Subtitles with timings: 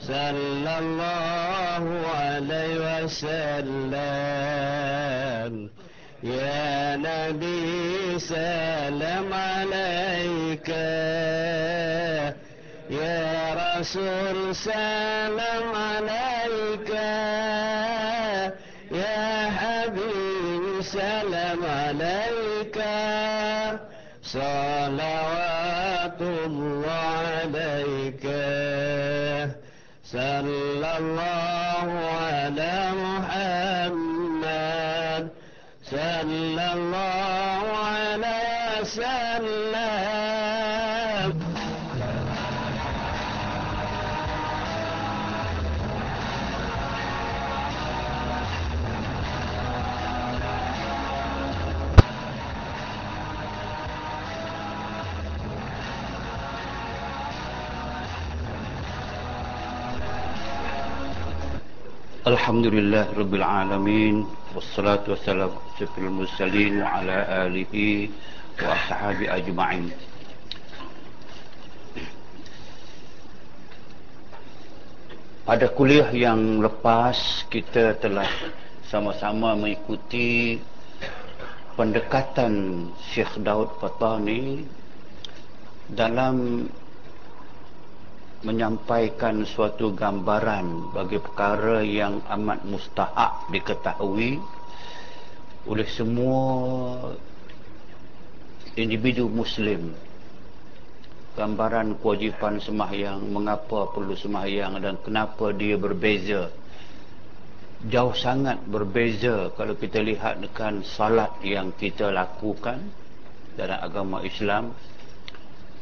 [0.00, 1.84] صلى الله
[2.18, 4.00] عليه وسلم.
[6.22, 10.70] يا نبي سلام عليك.
[13.80, 16.90] رسول سلام عليك.
[18.92, 22.78] يا حبيبي سلام عليك.
[24.22, 27.24] صلوات الله
[27.56, 28.24] عليك.
[30.04, 31.88] صلى الله
[32.20, 34.42] على محمد.
[35.90, 39.29] صلى الله عليه وسلم
[62.30, 64.22] Alhamdulillah Rabbil Alamin
[64.54, 68.06] Wassalatu wassalamu Sifil Mursalin Wa ala alihi
[68.54, 69.90] Wa ashabi ajma'in.
[75.42, 78.30] Pada kuliah yang lepas Kita telah
[78.86, 80.62] sama-sama mengikuti
[81.74, 84.62] Pendekatan Syekh Daud Fatani
[85.90, 86.70] Dalam
[88.40, 94.40] menyampaikan suatu gambaran bagi perkara yang amat mustahak diketahui
[95.68, 96.40] oleh semua
[98.80, 99.92] individu muslim.
[101.36, 106.48] Gambaran kewajipan sembahyang mengapa perlu sembahyang dan kenapa dia berbeza.
[107.80, 112.76] Jauh sangat berbeza kalau kita lihat dengan salat yang kita lakukan
[113.56, 114.72] dalam agama Islam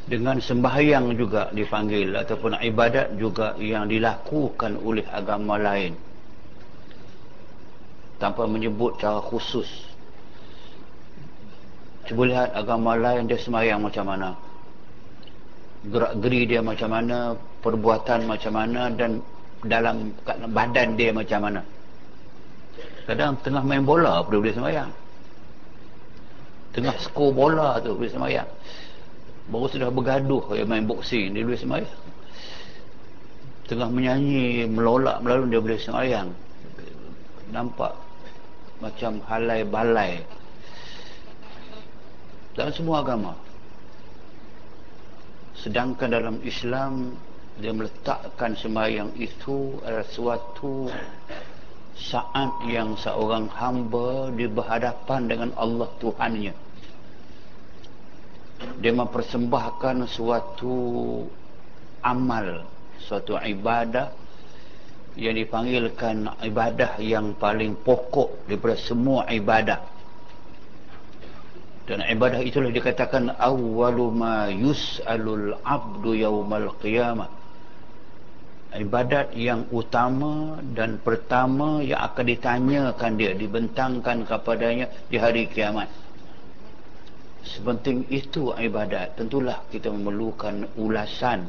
[0.09, 5.93] dengan sembahyang juga dipanggil ataupun ibadat juga yang dilakukan oleh agama lain.
[8.17, 9.69] Tanpa menyebut cara khusus.
[12.09, 14.33] Cuba lihat agama lain dia sembahyang macam mana.
[15.85, 19.21] Gerak geri dia macam mana perbuatan macam mana dan
[19.61, 20.09] dalam
[20.51, 21.61] badan dia macam mana.
[23.05, 24.91] Kadang tengah main bola pun boleh sembahyang.
[26.73, 28.49] Tengah skor bola tu boleh sembahyang
[29.49, 31.97] baru sudah bergaduh yang main boxing dia boleh sembahyang.
[33.69, 36.29] Tengah menyanyi melolak melalui dia boleh sembahyang.
[37.49, 37.93] Nampak
[38.79, 40.21] macam halai balai.
[42.53, 43.33] Dalam semua agama
[45.59, 47.19] sedangkan dalam Islam
[47.59, 50.87] dia meletakkan sembahyang itu adalah suatu
[51.99, 56.68] saat yang seorang hamba di berhadapan dengan Allah Tuhannya
[58.79, 60.75] dia mempersembahkan suatu
[62.03, 62.63] amal
[62.99, 64.11] suatu ibadah
[65.19, 69.79] yang dipanggilkan ibadah yang paling pokok daripada semua ibadah.
[71.89, 77.27] Dan ibadah itulah dikatakan awwalu ma yus'alul abdu yaumal qiyamah.
[78.69, 85.89] Ibadat yang utama dan pertama yang akan ditanyakan dia dibentangkan kepadanya di hari kiamat
[87.43, 91.47] Sepenting itu ibadat Tentulah kita memerlukan ulasan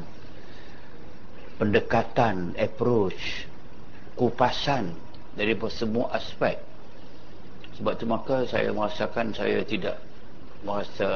[1.59, 3.47] Pendekatan Approach
[4.15, 4.95] Kupasan
[5.35, 6.59] Dari semua aspek.
[7.79, 9.99] Sebab itu maka saya merasakan Saya tidak
[10.63, 11.09] merasa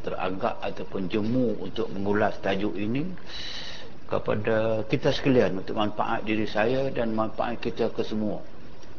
[0.00, 3.04] teragak Ataupun jemu untuk mengulas tajuk ini
[4.08, 8.40] Kepada kita sekalian Untuk manfaat diri saya Dan manfaat kita ke semua.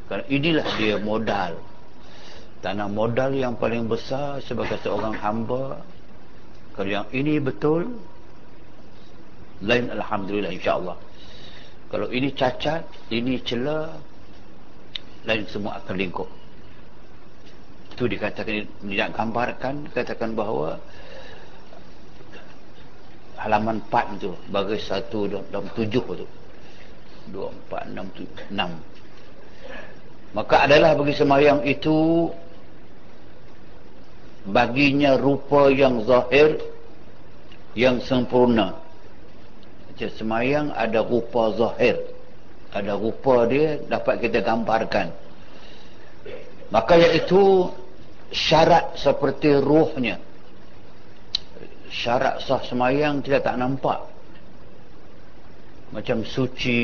[0.05, 1.72] Kerana inilah dia modal
[2.63, 5.83] tanah modal yang paling besar sebagai seorang hamba.
[6.73, 7.91] Kalau yang ini betul
[9.61, 10.97] lain Alhamdulillah insyaAllah.
[11.91, 13.93] Kalau ini cacat ini celah
[15.27, 16.25] lain semua akan lingkup.
[17.93, 20.81] Itu dikatakan tidak gambarkan katakan bahawa
[23.37, 26.25] halaman 4 itu bagi satu dalam tujuh itu
[27.35, 32.25] 2, 4, 6, 7, 6 maka adalah bagi semayang itu
[34.47, 36.59] baginya rupa yang zahir
[37.73, 38.77] yang sempurna.
[39.89, 41.99] Macam semayang ada rupa zahir.
[42.73, 45.13] Ada rupa dia dapat kita gambarkan.
[46.73, 47.69] Maka iaitu
[48.33, 50.17] syarat seperti ruhnya.
[51.93, 54.12] Syarat sah semayang kita tak nampak
[55.93, 56.81] macam suci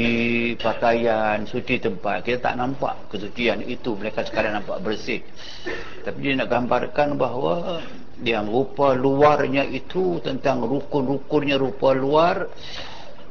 [0.61, 2.21] pakaian, suci tempat.
[2.21, 3.97] Kita tak nampak kesucian itu.
[3.97, 5.25] Mereka sekarang nampak bersih.
[6.05, 7.81] Tapi dia nak gambarkan bahawa
[8.21, 12.51] yang rupa luarnya itu tentang rukun-rukunnya rupa luar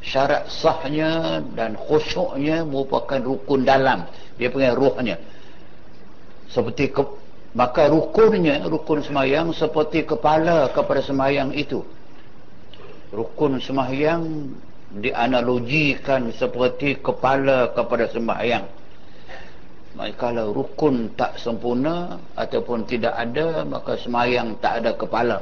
[0.00, 4.08] syarat sahnya dan khusyuknya merupakan rukun dalam
[4.40, 5.16] dia panggil ruhnya
[6.48, 7.02] seperti ke,
[7.52, 11.84] maka rukunnya rukun semayang seperti kepala kepada semayang itu
[13.12, 14.54] rukun semayang
[14.88, 18.64] dianalogikan seperti kepala kepada sembahyang.
[19.98, 25.38] Maka kalau rukun tak sempurna ataupun tidak ada maka sembahyang tak ada kepala.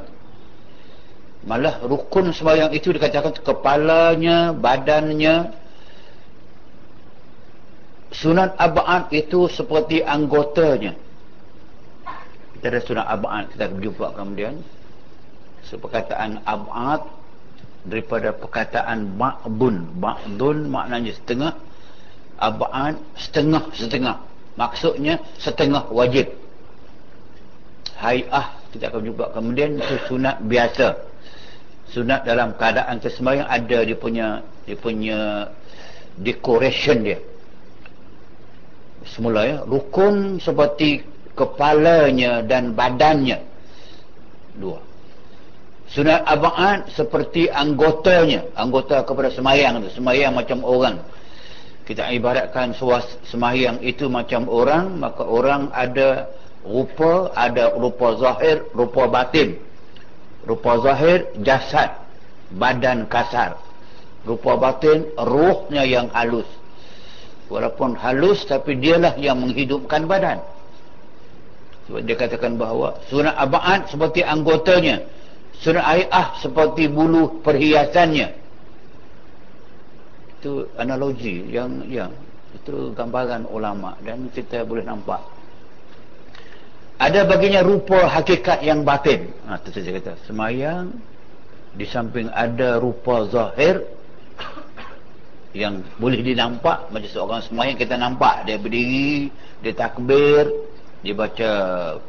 [1.47, 5.65] Malah rukun sembahyang itu dikatakan kepalanya badannya.
[8.11, 10.97] Sunat abad itu seperti anggotanya.
[12.57, 14.59] Kita ada sunat abad kita jumpa kemudian.
[15.69, 17.05] Seperkataan abad
[17.87, 19.95] daripada perkataan ma'bun.
[19.97, 21.53] Ma'dun maknanya setengah
[22.37, 24.15] ab'an setengah-setengah
[24.59, 26.27] maksudnya setengah wajib.
[27.97, 30.87] Hay'ah kita akan jumpa kemudian itu sunat biasa.
[31.87, 34.27] Sunat dalam keadaan kesembahyang ada dia punya
[34.67, 35.19] dia punya
[36.19, 37.19] decoration dia.
[39.07, 41.01] Semula ya rukun seperti
[41.33, 43.39] kepalanya dan badannya.
[44.59, 44.86] Dua
[45.97, 51.01] Sunat abad seperti anggotanya, anggota kepada semayang tu, semayang macam orang.
[51.89, 56.29] Kita ibaratkan suas semayang itu macam orang, maka orang ada
[56.61, 59.57] rupa, ada rupa zahir, rupa batin.
[60.45, 61.89] Rupa zahir jasad,
[62.53, 63.57] badan kasar.
[64.21, 66.45] Rupa batin ruhnya yang halus.
[67.49, 70.45] Walaupun halus tapi dialah yang menghidupkan badan.
[71.89, 75.16] Sebab dia katakan bahawa sunat abad seperti anggotanya
[75.57, 78.29] Surah ayah seperti bulu perhiasannya.
[80.37, 82.13] Itu analogi yang yang
[82.53, 85.19] itu gambaran ulama dan kita boleh nampak.
[86.97, 89.29] Ada baginya rupa hakikat yang batin.
[89.45, 90.13] Ha itu saja kata.
[90.25, 90.93] Semayang
[91.77, 93.85] di samping ada rupa zahir
[95.57, 100.49] yang boleh dinampak macam seorang semayang kita nampak dia berdiri, dia takbir,
[101.05, 101.51] dia baca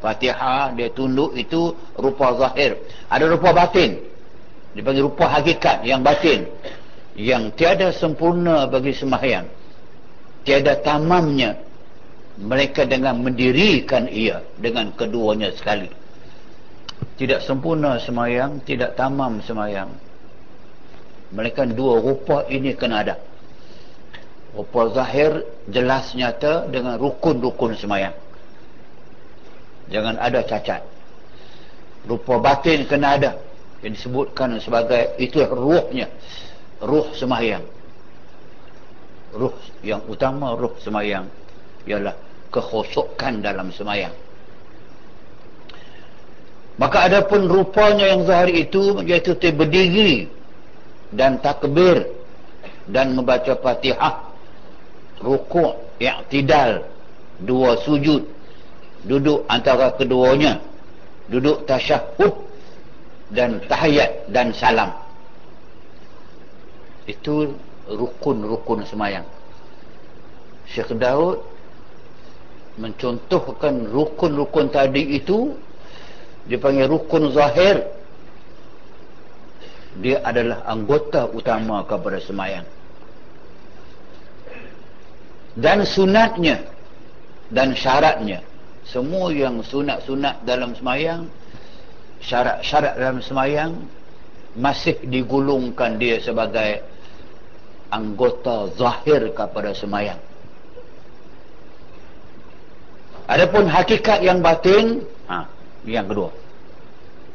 [0.01, 2.77] fatihah dia tunduk itu rupa zahir.
[3.09, 4.01] Ada rupa batin.
[4.73, 6.49] Dia panggil rupa hakikat yang batin.
[7.13, 9.45] Yang tiada sempurna bagi sembahyang.
[10.41, 11.57] Tiada tamamnya.
[12.39, 15.91] Mereka dengan mendirikan ia dengan keduanya sekali.
[17.19, 19.91] Tidak sempurna sembahyang tidak tamam sembahyang.
[21.35, 23.15] Mereka dua rupa ini kena ada.
[24.55, 28.28] Rupa zahir jelas nyata dengan rukun-rukun sembahyang
[29.89, 30.81] jangan ada cacat.
[32.07, 33.31] Rupa batin kena ada.
[33.83, 36.07] Yang disebutkan sebagai itu ruhnya.
[36.79, 37.65] Ruh semayang.
[39.35, 39.53] Ruh
[39.83, 41.27] yang utama ruh semayang
[41.85, 42.15] ialah
[42.49, 44.13] kekhusukan dalam semayang.
[46.79, 50.31] Maka ada pun rupanya yang zahir itu iaitu berdiri
[51.11, 52.07] dan takbir
[52.87, 54.31] dan membaca fatihah
[55.19, 56.87] rukuk i'tidal
[57.43, 58.23] dua sujud
[59.05, 60.59] duduk antara keduanya.
[61.29, 62.33] Duduk tasyahud
[63.29, 64.89] dan tahiyat dan salam.
[67.05, 67.53] Itu
[67.85, 69.25] rukun-rukun semayang.
[70.69, 71.41] Syekh Daud
[72.81, 75.53] mencontohkan rukun-rukun tadi itu.
[76.49, 77.85] Dipanggil rukun zahir.
[80.01, 82.65] Dia adalah anggota utama kepada semayang.
[85.53, 86.65] Dan sunatnya
[87.53, 88.48] dan syaratnya
[88.89, 91.29] semua yang sunat-sunat dalam semayang
[92.19, 93.71] syarat-syarat dalam semayang
[94.57, 96.83] masih digulungkan dia sebagai
[97.93, 100.19] anggota zahir kepada semayang.
[103.29, 105.45] Adapun hakikat yang batin ha,
[105.85, 106.33] yang kedua.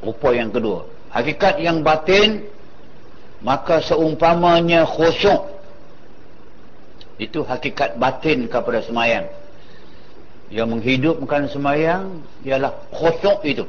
[0.03, 0.91] Rupa yang kedua.
[1.15, 2.45] Hakikat yang batin
[3.47, 5.55] maka seumpamanya khusyuk.
[7.15, 9.31] Itu hakikat batin kepada semayang
[10.53, 13.65] yang menghidupkan semayang ialah khusyuk itu.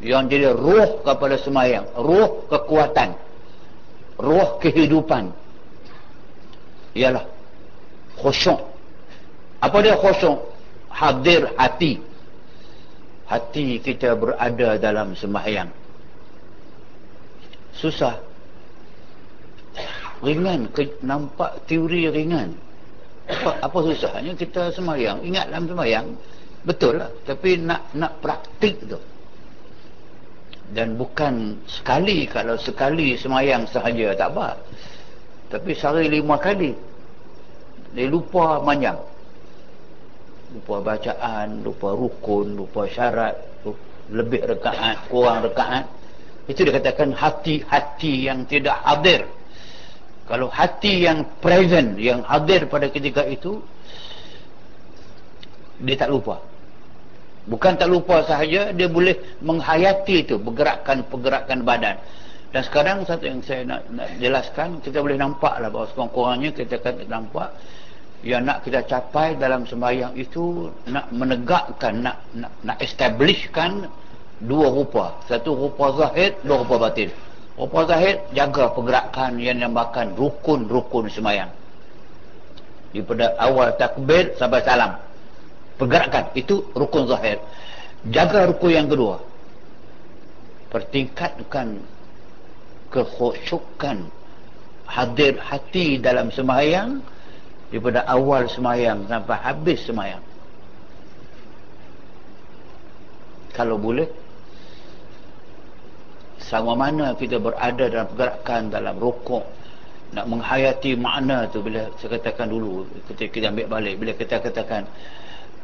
[0.00, 1.84] Yang jadi ruh kepada semayang.
[1.98, 3.18] Ruh kekuatan.
[4.16, 5.34] Ruh kehidupan.
[6.96, 7.26] Ialah
[8.16, 8.60] khusyuk.
[9.60, 10.40] Apa dia khusyuk?
[10.88, 12.00] Hadir hati.
[13.28, 15.68] Hati kita berada dalam semayang.
[17.76, 18.18] Susah.
[20.20, 20.68] Ringan
[21.00, 22.69] nampak teori ringan
[23.30, 25.22] apa, apa susahnya kita semayang?
[25.22, 26.06] Ingat dalam semayang
[26.66, 27.10] betul lah.
[27.24, 28.98] Tapi nak nak praktik tu.
[30.70, 34.58] Dan bukan sekali kalau sekali semayang sahaja tak apa.
[35.50, 36.74] Tapi sehari lima kali
[37.90, 39.02] dia lupa manjang
[40.54, 43.34] lupa bacaan lupa rukun lupa syarat
[44.10, 45.86] lebih rekaat kurang rekaat.
[46.50, 49.22] Itu dikatakan hati-hati yang tidak hadir
[50.30, 53.58] kalau hati yang present yang hadir pada ketika itu
[55.82, 56.38] dia tak lupa.
[57.50, 61.98] Bukan tak lupa sahaja dia boleh menghayati itu pergerakan-pergerakan badan.
[62.54, 66.78] Dan sekarang satu yang saya nak, nak jelaskan kita boleh nampak lah bahawa sekurang-kurangnya kita
[66.78, 67.50] akan nampak
[68.22, 73.90] yang nak kita capai dalam sembahyang itu nak menegakkan nak nak, nak establishkan
[74.46, 75.18] dua rupa.
[75.26, 77.10] Satu rupa zahid dua rupa batin
[77.60, 81.52] Rupa zahid jaga pergerakan yang dinamakan rukun-rukun semayang.
[82.96, 84.96] Daripada awal takbir sampai salam.
[85.76, 87.36] Pergerakan itu rukun zahid.
[88.08, 89.20] Jaga rukun yang kedua.
[90.72, 91.84] Pertingkatkan
[92.88, 94.08] kekhusyukan
[94.88, 97.04] hadir hati dalam semayang
[97.68, 100.24] daripada awal semayang sampai habis semayang.
[103.52, 104.08] Kalau boleh
[106.50, 109.46] sama mana kita berada dalam pergerakan dalam rukuk.
[110.10, 114.82] Nak menghayati makna tu bila saya katakan dulu ketika kita ambil balik bila kita katakan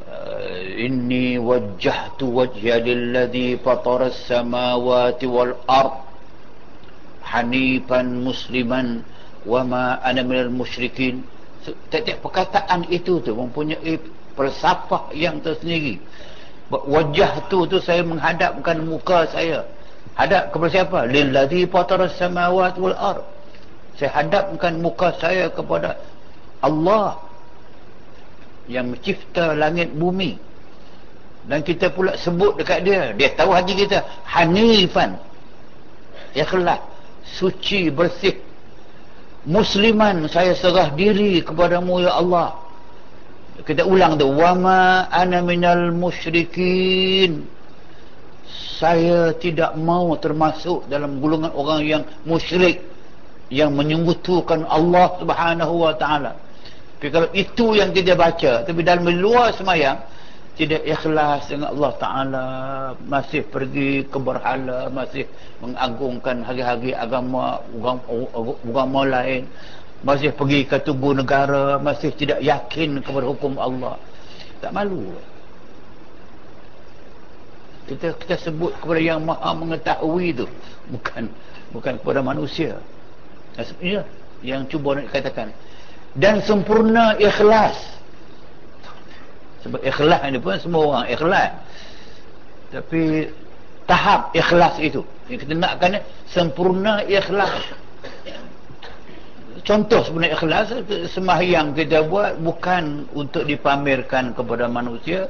[0.06, 5.98] uh, inni wajjahtu wajha lilladhi fatara samawati wal ard
[7.26, 9.02] hanifan musliman
[9.42, 11.26] wa ma ana minal musyrikin.
[11.66, 13.98] Setiap perkataan itu tu mempunyai
[14.38, 15.98] falsafah yang tersendiri.
[16.70, 19.66] Wajah tu tu saya menghadapkan muka saya
[20.16, 20.98] hadap kepada siapa?
[21.06, 23.24] Lillazi fataras samawati wal ard.
[23.96, 25.96] Saya hadapkan muka saya kepada
[26.60, 27.16] Allah
[28.68, 30.36] yang mencipta langit bumi.
[31.46, 33.14] Dan kita pula sebut dekat dia.
[33.14, 34.02] Dia tahu hati kita.
[34.26, 35.14] Hanifan.
[36.34, 36.82] Ikhlas.
[37.22, 38.42] Suci bersih.
[39.46, 42.58] Musliman saya serah diri kepadamu ya Allah.
[43.62, 44.26] Kita ulang tu.
[44.26, 47.55] Wama ana minal musyrikin
[48.78, 52.82] saya tidak mau termasuk dalam golongan orang yang musyrik
[53.50, 56.34] yang menyembutukan Allah Subhanahu wa taala.
[56.96, 60.00] Tapi kalau itu yang kita baca, tapi dalam luar semayang
[60.56, 62.46] tidak ikhlas dengan Allah Taala,
[63.04, 65.28] masih pergi ke berhala, masih
[65.60, 67.60] mengagungkan hari-hari agama
[68.64, 69.44] agama lain,
[70.00, 74.00] masih pergi ke tubuh negara, masih tidak yakin kepada hukum Allah.
[74.64, 75.12] Tak malu
[77.86, 80.46] kita kita sebut kepada yang maha mengetahui itu
[80.90, 81.30] bukan
[81.70, 82.82] bukan kepada manusia.
[83.56, 84.02] Sebenarnya
[84.44, 85.54] yang cuba nak katakan
[86.18, 87.78] dan sempurna ikhlas.
[89.64, 91.50] Sebab ikhlas ini pun semua orang ikhlas.
[92.74, 93.30] Tapi
[93.86, 95.00] tahap ikhlas itu
[95.30, 97.54] yang kita nakkan sempurna ikhlas.
[99.66, 100.66] Contoh sebenarnya ikhlas
[101.10, 105.26] sembahyang kita buat bukan untuk dipamerkan kepada manusia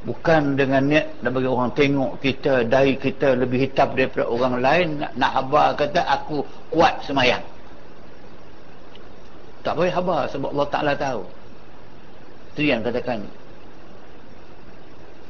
[0.00, 4.86] bukan dengan niat nak bagi orang tengok kita dari kita lebih hitam daripada orang lain
[5.04, 6.40] nak, nak habar kata aku
[6.72, 7.44] kuat semayang.
[9.60, 11.22] Tak boleh habar sebab Allah Ta'ala tahu.
[12.56, 13.28] Itu yang katakan.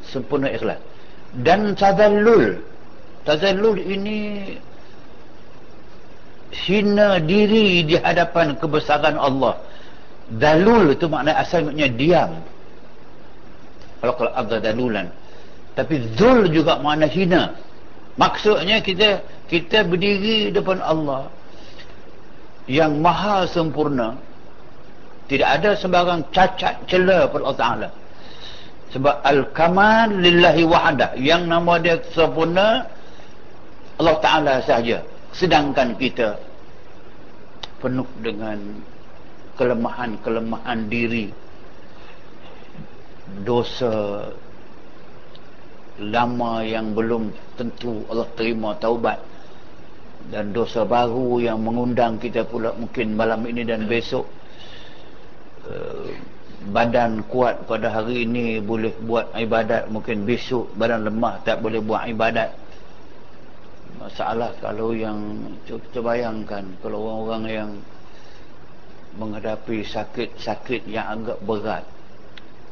[0.07, 0.79] Sempurna ikhlas.
[1.43, 2.63] Dan tazallul.
[3.27, 4.19] Tazallul ini
[6.55, 9.59] hina diri di hadapan kebesaran Allah.
[10.31, 12.39] Dalul itu makna asalnya diam
[14.01, 15.13] kalau abda dalulan
[15.75, 17.55] tapi zul juga makna hina.
[18.19, 21.31] Maksudnya kita kita berdiri depan Allah
[22.67, 24.19] yang maha sempurna.
[25.31, 27.89] Tidak ada sembarang cacat celah pada Allah Ta'ala.
[28.91, 32.83] Sebab al-kamal lillahi wahada yang nama dia sempurna
[34.03, 35.07] Allah Ta'ala sahaja.
[35.31, 36.35] Sedangkan kita
[37.79, 38.59] penuh dengan
[39.55, 41.31] kelemahan-kelemahan diri
[43.45, 44.29] dosa
[46.01, 47.29] lama yang belum
[47.61, 49.21] tentu Allah terima taubat.
[50.31, 54.25] Dan dosa baru yang mengundang kita pula mungkin malam ini dan besok.
[55.67, 56.13] Uh,
[56.71, 62.05] badan kuat pada hari ini boleh buat ibadat mungkin besok badan lemah tak boleh buat
[62.05, 62.53] ibadat.
[63.97, 65.17] Masalah kalau yang
[65.65, 67.71] kita bayangkan kalau orang-orang yang
[69.17, 71.85] menghadapi sakit-sakit yang agak berat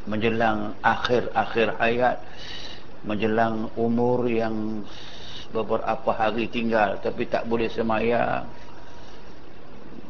[0.08, 2.16] menjelang akhir-akhir hayat
[3.06, 4.82] menjelang umur yang
[5.54, 8.44] beberapa hari tinggal tapi tak boleh semayang.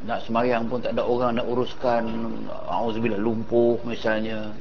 [0.07, 2.07] Nak semayang pun tak ada orang nak uruskan
[2.71, 4.55] auzubillah lumpuh misalnya.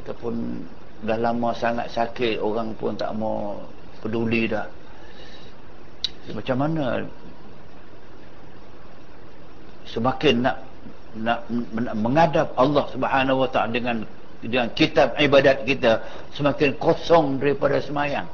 [0.00, 0.64] Ataupun
[1.04, 3.58] dah lama sangat sakit orang pun tak mau
[4.00, 4.66] peduli dah.
[6.30, 7.02] Macam mana
[9.90, 10.56] semakin nak
[11.18, 11.42] nak
[11.98, 14.06] menghadap Allah Subhanahu wa taala dengan
[14.40, 16.00] dengan kitab ibadat kita
[16.32, 18.28] semakin kosong daripada semayang.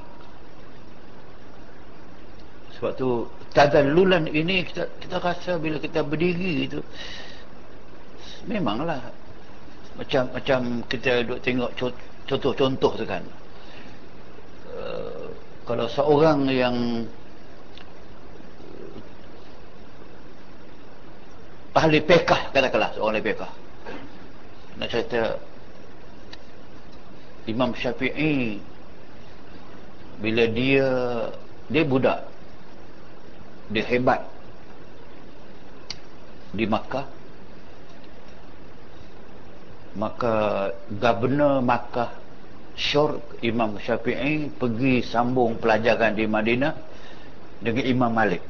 [2.79, 6.81] Sebab tu tadallulan ini kita kita rasa bila kita berdiri itu
[8.47, 9.01] memanglah
[9.97, 11.71] macam macam kita duk tengok
[12.29, 13.25] contoh-contoh tu kan.
[14.77, 15.33] Uh,
[15.65, 16.77] kalau seorang yang
[21.77, 23.51] ahli pekah katakanlah seorang ahli pekah
[24.77, 25.41] nak cerita
[27.47, 28.59] Imam Syafi'i
[30.19, 30.89] bila dia
[31.71, 32.27] dia budak.
[33.71, 34.23] Dia hebat.
[36.55, 37.07] Di Makkah.
[39.97, 40.35] Maka
[40.93, 42.13] governor Makkah
[42.77, 46.75] Syur Imam Syafi'i pergi sambung pelajaran di Madinah
[47.65, 48.45] dengan Imam Malik.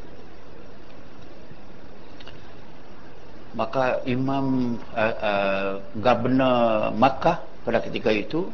[3.56, 8.50] Maka Imam uh, uh, governor Makkah pada ketika itu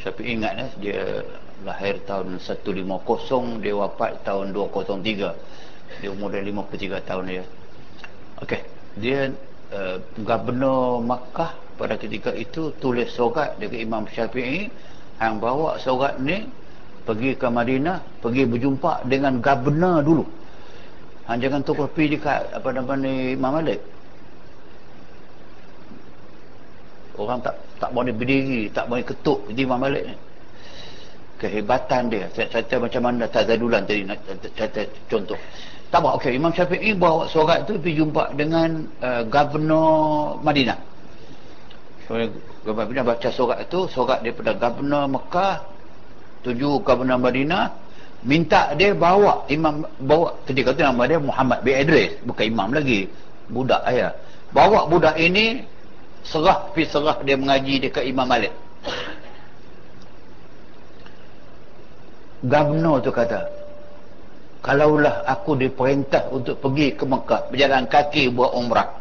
[0.00, 1.00] Syafi'i ingat eh, dia
[1.60, 7.44] lahir tahun 150 dia wafat tahun 203 dia umur dah 53 tahun dia.
[8.40, 8.60] Okey
[8.96, 9.30] dia
[9.70, 14.68] uh, governor Makkah pada ketika itu tulis surat dari Imam Syafi'i
[15.20, 16.48] yang bawa surat ni
[17.04, 20.24] pergi ke Madinah pergi berjumpa dengan governor dulu.
[21.28, 23.80] Ha, jangan tu pergi dekat apa nama ni Imam Malik.
[27.20, 30.16] Orang tak tak boleh berdiri tak boleh ketuk di Imam Malik ni.
[31.40, 32.28] Kehebatan dia.
[32.36, 34.20] Saya cerita macam mana tazadulan tadi nak
[34.52, 35.40] cerita contoh.
[35.88, 36.36] Tak apa okey.
[36.36, 40.78] Imam Syafi'i bawa surat tu pergi jumpa dengan uh, governor Madinah.
[42.04, 42.20] So,
[42.62, 43.88] governor Madinah baca surat tu.
[43.88, 45.64] Surat daripada governor Mekah
[46.44, 47.72] tuju governor Madinah.
[48.20, 53.08] Minta dia bawa imam bawa ketika tu nama dia Muhammad bin Idris bukan imam lagi.
[53.48, 54.12] Budak ayah
[54.52, 55.64] bawa budak ini
[56.24, 58.52] serah pi serah dia mengaji dekat Imam Malik.
[62.40, 63.44] Gabno tu kata
[64.64, 68.96] kalaulah aku diperintah untuk pergi ke Mekah berjalan kaki buat umrah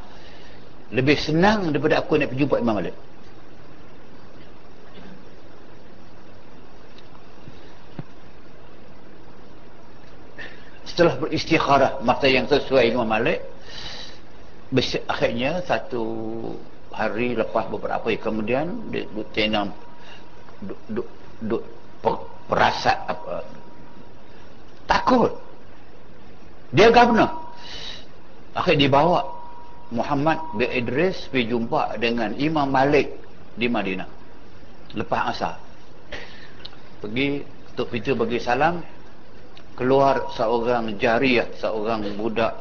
[0.92, 2.96] lebih senang daripada aku nak pergi jumpa Imam Malik.
[10.84, 13.40] Setelah beristikharah masa yang sesuai Imam Malik
[15.08, 16.04] akhirnya satu
[17.00, 19.72] hari lepas beberapa hari kemudian dia duk tenang
[20.60, 21.08] duk, duk,
[21.40, 21.64] duk
[22.50, 23.46] perasat apa
[24.90, 25.32] takut.
[26.74, 27.54] Dia governor.
[28.58, 29.26] Akhir dibawa
[29.94, 33.14] Muhammad bin Idris pergi jumpa dengan Imam Malik
[33.54, 34.10] di Madinah.
[34.98, 35.56] Lepas asar.
[37.06, 38.82] Pergi untuk pintu bagi salam.
[39.78, 42.52] Keluar seorang jariah seorang budak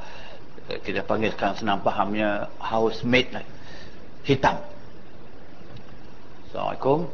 [0.70, 3.42] eh, kita panggil sekarang senang fahamnya housemate lah
[4.28, 4.60] hitam.
[6.48, 7.08] Assalamualaikum.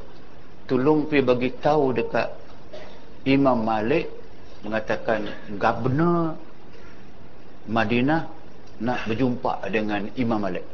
[0.66, 2.28] Tolong pergi bagi tahu dekat
[3.28, 4.10] Imam Malik
[4.66, 6.34] mengatakan governor
[7.70, 8.26] Madinah
[8.82, 10.66] nak berjumpa dengan Imam Malik.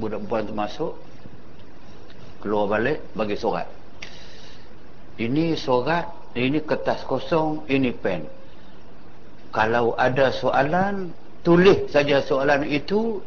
[0.00, 0.92] Budak perempuan tu masuk
[2.40, 3.68] keluar balik bagi surat
[5.20, 8.24] ini surat ini kertas kosong ini pen.
[9.52, 13.20] Kalau ada soalan tulis saja soalan itu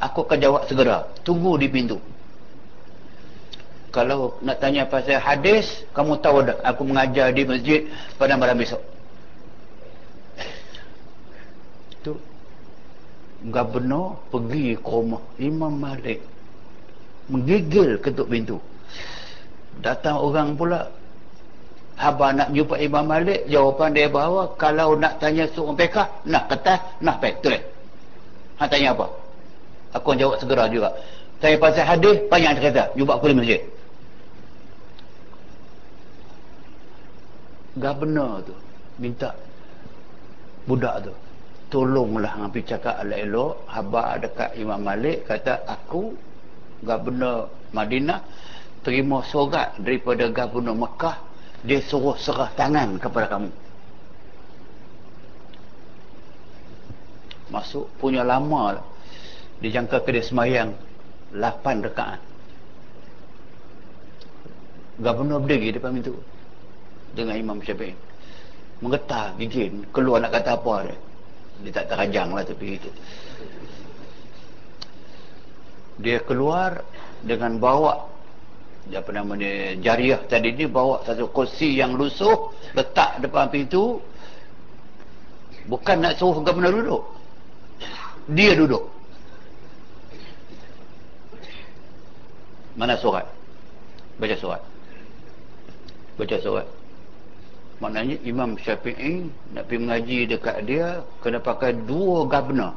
[0.00, 1.08] aku akan jawab segera.
[1.24, 1.98] Tunggu di pintu.
[3.94, 7.86] Kalau nak tanya pasal hadis kamu tahu tak aku mengajar di masjid
[8.18, 8.82] pada malam besok?
[12.02, 12.12] Tu
[13.46, 16.20] gubernur pergi ke rumah Imam Malik.
[17.30, 18.58] Menggigil ketuk pintu.
[19.78, 20.90] Datang orang pula
[21.94, 26.82] Abah nak jumpa Imam Malik jawapan dia bahawa kalau nak tanya seorang pekah nak kertas
[26.98, 27.62] nak pek tulis
[28.58, 29.06] ha, tanya apa?
[29.94, 30.90] Aku jawab segera juga.
[31.38, 33.60] Tanya pasal hadis banyak cerita jumpa aku di masjid.
[37.78, 38.54] Governor tu
[38.98, 39.34] minta
[40.66, 41.12] budak tu
[41.70, 43.54] tolonglah ngapi cakap elok-elok.
[43.70, 46.14] Haba dekat Imam Malik kata aku
[46.82, 48.18] governor Madinah
[48.82, 51.33] terima surat daripada governor Mekah
[51.64, 53.50] dia suruh serah tangan kepada kamu.
[57.48, 58.86] Masuk punya lama lah.
[59.64, 60.76] dia jangka ke dia semayang
[61.32, 62.20] 8 rekaan
[64.98, 66.14] gubernur berdiri depan pintu
[67.14, 67.94] dengan Imam Syafi'i.
[68.82, 70.96] Menggetar gigit keluar nak kata apa dia.
[71.64, 72.90] Dia tak terajang lah tapi itu.
[76.02, 76.82] Dia keluar
[77.22, 78.13] dengan bawa
[78.92, 83.96] apa nama dia jariah tadi ni bawa satu kursi yang lusuh letak depan pintu.
[85.64, 87.02] Bukan nak suruh gubernur duduk.
[88.36, 88.84] Dia duduk.
[92.76, 93.24] Mana surat?
[94.20, 94.60] Baca surat.
[96.20, 96.66] Baca surat.
[97.80, 102.76] Maknanya Imam Syafi'i nak pergi mengaji dekat dia kena pakai dua gubernur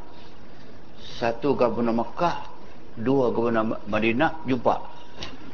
[1.20, 2.48] satu gubernur Mekah
[2.96, 4.97] dua gubernur Madinah jumpa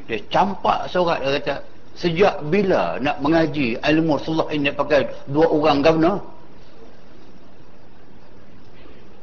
[0.07, 1.55] dia campak surat dia kata
[1.93, 6.17] sejak bila nak mengaji ilmu Rasulullah ini pakai dua orang gubernur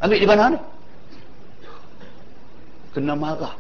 [0.01, 0.61] ambil di mana ni?
[2.91, 3.55] Kena marah.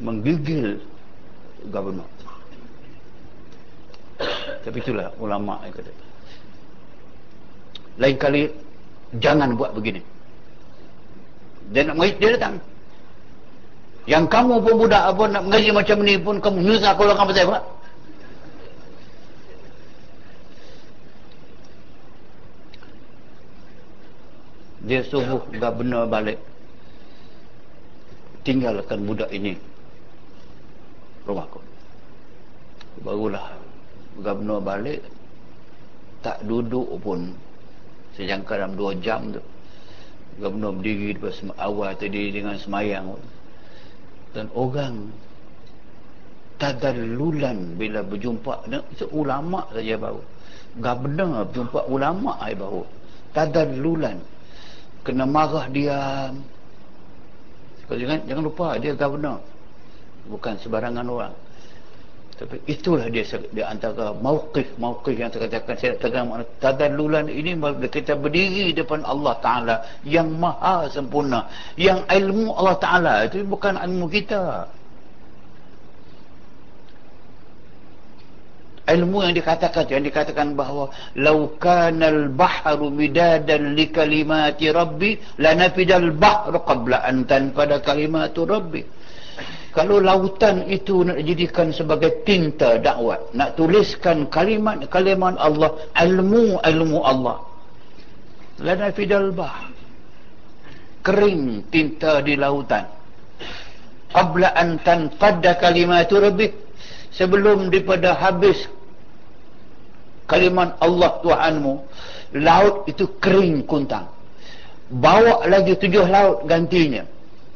[0.00, 0.80] Menggigil
[1.68, 2.08] gubernur
[4.64, 5.92] tapi itulah ulama yang kata.
[8.00, 8.42] Lain kali
[9.20, 10.00] jangan buat begini.
[11.70, 12.56] Dia nak mengaji dia datang
[14.04, 17.46] yang kamu pun budak apa nak mengaji macam ni pun kamu nyusah kalau kamu pasal
[17.48, 17.58] apa?
[24.84, 26.36] Dia suruh gubernur balik.
[28.44, 29.56] Tinggalkan budak ini.
[31.24, 31.64] Rumahku
[33.00, 33.56] barulah
[34.20, 35.00] gubernur balik.
[36.20, 37.32] Tak duduk pun.
[38.20, 39.40] Sejangka dalam dua jam tu.
[40.44, 43.16] Gubernur berdiri di awal tadi dengan semayang
[44.34, 45.14] dan orang
[46.58, 50.22] tadalulan bila berjumpa itu ulama saja baru.
[50.74, 52.82] Gubernur berjumpa ulama ai baru.
[53.30, 54.18] Tadalulan
[55.06, 56.28] kena marah dia.
[57.86, 59.38] Jangan jangan lupa dia gubernur
[60.28, 61.34] bukan sebarangan orang
[62.34, 63.22] tapi itulah dia
[63.54, 67.54] di antara mauqif-mauqif yang terkatakan saya tegang makna tadallulan ini
[67.86, 71.46] kita berdiri depan Allah Taala yang maha sempurna
[71.78, 73.12] yang ilmu Allah Taala.
[73.30, 74.66] Itu bukan ilmu kita.
[78.84, 87.00] Ilmu yang dikatakan yang dikatakan bahawa laukanal bahru midadan li kalimati rabbi lanafidal bahru qabla
[87.06, 88.84] an tanfada kalimatu rabbi
[89.74, 97.42] kalau lautan itu nak jadikan sebagai tinta dakwah nak tuliskan kalimat-kalimat Allah ilmu-ilmu Allah.
[98.62, 99.66] Lana fidal bah.
[101.02, 102.86] Kering tinta di lautan.
[104.14, 106.54] Qabla an tanfadda kalimatu rabbik
[107.10, 108.70] sebelum daripada habis
[110.30, 111.74] kalimat Allah Tuhanmu
[112.38, 114.06] laut itu kering kuntang.
[114.86, 117.02] Bawa lagi tujuh laut gantinya.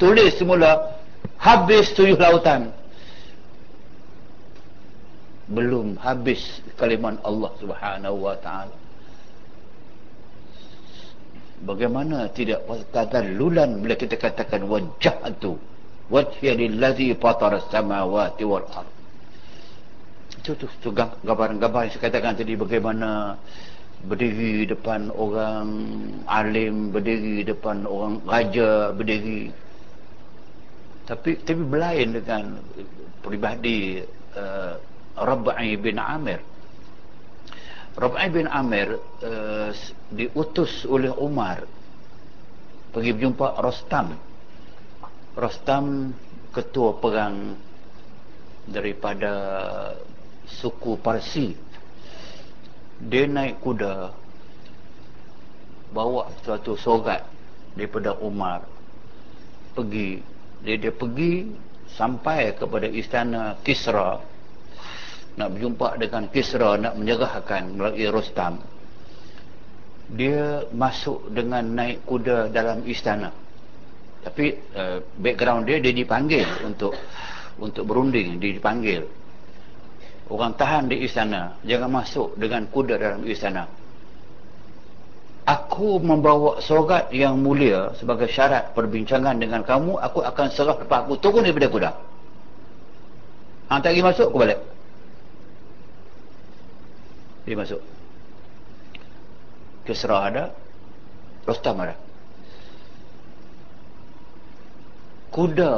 [0.03, 0.98] Tulis semula
[1.39, 2.75] habis tujuh lautan.
[5.49, 8.77] Belum habis kalimat Allah subhanahu wa ta'ala.
[11.59, 12.63] Bagaimana tidak
[13.35, 15.59] lulan bila kita katakan wajah itu
[16.13, 18.89] wajah lillazi fatara samawati wal ard.
[20.39, 23.37] Itu tu, tu gambaran-gambaran yang saya katakan tadi bagaimana
[24.07, 25.67] berdiri depan orang
[26.31, 29.51] alim berdiri depan orang raja berdiri
[31.09, 32.61] tapi tapi berlain dengan
[33.25, 34.05] peribadi
[34.37, 34.77] uh,
[35.17, 36.45] Rabai bin Amir.
[37.97, 39.73] Rabai bin Amir uh,
[40.13, 41.65] diutus oleh Umar
[42.93, 44.21] pergi berjumpa Rostam.
[45.33, 46.13] Rostam
[46.53, 47.57] ketua perang
[48.69, 49.33] daripada
[50.45, 51.57] suku Parsi.
[53.01, 54.13] Dia naik kuda
[55.89, 57.25] bawa suatu sogat
[57.73, 58.67] daripada Umar
[59.73, 60.21] pergi
[60.63, 61.49] dia dia pergi
[61.95, 64.19] sampai kepada istana Kisra.
[65.39, 68.59] Nak berjumpa dengan Kisra nak menyerahkan melalui Rostam
[70.09, 73.29] dia masuk dengan naik kuda dalam istana.
[74.25, 76.97] Tapi uh, background dia dia dipanggil untuk
[77.61, 78.41] untuk berunding.
[78.41, 79.05] Dia dipanggil.
[80.33, 81.61] Orang tahan di istana.
[81.61, 83.78] Jangan masuk dengan kuda dalam istana
[85.49, 91.17] aku membawa sorat yang mulia sebagai syarat perbincangan dengan kamu aku akan serah lepas aku.
[91.17, 91.91] Turun daripada kuda
[93.73, 94.61] hang tak pergi masuk aku balik.
[97.49, 97.81] Dia masuk.
[99.89, 100.45] Kisra ada.
[101.49, 101.97] Rostam ada.
[105.33, 105.73] Kuda.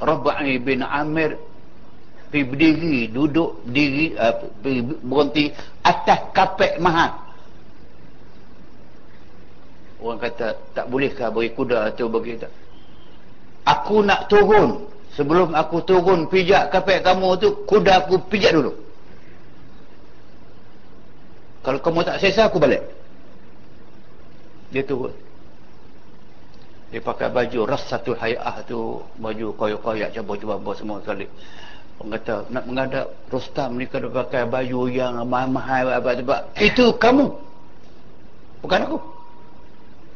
[0.00, 1.40] Rabai bin Amir.
[2.28, 4.34] Pergi berdiri duduk berdiri uh,
[5.02, 5.50] berhenti
[5.82, 7.29] atas kapek mahal
[10.00, 12.52] orang kata tak bolehkah bagi kuda atau bagi tak
[13.70, 14.88] aku nak turun.
[15.10, 18.72] Sebelum aku turun pijak kapek kamu tu kuda aku pijak dulu.
[21.60, 22.80] Kalau kamu tak sesa aku balik.
[24.70, 25.12] Dia turun.
[26.94, 31.26] Dia pakai baju ras satu hayah tu baju koyak-koyak cabur-cabur semua sekali.
[32.00, 36.00] Orang kata nak menghadap Rostam ni kena pakai baju yang mahal-mahal
[36.56, 37.34] itu kamu.
[38.62, 38.98] Bukan aku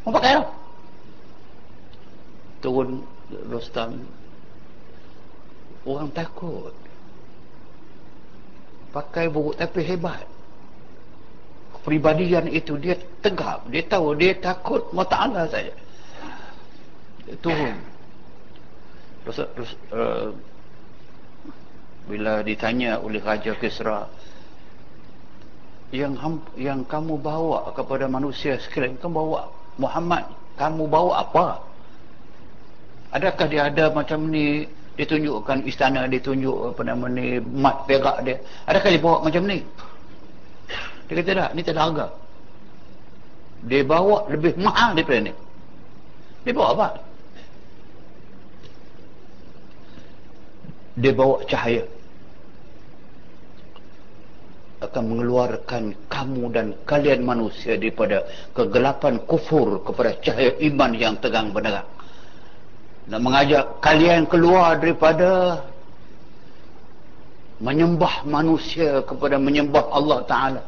[0.05, 0.65] mau pakai apa
[2.65, 3.05] turun
[3.53, 4.01] Rostam.
[5.85, 6.73] Orang takut.
[8.89, 10.25] Pakai buruk tapi hebat.
[11.77, 15.77] Kepribadian itu dia tegap dia tahu dia takut Allah saja.
[17.29, 17.77] Dia turun.
[19.25, 20.33] Terus, terus uh,
[22.09, 24.09] bila ditanya oleh Raja Kisra
[25.93, 26.17] yang
[26.57, 31.47] yang kamu bawa kepada manusia sekalian kamu bawa Muhammad kamu bawa apa
[33.15, 38.39] adakah dia ada macam ni ditunjukkan istana ditunjuk apa nama ni mat perak dia
[38.71, 39.59] adakah dia bawa macam ni
[41.09, 42.07] dia kata tak, ni tak ada harga.
[43.65, 45.33] Dia bawa lebih mahal daripada ni.
[46.45, 46.89] Dia bawa apa?
[51.01, 51.85] Dia bawa cahaya.
[54.85, 61.89] Akan mengeluarkan kamu dan kalian manusia daripada kegelapan kufur kepada cahaya iman yang tegang benar.
[63.09, 65.61] Dan mengajak kalian keluar daripada
[67.65, 70.63] menyembah manusia kepada menyembah Allah Ta'ala.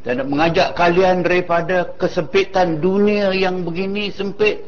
[0.00, 4.64] Dan mengajak kalian daripada kesempitan dunia yang begini sempit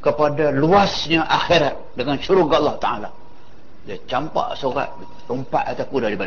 [0.00, 3.10] kepada luasnya akhirat dengan syurga Allah Ta'ala.
[3.88, 4.88] Dia campak surat
[5.28, 6.18] rompat atas kuda di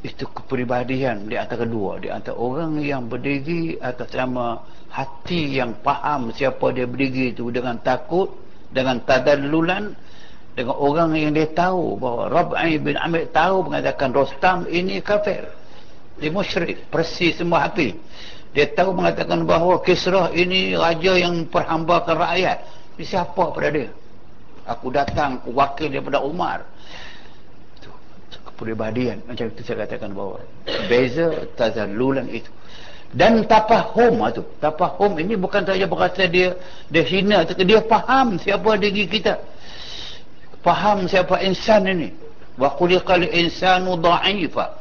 [0.00, 6.32] itu kepribadian di antara kedua di antara orang yang berdiri atas nama hati yang faham
[6.32, 8.32] siapa dia berdiri itu dengan takut
[8.72, 9.92] dengan tadalulan
[10.56, 15.52] dengan orang yang dia tahu bahawa Rab'i bin Amir tahu mengatakan Rostam ini kafir
[16.16, 17.92] dia musyrik persis semua hati
[18.50, 22.58] dia tahu mengatakan bahawa Kisrah ini raja yang perhambakan rakyat.
[23.00, 23.88] Siapa pada dia?
[24.66, 26.66] Aku datang aku wakil daripada Umar
[28.60, 30.44] kepribadian macam itu saya katakan bahawa.
[30.84, 32.52] Beza tazalulan itu.
[33.16, 36.52] Dan tapahum itu tapahum ini bukan saja berkata dia
[36.92, 39.40] dia hina dia faham siapa diri kita.
[40.60, 42.12] Faham siapa insan ini.
[42.60, 44.76] Wa khuliqal insanu dha'ifa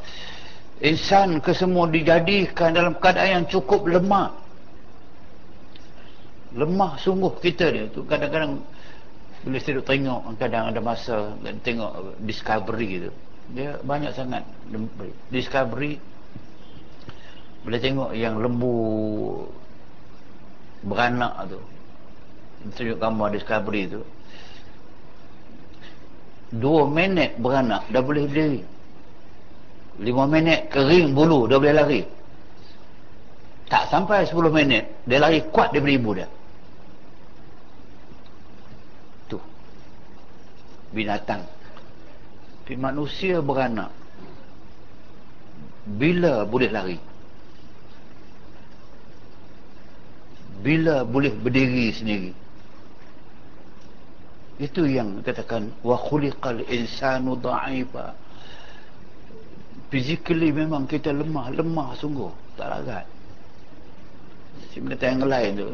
[0.84, 4.36] insan kesemua dijadikan dalam keadaan yang cukup lemah.
[6.52, 8.04] Lemah sungguh kita dia tu.
[8.04, 8.60] Kadang-kadang
[9.39, 11.32] bila saya tengok kadang ada masa
[11.63, 13.13] tengok discovery tu
[13.53, 14.45] dia banyak sangat
[15.33, 15.97] discovery.
[17.65, 18.77] Bila tengok yang lembu
[20.79, 21.59] beranak tu
[22.71, 24.01] tunjuk gambar discovery tu
[26.55, 28.63] dua minit beranak dah boleh berdiri
[29.99, 32.01] lima minit kering bulu dah boleh lari.
[33.69, 36.27] Tak sampai sepuluh minit dia lari kuat daripada ibu dia.
[39.27, 39.38] Tu.
[40.95, 41.43] Binatang
[42.69, 43.89] tapi manusia beranak
[45.97, 47.01] bila boleh lari?
[50.62, 52.29] Bila boleh berdiri sendiri?
[54.62, 58.13] Itu yang katakan wa khuliqal insanu dha'ifa
[59.89, 62.29] physically memang kita lemah lemah sungguh.
[62.53, 63.10] Tak larat.
[64.77, 65.69] Binatang yang lain tu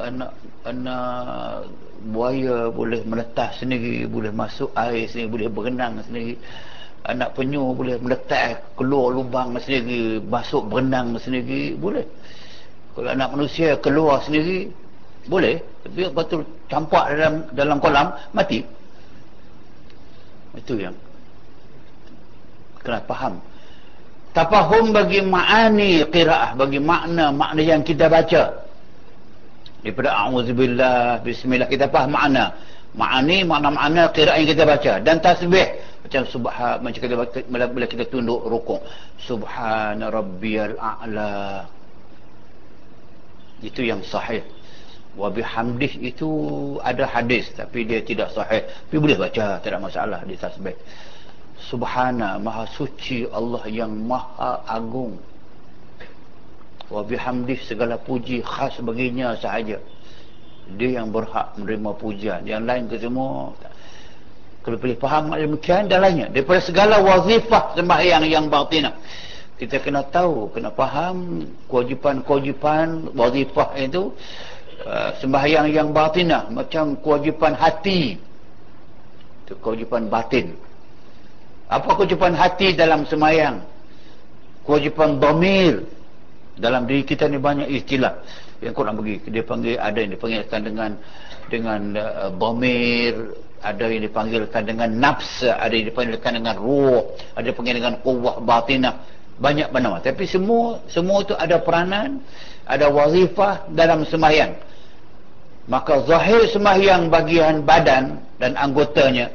[0.00, 0.32] anak
[0.64, 1.68] anak
[2.08, 6.38] buaya boleh meletas sendiri boleh masuk air sendiri boleh berenang sendiri.
[7.02, 12.06] Anak penyu boleh meletak keluar lubang sendiri masuk berenang sendiri boleh.
[12.94, 14.70] Kalau anak manusia keluar sendiri
[15.26, 15.58] boleh.
[15.82, 18.62] Tapi betul campak dalam dalam kolam mati.
[20.54, 20.94] Itu yang
[22.86, 23.42] kena faham.
[24.32, 28.61] Tafahum bagi ma'ani qiraah bagi makna makna yang kita baca
[29.82, 32.54] daripada a'udzubillah bismillah kita faham makna.
[32.92, 34.92] Ma'ani makna-makna qiraah yang kita baca.
[35.00, 35.80] Dan tasbih.
[36.04, 37.14] Macam subhan macam kita
[37.48, 38.84] bila kita tunduk rukuk.
[39.16, 41.66] Subhana rabbiyal a'la.
[43.64, 44.44] Itu yang sahih.
[45.16, 46.28] Wa bihamdih itu
[46.84, 47.48] ada hadis.
[47.56, 48.60] Tapi dia tidak sahih.
[48.60, 50.76] Tapi boleh baca tidak masalah di tasbih.
[51.64, 55.16] Subhana maha suci Allah yang maha agung
[56.92, 59.80] wa bihamdih segala puji khas baginya sahaja.
[60.76, 62.44] Dia yang berhak menerima pujian.
[62.44, 63.56] Yang lain ke semua
[64.62, 66.30] kalau boleh faham dan lainnya.
[66.30, 68.94] Daripada segala wazifah sembahyang yang batinah
[69.58, 74.12] kita kena tahu kena faham kewajipan-kewajipan wazifah itu
[74.82, 78.18] Uh, sembahyang yang batinah macam kewajipan hati.
[79.46, 80.58] Itu kewajipan batin.
[81.70, 83.62] Apa kewajipan hati dalam sembahyang
[84.66, 85.86] kewajipan domir
[86.56, 88.20] dalam diri kita ni banyak istilah.
[88.60, 90.90] Yang kurang bagi dia panggil ada yang dipanggilkan dengan
[91.50, 97.54] dengan uh, domir ada yang dipanggilkan dengan nafs ada yang dipanggilkan dengan ruh ada yang
[97.56, 98.94] dipanggil dengan kuwah batinah.
[99.42, 102.22] Banyak bernama tapi semua semua itu ada peranan
[102.68, 104.54] ada wazifah dalam sembahyang.
[105.66, 109.30] Maka zahir sembahyang bagian badan dan anggotanya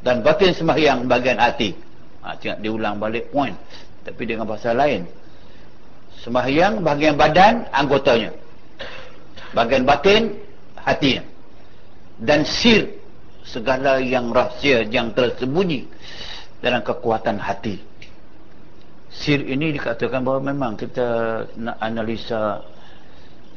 [0.00, 1.76] dan batin sembahyang bagian hati.
[2.20, 3.56] Ha, tengok diulang balik point.
[4.04, 5.19] Tapi dengan bahasa lain
[6.24, 8.30] sembahyang bagian badan anggotanya.
[9.56, 10.36] Bagian batin
[10.78, 11.24] hatinya.
[12.20, 12.86] Dan sir
[13.42, 15.88] segala yang rahsia yang tersembunyi
[16.60, 17.80] dalam kekuatan hati.
[19.10, 21.08] Sir ini dikatakan bahawa memang kita
[21.58, 22.62] nak analisa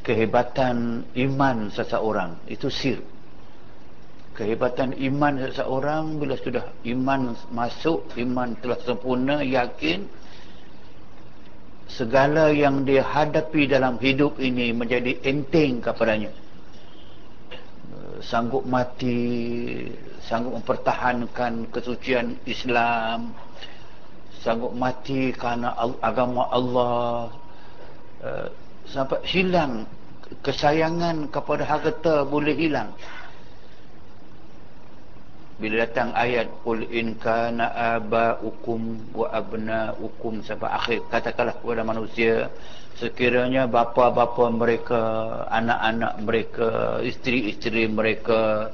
[0.02, 2.42] kehebatan iman seseorang.
[2.50, 2.98] Itu sir.
[4.34, 10.10] Kehebatan iman seseorang bila sudah iman masuk iman telah sempurna yakin
[11.94, 16.34] segala yang dia hadapi dalam hidup ini menjadi enteng kepadanya.
[18.24, 19.92] Sanggup mati
[20.24, 23.36] sanggup mempertahankan kesucian Islam
[24.44, 27.32] sanggup mati kerana agama Allah
[28.24, 28.48] uh,
[28.88, 29.88] sampai hilang
[30.44, 32.92] kesayangan kepada harta boleh hilang
[35.62, 42.50] bila datang ayat qul in kana abaukum wa abnaukum sampai akhir katakanlah kepada manusia
[42.98, 45.02] sekiranya bapa-bapa mereka
[45.54, 46.70] anak-anak mereka
[47.06, 48.70] isteri-isteri mereka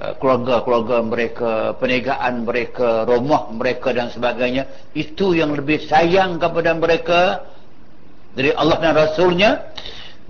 [0.00, 7.44] eh, keluarga-keluarga mereka perniagaan mereka rumah mereka dan sebagainya itu yang lebih sayang kepada mereka
[8.32, 9.50] dari Allah dan Rasulnya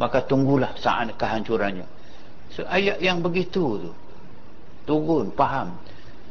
[0.00, 1.84] maka tunggulah saat kehancurannya.
[2.56, 3.92] So, ayat yang begitu tu
[4.90, 5.78] turun faham?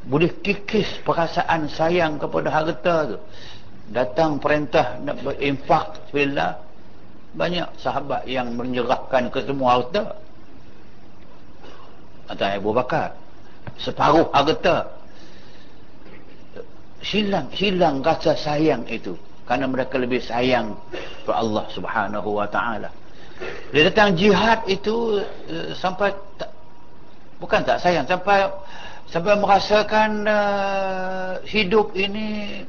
[0.04, 3.18] Boleh kikis perasaan sayang kepada harta tu.
[3.96, 6.60] Datang perintah nak berinfak bila
[7.32, 10.20] banyak sahabat yang menyerahkan ke semua harta.
[12.28, 13.16] Antara Abu Bakar.
[13.80, 14.92] Separuh harta.
[17.00, 19.16] Hilang hilang rasa sayang itu.
[19.48, 20.76] Kerana mereka lebih sayang
[21.24, 22.92] kepada Allah Subhanahu wa taala.
[23.72, 26.12] Dia datang jihad itu eh, sampai
[27.40, 28.52] bukan tak sayang sampai
[29.10, 32.62] sampai merasakan uh, hidup ini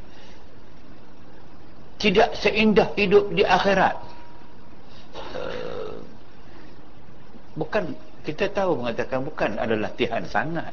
[2.01, 3.93] tidak seindah hidup di akhirat.
[5.37, 6.01] Uh,
[7.61, 7.93] bukan
[8.25, 10.73] kita tahu mengatakan bukan ada latihan sangat.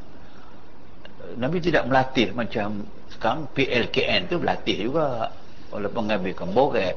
[1.35, 5.35] Nabi tidak melatih macam sekarang PLKN tu berlatih juga.
[5.75, 6.95] Oleh pengambil kemboret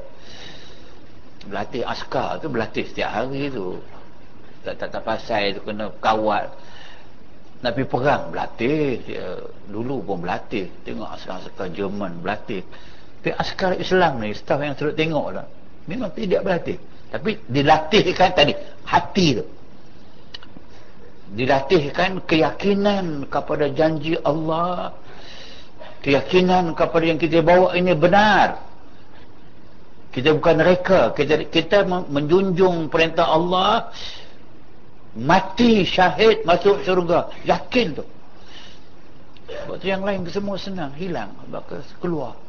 [1.41, 3.83] berlatih askar tu berlatih setiap hari tu.
[4.63, 6.47] Tak tak, tak pasal tu kena kawat
[7.61, 9.37] nak pergi perang berlatih dia,
[9.69, 12.65] dulu pun berlatih tengok askar-askar Jerman berlatih
[13.21, 15.45] tapi askar Islam ni staff yang selalu tengok lah
[15.85, 16.77] memang tidak berlatih
[17.11, 18.55] tapi dilatihkan tadi
[18.87, 19.45] hati tu.
[21.35, 24.95] Dilatihkan keyakinan kepada janji Allah.
[26.01, 28.63] Keyakinan kepada yang kita bawa ini benar.
[30.11, 31.11] Kita bukan reka.
[31.11, 33.91] Kita, kita menjunjung perintah Allah
[35.15, 37.27] mati syahid masuk syurga.
[37.43, 38.05] Yakin tu.
[39.51, 40.95] Sebab tu yang lain semua senang.
[40.95, 41.35] Hilang.
[41.51, 42.39] Maka keluar.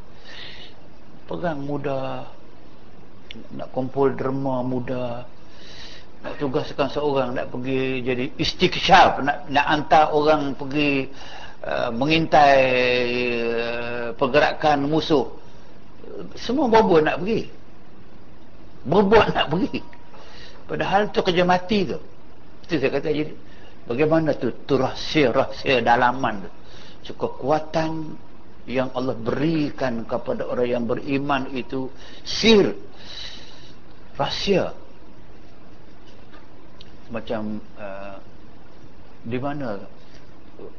[1.27, 2.27] Pegang muda.
[3.51, 5.27] Nak kumpul derma muda.
[6.23, 9.19] Nak tugaskan seorang nak pergi jadi istiqsyaf.
[9.19, 11.11] Nak, nak hantar orang pergi
[11.67, 12.63] uh, mengintai
[13.51, 15.27] uh, pergerakan musuh.
[16.39, 17.51] Semua berbuat nak pergi.
[18.87, 19.83] Berbuat nak pergi.
[20.63, 21.99] Padahal tu kerja mati tu
[22.63, 23.33] itu saya kata jadi
[23.85, 24.51] bagaimana tu?
[24.63, 26.51] Tu rahsia-rahsia dalaman tu.
[27.03, 28.15] So, kekuatan
[28.63, 31.91] yang Allah berikan kepada orang yang beriman itu
[32.23, 32.71] sir.
[34.15, 34.71] Rahsia.
[37.11, 38.17] Macam uh,
[39.27, 39.83] di mana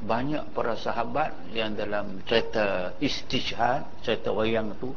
[0.04, 4.94] banyak para sahabat yang dalam cerita istishhad cerita wayang tu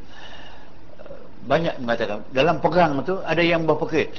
[1.01, 4.13] uh, banyak mengatakan dalam perang tu ada yang berfikir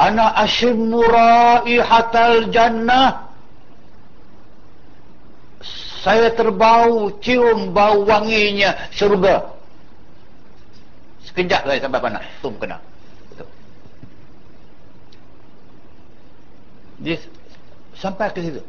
[0.00, 3.28] ana ashimmu raihatal jannah.
[6.00, 9.52] Saya terbau cium bau wanginya syurga.
[11.28, 12.24] Sekejap saya sampai panas.
[12.40, 12.80] Tum kena.
[17.04, 17.20] Dia
[18.00, 18.64] sampai ke situ.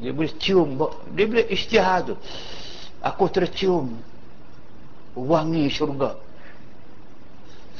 [0.00, 0.80] Dia boleh cium
[1.12, 2.16] dia boleh istihar tu.
[3.04, 4.00] Aku tercium
[5.12, 6.16] wangi syurga.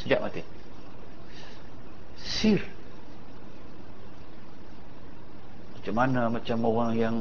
[0.04, 0.53] Sejak mati
[2.24, 2.60] sir.
[5.76, 7.16] Macam mana macam orang yang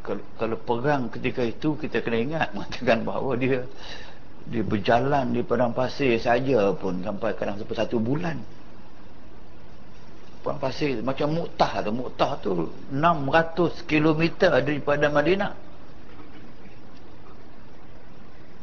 [0.00, 3.68] kalau, kalau perang ketika itu kita kena ingat mengatakan bahawa dia
[4.46, 8.38] dia berjalan di padang pasir saja pun sampai kadang sampai satu bulan.
[10.40, 11.90] Padang pasir macam Mu'tah tu.
[11.90, 12.50] Mu'tah tu
[12.94, 15.52] 600 km daripada Madinah.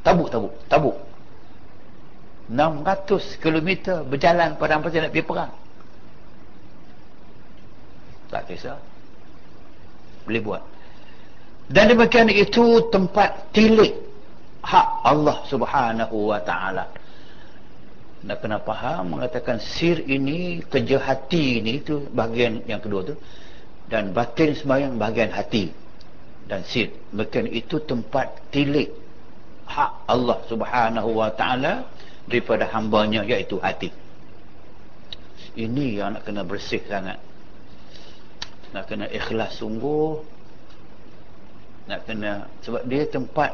[0.03, 0.95] Tabuk tabuk tabuk
[2.52, 5.52] 600 km berjalan pada pasal nak pergi perang.
[8.28, 8.80] Tak kisah.
[10.28, 10.64] Boleh buat.
[11.72, 13.96] Dan demikian itu tempat tilik
[14.64, 16.86] hak Allah subhanahu wa ta'ala.
[18.24, 23.16] Nak kena faham mengatakan sir ini kerja hati ini itu bahagian yang kedua tu.
[23.88, 25.72] Dan batin sembahyang bahagian hati
[26.48, 26.91] dan sir.
[27.12, 28.91] Mungkin itu tempat tilik
[29.68, 31.88] hak Allah subhanahu wa ta'ala
[32.28, 33.91] daripada hambanya iaitu hati.
[35.53, 37.21] Ini yang nak kena bersih sangat.
[38.74, 40.24] Nak kena ikhlas sungguh.
[41.86, 43.53] Nak kena sebab dia tempat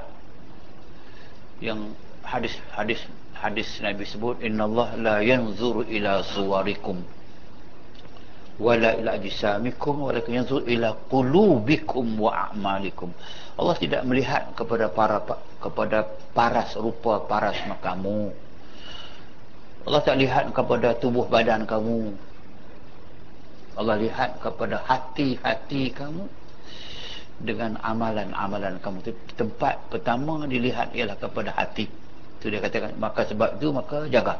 [1.60, 1.92] yang
[2.24, 3.02] hadis hadis
[3.36, 7.04] hadis Nabi sebut innallaha la yanzuru ila suwarikum
[8.62, 13.12] wala ila ajsamikum walakin yanzuru ila qulubikum wa a'malikum.
[13.60, 15.20] Allah tidak melihat kepada para
[15.60, 18.32] kepada paras rupa paras makamu
[19.90, 22.14] Allah tak lihat kepada tubuh badan kamu.
[23.74, 26.30] Allah lihat kepada hati-hati kamu
[27.42, 29.02] dengan amalan-amalan kamu.
[29.34, 31.90] Tempat pertama dilihat ialah kepada hati.
[32.38, 34.38] Itu dia katakan maka sebab itu maka jaga.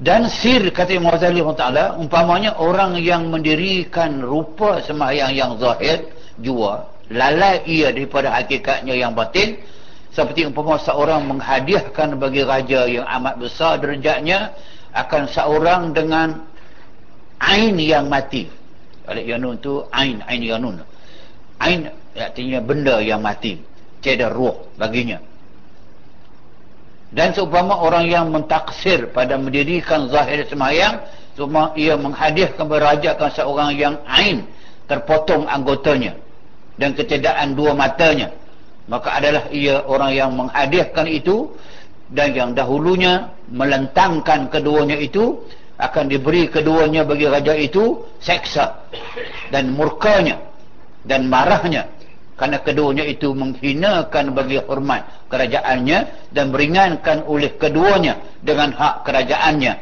[0.00, 6.08] Dan sir kata Imam Ghazali taala umpamanya orang yang mendirikan rupa sembahyang yang zahir
[6.40, 9.60] jua lalai ia daripada hakikatnya yang batin
[10.14, 14.54] seperti umpama seorang menghadiahkan bagi raja yang amat besar derajatnya
[14.94, 16.46] akan seorang dengan
[17.42, 18.46] ain yang mati.
[19.10, 20.78] Alik Yanun tu ain ain Yanun.
[21.58, 23.58] Ain artinya benda yang mati.
[23.98, 25.18] Tiada ruh baginya.
[27.10, 31.02] Dan seumpama orang yang mentaksir pada mendirikan zahir semayang
[31.34, 34.46] cuma ia menghadiahkan berajakan seorang yang ain
[34.86, 36.14] terpotong anggotanya
[36.78, 38.30] dan ketiadaan dua matanya
[38.86, 41.52] maka adalah ia orang yang menghadiahkan itu
[42.12, 45.40] dan yang dahulunya melentangkan keduanya itu
[45.80, 48.86] akan diberi keduanya bagi raja itu seksa
[49.50, 50.38] dan murkanya
[51.02, 51.90] dan marahnya
[52.34, 59.74] kerana keduanya itu menghinakan bagi hormat kerajaannya dan meringankan oleh keduanya dengan hak kerajaannya.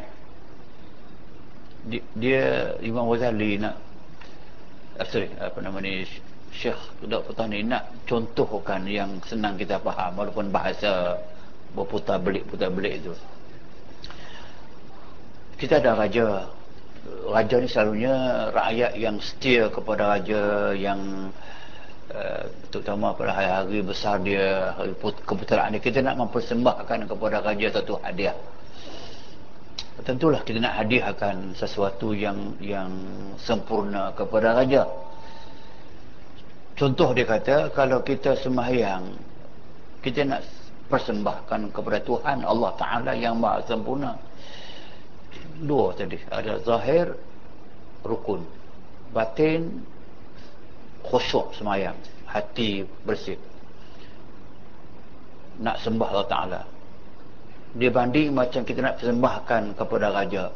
[2.20, 3.74] Dia Imam Ghazali nak
[5.09, 6.05] sorry apa nama ni
[6.53, 6.78] Syekh
[7.09, 7.32] Dr.
[7.32, 11.16] Petani nak contohkan yang senang kita faham walaupun bahasa
[11.72, 13.16] berputar belik putar belik itu
[15.62, 16.50] kita ada raja.
[17.22, 18.14] Raja ni selalunya
[18.50, 21.30] rakyat yang setia kepada raja yang
[22.11, 22.42] uh,
[22.74, 24.90] terutama pada hari-hari besar dia hari
[25.22, 25.78] keputeraan dia.
[25.78, 28.34] Kita nak mempersembahkan kepada raja satu hadiah.
[30.03, 32.90] Tentulah kita nak hadiahkan sesuatu yang yang
[33.38, 34.82] sempurna kepada raja
[36.78, 39.04] contoh dia kata kalau kita sembahyang
[40.02, 40.42] kita nak
[40.92, 44.12] persembahkan kepada Tuhan Allah Ta'ala yang maha sempurna.
[45.62, 47.16] Dua tadi ada zahir
[48.04, 48.44] rukun.
[49.14, 49.80] Batin
[51.06, 51.96] khusyuk semayang
[52.28, 53.40] hati bersih.
[55.62, 56.60] Nak sembah Allah Ta'ala.
[57.72, 60.52] Dia banding macam kita nak sembahkan kepada raja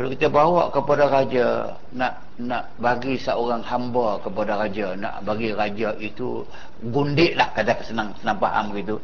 [0.00, 5.92] kalau kita bawa kepada raja nak nak bagi seorang hamba kepada raja nak bagi raja
[6.00, 6.40] itu
[6.88, 8.96] gundik lah kata senang senang faham begitu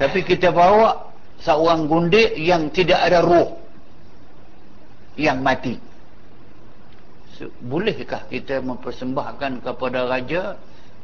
[0.00, 3.58] tapi kita bawa seorang gundik yang tidak ada ruh
[5.18, 5.74] yang mati.
[7.66, 10.54] Bolehkah kita mempersembahkan kepada raja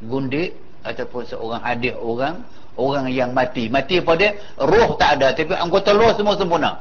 [0.03, 2.43] gundik ataupun seorang hadiah orang
[2.75, 3.71] orang yang mati?
[3.71, 6.79] Mati pada roh tak ada tapi anggota roh semua sempurna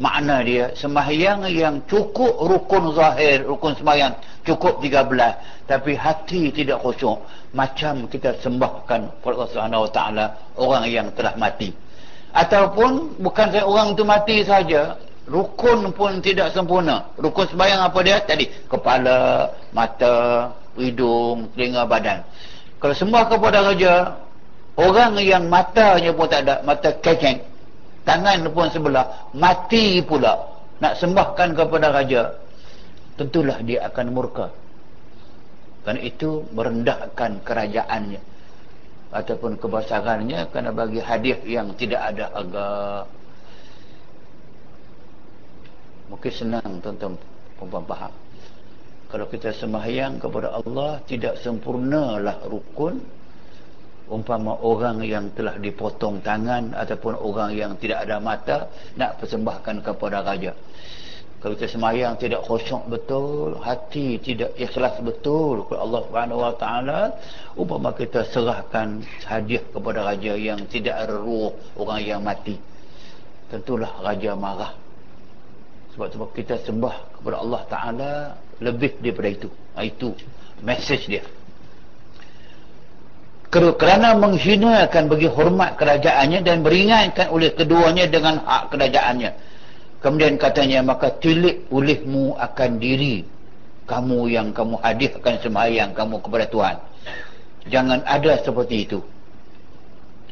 [0.00, 4.16] makna dia sembahyang yang cukup rukun zahir rukun sembahyang
[4.48, 7.20] cukup 13 tapi hati tidak khusyuk.
[7.54, 10.26] Macam kita sembahkan kepada Allah Subhanahu Wa Taala
[10.58, 11.70] orang yang telah mati.
[12.34, 14.98] Ataupun bukan saya orang itu mati saja
[15.30, 17.06] rukun pun tidak sempurna.
[17.14, 18.18] Rukun sembahyang apa dia?
[18.22, 20.14] Tadi kepala mata
[20.74, 22.26] hidung telinga badan.
[22.82, 23.94] Kalau sembah kepada raja
[24.74, 27.49] orang yang matanya pun tak ada mata kekeng
[28.10, 30.34] tangan pun sebelah mati pula.
[30.82, 32.34] Nak sembahkan kepada raja
[33.14, 34.50] tentulah dia akan murka.
[35.86, 38.20] Kerana itu merendahkan kerajaannya.
[39.10, 43.02] Ataupun kebesarannya kerana bagi hadiah yang tidak ada agak
[46.10, 47.14] mungkin senang tuan-tuan
[47.58, 48.12] perempuan faham.
[49.10, 53.02] Kalau kita sembahyang kepada Allah tidak sempurnalah rukun
[54.10, 58.66] umpama orang yang telah dipotong tangan ataupun orang yang tidak ada mata
[58.98, 60.52] nak persembahkan kepada raja.
[61.40, 67.00] Kalau kita semayang tidak khusyuk betul hati tidak ikhlas betul kepada Allah Subhanahu Wa Taala
[67.56, 72.60] umpama kita serahkan hadiah kepada raja yang tidak ada ruh orang yang mati.
[73.48, 74.76] Tentulah raja marah.
[75.96, 78.12] Sebab sebab kita sembah kepada Allah Taala
[78.60, 79.48] lebih daripada itu.
[79.80, 80.12] Itu
[80.60, 81.24] message dia
[83.50, 89.30] kerana menghinakan bagi hormat kerajaannya dan beringatkan oleh keduanya dengan hak kerajaannya.
[89.98, 93.26] Kemudian katanya maka tilik olehmu akan diri
[93.90, 96.76] kamu yang kamu hadiahkan sembahyang kamu kepada Tuhan.
[97.66, 99.02] Jangan ada seperti itu.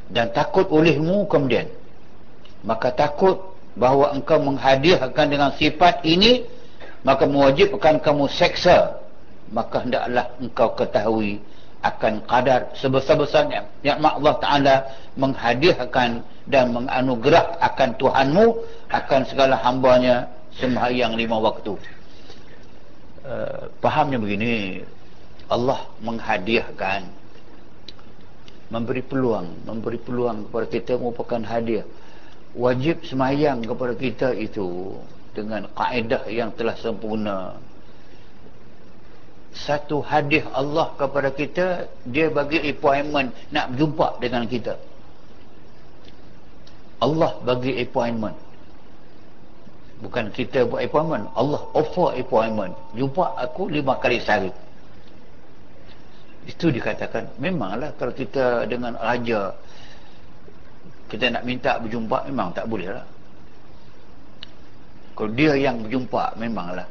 [0.09, 1.69] Dan takut olehmu kemudian.
[2.63, 6.47] Maka takut bahawa engkau menghadiahkan dengan sifat ini
[7.03, 9.03] maka mewajibkan kamu seksa.
[9.51, 11.43] Maka hendaklah engkau ketahui
[11.83, 13.67] akan kadar sebesar-besarnya.
[13.87, 14.77] Yang Allah Ta'ala
[15.15, 16.11] menghadiahkan
[16.51, 18.47] dan menganugerah akan Tuhanmu
[18.91, 20.27] akan segala hambanya
[20.59, 21.79] sembahyang lima waktu.
[23.23, 24.83] Uh, fahamnya begini
[25.53, 27.05] Allah menghadiahkan
[28.69, 31.85] memberi peluang memberi peluang kepada kita merupakan hadiah
[32.57, 34.97] wajib sembahyang kepada kita itu
[35.33, 37.57] dengan kaedah yang telah sempurna
[39.53, 44.77] satu hadiah Allah kepada kita dia bagi appointment nak berjumpa dengan kita.
[46.99, 48.37] Allah bagi appointment.
[49.99, 52.75] Bukan kita buat appointment Allah offer appointment.
[52.95, 54.53] Jumpa aku lima kali sehari.
[56.47, 57.39] Itu dikatakan.
[57.41, 59.53] Memanglah kalau kita dengan raja
[61.09, 63.07] kita nak minta berjumpa memang tak boleh lah.
[65.17, 66.87] Kalau dia yang berjumpa memanglah.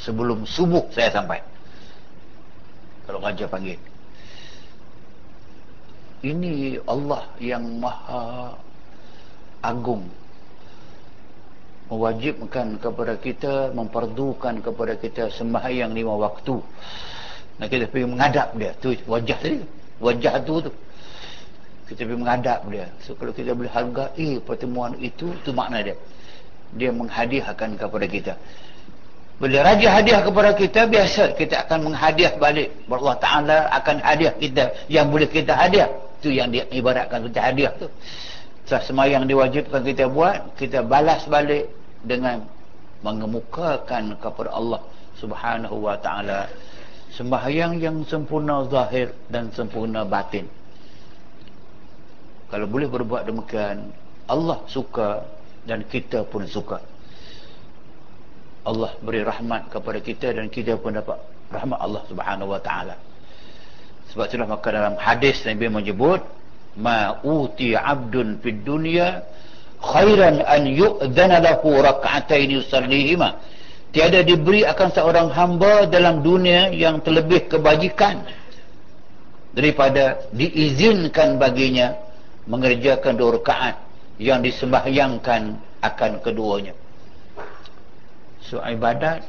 [0.00, 1.40] Sebelum subuh saya sampai
[3.10, 3.74] kalau raja panggil.
[6.22, 8.54] Ini Allah yang maha
[9.66, 10.06] agung.
[11.90, 16.62] Mewajibkan kepada kita memperdukan kepada kita sembahyang lima waktu.
[17.58, 18.70] Nak kita pergi menghadap dia.
[18.78, 19.58] Tu wajah tadi.
[19.98, 20.72] Wajah tu tu.
[21.90, 22.86] Kita pergi menghadap dia.
[23.02, 25.98] So kalau kita boleh hargai pertemuan itu tu makna dia.
[26.78, 28.38] Dia menghadiahkan kepada kita
[29.40, 32.68] bila raja hadiah kepada kita, biasa kita akan menghadiah balik.
[32.92, 35.88] Allah Ta'ala akan hadiah kita yang boleh kita hadiah.
[36.20, 37.88] Itu yang diibaratkan kita hadiah tu.
[38.68, 41.72] Setelah semayang diwajibkan kita buat, kita balas balik
[42.04, 42.44] dengan
[43.00, 44.84] mengemukakan kepada Allah
[45.16, 46.44] Subhanahu Wa Ta'ala
[47.16, 50.44] sembahyang yang sempurna zahir dan sempurna batin.
[52.52, 53.88] Kalau boleh berbuat demikian,
[54.28, 55.24] Allah suka
[55.64, 56.89] dan kita pun suka.
[58.70, 61.18] Allah beri rahmat kepada kita dan kita pun dapat
[61.50, 62.94] rahmat Allah Subhanahu wa taala.
[64.14, 66.22] Sebab itulah maka dalam hadis Nabi menyebut
[66.78, 69.26] ma uti 'abdun fid dunya
[69.82, 73.42] khairan an yu'dhana lahu rak'atain yusallihima.
[73.90, 78.22] Tiada diberi akan seorang hamba dalam dunia yang terlebih kebajikan
[79.50, 81.98] daripada diizinkan baginya
[82.46, 83.82] mengerjakan dua rakaat
[84.22, 86.79] yang disembahyangkan akan keduanya.
[88.46, 89.24] So ibadat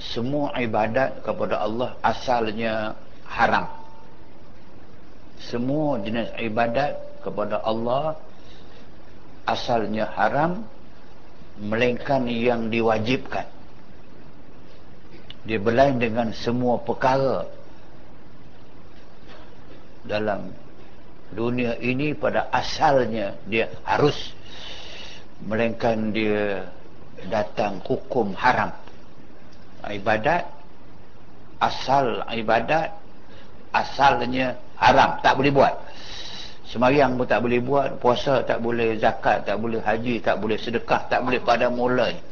[0.00, 2.96] semua ibadat kepada Allah asalnya
[3.28, 3.68] haram.
[5.40, 8.16] Semua jenis ibadat kepada Allah
[9.44, 10.64] asalnya haram
[11.60, 13.44] melainkan yang diwajibkan.
[15.44, 17.48] Dia berlain dengan semua perkara
[20.04, 20.52] dalam
[21.32, 24.32] dunia ini pada asalnya dia harus
[25.44, 26.68] melainkan dia
[27.28, 28.72] datang hukum haram.
[29.84, 30.48] Ibadat
[31.60, 32.94] asal ibadat
[33.74, 35.20] asalnya haram.
[35.20, 35.74] Tak boleh buat.
[36.70, 41.02] Semayang pun tak boleh buat puasa tak boleh zakat tak boleh haji tak boleh sedekah
[41.10, 42.22] tak boleh pada mulanya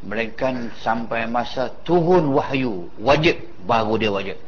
[0.00, 3.36] melainkan sampai masa turun wahyu wajib
[3.68, 4.38] baru dia wajib.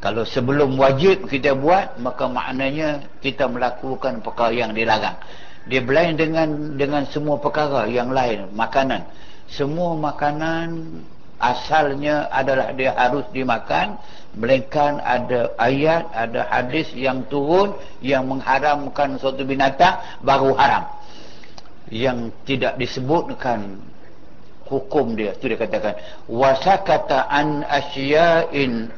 [0.00, 5.20] Kalau sebelum wajib kita buat maka maknanya kita melakukan perkara yang dilarang
[5.70, 9.06] dia berlain dengan dengan semua perkara yang lain makanan.
[9.46, 10.98] Semua makanan
[11.38, 13.94] asalnya adalah dia harus dimakan
[14.34, 19.94] melainkan ada ayat ada hadis yang turun yang mengharamkan suatu binatang
[20.26, 20.90] baru haram.
[21.86, 23.78] Yang tidak disebutkan
[24.66, 28.90] hukum dia itu dia katakan wasakata an asya'in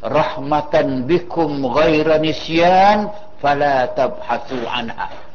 [0.00, 3.08] rahmatan bikum ghaira nisyan
[3.40, 5.29] fala tabhathu anha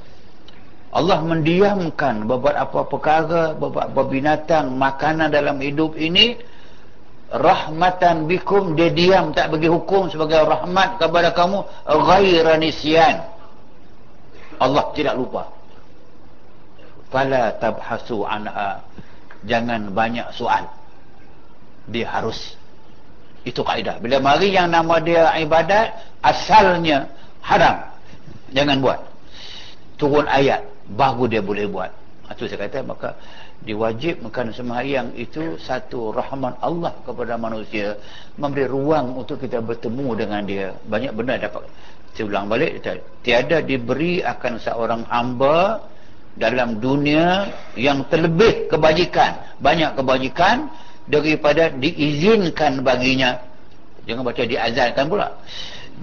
[0.95, 6.39] Allah mendiamkan beberapa perkara, beberapa binatang, makanan dalam hidup ini
[7.35, 13.27] rahmatan bikum dia diam tak bagi hukum sebagai rahmat kepada kamu ghaira nisyan.
[14.55, 15.51] Allah tidak lupa.
[17.11, 18.79] Fala tabhasu anha.
[19.43, 20.63] Jangan banyak soal.
[21.91, 22.55] Dia harus.
[23.43, 23.99] Itu kaedah.
[23.99, 25.91] Bila mari yang nama dia ibadat
[26.23, 27.11] asalnya
[27.43, 27.83] haram.
[28.55, 28.99] Jangan buat.
[29.99, 31.91] Turun ayat baru dia boleh buat.
[32.25, 33.13] Itu saya kata maka
[33.61, 37.97] diwajibkan sembahyang itu satu rahmat Allah kepada manusia
[38.37, 40.73] memberi ruang untuk kita bertemu dengan dia.
[40.89, 41.69] Banyak benda dapat.
[42.17, 42.81] Saya ulang balik
[43.21, 45.85] tiada diberi akan seorang hamba
[46.33, 49.61] dalam dunia yang terlebih kebajikan.
[49.61, 50.71] Banyak kebajikan
[51.05, 53.37] daripada diizinkan baginya.
[54.09, 55.29] Jangan baca diazalkan pula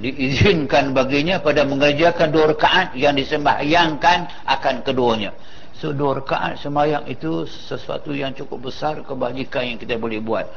[0.01, 5.37] diizinkan baginya pada mengerjakan dua rakaat yang disembahyangkan akan keduanya.
[5.77, 10.49] So dua rakaat sembahyang itu sesuatu yang cukup besar kebajikan yang kita boleh buat.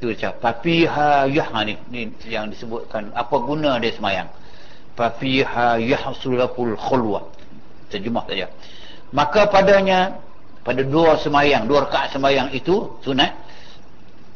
[0.00, 0.32] Itu macam
[1.30, 4.28] yah ni, ni yang disebutkan apa guna dia sembahyang?
[4.96, 7.28] Papiha yahsulakul khulwa
[7.92, 8.50] terjemah saja.
[9.14, 10.18] Maka padanya
[10.66, 13.30] pada dua semayang dua rakaat semayang itu sunat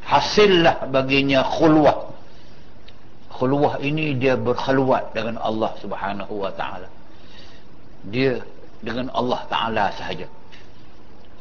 [0.07, 2.15] hasillah baginya khulwah
[3.41, 6.85] khulwah ini dia berkhulwat dengan Allah subhanahu wa ta'ala.
[8.13, 8.37] Dia
[8.85, 10.29] dengan Allah ta'ala sahaja.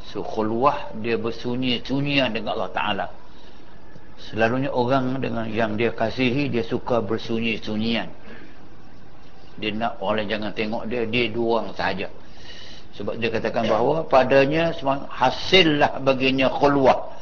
[0.08, 3.06] So khulwah dia bersunyi-sunyian dengan Allah ta'ala.
[4.32, 8.08] Selalunya orang dengan yang dia kasihi dia suka bersunyi-sunyian
[9.60, 12.08] dia nak orang jangan tengok dia dia doang sahaja.
[12.96, 14.72] Sebab dia katakan bahawa padanya
[15.12, 17.12] hasillah baginya khulwah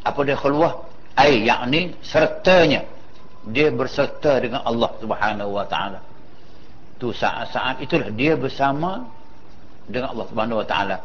[0.00, 0.89] apa dia khulwah
[1.20, 2.88] ai yakni sertanya.
[3.52, 6.00] Dia berserta dengan Allah Subhanahu wa taala.
[7.00, 9.08] Tu saat-saat itulah dia bersama
[9.88, 10.96] dengan Allah Subhanahu wa taala.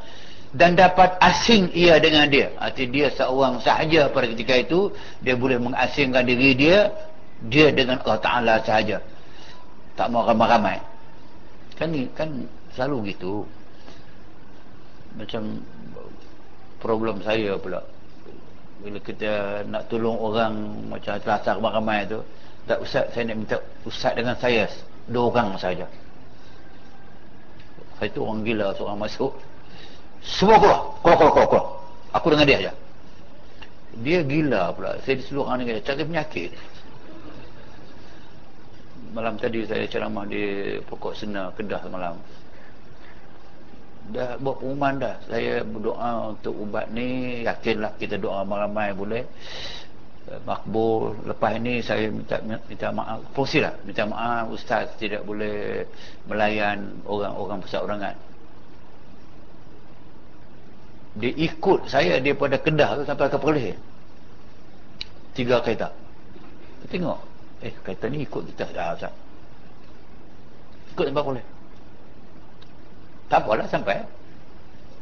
[0.56, 2.56] Dan dapat asing ia dengan dia.
[2.60, 6.92] Arti dia seorang sahaja pada ketika itu dia boleh mengasingkan diri dia
[7.44, 9.04] dia dengan Allah taala sahaja.
[9.96, 10.80] Tak mau ramai-ramai.
[11.76, 12.30] Kan kan
[12.76, 13.44] selalu gitu.
[15.16, 15.64] Macam
[16.84, 17.95] problem saya pula
[18.84, 20.54] bila kita nak tolong orang
[20.92, 22.20] macam terasa ramai-ramai tu
[22.66, 24.66] tak ustaz saya nak minta ustaz dengan saya.
[25.06, 25.86] Dua orang saja.
[28.02, 29.32] Saya tu orang gila seorang masuk.
[30.26, 30.82] Semua keluar.
[31.06, 31.66] Keluar keluar keluar, keluar.
[32.18, 32.74] aku dengan dia aja.
[34.02, 34.98] Dia gila pula.
[35.06, 36.52] Saya disuruh orang ni cari penyakit.
[39.14, 42.20] Malam tadi saya ceramah di pokok sena kedah malam
[44.12, 45.16] dah buat pengumuman dah.
[45.30, 47.42] Saya berdoa untuk ubat ni.
[47.48, 49.24] Yakinlah kita doa ramai-ramai boleh.
[50.46, 51.30] Makbul.
[51.30, 53.22] Lepas ini saya minta minta maaf.
[53.34, 53.74] Lah.
[53.86, 55.86] Minta maaf ustaz tidak boleh
[56.26, 58.16] melayan orang-orang perseorangan
[61.16, 63.76] dia ikut saya daripada kedah tu sampai ke perlis.
[65.32, 65.88] Tiga kereta.
[66.92, 67.20] Tengok.
[67.64, 68.68] Eh kata ni ikut kita.
[68.76, 69.16] Dah Ustaz.
[70.92, 71.46] Ikut sampai boleh.
[73.30, 74.02] Tak apalah sampai.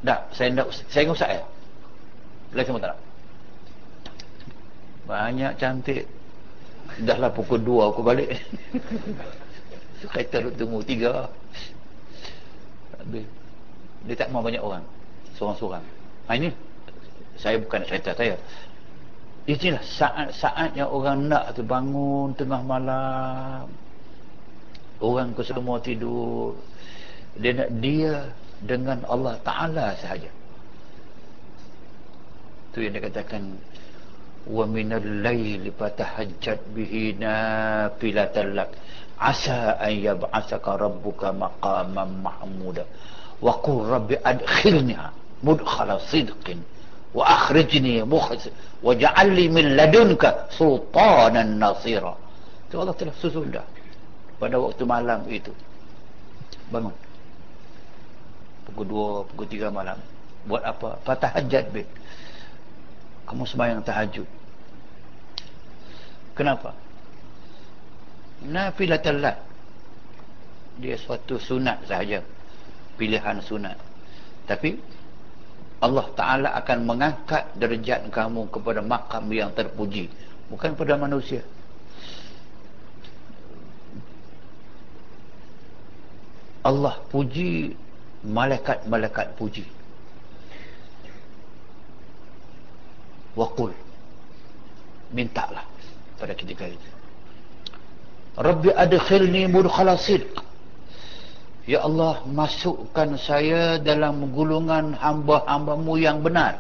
[0.04, 1.44] Dah, saya nak saya ngusah ya.
[2.54, 3.00] Lagi semua tak nak.
[5.08, 6.04] Banyak cantik.
[7.04, 8.38] Dahlah pukul 2 aku balik.
[10.12, 13.00] kereta tunggu 3.
[13.00, 13.26] Habis.
[14.04, 14.84] Dia tak mau banyak orang.
[15.40, 15.84] Seorang-seorang.
[16.28, 16.52] Ha, ini
[17.40, 18.36] saya bukan nak cerita saya
[19.44, 23.68] Inilah saat-saat yang orang nak tu bangun tengah malam.
[25.04, 26.56] Orang ke semua tidur.
[27.38, 28.30] Dia nak dia
[28.62, 30.30] dengan Allah Ta'ala sahaja.
[32.72, 33.58] Itu yang dia katakan.
[34.44, 38.70] Wa minal layli fatahajjad bihi nafilatan lak.
[39.16, 42.84] Asa an yab'asaka rabbuka maqaman mahmuda.
[43.40, 46.64] Wa qul rabbi adkhilnya mudkhala sidqin
[47.14, 48.50] wa akhrijni mukhlis
[48.82, 52.18] wa ja'alni min ladunka sultanan nasira
[52.66, 53.68] itu Allah telah susun dah
[54.42, 55.54] pada waktu malam itu
[56.74, 56.96] bangun
[58.70, 59.98] pukul 2 pukul 3 malam.
[60.48, 61.00] Buat apa?
[61.08, 61.84] Fatahajjat be
[63.24, 64.28] kamu sembahyang tahajud.
[66.36, 66.76] Kenapa?
[68.44, 69.40] Nafilatul lat
[70.78, 72.22] dia suatu sunat sahaja.
[72.98, 73.78] Pilihan sunat.
[74.46, 74.78] Tapi
[75.84, 80.08] Allah Ta'ala akan mengangkat derajat kamu kepada makam yang terpuji.
[80.48, 81.42] Bukan pada manusia.
[86.64, 87.76] Allah puji
[88.24, 89.68] malaikat-malaikat puji.
[93.36, 93.76] Waqul.
[95.14, 95.62] Mintalah
[96.18, 96.90] pada ketika itu
[98.34, 100.42] Rabbi adkhilni mudkhala sidq.
[101.70, 106.60] Ya Allah masukkan saya dalam gulungan hamba-hambamu yang benar.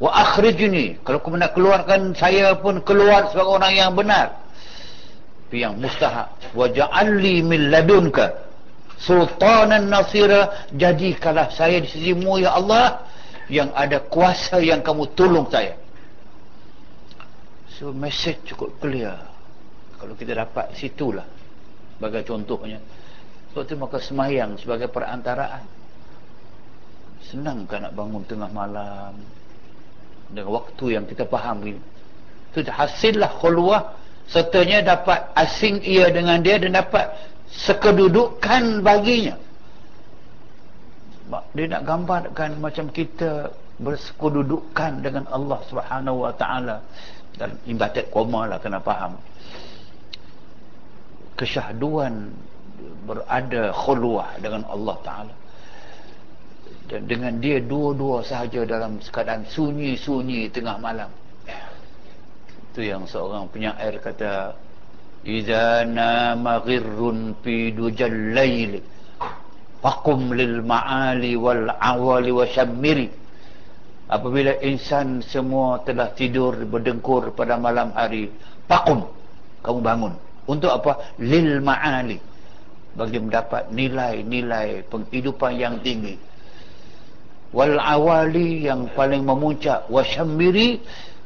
[0.00, 0.98] Wa akhrijni.
[1.04, 4.40] Kalau kau nak keluarkan saya pun keluar sebagai orang yang benar.
[5.52, 6.32] Yang mustahak.
[6.56, 8.49] Wa ja'alli min ladunka
[9.00, 13.08] sultanan nasira jadikanlah saya di sisimu ya Allah
[13.50, 15.74] yang ada kuasa yang kamu tolong saya.
[17.80, 19.16] So message cukup clear.
[19.96, 21.26] Kalau kita dapat situlah.
[21.96, 22.78] Sebagai contohnya.
[23.50, 25.66] Sebab itu maka semayang sebagai perantaraan.
[27.26, 29.18] Senang kan nak bangun tengah malam.
[30.30, 33.98] Dengan waktu yang kita faham itu hasillah khulwah.
[34.30, 37.10] Sertanya dapat asing ia dengan dia dan dapat
[37.50, 39.36] sekedudukan baginya.
[41.54, 46.82] Dia nak gambarkan macam kita bersekududukan dengan Allah subhanahu wa ta'ala.
[47.38, 49.14] Dan imbatat koma lah kena faham.
[51.38, 52.34] Kesyahduan
[53.06, 55.34] berada khulwah dengan Allah ta'ala.
[56.90, 61.10] Dan dengan dia dua-dua sahaja dalam sekadar sunyi-sunyi tengah malam.
[62.70, 64.54] Itu yang seorang penyair kata
[65.20, 68.80] Iza nama ghirrun fi dujal layli
[69.84, 73.08] Faqum lil ma'ali wal awali wa syammiri
[74.08, 78.32] Apabila insan semua telah tidur berdengkur pada malam hari
[78.64, 79.04] Faqum
[79.60, 80.12] Kamu bangun.
[80.48, 81.14] Untuk apa?
[81.20, 82.16] Lil ma'ali.
[82.96, 86.16] Bagi mendapat nilai-nilai penghidupan yang tinggi.
[87.52, 90.80] Wal awali yang paling memuncak Wa syammiri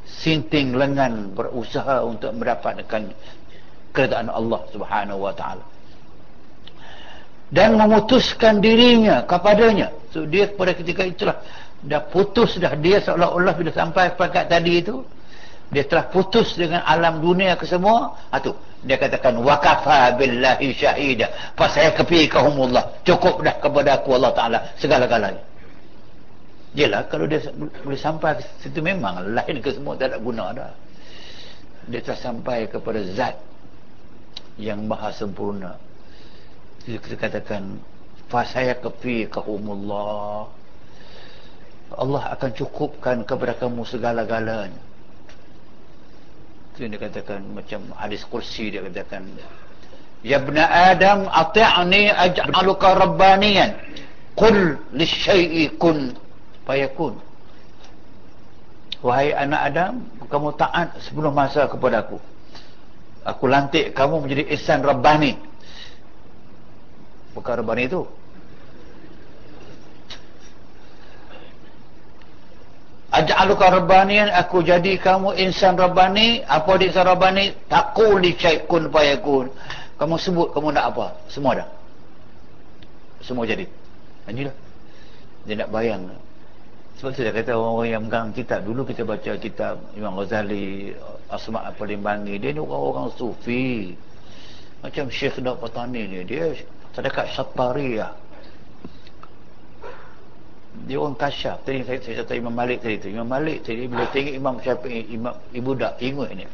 [0.05, 3.09] Sinting lengan berusaha untuk mendapatkan
[3.95, 5.63] keredaan Allah Subhanahu wa taala.
[7.47, 9.95] Dan memutuskan dirinya kepadanya.
[10.11, 11.39] So dia pada ketika itulah
[11.79, 12.75] dah putus dah.
[12.75, 14.99] Dia seolah-olah bila sampai peringkat tadi itu
[15.71, 18.13] dia telah putus dengan alam dunia ke semua.
[18.29, 18.53] Ha, tu.
[18.85, 21.31] Dia katakan waqafa billahi syahida.
[21.57, 25.41] Fa saya kepikahumullah cukup dah kepada aku Allah taala segala-galanya.
[26.75, 30.69] Yalah kalau dia boleh sampai ke situ memang lain ke semua tak ada guna dah.
[31.89, 33.35] Dia telah sampai kepada zat
[34.55, 35.75] yang maha sempurna.
[36.85, 37.81] Jadi kita katakan
[38.31, 40.47] fasaya kefi kahumullah
[41.95, 44.81] Allah akan cukupkan kepada kamu segala-galanya.
[46.73, 49.23] Itu yang dikatakan macam hadis kursi dia katakan.
[50.25, 53.77] Ya bna Adam ati'ni aj'aluka rabbaniyan.
[54.33, 56.17] Qul lisyai'i kun.
[56.65, 57.21] Fayakun.
[59.05, 59.93] Wahai anak Adam
[60.25, 62.17] kamu taat sebelum masa kepada aku
[63.25, 65.35] aku lantik kamu menjadi ihsan rabbani
[67.33, 68.05] bukan rabbani itu
[73.11, 79.49] aj'aluka rabbanian aku jadi kamu insan rabbani apa dia insan rabbani taquli syaikun fayakun
[79.95, 81.05] kamu sebut kamu nak apa?
[81.31, 81.67] Semua dah.
[83.23, 83.63] Semua jadi.
[84.27, 84.55] Inilah
[85.45, 86.09] dia nak bayang
[87.05, 88.65] sebab saya kata orang-orang yang megang kitab.
[88.65, 90.89] Dulu kita baca kitab Imam Ghazali
[91.29, 93.93] Asma' Palimbangi dia ni orang-orang sufi.
[94.81, 96.49] Macam Syekh Daud Patani ni dia
[96.97, 98.09] terdekat Syattariyah
[100.89, 101.61] dia orang kasyaf.
[101.61, 103.13] Tadi saya, saya kata Imam Malik tadi tu.
[103.13, 106.49] Imam Malik tadi bila tengok Imam Syafi'i Imam Ibu Dak ingat ni.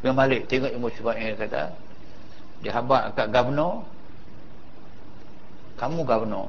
[0.00, 1.76] Imam Malik tengok Imam Syafi'i kata
[2.64, 3.84] dia habak kat governor
[5.76, 6.48] kamu governor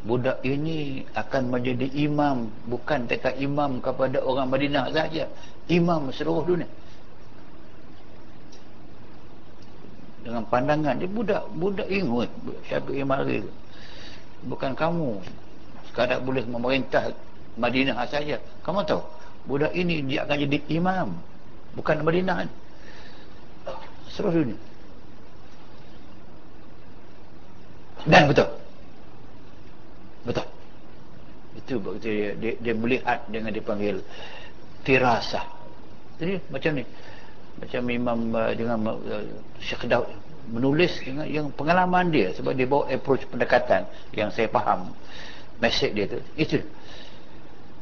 [0.00, 5.28] budak ini akan menjadi imam bukan dekat imam kepada orang Madinah saja.
[5.68, 6.68] Imam seluruh dunia.
[10.24, 12.28] Dengan pandangan dia budak budak ingat
[12.68, 13.44] siapa mari
[14.44, 15.20] bukan kamu
[15.88, 17.12] sekadar boleh memerintah
[17.60, 18.40] Madinah saja.
[18.64, 19.04] Kamu tahu
[19.44, 21.08] budak ini dia akan jadi imam
[21.76, 22.48] bukan Madinah.
[24.16, 24.58] Seluruh dunia.
[28.08, 28.48] Dan betul
[30.24, 30.46] betul.
[31.56, 34.00] Itu dia, dia, dia melihat dengan dipanggil
[34.86, 35.60] tirasah
[36.20, 36.84] jadi macam ni.
[37.60, 39.24] Macam imam uh, dengan uh,
[39.58, 40.12] Syekh Daud
[40.52, 44.92] menulis dengan yang pengalaman dia sebab dia bawa approach pendekatan yang saya faham.
[45.60, 46.20] Mesej dia tu.
[46.36, 46.60] Itu.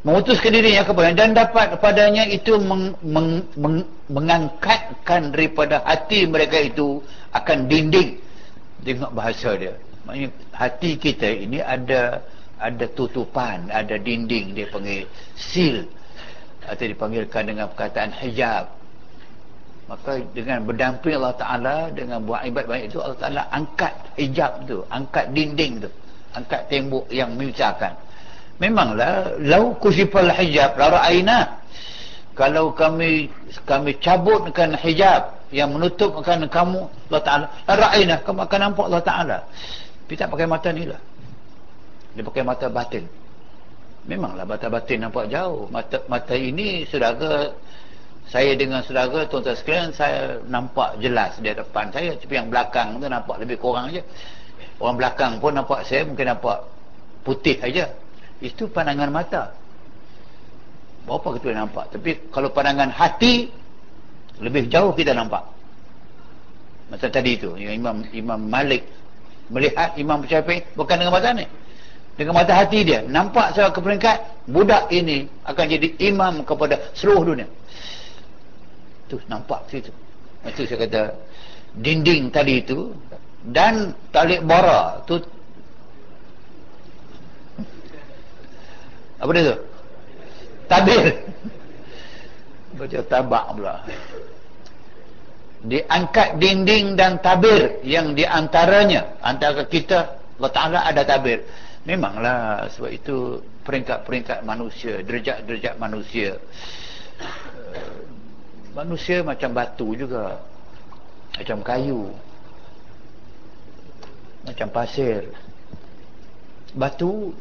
[0.07, 7.03] Memutuskan dirinya kepada dan dapat padanya itu meng, meng, meng, mengangkatkan daripada hati mereka itu
[7.35, 8.23] akan dinding.
[8.87, 9.75] Tengok bahasa dia
[10.09, 12.25] maknanya hati kita ini ada
[12.57, 15.05] ada tutupan ada dinding dia panggil
[15.37, 15.85] seal.
[16.69, 18.69] Atau dipanggilkan dengan perkataan hijab.
[19.89, 24.85] Maka dengan berdamping Allah Ta'ala dengan buat ibadat banyak itu Allah Ta'ala angkat hijab tu
[24.93, 25.91] angkat dinding tu.
[26.37, 27.97] Angkat tembok yang memisahkan
[28.59, 31.63] memanglah lau kusifal hijab lara aina
[32.35, 33.31] kalau kami
[33.65, 39.39] kami cabutkan hijab yang menutupkan kamu Allah Ta'ala lara aina kamu akan nampak Allah Ta'ala
[40.09, 41.01] kita pakai mata ni lah.
[42.17, 43.05] Dia pakai mata batin.
[44.09, 45.69] Memanglah mata batin nampak jauh.
[45.69, 47.53] Mata mata ini saudara
[48.33, 52.17] saya dengan saudara tuan-tuan sekalian saya nampak jelas di depan saya.
[52.17, 54.01] Tapi yang belakang tu nampak lebih kurang aja.
[54.81, 56.65] Orang belakang pun nampak saya mungkin nampak
[57.21, 57.93] putih aja.
[58.41, 59.53] Itu pandangan mata.
[61.05, 61.85] Berapa kita nampak?
[61.93, 63.53] Tapi kalau pandangan hati
[64.41, 65.45] lebih jauh kita nampak.
[66.89, 68.89] Macam tadi yang Imam Imam Malik
[69.49, 71.47] melihat Imam Syafi'i bukan dengan mata ni.
[72.19, 73.05] Dengan mata hati dia.
[73.07, 77.49] Nampak saya ke peringkat budak ini akan jadi imam kepada seluruh dunia.
[79.09, 79.89] Tu nampak situ
[80.47, 81.03] itu saya kata
[81.83, 82.95] dinding tadi itu
[83.51, 85.19] dan tali bara tu.
[89.19, 89.57] Apa dia tu?
[90.71, 91.05] Tabir.
[92.79, 93.75] Baca tabak pula
[95.65, 101.43] diangkat dinding dan tabir yang diantaranya antara kita Allah Ta'ala ada tabir.
[101.83, 106.39] Memanglah sebab itu peringkat-peringkat manusia derajat-derajat manusia.
[108.77, 110.39] Manusia macam batu juga.
[111.35, 112.15] Macam kayu.
[114.47, 115.27] Macam pasir.
[116.77, 117.35] Batu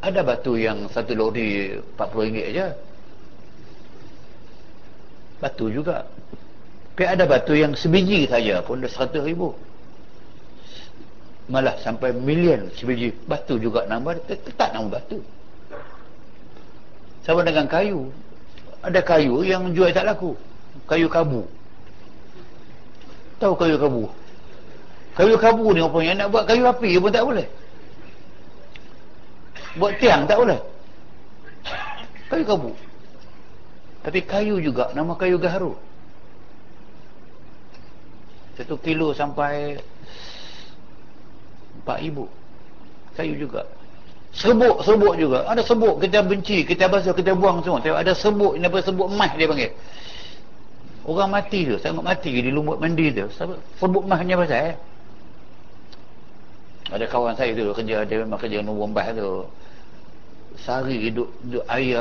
[0.00, 2.66] ada batu yang satu lori 40 ringgit aja
[5.42, 6.06] batu juga
[6.96, 9.52] tapi ada batu yang sebiji saja pun dah 100 ribu.
[11.52, 13.12] Malah sampai milion sebiji.
[13.28, 15.20] Batu juga nama tetap nama batu.
[17.20, 18.08] Sama dengan kayu.
[18.80, 20.40] Ada kayu yang jual tak laku.
[20.88, 21.44] Kayu kabu.
[23.44, 24.08] Tahu kayu kabu?
[25.20, 27.44] Kayu kabu ni apa yang nak buat kayu api pun tak boleh.
[29.76, 30.64] Buat tiang tak boleh.
[32.32, 32.72] Kayu kabu.
[34.00, 35.76] Tapi kayu juga nama kayu gaharu
[38.56, 39.76] satu kilo sampai
[41.84, 42.24] empat ibu
[43.14, 43.64] kayu juga
[44.36, 45.48] Sebuk-sebuk juga.
[45.48, 47.80] Ada sebuk kita benci, kita basuh, kita buang semua.
[47.80, 49.72] Tengok ada sebuk, ini apa sebuk emas dia panggil.
[51.08, 53.24] Orang mati tu, sangat mati di lumut mandi tu.
[53.80, 54.74] Sebuk emasnya pasal eh?
[56.92, 59.48] Ada kawan saya tu kerja, dia memang kerja nombor mbah tu.
[60.60, 61.96] Sehari duduk, duduk air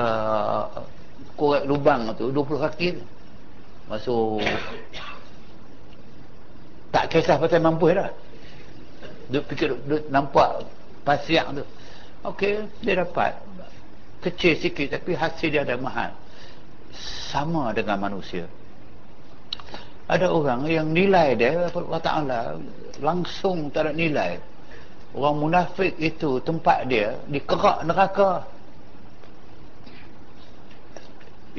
[1.39, 3.03] korek lubang tu, 20 kaki tu.
[3.87, 4.43] Masuk
[6.95, 8.07] tak kisah pasal mampu dah.
[9.27, 10.63] Duduk fikir, duduk nampak
[11.03, 11.67] pasiak tu.
[12.23, 13.35] Okey, dia dapat
[14.23, 16.15] kecil sikit tapi hasil dia ada mahal.
[17.27, 18.47] Sama dengan manusia.
[20.07, 22.41] Ada orang yang nilai dia Allah Taala
[23.03, 24.39] langsung tak ada nilai.
[25.11, 28.47] Orang munafik itu tempat dia di kerak neraka.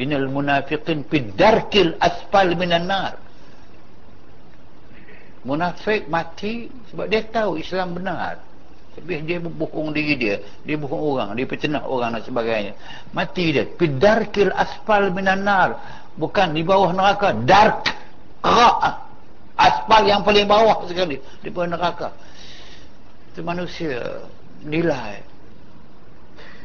[0.01, 3.26] Innal munafiqin fi darkil asfal minan nar.
[5.47, 8.43] Munafik mati sebab dia tahu Islam benar.
[8.97, 10.37] Tapi dia bohong diri dia.
[10.65, 11.29] Dia bohong orang.
[11.37, 12.73] Dia pecenah orang dan sebagainya.
[13.13, 13.69] Mati dia.
[13.69, 16.03] Pidarkil aspal minanar.
[16.17, 17.37] Bukan di bawah neraka.
[17.45, 17.93] Dark.
[18.41, 19.05] Kerak.
[19.55, 21.21] Aspal yang paling bawah sekali.
[21.45, 22.09] Di bawah neraka.
[23.31, 24.25] Itu manusia.
[24.65, 25.21] Nilai.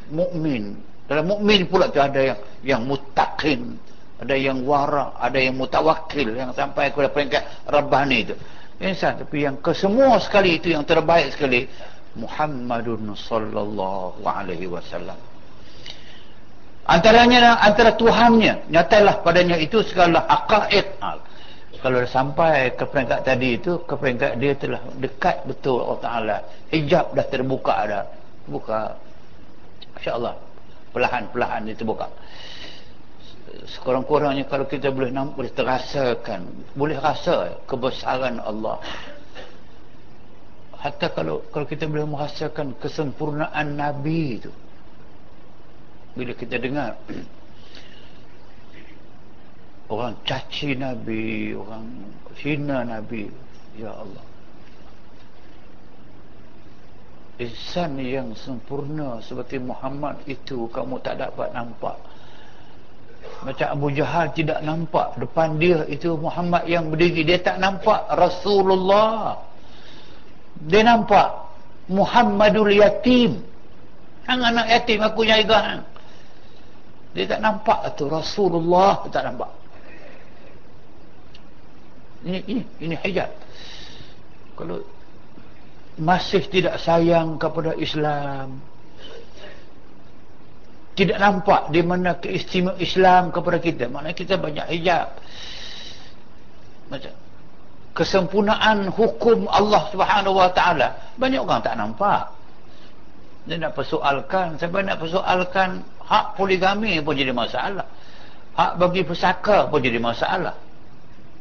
[0.10, 0.80] Mukmin.
[1.12, 3.76] Dalam mukmin pula tu ada yang yang mutakin.
[4.24, 5.20] Ada yang wara.
[5.20, 6.32] Ada yang mutawakil.
[6.32, 8.36] Yang sampai kepada peringkat Rabbani itu.
[8.82, 9.22] Insan.
[9.22, 11.70] Tapi yang kesemua sekali itu yang terbaik sekali.
[12.18, 15.16] Muhammadun sallallahu alaihi wasallam.
[16.84, 21.00] Antaranya antara Tuhannya nyatalah padanya itu segala aqaid.
[21.82, 26.38] Kalau sampai ke peringkat tadi itu ke peringkat dia telah dekat betul Allah Taala.
[26.70, 28.04] Hijab dah terbuka dah.
[28.46, 28.98] Buka.
[29.98, 30.36] Masya-Allah.
[30.92, 32.12] Perlahan-perlahan itu buka.
[33.52, 38.80] Sekurang-kurangnya kalau kita boleh nampak, boleh terasakan, boleh rasa kebesaran Allah.
[40.80, 44.52] Hatta kalau kalau kita boleh merasakan kesempurnaan nabi itu.
[46.16, 46.96] Bila kita dengar
[49.94, 51.86] orang caci nabi orang
[52.40, 53.28] hina nabi
[53.76, 54.24] ya Allah.
[57.42, 62.11] Ihsan yang sempurna seperti Muhammad itu kamu tak dapat nampak
[63.42, 65.18] macam Abu Jahal tidak nampak.
[65.18, 67.26] Depan dia itu Muhammad yang berdiri.
[67.26, 69.42] Dia tak nampak Rasulullah.
[70.62, 71.50] Dia nampak
[71.90, 73.42] Muhammadul Yatim.
[74.30, 75.82] Hang anak yatim aku jaga
[77.12, 78.08] dia tak nampak tu.
[78.08, 79.52] Rasulullah tak nampak.
[82.24, 83.30] Ini ini ini hijab.
[84.56, 84.80] Kalau
[86.00, 88.64] masih tidak sayang kepada Islam
[90.92, 93.88] tidak nampak di mana keistimewaan Islam kepada kita.
[93.88, 95.08] Mana kita banyak hijab.
[96.92, 97.14] Macam
[97.96, 101.16] kesempurnaan hukum Allah Subhanahu Wa Taala.
[101.16, 102.28] Banyak orang tak nampak.
[103.48, 104.60] Dia nak persoalkan.
[104.60, 105.80] Sampai nak persoalkan?
[106.04, 107.88] Hak poligami pun jadi masalah.
[108.60, 110.60] Hak bagi pesaka pun jadi masalah.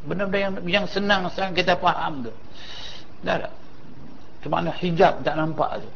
[0.06, 2.32] Benda-benda yang, yang senang sekarang kita faham tu.
[3.26, 3.52] Dah tak?
[4.40, 5.90] Cuma hijab tak nampak tu.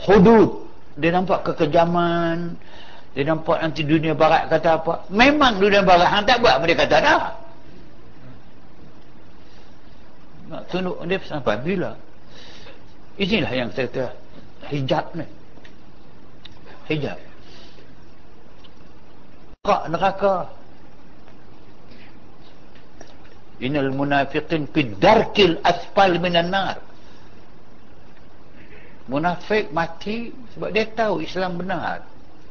[0.00, 0.69] Hudud
[1.00, 2.54] dia nampak kekejaman.
[3.16, 4.94] Dia nampak nanti dunia barat kata apa.
[5.10, 7.24] Memang dunia barat hang tak buat mereka kata dah.
[10.52, 11.96] Nak tunduk dia sampai bila?
[13.18, 14.06] Inilah yang saya kata
[14.70, 15.26] hijab ni.
[16.86, 17.18] Hijab.
[19.66, 20.36] Kak neraka.
[23.60, 26.89] Inal munafiqin fi darkil asfal minan nar
[29.10, 32.06] munafik mati sebab dia tahu Islam benar.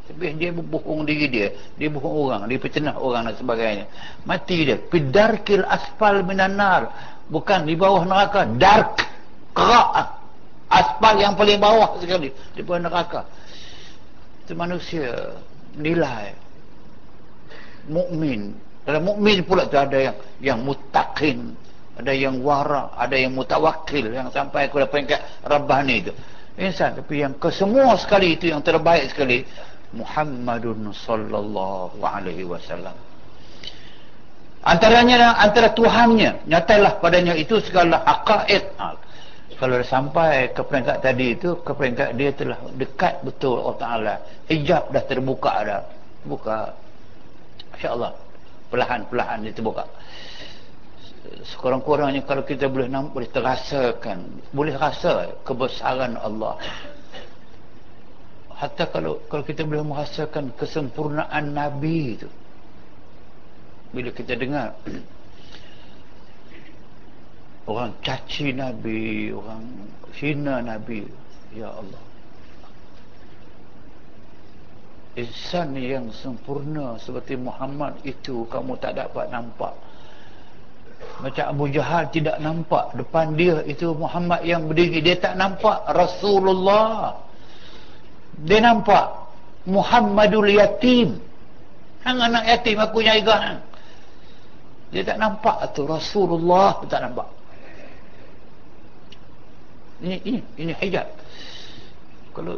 [0.09, 1.47] Tapi dia berbohong diri dia
[1.77, 3.85] dia bohong orang dia percenah orang dan sebagainya.
[4.27, 4.75] Mati dia.
[4.75, 6.91] Pidarkil asfal minanar
[7.31, 8.43] bukan di bawah neraka.
[8.59, 8.99] Dark.
[9.55, 10.19] Kerak.
[10.69, 13.21] Aspal yang paling bawah sekali di bawah neraka.
[14.43, 15.39] Itu manusia.
[15.79, 16.35] Nilai.
[17.87, 18.53] Mukmin.
[18.83, 21.53] Dalam mukmin pula tu ada yang yang mutakin
[21.99, 26.15] ada yang wara ada yang mutawakil yang sampai kepada peringkat rabbani itu
[26.59, 29.47] insan tapi yang kesemua sekali itu yang terbaik sekali
[29.95, 32.93] Muhammadun sallallahu alaihi wasallam.
[34.59, 38.75] Antaranya antara Tuhannya nyatalah padanya itu segala haqaiq.
[38.77, 38.87] Ha.
[39.59, 44.15] kalau sampai ke peringkat tadi itu ke peringkat dia telah dekat betul Allah Ta'ala.
[44.51, 45.81] Hijab dah terbuka dah.
[46.27, 46.75] Buka.
[47.79, 48.11] insyaAllah
[48.69, 49.87] perlahan-perlahan dia terbuka
[51.45, 54.19] sekurang-kurangnya kalau kita boleh nampak boleh terasakan
[54.53, 56.57] boleh rasa kebesaran Allah.
[58.53, 62.29] Hatta kalau kalau kita boleh merasakan kesempurnaan Nabi itu.
[63.89, 64.77] Bila kita dengar
[67.71, 69.63] orang caci Nabi orang
[70.13, 71.07] hina Nabi
[71.55, 72.03] ya Allah.
[75.17, 79.73] Insan yang sempurna seperti Muhammad itu kamu tak dapat nampak
[81.19, 85.03] macam Abu Jahal tidak nampak depan dia itu Muhammad yang berdiri.
[85.03, 87.19] Dia tak nampak Rasulullah.
[88.39, 89.05] Dia nampak
[89.67, 91.19] Muhammadul Yatim.
[91.99, 93.59] Hang anak yatim aku jaga
[94.89, 97.29] dia tak nampak tu Rasulullah tak nampak.
[100.01, 101.07] Ini ini ini hijab.
[102.33, 102.57] Kalau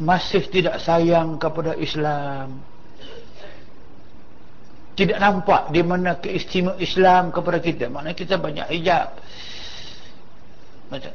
[0.00, 2.64] masih tidak sayang kepada Islam
[4.92, 7.88] tidak nampak di mana keistimewaan Islam kepada kita.
[7.88, 9.08] Maknanya kita banyak hijab.
[10.92, 11.12] Macam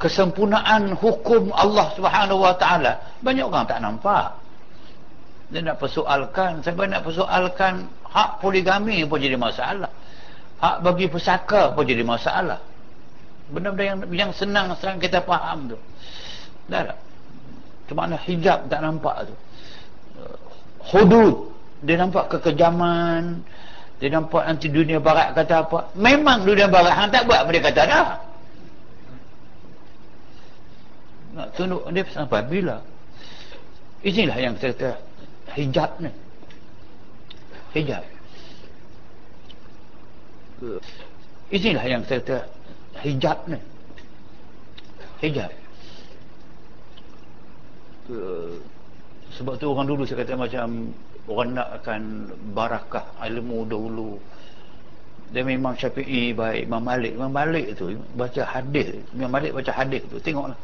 [0.00, 2.92] kesempurnaan hukum Allah Subhanahu Wa Taala.
[3.20, 4.28] Banyak orang tak nampak.
[5.52, 6.64] Dia nak persoalkan.
[6.64, 9.92] Saya nak persoalkan hak poligami pun jadi masalah.
[10.56, 12.64] Hak bagi pesaka pun jadi masalah.
[13.52, 15.78] Benda-benda yang yang senang sekarang kita faham tu.
[16.66, 16.98] Dah tak?
[17.86, 19.34] Cuma hijab tak nampak tu?
[20.90, 21.55] Hudud
[21.86, 23.46] dia nampak kekejaman.
[23.96, 25.78] Dia nampak nanti dunia barat kata apa.
[25.96, 28.08] Memang dunia barat hang tak buat mereka kata dah.
[31.38, 32.82] Nak tunduk dia sampai bila?
[34.04, 34.90] Inilah yang saya kata
[35.56, 36.10] hijab ni.
[37.72, 38.04] Hijab.
[41.54, 42.38] Inilah yang saya kata
[43.00, 43.58] hijab ni.
[45.24, 45.50] Hijab.
[49.40, 50.92] Sebab tu orang dulu saya kata macam
[51.26, 54.12] orang nak akan barakah ilmu dahulu.
[55.34, 57.18] Dia memang syafi'i baik Imam Malik.
[57.18, 58.94] Imam Malik tu baca hadis.
[59.10, 60.22] Imam Malik baca hadis tu.
[60.22, 60.54] Tengoklah.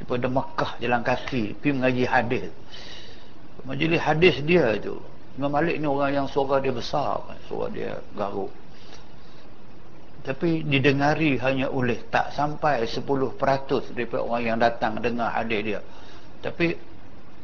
[0.00, 2.48] Daripada Makkah jalan kaki pergi mengaji hadis.
[3.68, 4.96] Majlis hadis dia tu.
[5.36, 7.20] Imam Malik ni orang yang suara dia besar.
[7.44, 8.48] Suara dia garuk.
[10.24, 13.04] Tapi didengari hanya oleh tak sampai 10%
[13.92, 15.80] daripada orang yang datang dengar hadis dia.
[16.40, 16.72] Tapi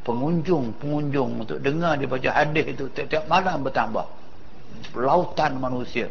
[0.06, 4.06] pengunjung-pengunjung untuk dengar dia baca hadis itu tiap-tiap malam bertambah.
[4.94, 6.06] Lautan manusia.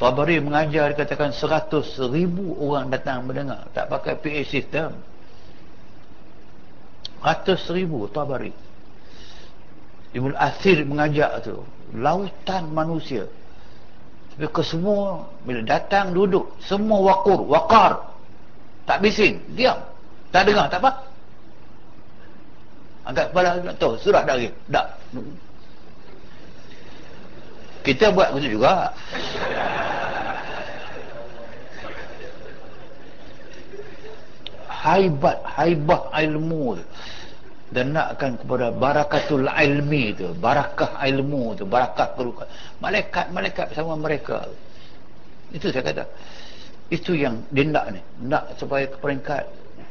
[0.00, 3.68] Tabari mengajar dikatakan 100 ribu orang datang mendengar.
[3.76, 4.96] Tak pakai PA system.
[7.20, 8.56] 100 ribu Tabari.
[10.16, 11.60] Ibn Asir mengajak tu.
[11.92, 13.28] Lautan manusia.
[14.32, 18.16] Tapi kesemua bila datang duduk semua wakur wakar.
[18.88, 19.76] Tak bising diam.
[20.32, 21.05] Tak dengar tak apa
[23.06, 24.50] angkat kepala nak tahu surah dah lagi.
[24.68, 24.86] Tak
[27.86, 28.90] kita buat begitu juga.
[34.66, 36.82] Haibat haibah ilmu.
[37.70, 40.34] Dan nakkan kepada barakatul ilmi tu.
[40.34, 41.62] Barakah ilmu tu.
[41.62, 42.50] Barakah kerukat
[42.82, 44.50] malaikat malaikat bersama mereka.
[45.54, 46.04] Itu saya kata.
[46.90, 48.02] Itu yang dia nak ni.
[48.26, 49.46] Nak supaya ke peringkat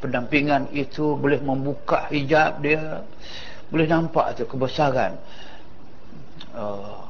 [0.05, 3.01] pendampingan itu boleh membuka hijab dia
[3.73, 5.17] boleh nampak tu kebesaran.
[6.53, 7.01] Uh,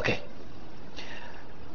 [0.00, 0.16] okey.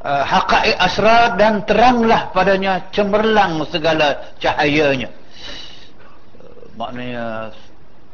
[0.01, 5.13] Uh, haqaiq asrar dan teranglah padanya cemerlang segala cahayanya.
[6.41, 7.53] Uh, maknanya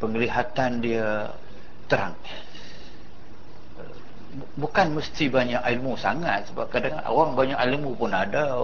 [0.04, 1.32] penglihatan dia
[1.88, 2.14] terang.
[4.60, 8.60] Bukan mesti banyak ilmu sangat sebab kadang orang banyak ilmu pun ada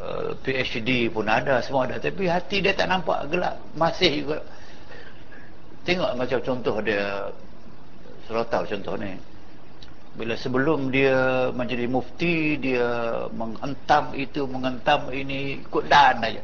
[0.00, 2.00] uh, PhD pun ada semua ada.
[2.00, 4.38] Tapi hati dia tak nampak gelap masih juga.
[5.86, 7.30] Tengok macam contoh dia
[8.26, 9.14] Serotau contoh ni.
[10.16, 12.86] Bila sebelum dia menjadi mufti dia
[13.30, 16.42] menghentam itu menghentam ini ikut dan aja.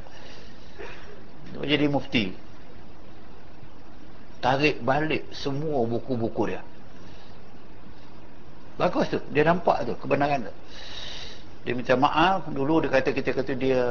[1.59, 2.25] Menjadi mufti.
[4.39, 6.63] Tarik balik semua buku-buku dia.
[8.79, 10.53] Bagus tu dia nampak tu kebenaran tu
[11.63, 12.51] dia minta maaf.
[12.51, 13.83] Dulu dia kata kita kata dia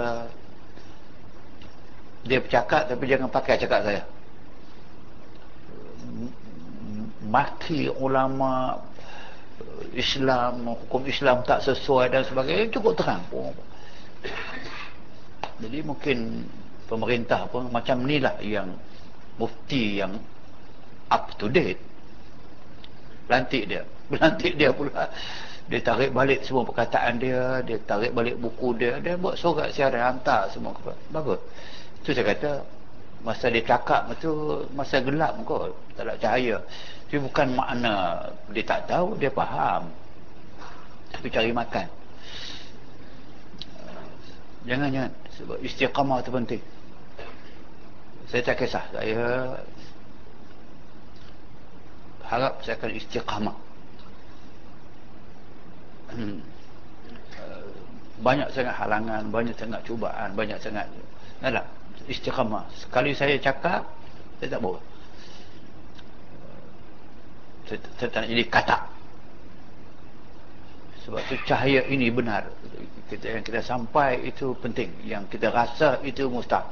[2.21, 4.03] dia bercakap tapi jangan pakai cakap saya.
[7.31, 8.83] Maki ulama
[9.95, 13.55] Islam hukum Islam tak sesuai dan sebagainya cukup terang pun.
[15.61, 16.43] Jadi mungkin
[16.91, 18.75] pemerintah pun macam ni lah yang
[19.39, 20.19] mufti yang
[21.07, 21.79] up to date.
[23.31, 23.87] Lantik dia.
[24.11, 25.07] Berlantik dia pula
[25.71, 30.03] dia tarik balik semua perkataan dia dia tarik balik buku dia dia buat surat siaran
[30.19, 30.75] hantar semua
[31.15, 31.39] bagus.
[32.03, 32.59] Tu saya kata
[33.23, 36.59] masa dia cakap tu masa gelap kot tak ada cahaya.
[37.07, 38.19] Tapi bukan makna
[38.51, 39.87] dia tak tahu dia faham.
[41.15, 41.87] Tapi cari makan.
[44.67, 45.11] Jangan jangan.
[45.39, 46.63] Sebab istiqamah tu penting.
[48.27, 48.83] Saya tak kisah.
[48.91, 49.23] Saya
[52.27, 53.70] harap saya akan istiqamah
[58.21, 60.85] banyak sangat halangan banyak sangat cubaan banyak sangat
[61.41, 61.65] tak
[62.05, 62.65] istiqamah.
[62.77, 63.81] Sekali saya cakap
[64.37, 64.83] saya tak boleh.
[67.65, 68.77] Saya, saya tak jadi kata
[71.01, 72.45] sebab tu cahaya ini benar.
[73.09, 74.93] Kita, yang kita sampai itu penting.
[75.03, 76.69] Yang kita rasa itu mustahil.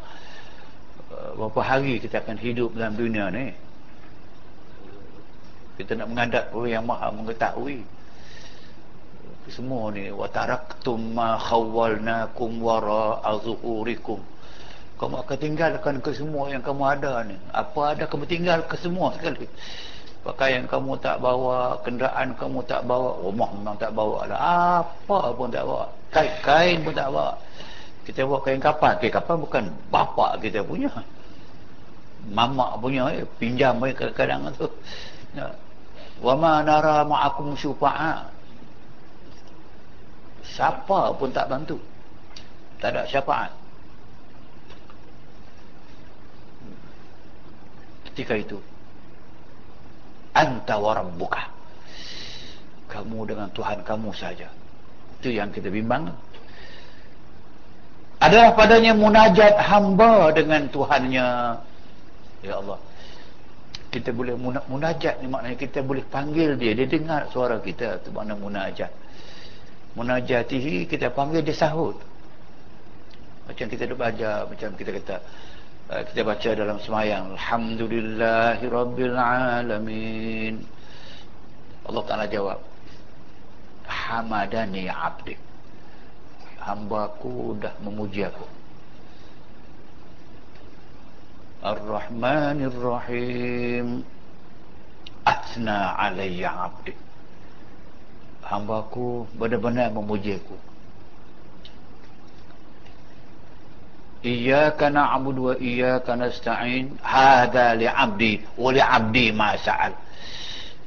[1.10, 3.50] Uh, berapa hari kita akan hidup dalam dunia ni?
[5.82, 7.82] Kita nak menghadap orang yang maha mengetahui
[9.48, 14.20] semua ni wa taraktum ma khawwalnakum wara azhurikum
[15.00, 17.40] kamu akan tinggalkan ke semua yang kamu ada ni.
[17.56, 19.48] Apa ada kamu tinggal ke semua sekali.
[20.28, 24.40] Pakaian kamu tak bawa kenderaan kamu tak bawa rumah memang tak bawa lah.
[24.84, 25.88] Apa pun tak bawa.
[26.12, 27.32] Kain, kain pun tak bawa.
[28.04, 28.92] Kita bawa kain kapal.
[29.00, 30.92] Kain kapal bukan bapa kita punya.
[32.36, 34.68] Mamak punya eh, pinjam eh, kadang-kadang tu.
[36.20, 38.28] Wa ma nara ma'akum syufa'a
[40.54, 41.78] siapa pun tak bantu.
[42.80, 43.60] Tak ada syafaat
[48.20, 48.60] ketika itu
[50.36, 51.48] anta wa rabbuka.
[52.92, 54.52] Kamu dengan Tuhan kamu saja.
[55.16, 56.12] Itu yang kita bimbang.
[58.20, 61.28] Adalah padanya munajat hamba dengan Tuhannya.
[62.44, 62.76] Ya Allah.
[63.88, 64.36] Kita boleh
[64.68, 66.76] munajat ni maknanya kita boleh panggil dia.
[66.76, 68.92] Dia dengar suara kita itu makna munajat
[69.98, 71.98] munajatihi kita panggil dia sahut.
[73.50, 75.16] Macam kita duk baca macam kita kata
[75.90, 80.62] uh, kita baca dalam semayang alhamdulillahi rabbil alamin.
[81.90, 82.60] Allah Taala jawab
[83.90, 85.34] hamadani abdi.
[86.62, 88.46] Hambaku dah memuji aku.
[91.66, 94.06] Ar-Rahmanir Rahim.
[95.26, 97.09] Athna alayya abdi
[98.50, 100.58] hambaku benar-benar memujiku
[104.20, 107.00] Iyyaka na'budu wa iyyaka nasta'in.
[107.00, 109.96] Hadza li'abdi wa li'abdi ma sa'al.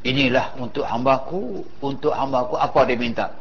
[0.04, 3.32] Inilah untuk hambaku untuk hambaku apa dia minta?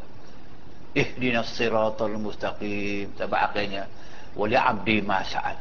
[0.95, 3.11] Ihdinas siratal mustaqim.
[3.19, 3.83] Tabak akhirnya
[4.31, 5.59] wa li'abdi ma sa'al.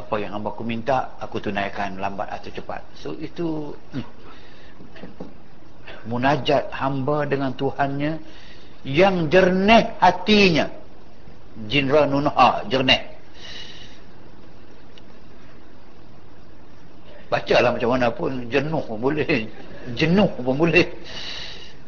[0.00, 2.80] Apa yang hambaku minta aku tunaikan lambat atau cepat.
[2.96, 5.44] So itu hmm
[6.06, 8.22] munajat hamba dengan Tuhannya
[8.86, 10.70] yang jernih hatinya.
[11.66, 13.16] Jinra nunha jernih.
[17.26, 19.50] Bacalah macam mana pun jenuh pun boleh.
[19.98, 20.86] Jenuh pun boleh.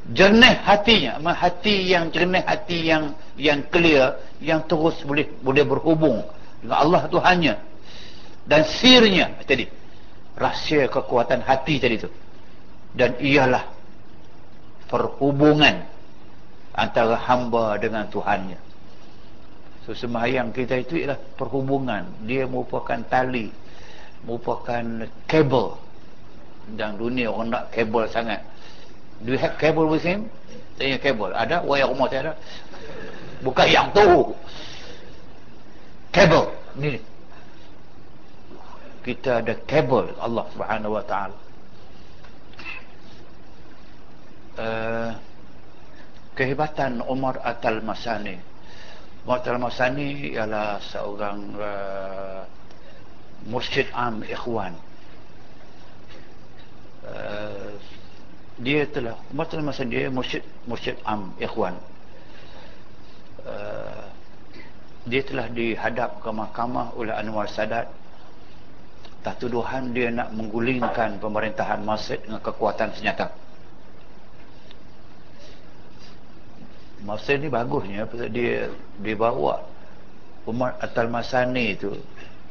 [0.08, 6.24] Jernih hatinya hati yang jernih hati yang yang clear yang terus boleh boleh berhubung
[6.64, 7.54] dengan Allah Tuhannya.
[8.48, 9.68] Dan sirnya tadi
[10.34, 12.10] rahsia kekuatan hati tadi tu.
[12.96, 13.77] Dan ialah
[14.88, 15.84] perhubungan
[16.72, 18.58] antara hamba dengan Tuhannya.
[19.84, 22.28] So sembahyang kita itu ialah perhubungan.
[22.28, 23.52] Dia merupakan tali
[24.26, 25.78] merupakan kabel.
[26.76, 28.44] Dan dunia orang nak kabel sangat.
[29.24, 30.28] Do you have kabel with him?
[30.76, 31.32] Tanya kabel.
[31.32, 31.64] Ada?
[31.64, 32.34] Wayar rumah saya ada?
[33.40, 34.36] Bukan yang tu.
[36.12, 36.44] Kabel.
[36.76, 37.00] Ni.
[39.00, 41.47] Kita ada kabel Allah subhanahu wa ta'ala
[44.58, 45.10] uh,
[46.34, 48.36] kehebatan Umar Atal Masani
[49.24, 52.42] Umar Atal Masani ialah seorang uh,
[53.48, 54.74] Mursyid Am Ikhwan.
[57.06, 57.72] Uh,
[58.58, 61.76] dia telah Umar Atal Masani dia Mursyid, Mursyid Am Ikhwan.
[63.46, 64.06] Uh,
[65.08, 67.88] dia telah dihadap ke mahkamah oleh Anwar Sadat.
[69.24, 73.47] Tak tuduhan dia nak menggulingkan pemerintahan Masjid dengan kekuatan senjata
[77.06, 78.66] Masjid ni bagusnya dia
[78.98, 79.62] dia bawa
[80.48, 81.94] Umar Atal Masani tu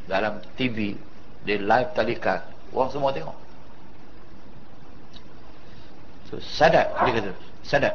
[0.08, 0.96] dalam TV
[1.44, 3.38] dia live talikat orang semua tengok.
[6.32, 7.32] So, sadat dia kata
[7.64, 7.94] sadat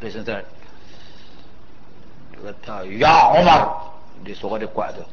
[0.00, 0.46] Presiden Sadat.
[2.32, 3.62] Dia kata Ya Umar
[4.24, 5.04] dia suara dia kuat tu.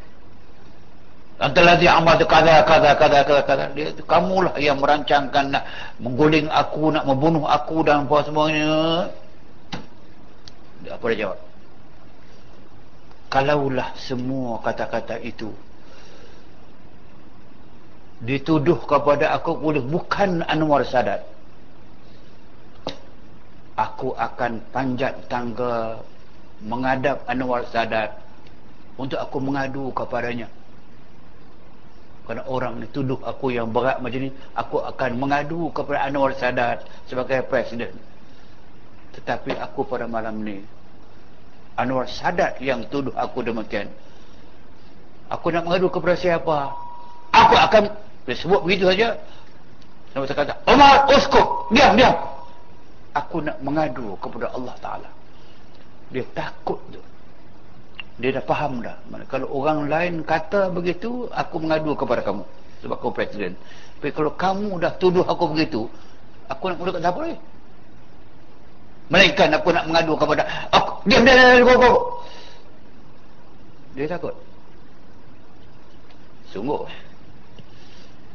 [1.42, 5.64] Anta ladhi amal kada kada kada kada kada dia itu kamulah yang merancangkan nak
[5.98, 9.10] mengguling aku nak membunuh aku dan apa semuanya.
[10.90, 11.40] Apa dia jawab?
[13.32, 15.52] Kalaulah semua kata-kata itu
[18.22, 21.26] dituduh kepada aku boleh bukan Anwar Sadat.
[23.78, 26.06] Aku akan panjat tangga
[26.62, 28.14] menghadap Anwar Sadat
[29.02, 30.45] untuk aku mengadu kepadanya
[32.30, 36.86] kerana orang ni tuduh aku yang berat macam ni aku akan mengadu kepada Anwar Sadat
[37.10, 37.91] sebagai presiden
[39.18, 40.64] tetapi aku pada malam ni
[41.80, 43.88] Anwar Sadat yang tuduh aku demikian.
[45.32, 46.76] Aku nak mengadu kepada siapa?
[47.32, 47.96] Aku akan
[48.28, 49.16] dia sebut begitu saja.
[50.12, 52.12] Nabi kata Umar uskuk diam diam.
[53.16, 55.10] Aku nak mengadu kepada Allah Ta'ala.
[56.12, 57.00] Dia takut tu.
[58.20, 59.00] Dia dah faham dah.
[59.32, 62.44] Kalau orang lain kata begitu aku mengadu kepada kamu.
[62.84, 63.56] Sebab kau presiden
[64.02, 65.86] tapi kalau kamu dah tuduh aku begitu
[66.50, 67.38] aku nak mengadu kepada apa lagi
[69.12, 70.92] melainkan aku nak mengadu kepada aku.
[71.06, 71.94] Diam diam diam go, go.
[73.94, 74.36] dia takut.
[76.56, 76.88] Sungguh.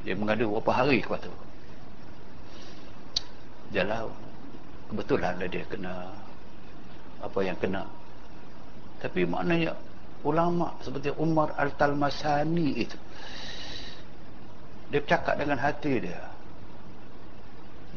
[0.05, 1.33] Dia mengadu berapa hari kepada tu.
[3.75, 4.07] Jalan
[4.93, 6.13] kebetulan dia kena
[7.25, 7.83] apa yang kena.
[9.01, 9.75] Tapi maknanya
[10.23, 12.99] ulama seperti Umar Al-Talmasani itu
[14.91, 16.23] dia bercakap dengan hati dia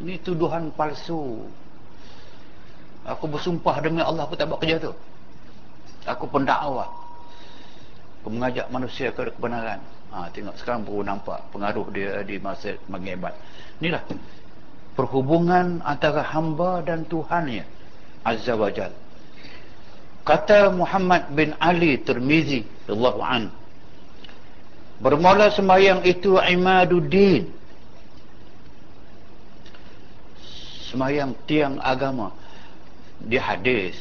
[0.02, 1.46] ini tuduhan palsu
[3.10, 4.94] aku bersumpah demi Allah aku tak buat kerja tu.
[6.06, 6.88] Aku pendakwa
[8.22, 9.82] aku mengajak manusia ke kebenaran.
[10.10, 13.30] Ha, tengok sekarang baru nampak pengaruh dia di masa mengebat
[13.78, 14.02] inilah
[14.98, 17.62] perhubungan antara hamba dan Tuhannya
[18.26, 18.98] Azza wa Jalla
[20.26, 23.54] kata Muhammad bin Ali Tirmizi radhiyallahu an
[25.00, 27.48] bermula sembahyang itu imaduddin.
[30.92, 32.34] Sembahyang tiang agama
[33.28, 33.96] dia hadis.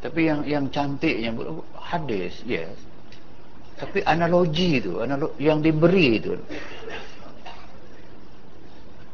[0.00, 1.34] Tapi yang yang cantiknya
[1.76, 2.72] hadis yes.
[3.78, 6.38] Tapi analogi itu analog, yang diberi itu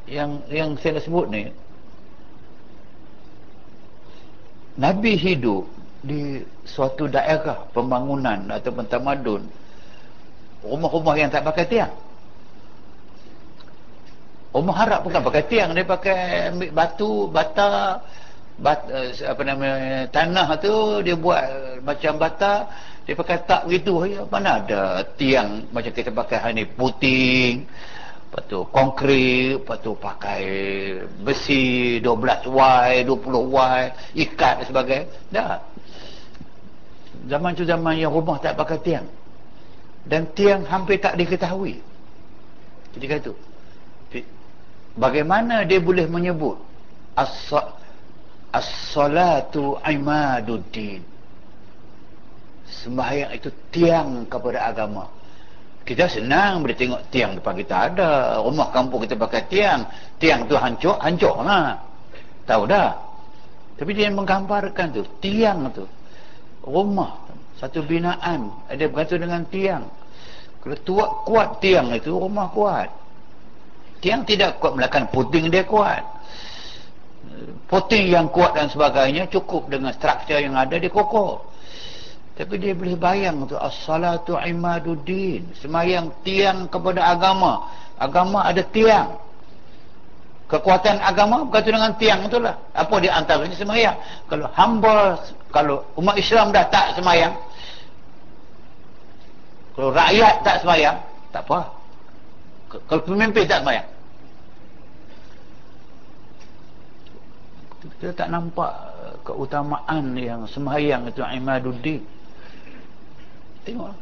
[0.09, 1.53] yang yang saya sebut ni
[4.81, 5.69] Nabi hidup
[6.01, 9.43] di suatu daerah pembangunan ataupun tamadun.
[10.63, 11.93] Rumah-rumah yang tak pakai tiang.
[14.55, 16.19] Rumah harap bukan pakai tiang dia pakai
[16.55, 17.99] ambil batu bata
[18.59, 19.69] bat, eh, apa nama
[20.11, 21.43] tanah tu dia buat
[21.83, 22.67] macam bata
[23.09, 24.05] dia pakai tak begitu.
[24.05, 27.65] Ya, mana ada tiang macam kita pakai hari ni puting
[28.29, 30.45] lepas tu konkrit lepas tu pakai
[31.25, 33.81] besi 12Y 20Y
[34.29, 35.07] ikat dan sebagainya.
[35.33, 35.57] Dah.
[37.25, 39.09] Zaman tu zaman yang rumah tak pakai tiang.
[40.05, 41.81] Dan tiang hampir tak diketahui.
[42.93, 43.33] Ketika itu
[44.99, 46.59] bagaimana dia boleh menyebut
[48.53, 51.05] as-salatu imaduddin.
[52.69, 55.09] Sembahyang itu tiang kepada agama.
[55.85, 58.13] Kita senang boleh tengok tiang depan kita ada.
[58.45, 59.89] Rumah kampung kita pakai tiang.
[60.21, 61.81] Tiang tu hancur hancur lah
[62.45, 62.93] tahu dah?
[63.77, 65.89] Tapi dia menggambarkan tu tiang tu.
[66.65, 68.53] Rumah satu binaan.
[68.69, 69.85] Ada bergantung dengan tiang.
[70.61, 72.93] Kalau tuak kuat tiang itu rumah kuat.
[74.05, 76.18] Tiang tidak kuat melakukan puting dia kuat
[77.69, 81.49] puting yang kuat dan sebagainya cukup dengan struktur yang ada dia kokoh
[82.39, 87.67] Tapi dia boleh bayang tu as-salatu imaduddin, semayang tiang kepada agama.
[87.99, 89.19] Agama ada tiang.
[90.47, 92.55] Kekuatan agama berkaitan dengan tiang itulah.
[92.79, 93.99] Apa dia antaranya semayang.
[94.31, 95.19] Kalau hamba,
[95.51, 97.35] kalau umat Islam dah tak semayang,
[99.75, 100.97] kalau rakyat tak semayang,
[101.35, 101.75] tak apa.
[102.87, 103.98] Kalau pemimpin tak semayang.
[107.97, 108.73] Kita tak nampak
[109.25, 112.05] keutamaan yang semayang itu imaduddin.
[113.65, 113.97] Tengok.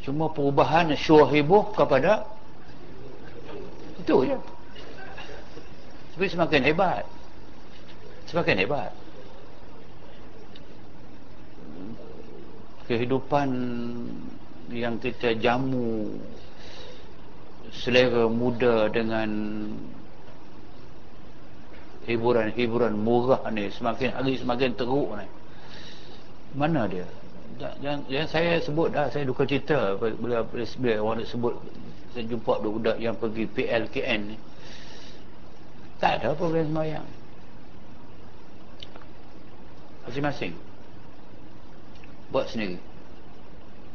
[0.00, 2.24] Cuma perubahan syuhibuh kepada
[4.00, 4.38] itu je.
[6.16, 7.04] Tapi semakin hebat.
[8.26, 8.92] Semakin hebat.
[12.88, 13.48] Kehidupan
[14.72, 16.10] yang kita jamu
[17.70, 19.30] selera muda dengan
[22.08, 25.26] hiburan-hiburan murah ni semakin hari semakin teruk ni.
[26.56, 27.06] Mana dia?
[27.84, 31.54] Yang, yang saya sebut dah saya duka cerita bila, bila, bila orang sebut
[32.16, 34.36] saya jumpa budak yang pergi PLKN ni.
[36.00, 37.04] Tak ada problem semayang
[40.10, 40.58] masing-masing.
[42.34, 42.82] Buat sendiri.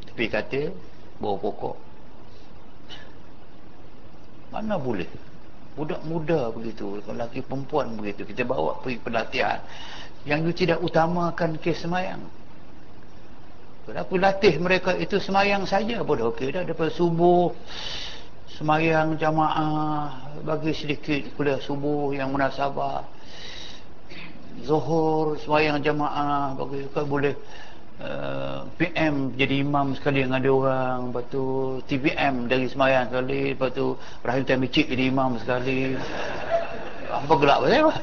[0.07, 0.71] Tepi katil
[1.19, 1.75] bawah pokok.
[4.55, 5.07] Mana boleh
[5.75, 9.59] budak muda begitu lelaki perempuan begitu kita bawa pergi pelatihan.
[10.25, 12.23] Yang itu tidak utamakan kes semayang.
[13.85, 16.65] Kenapa latih mereka itu semayang saja pun okey dah.
[16.65, 17.53] Daripada subuh
[18.57, 20.09] semayang jamaah
[20.41, 23.05] bagi sedikit kuliah subuh yang munasabah.
[24.65, 27.37] Zuhur semayang jamaah bagi kan boleh
[28.01, 30.97] uh, PM jadi imam sekali dengan ada orang.
[31.11, 31.43] Lepas tu
[31.87, 33.41] TPM dari semayang sekali.
[33.55, 33.85] Lepas tu
[34.23, 35.95] Rahim Tamicik jadi imam sekali.
[37.07, 37.93] Apa gelap saya apa?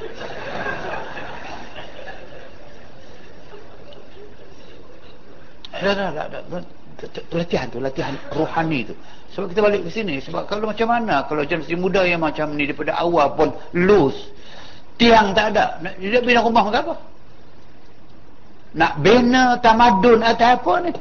[5.83, 6.63] Dah, dah, dah,
[7.35, 8.95] latihan tu latihan rohani tu.
[9.35, 11.27] Sebab kita balik ke sini sebab kalau macam mana?
[11.27, 14.31] Kalau generasi muda yang macam ni daripada awal pun loose
[15.01, 15.81] tiang tak ada.
[15.99, 16.95] Dia bina rumah ke apa
[18.73, 20.93] nak bina tamadun atau apa ni?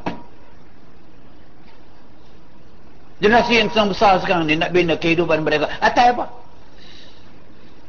[3.22, 6.26] Generasi yang besar sekarang ni nak bina kehidupan mereka atau apa?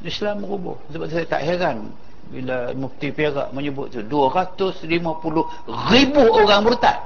[0.02, 0.76] Islam merubah.
[0.90, 1.94] Sebab saya tak heran
[2.28, 4.88] bila Mufti Perak menyebut tu 250
[5.94, 6.98] ribu orang murtad.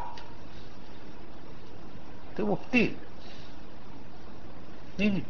[2.37, 2.85] Tu Mufti.
[4.97, 5.21] Ni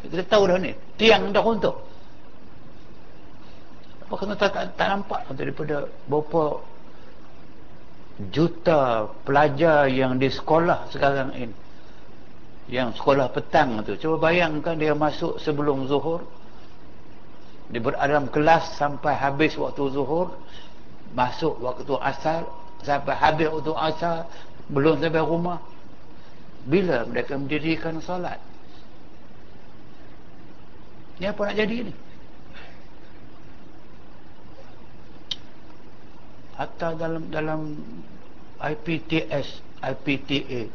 [0.00, 0.72] kita tahu dah ni.
[0.96, 1.76] Tiang dah runtuh.
[4.08, 5.20] Apa kena tak, tak, tak nampak?
[5.36, 6.58] Daripada berapa
[8.28, 11.56] juta pelajar yang di sekolah sekarang ini.
[12.70, 13.96] Yang sekolah petang tu.
[13.96, 16.22] Cuba bayangkan dia masuk sebelum zuhur.
[17.72, 20.36] Dia berada dalam kelas sampai habis waktu zuhur.
[21.16, 22.46] Masuk waktu asar
[22.84, 24.28] sampai habis waktu asar
[24.68, 25.58] belum sampai rumah.
[26.68, 28.38] Bila mereka mendirikan solat?
[31.18, 31.94] Ni apa nak jadi ni
[36.60, 37.60] hatta dalam dalam
[38.60, 40.68] IPTS IPTA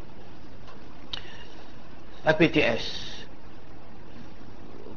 [2.26, 2.86] IPTS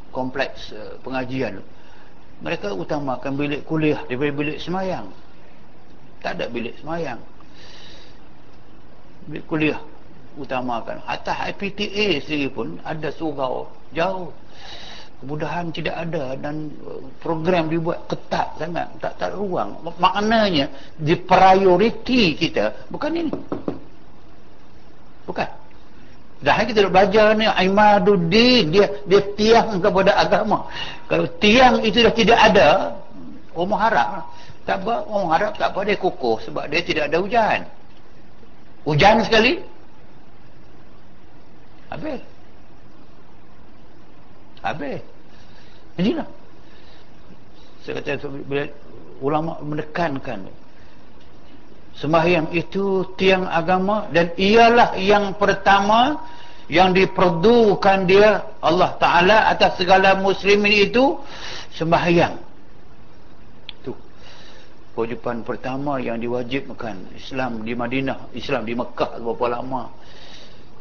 [0.09, 1.61] kompleks uh, pengajian.
[2.41, 5.13] Mereka utamakan bilik kuliah daripada bilik semayang.
[6.25, 7.21] Tak ada bilik semayang.
[9.29, 9.77] Bilik kuliah
[10.41, 11.05] utamakan.
[11.05, 13.69] Atas IPTA sendiri pun ada surau.
[13.93, 14.33] Jauh
[15.19, 22.39] kemudahan tidak ada dan uh, program dibuat ketat sangat tak tak ruang maknanya di priority
[22.39, 23.33] kita bukan ini
[25.27, 25.49] bukan
[26.39, 30.71] Dah kita dah belajar ni Imaduddin dia dia tiang kepada agama.
[31.11, 32.95] Kalau tiang itu dah tidak ada,
[33.59, 34.09] orang harap
[34.63, 37.61] tak apa, orang harap tak apa dia kukuh sebab dia tidak ada hujan.
[38.87, 39.59] Hujan sekali.
[41.91, 42.23] Habis.
[44.63, 45.03] Habis.
[45.99, 46.27] Inilah.
[47.83, 48.69] Saya kata bila
[49.23, 50.47] ulama menekankan
[51.99, 56.31] Sembahyang itu tiang agama dan ialah yang pertama
[56.71, 61.19] yang diperdukan dia Allah Ta'ala atas segala muslimin itu
[61.75, 62.39] sembahyang.
[63.83, 63.99] Itu.
[64.95, 69.91] Kewajipan pertama yang diwajibkan Islam di Madinah, Islam di Mekah berapa lama.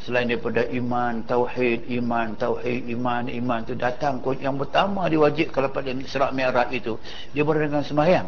[0.08, 4.24] Selain daripada iman, tauhid, iman, tauhid, iman, iman itu datang.
[4.40, 6.96] Yang pertama diwajib kalau pada Isra' Mi'raj itu,
[7.36, 8.28] dia berada dengan sembahyang.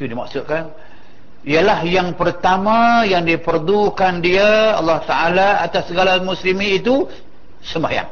[0.00, 0.72] Itu dimaksudkan
[1.46, 7.06] ialah yang pertama yang diperdukan dia Allah Ta'ala atas segala muslimi itu
[7.62, 8.10] sembahyang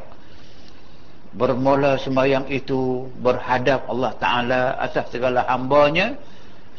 [1.35, 6.15] bermula sembahyang itu berhadap Allah Ta'ala atas segala hambanya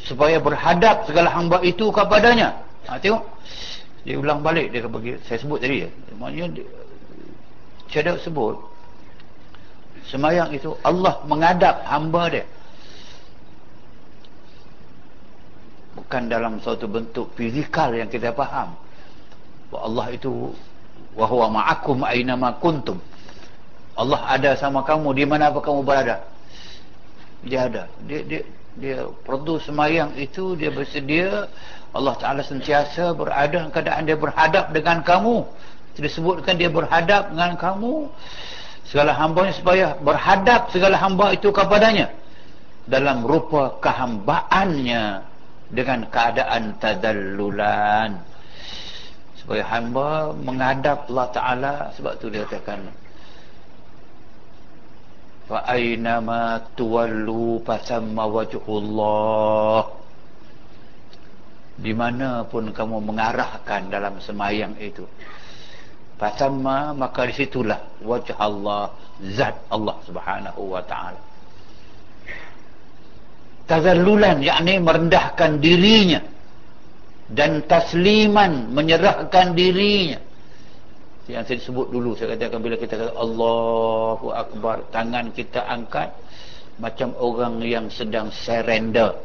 [0.01, 2.57] supaya berhadap segala hamba itu kepadanya
[2.89, 3.21] ha, tengok
[4.07, 5.91] dia ulang balik dia bagi saya sebut tadi ya.
[6.15, 6.63] Maknanya
[7.91, 8.55] dah sebut
[10.07, 12.47] semayang itu Allah mengadap hamba dia.
[15.99, 18.79] Bukan dalam suatu bentuk fizikal yang kita faham.
[19.75, 20.55] Bahawa Allah itu
[21.19, 23.03] wahwa ma'akum aynama kuntum.
[23.99, 26.23] Allah ada sama kamu di mana apa kamu berada?
[27.43, 27.91] Dia ada.
[28.07, 28.43] Dia dia
[28.77, 31.49] dia perlu semayang itu dia bersedia
[31.97, 35.45] Allah Ta'ala sentiasa berada keadaan dia berhadap dengan kamu.
[35.97, 38.13] Disebutkan dia berhadap dengan kamu.
[38.87, 42.13] Segala hamba supaya berhadap segala hamba itu kepadanya.
[42.87, 45.27] Dalam rupa kehambaannya
[45.75, 48.23] dengan keadaan tadallulan.
[49.43, 52.93] Supaya hamba menghadap Allah Ta'ala sebab tu dia katakan
[55.47, 60.06] fa aynama tuwallu fasamma wajhullah
[61.77, 65.05] di mana pun kamu mengarahkan dalam semayang itu.
[66.17, 68.97] Fasamma maka disitulah wajh Allah
[69.37, 71.21] zat Allah Subhanahu wa taala.
[73.69, 76.23] Tazallulan yakni merendahkan dirinya.
[77.27, 80.23] Dan tasliman menyerahkan dirinya.
[81.27, 86.15] Yang saya sebut dulu saya katakan bila kita kata Allahu Akbar tangan kita angkat
[86.79, 89.17] macam orang yang sedang surrender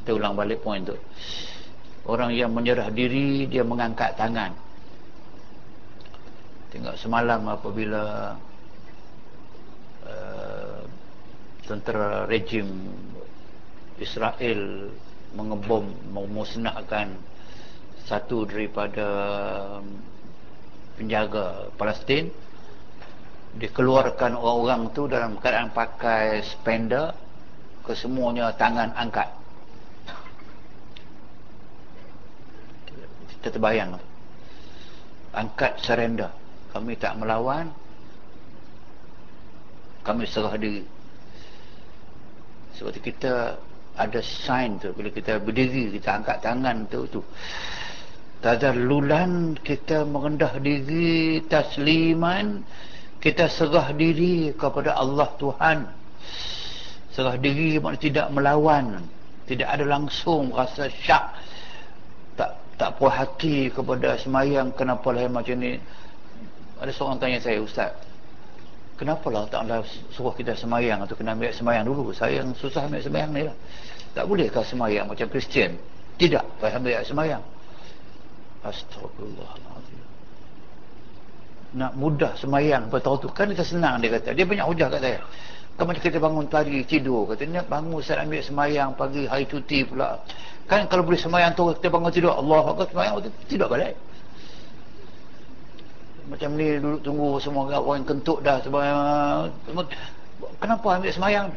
[0.00, 0.96] kita ulang balik poin tu
[2.08, 4.56] orang yang menyerah diri dia mengangkat tangan.
[6.72, 8.34] Tengok semalam apabila
[10.08, 10.80] uh,
[11.68, 12.66] tentera rejim
[14.00, 14.88] Israel
[15.36, 17.12] mengebom memusnahkan
[18.08, 19.08] satu daripada
[20.96, 22.32] penjaga Palestin.
[23.48, 27.16] Dikeluarkan orang-orang tu dalam keadaan pakai spender
[27.84, 29.37] kesemuanya tangan angkat
[33.48, 33.96] kita terbayang.
[35.32, 36.28] Angkat surrender
[36.76, 37.72] kami tak melawan.
[40.04, 40.84] Kami serah diri.
[42.76, 43.56] Sebab kita
[43.96, 47.24] ada sign tu bila kita berdiri kita angkat tangan tu tu.
[48.44, 52.62] Tazallulan kita merendah diri tasliman
[53.18, 55.78] kita serah diri kepada Allah Tuhan.
[57.16, 58.86] Serah diri maknanya tidak melawan
[59.48, 61.32] tidak ada langsung rasa syak
[62.78, 65.76] tak puas hati kepada semayang kenapa lah macam ni?
[66.78, 67.90] Ada seorang tanya saya ustaz
[68.98, 72.10] kenapa lah tak ada suruh kita semayang atau kena ambil semayang dulu?
[72.10, 73.56] Saya yang susah ambil semayang ni lah.
[74.12, 75.78] Tak bolehkah semayang macam Kristian?
[76.18, 77.42] Tidak payah ambil semayang.
[78.58, 80.02] Astagfirullahaladzim
[81.78, 83.30] Nak mudah semayang Betul tu?
[83.30, 84.34] Kan kita senang dia kata.
[84.34, 85.22] Dia banyak hujah kat saya.
[85.78, 89.86] Kan macam kita bangun pagi tidur Kata ni bangun saya ambil semayang Pagi hari cuti
[89.86, 90.18] pula
[90.68, 93.96] Kan kalau boleh semayang tu Kita bangun tidur Allah Akbar semayang tu Tidak balik.
[96.28, 99.48] Macam ni duduk tunggu Semua orang yang kentut dah semayang.
[100.60, 101.48] Kenapa ambil semayang?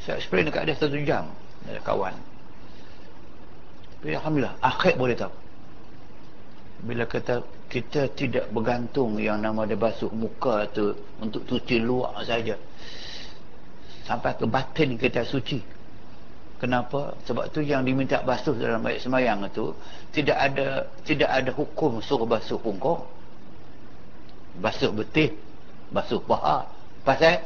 [0.00, 1.28] Saya explain dekat dia satu jam
[1.68, 2.16] Ada kawan.
[4.00, 5.34] Tapi Alhamdulillah akhir boleh tahu.
[6.80, 12.56] Bila kata kita tidak bergantung yang nama dia basuh muka tu untuk cuci luar saja.
[14.08, 15.60] Sampai ke batin kita suci
[16.60, 17.16] kenapa?
[17.24, 19.72] Sebab tu yang diminta basuh dalam ayat semayang itu
[20.12, 23.02] tidak ada tidak ada hukum suruh basuh pungkong
[24.60, 25.32] basuh betih
[25.88, 26.68] basuh paha.
[27.00, 27.40] Pasal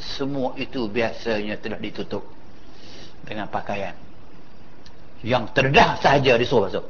[0.00, 2.24] semua itu biasanya telah ditutup
[3.28, 3.92] dengan pakaian.
[5.20, 6.86] Yang terdah sahaja disuruh masuk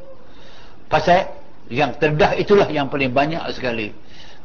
[0.87, 1.27] pasal
[1.67, 3.91] yang terdah itulah yang paling banyak sekali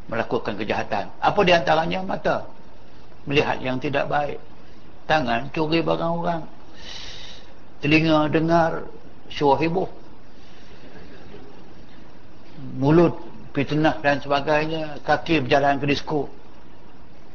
[0.09, 1.13] melakukan kejahatan.
[1.21, 2.49] Apa di antaranya mata.
[3.29, 4.41] Melihat yang tidak baik
[5.11, 6.41] tangan curi barang orang
[7.83, 8.87] telinga dengar
[9.27, 9.91] syuah heboh
[12.79, 13.19] mulut
[13.51, 16.31] fitnah dan sebagainya kaki berjalan ke disko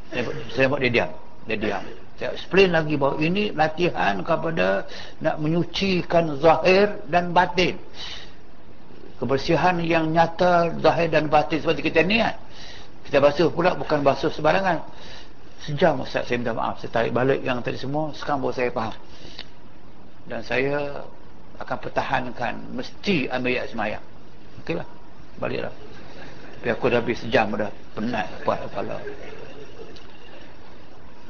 [0.08, 0.24] saya,
[0.56, 1.10] saya buat dia diam
[1.44, 1.84] dia diam
[2.16, 4.88] saya explain lagi bahawa ini latihan kepada
[5.20, 7.76] nak menyucikan zahir dan batin.
[9.20, 12.40] Kebersihan yang nyata zahir dan batin seperti kita niat.
[13.04, 14.80] Kita basuh pula bukan basuh sebarangan.
[15.66, 16.78] Sejam Ustaz saya minta maaf.
[16.78, 18.14] Saya tarik balik yang tadi semua.
[18.14, 18.94] Sekarang baru saya faham.
[20.30, 21.02] Dan saya
[21.58, 24.04] akan pertahankan mesti ambil ayat semayang.
[24.62, 24.86] Okeylah.
[25.42, 25.74] Baliklah.
[26.62, 28.96] Tapi aku dah habis sejam dah penat kuat kepala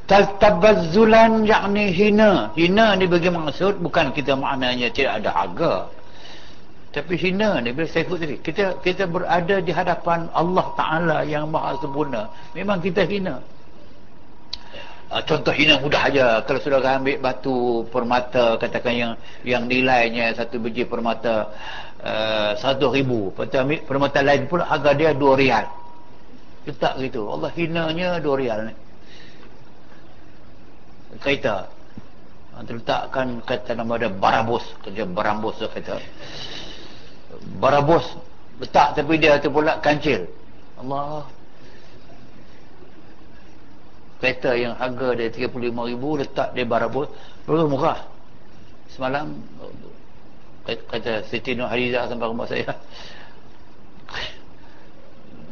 [0.06, 5.74] tabazzulan yakni hina hina ni bagi maksud bukan kita maknanya tidak ada harga
[6.94, 11.50] tapi hina ni bila saya sebut tadi kita kita berada di hadapan Allah Ta'ala yang
[11.50, 13.42] maha sempurna memang kita hina
[15.10, 16.26] uh, contoh hina mudah aja.
[16.44, 19.12] Kalau saudara ambil batu permata katakan yang
[19.42, 21.50] yang nilainya satu biji permata
[22.02, 23.34] uh, satu ribu.
[23.34, 25.66] Lepas ambil permata lain pun harga dia dua rial
[26.66, 27.30] letak gitu.
[27.30, 28.74] Allah hinanya dua rial ni.
[31.22, 31.70] Kereta.
[32.56, 34.64] Terletakkan kata nama dia barabos.
[34.82, 36.02] Kerja barabos kata.
[37.62, 38.04] Barabos.
[38.58, 40.26] Letak tapi dia tu pula kancil.
[40.80, 41.24] Allah
[44.20, 47.08] kereta yang harga dia 35 ribu letak dia barabos
[47.44, 47.98] berapa murah
[48.92, 49.36] semalam
[50.64, 52.72] kata Siti Nur Hariza sampai rumah saya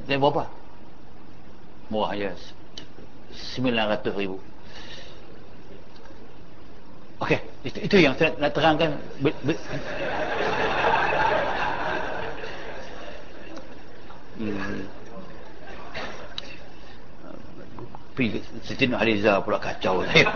[0.09, 0.49] dia berapa
[1.93, 2.33] murah ya
[3.57, 4.41] 900 ribu
[7.23, 9.01] Okey, itu, itu yang saya nak terangkan.
[9.23, 9.55] Be, be,
[14.37, 15.04] hmm.
[18.63, 20.31] Siti Nur Haliza pula kacau saya.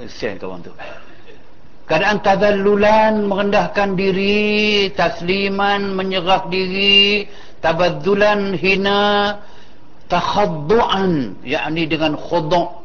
[0.16, 0.72] Sian kawan tu.
[1.84, 7.28] Keadaan tadallulan merendahkan diri, tasliman menyerah diri,
[7.60, 9.36] tabadzulan hina,
[10.08, 12.84] takhaddu'an, yakni dengan khudu'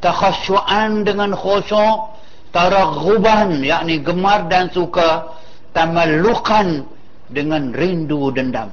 [0.00, 2.14] takhasyu'an dengan khusyuk
[2.52, 5.34] taraghuban yakni gemar dan suka
[5.72, 6.84] tamallukan
[7.32, 8.70] dengan rindu dendam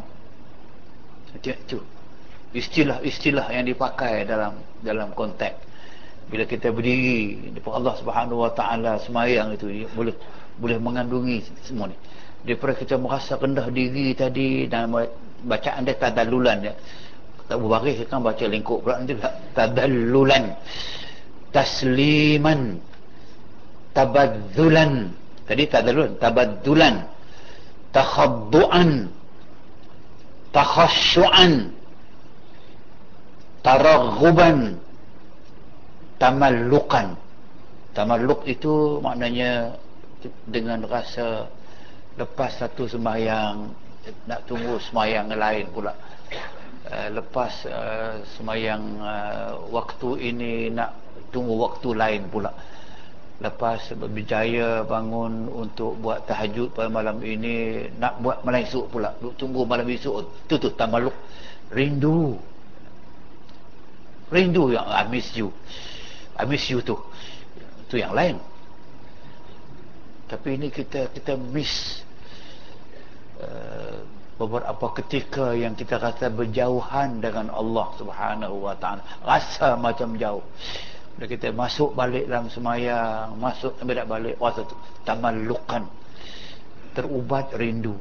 [1.41, 1.79] itu
[2.53, 5.73] istilah-istilah yang dipakai dalam dalam konteks.
[6.29, 10.15] Bila kita berdiri di depan Allah Subhanahu wa taala semayang itu boleh
[10.57, 11.97] boleh mengandungi semua ni.
[12.45, 14.93] Daripada kita merasa rendah diri tadi dan
[15.43, 16.73] bacaan dia tadalulan ya.
[17.43, 19.17] Tak berbaris kan baca lingkup pula nanti
[19.51, 20.55] tadalulan
[21.53, 22.79] tasliman.
[23.93, 25.13] Tabadzulan.
[25.45, 26.95] Tadi dulu tabadzulan.
[27.93, 29.05] Takhadduan
[30.49, 31.69] takhasyuan
[33.63, 34.77] taraghuban
[36.19, 37.17] tamallukan.
[37.93, 39.77] Tamalluk itu maknanya
[40.49, 41.45] dengan rasa
[42.17, 43.69] lepas satu sembahyang
[44.27, 45.93] nak tunggu sembahyang lain pula.
[46.83, 50.97] Uh, lepas uh, uh, waktu ini nak
[51.29, 52.51] tunggu waktu lain pula.
[53.39, 59.13] Lepas berjaya bangun untuk buat tahajud pada malam ini nak buat malam esok pula.
[59.37, 61.13] Tunggu malam esok tu tu tamaluk
[61.69, 62.41] rindu
[64.33, 65.53] rindu yang I miss you.
[66.33, 66.97] I miss you tu.
[67.87, 68.41] Tu yang lain.
[70.25, 72.01] Tapi ini kita kita miss
[73.37, 74.01] uh,
[74.41, 79.05] beberapa ketika yang kita rasa berjauhan dengan Allah subhanahu wa ta'ala.
[79.21, 80.41] Rasa macam jauh.
[81.13, 84.73] Bila kita masuk balik dalam semayang masuk sampai balik rasa tu
[85.05, 85.85] tamallukan.
[86.97, 87.93] Terubat rindu.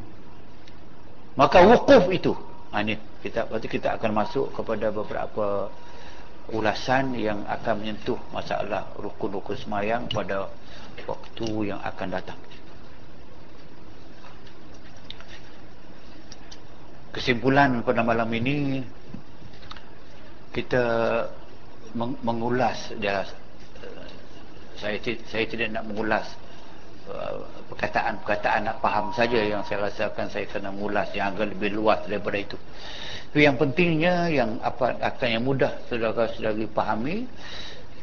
[1.36, 2.32] Maka wukuf itu.
[2.72, 5.68] Ha, ini kita berarti kita akan masuk kepada beberapa
[6.50, 10.50] ulasan yang akan menyentuh masalah rukun-rukun semayang pada
[11.06, 12.40] waktu yang akan datang.
[17.12, 18.82] Kesimpulan pada malam ini
[20.56, 20.82] kita
[22.24, 23.24] mengulas dia
[23.84, 24.08] uh,
[24.80, 24.96] saya
[25.28, 26.24] saya tidak nak mengulas
[27.08, 32.00] uh, perkataan-perkataan nak faham saja yang saya rasakan saya kena mengulas yang agak lebih luas
[32.08, 32.56] daripada itu
[33.32, 37.24] tapi yang pentingnya yang apa akan yang mudah saudara-saudari pahami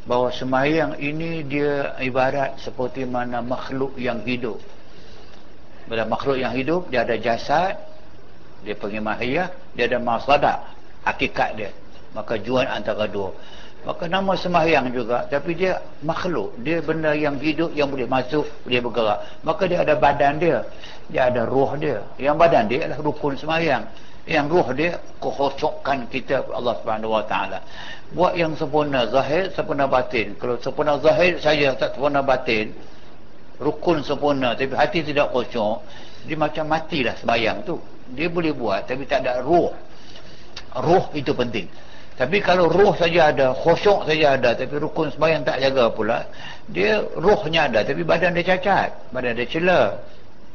[0.10, 4.58] bahawa semayang ini dia ibarat seperti mana makhluk yang hidup.
[5.86, 7.78] Pada makhluk yang hidup dia ada jasad
[8.66, 10.66] dia panggil mahiyah dia ada masadah
[11.06, 11.70] hakikat dia.
[12.18, 13.30] Maka jual antara dua.
[13.86, 16.58] Maka nama sembahyang juga tapi dia makhluk.
[16.66, 19.46] Dia benda yang hidup yang boleh masuk boleh bergerak.
[19.46, 20.66] Maka dia ada badan dia
[21.06, 22.02] dia ada roh dia.
[22.18, 27.60] Yang badan dia adalah rukun sembahyang yang roh dia kehosokkan kita Allah Subhanahu Wa Taala.
[28.12, 30.36] Buat yang sempurna zahir sempurna batin.
[30.36, 32.74] Kalau sempurna zahir saja tak sempurna batin.
[33.60, 35.80] Rukun sempurna tapi hati tidak kosong.
[36.28, 37.80] Dia macam matilah sembahyang tu.
[38.18, 39.72] Dia boleh buat tapi tak ada roh
[40.78, 41.66] roh itu penting.
[42.20, 46.28] Tapi kalau roh saja ada, khusyuk saja ada, tapi rukun sembahyang tak jaga pula,
[46.68, 49.96] dia rohnya ada, tapi badan dia cacat, badan dia celah.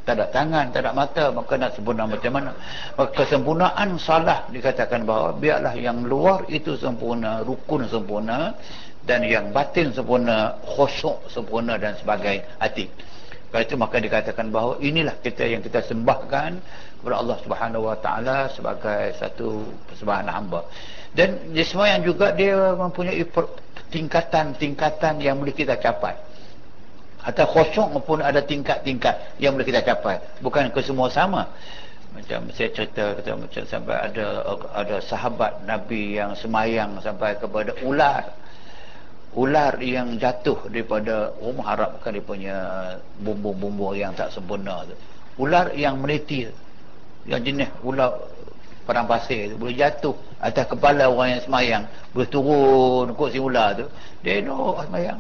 [0.05, 2.53] Tak ada tangan, tak ada mata, maka nak sempurna macam mana?
[2.93, 8.53] Maka kesempurnaan salah dikatakan bahawa biarlah yang luar itu sempurna, rukun sempurna,
[9.09, 12.85] dan yang batin sempurna, khusyuk sempurna dan sebagai hati.
[13.55, 16.59] Kalau itu maka dikatakan bahawa inilah kita yang kita sembahkan
[16.99, 20.67] kepada Allah Subhanahu Wa Taala sebagai satu persembahan hamba
[21.15, 23.23] dan semua yang juga dia mempunyai
[23.95, 26.19] tingkatan-tingkatan yang boleh kita capai
[27.25, 30.21] atau kosong pun ada tingkat-tingkat yang boleh kita capai.
[30.45, 31.49] Bukan ke semua sama.
[32.13, 34.27] Macam saya cerita kata macam sampai ada
[34.71, 38.29] ada sahabat Nabi yang semayang sampai kepada ular.
[39.35, 42.57] Ular yang jatuh daripada rumah harapkan dia punya
[43.19, 44.95] bumbu-bumbu yang tak sempurna tu.
[45.43, 46.47] Ular yang meliti
[47.27, 48.31] yang jenis ular
[48.85, 51.83] padang pasir tu boleh jatuh atas kepala orang yang semayang.
[52.15, 53.91] Boleh turun kot si ular tu.
[54.23, 55.19] Dia elok semayang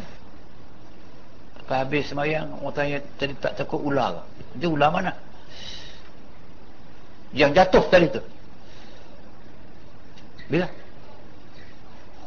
[1.64, 4.20] lepas habis semayang orang tanya tadi tak takut ular
[4.54, 5.12] dia ular mana?
[7.34, 8.22] Yang jatuh tadi tu.
[10.46, 10.70] Bila?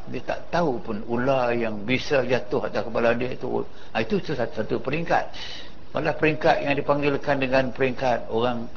[0.07, 4.63] Dia tak tahu pun ular yang bisa jatuh atas kepala dia itu ha, itu satu,
[4.63, 5.31] satu peringkat.
[5.95, 8.67] Malah peringkat yang dipanggilkan dengan peringkat orang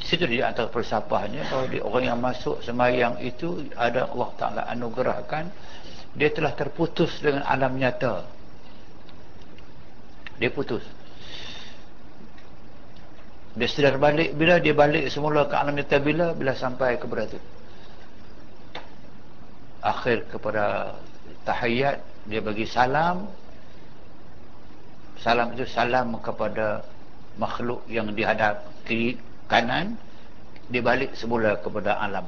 [0.00, 5.44] situ dia antara falsafahnya bahawa dia, orang yang masuk semayang itu ada Allah Ta'ala anugerahkan.
[6.16, 8.39] Dia telah terputus dengan alam nyata
[10.40, 10.80] dia putus.
[13.54, 14.32] Dia sedar balik.
[14.34, 17.38] Bila dia balik semula ke alam nyata bila bila sampai kepada itu
[19.80, 20.96] akhir kepada
[21.44, 23.28] tahiyat dia bagi salam.
[25.20, 26.88] Salam itu salam kepada
[27.36, 30.00] makhluk yang dihadap kiri kanan.
[30.72, 32.24] Dia balik semula kepada alam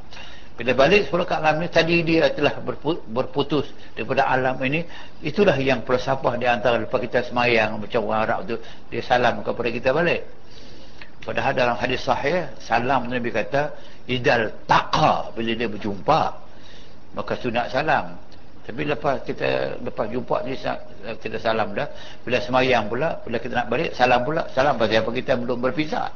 [0.52, 2.60] bila balik semula ke alam ini tadi dia telah
[3.08, 4.84] berputus daripada alam ini.
[5.24, 8.56] Itulah yang falsafah di antara lepas kita semayang macam orang Arab tu
[8.92, 10.28] dia salam kepada kita balik.
[11.24, 13.72] Padahal dalam hadis sahih salam Nabi kata
[14.10, 16.20] idal taqa bila dia berjumpa
[17.16, 18.20] maka sunat salam.
[18.62, 20.54] Tapi lepas kita lepas jumpa ni
[21.16, 21.88] kita salam dah.
[22.28, 24.52] Bila semayang pula bila kita nak balik salam pula.
[24.52, 25.10] Salam pasal apa?
[25.16, 26.12] Kita belum berpisah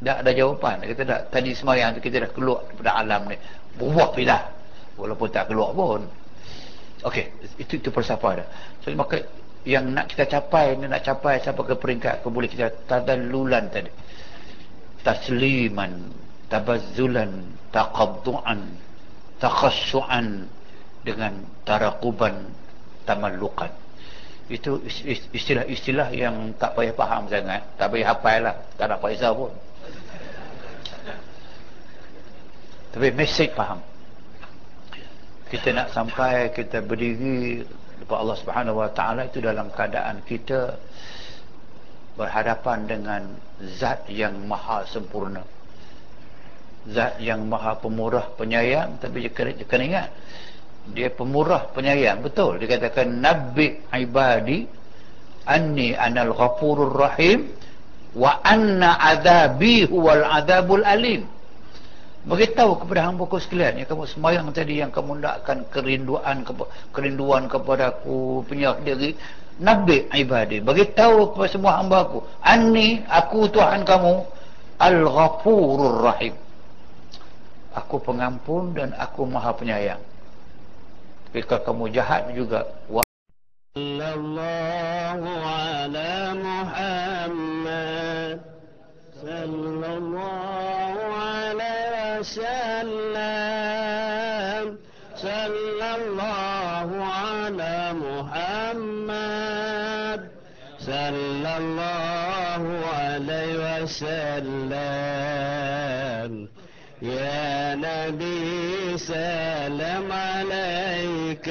[0.00, 0.80] dah ada jawapan.
[0.88, 3.36] Kita dah tadi semayang tu kita dah keluar daripada alam ni.
[3.76, 4.38] Berbuat bila
[4.96, 6.00] walaupun tak keluar pun.
[7.04, 8.48] Okey, itu itu falsafah dah.
[8.80, 9.20] So maka
[9.68, 13.92] yang nak kita capai ni nak capai sampai ke peringkat ke boleh kita tadallulan tadi.
[15.00, 16.12] Tasliman,
[16.52, 17.32] tabazzulan,
[17.72, 18.68] taqadduan,
[19.40, 20.44] takhassuan
[21.00, 22.52] dengan tarakuban
[23.08, 23.72] tamallukan
[24.50, 24.82] itu
[25.30, 27.62] istilah-istilah yang tak payah faham sangat.
[27.78, 28.54] Tak payah hafal lah.
[28.74, 29.54] Tak nak paisa pun
[32.90, 33.78] tapi mesej faham.
[35.50, 37.62] Kita nak sampai kita berdiri
[38.02, 40.78] depan Allah Subhanahu Wa Taala itu dalam keadaan kita
[42.14, 43.22] berhadapan dengan
[43.78, 45.42] zat yang maha sempurna.
[46.90, 48.98] Zat yang maha pemurah penyayang.
[48.98, 50.08] Tapi kena, kena ingat
[50.90, 52.22] dia pemurah penyayang.
[52.22, 54.66] Betul dia katakan nabi ibadi
[55.46, 57.54] anni anal ghafurur rahim
[58.18, 61.26] wa anna adabi huwal adabul alim
[62.20, 66.44] beritahu kepada hamba ku sekalian yang kamu semayang tadi yang kamu nakkan kerinduan
[66.92, 69.16] kerinduan kepada aku penyah diri.
[69.60, 74.24] Nabi ibadi beritahu kepada semua hamba aku anni aku Tuhan kamu
[74.80, 76.32] al ghafurur rahim.
[77.76, 80.02] Aku pengampun dan aku maha penyayang.
[81.30, 82.66] Jika kamu jahat juga
[83.78, 84.18] ala
[103.90, 105.50] wasallam
[107.02, 111.48] يا نبي سلام عليك.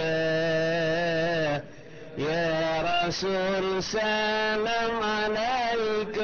[2.18, 6.18] يا رسول سلام عليك.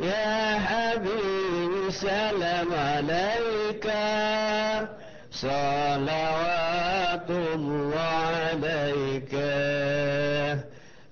[0.00, 3.86] يا حبيبي سلام عليك.
[5.30, 6.59] صلوات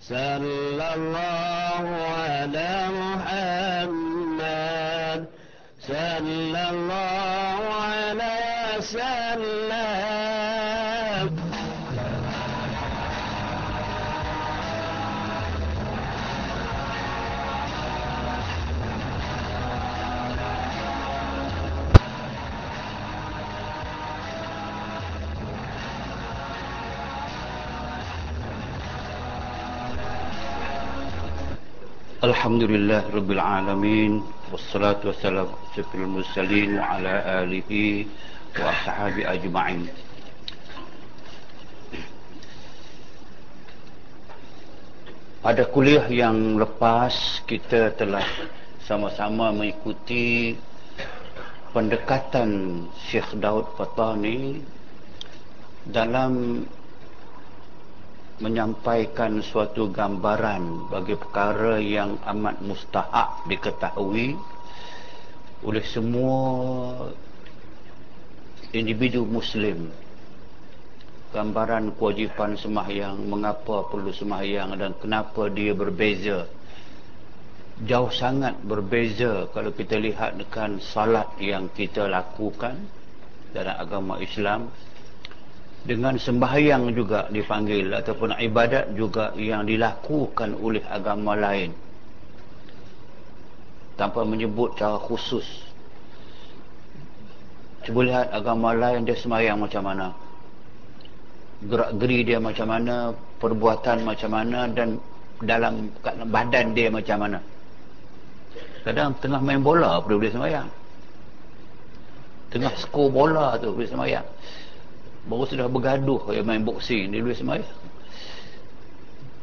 [0.08, 1.84] صلى الله
[2.18, 4.48] على محمد.
[5.88, 7.37] صلى الله
[32.18, 34.18] Alhamdulillah Rabbil Alamin
[34.50, 38.10] Wassalatu wassalamu Syafil Mursalin Wa ala alihi
[38.58, 39.86] Wa sahabi ajma'in.
[45.46, 48.26] Pada kuliah yang lepas Kita telah
[48.82, 50.58] sama-sama mengikuti
[51.70, 54.58] Pendekatan Syekh Daud Fatani
[55.86, 56.66] Dalam
[58.38, 64.38] menyampaikan suatu gambaran bagi perkara yang amat mustahak diketahui
[65.66, 66.38] oleh semua
[68.70, 69.90] individu muslim.
[71.28, 76.48] Gambaran kewajipan semahyang mengapa perlu semahyang dan kenapa dia berbeza.
[77.84, 82.74] Jauh sangat berbeza kalau kita lihat dengan salat yang kita lakukan
[83.52, 84.72] dalam agama Islam
[85.86, 91.70] dengan sembahyang juga dipanggil ataupun ibadat juga yang dilakukan oleh agama lain.
[93.98, 95.46] Tanpa menyebut cara khusus.
[97.82, 100.06] Cuba lihat agama lain dia sembahyang macam mana.
[101.58, 103.10] Gerak geri dia macam mana
[103.42, 105.02] perbuatan macam mana dan
[105.42, 105.90] dalam
[106.30, 107.38] badan dia macam mana.
[108.86, 110.70] Kadang tengah main bola pun boleh semayang
[112.48, 114.24] tengah skor bola tu boleh semayang
[115.26, 117.72] baru sudah bergaduh dia main boxing dia boleh semayang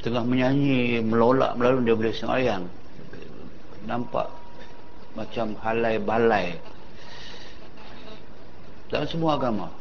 [0.06, 2.64] tengah menyanyi melolak melalui dia boleh semayang
[3.90, 4.30] nampak
[5.16, 6.54] macam halai balai.
[8.92, 9.74] Dalam semua agama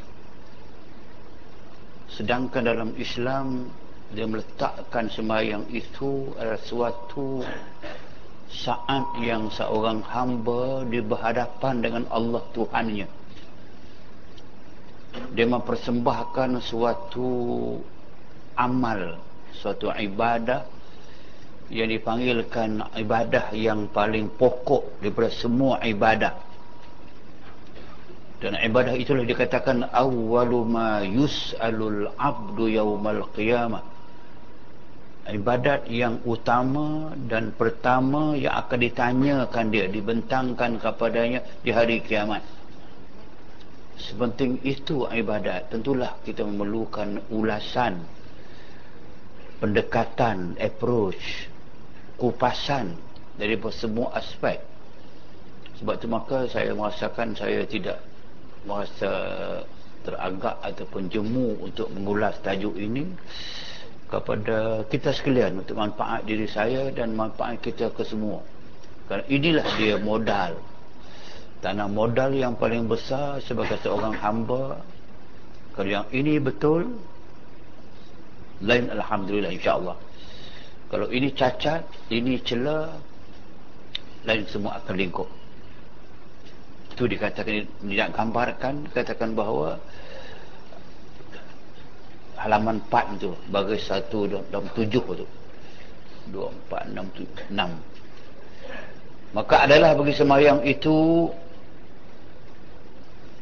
[2.08, 3.68] sedangkan dalam Islam
[4.14, 7.42] dia meletakkan sembahyang itu adalah suatu
[8.48, 13.23] saat yang seorang hamba di berhadapan dengan Allah Tuhannya
[15.34, 17.28] dia mempersembahkan suatu
[18.58, 19.18] amal
[19.54, 20.66] suatu ibadah
[21.72, 26.54] yang dipanggilkan ibadah yang paling pokok daripada semua ibadah
[28.44, 33.80] dan ibadah itulah dikatakan awwalu ma yus'alul 'abdu yaumal qiyamah.
[35.24, 42.44] Ibadat yang utama dan pertama yang akan ditanyakan dia, dibentangkan kepadanya di hari kiamat.
[43.94, 48.02] Sepenting itu ibadat, tentulah kita memerlukan ulasan,
[49.62, 51.46] pendekatan, approach,
[52.18, 52.98] kupasan
[53.38, 54.58] dari semua aspek.
[55.78, 57.98] Sebab itu maka saya merasakan saya tidak
[58.64, 59.12] merasa
[60.04, 63.08] teragak ataupun jemu untuk mengulas tajuk ini
[64.08, 68.44] kepada kita sekalian untuk manfaat diri saya dan manfaat kita ke semua
[69.08, 70.60] kerana inilah dia modal
[71.64, 74.84] tanah modal yang paling besar sebagai seorang hamba.
[75.72, 76.92] Kalau yang ini betul
[78.60, 79.96] lain Alhamdulillah insyaAllah.
[80.92, 82.92] Kalau ini cacat ini celah
[84.28, 85.26] lain semua akan lingkup.
[86.92, 89.80] Itu dikatakan tidak gambarkan katakan bahawa
[92.44, 95.26] halaman 4 itu bagi satu dalam tujuh itu
[96.28, 97.08] dua empat enam
[97.48, 97.70] enam.
[99.32, 101.26] Maka adalah bagi semayang itu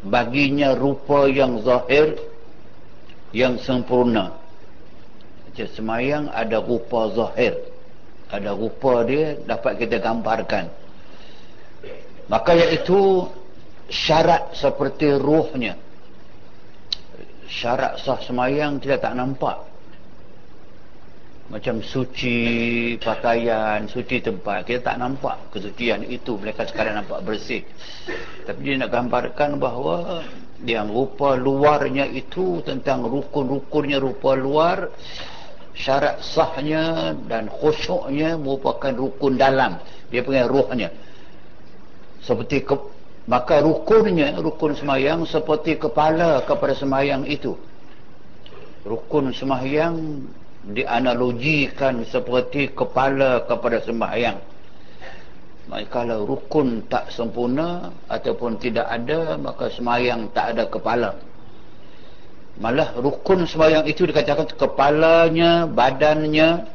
[0.07, 2.19] baginya rupa yang zahir
[3.33, 4.37] yang sempurna.
[5.49, 7.59] Macam semayang ada rupa zahir.
[8.33, 10.69] Ada rupa dia dapat kita gambarkan.
[12.29, 13.29] Maka iaitu
[13.93, 15.77] syarat seperti ruhnya.
[17.53, 19.72] Syarat sah semayang kita tak nampak
[21.53, 22.41] macam suci
[22.97, 24.65] pakaian suci tempat.
[24.65, 26.41] Kita tak nampak kesucian itu.
[26.41, 27.61] Mereka sekarang nampak bersih.
[28.49, 30.25] Tapi dia nak gambarkan bahawa
[30.65, 34.89] yang rupa luarnya itu tentang rukun-rukunnya rupa luar
[35.77, 39.77] syarat sahnya dan khusyuknya merupakan rukun dalam.
[40.09, 40.89] Dia punya ruhnya.
[42.25, 42.81] Seperti ke,
[43.29, 47.61] maka rukunnya rukun semayang seperti kepala kepada semayang itu.
[48.89, 50.25] Rukun semayang
[50.63, 54.39] dianalogikan seperti kepala kepada sembahyang.
[55.67, 61.19] Maka kalau rukun tak sempurna ataupun tidak ada maka semayang tak ada kepala.
[62.63, 66.69] Malah rukun sembahyang itu dikatakan kepalanya badannya.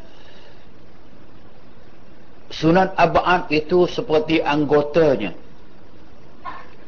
[2.47, 5.35] Sunat abad itu seperti anggotanya.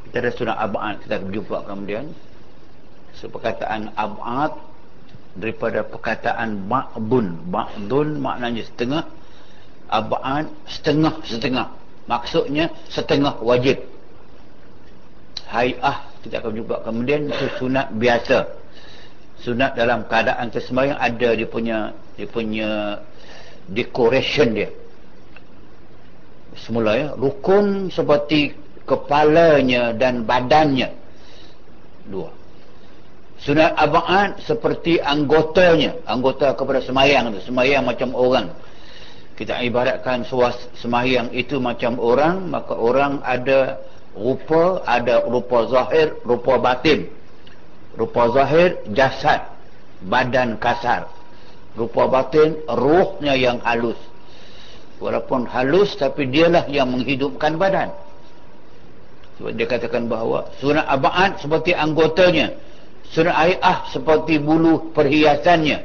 [0.10, 2.10] Kita ada surah Ab'ad kita jumpa kemudian.
[3.14, 4.58] So, perkataan Ab'ad
[5.38, 7.50] daripada perkataan Ma'bun.
[7.50, 9.04] Ma'dun maknanya setengah
[9.90, 11.68] Ab'ad setengah-setengah
[12.06, 13.82] maksudnya setengah wajib.
[15.50, 18.46] Hay'ah kita akan jumpa kemudian itu sunat biasa.
[19.42, 21.78] Sunat dalam keadaan kesembahyang ada dia punya
[22.18, 22.70] dia punya
[23.70, 24.70] decoration dia.
[26.54, 28.54] Semula ya rukun seperti
[28.86, 30.94] kepalanya dan badannya.
[32.10, 32.39] Dua
[33.44, 35.96] sunat abad seperti anggotanya.
[36.04, 38.52] Anggota kepada semayang itu semayang macam orang.
[39.40, 40.28] Kita ibaratkan
[40.76, 43.80] semayang itu macam orang maka orang ada
[44.12, 47.08] rupa ada rupa zahir rupa batin.
[47.96, 49.48] Rupa zahir jasad.
[50.00, 51.08] Badan kasar.
[51.76, 54.00] Rupa batin ruhnya yang halus.
[55.00, 57.96] Walaupun halus tapi dialah yang menghidupkan badan.
[59.40, 62.52] Sebab dia katakan bahawa sunat abad seperti anggotanya
[63.10, 65.80] sunat ayah seperti bulu perhiasannya.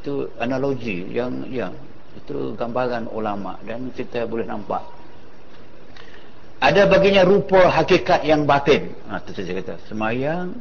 [0.00, 1.76] Itu analogi yang yang
[2.16, 4.80] itu gambaran ulama dan kita boleh nampak.
[6.60, 8.92] Ada baginya rupa hakikat yang batin.
[9.08, 9.74] Ha, itu saja kata.
[9.88, 10.52] Semayang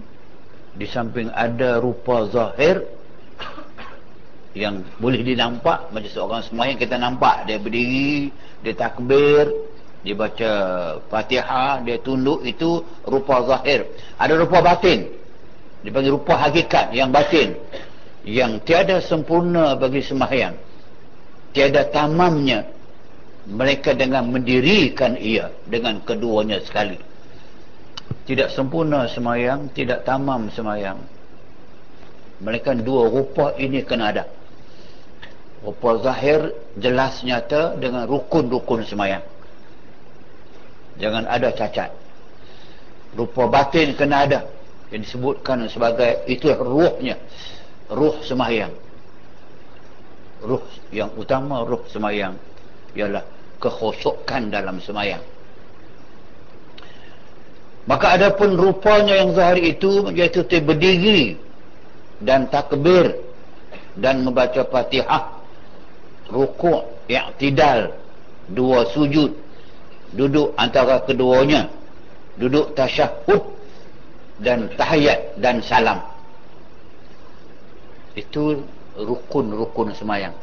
[0.79, 2.87] di samping ada rupa zahir
[4.55, 5.91] yang boleh dinampak.
[5.91, 7.51] Macam seorang semayang kita nampak.
[7.51, 8.31] Dia berdiri
[8.63, 9.51] dia takbir
[9.99, 10.51] dia baca
[11.11, 13.83] fatihah dia tunduk itu rupa zahir
[14.19, 15.07] ada rupa batin.
[15.79, 17.55] Dipanggil rupa hakikat yang batin.
[18.27, 20.59] Yang tiada sempurna bagi semayang
[21.55, 22.67] tiada tamamnya.
[23.49, 26.99] Mereka dengan mendirikan ia dengan keduanya sekali.
[28.27, 31.01] Tidak sempurna semayang tidak tamam semayang
[32.39, 34.23] mereka dua rupa ini kena ada.
[35.65, 39.25] Rupa zahir jelas nyata dengan rukun-rukun semayang
[40.99, 41.89] jangan ada cacat
[43.17, 44.39] rupa batin kena ada.
[44.89, 47.17] Yang disebutkan sebagai itu ruhnya.
[47.89, 48.73] Ruh semayang.
[50.41, 52.37] Ruh yang utama ruh semayang
[52.97, 53.21] ialah
[53.61, 55.21] kekhusukan dalam semayang.
[57.89, 61.37] Maka ada pun rupanya yang zahir itu iaitu berdiri
[62.21, 63.17] dan takbir
[63.97, 65.41] dan membaca fatihah
[66.29, 67.97] rukuk i'tidal
[68.51, 69.33] dua sujud
[70.13, 71.69] duduk antara keduanya
[72.39, 73.43] duduk tasyahud
[74.39, 75.99] dan tahiyat dan salam.
[78.15, 78.63] Itu
[78.95, 80.33] rukun-rukun semayang.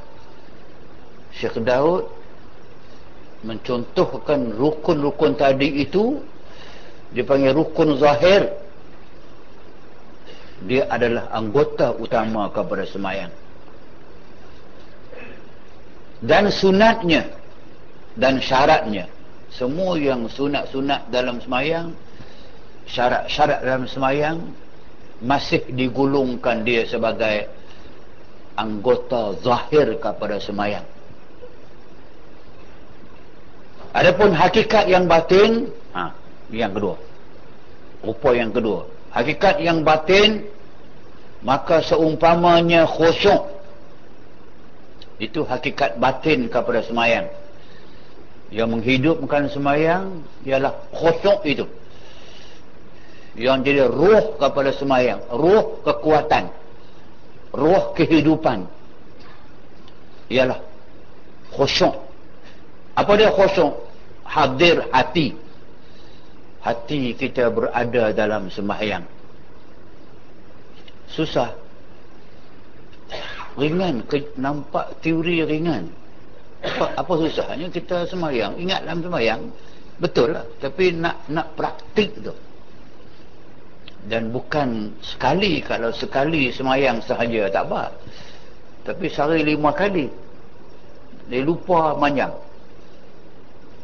[1.33, 2.09] Syekh Daud
[3.45, 6.21] mencontohkan rukun-rukun tadi itu
[7.17, 8.53] dipanggil rukun zahir.
[10.65, 13.33] Dia adalah anggota utama kepada semayang.
[16.25, 17.29] Dan sunatnya
[18.17, 19.05] dan syaratnya
[19.57, 21.97] semua yang sunat-sunat dalam semayang
[22.87, 24.39] syarat-syarat dalam semayang
[25.25, 27.49] masih digulungkan dia sebagai
[28.55, 30.85] anggota zahir kepada semayang.
[33.97, 36.13] Adapun hakikat yang batin ha,
[36.53, 37.01] yang kedua.
[38.05, 38.85] Rupa yang kedua.
[39.09, 40.45] Hakikat yang batin
[41.41, 43.57] maka seumpamanya khusyuk.
[45.17, 47.25] Itu hakikat batin kepada semayang
[48.55, 51.67] yang menghidupkan semayang ialah khusyuk itu.
[53.37, 55.21] Yang jadi ruh kepada semayang.
[55.29, 56.49] Ruh kekuatan.
[57.53, 58.65] Ruh kehidupan.
[60.33, 60.63] Ialah
[61.53, 61.95] khusyuk.
[62.97, 63.77] Apa dia khusyuk?
[64.25, 65.37] Hadir hati.
[66.65, 69.17] Hati kita berada dalam sembahyang
[71.17, 71.57] susah.
[73.57, 74.05] Ringan.
[74.37, 75.89] Nampak teori ringan
[76.65, 79.41] apa, apa susahnya kita sembahyang ingat dalam sembahyang
[80.01, 80.45] betul lah.
[80.61, 82.33] Tapi nak nak praktik tu.
[84.07, 87.91] Dan bukan sekali kalau sekali semayang sahaja tak apa.
[88.87, 90.07] Tapi sehari lima kali
[91.27, 92.31] dia lupa panjang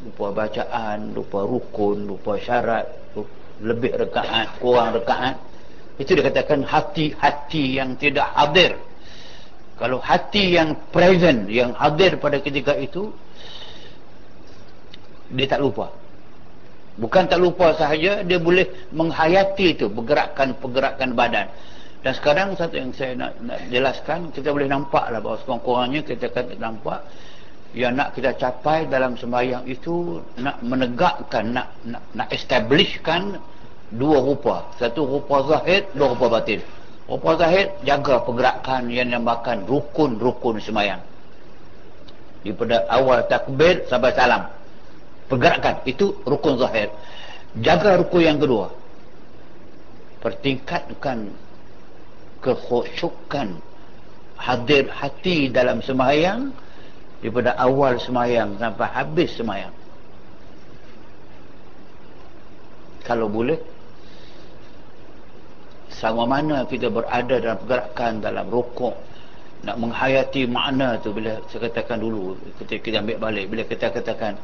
[0.02, 2.86] lupa bacaan lupa rukun lupa syarat
[3.62, 5.38] lebih rekaat kurang rekaat.
[5.98, 8.74] Itu dikatakan hati-hati yang tidak hadir
[9.82, 13.10] kalau hati yang present yang hadir pada ketika itu
[15.34, 15.90] dia tak lupa.
[17.02, 18.62] Bukan tak lupa sahaja dia boleh
[18.94, 21.50] menghayati itu pergerakan-pergerakan badan.
[22.06, 26.30] Dan sekarang satu yang saya nak, nak jelaskan kita boleh nampak lah bahawa sekurang-kurangnya kita
[26.30, 27.02] kata nampak
[27.74, 33.34] yang nak kita capai dalam sembahyang itu nak menegakkan nak nak, nak establishkan
[33.90, 34.70] dua rupa.
[34.78, 36.62] Satu rupa zahid dua rupa batin
[37.10, 41.02] rupa zahid jaga pergerakan yang dinamakan rukun-rukun sembahyang
[42.42, 44.42] daripada awal takbir sampai salam.
[45.30, 46.90] Pergerakan itu rukun zahir.
[47.62, 48.68] Jaga rukun yang kedua.
[50.22, 51.30] Pertingkatkan
[52.42, 53.58] kekhusyukan
[54.38, 56.50] hadir hati dalam sembahyang
[57.22, 59.74] daripada awal sembahyang sampai habis sembahyang
[63.06, 63.58] kalau boleh
[66.02, 68.98] sama mana kita berada dalam pergerakan dalam rokok
[69.62, 74.34] nak menghayati makna tu bila saya katakan dulu ketika kita ambil balik bila kita katakan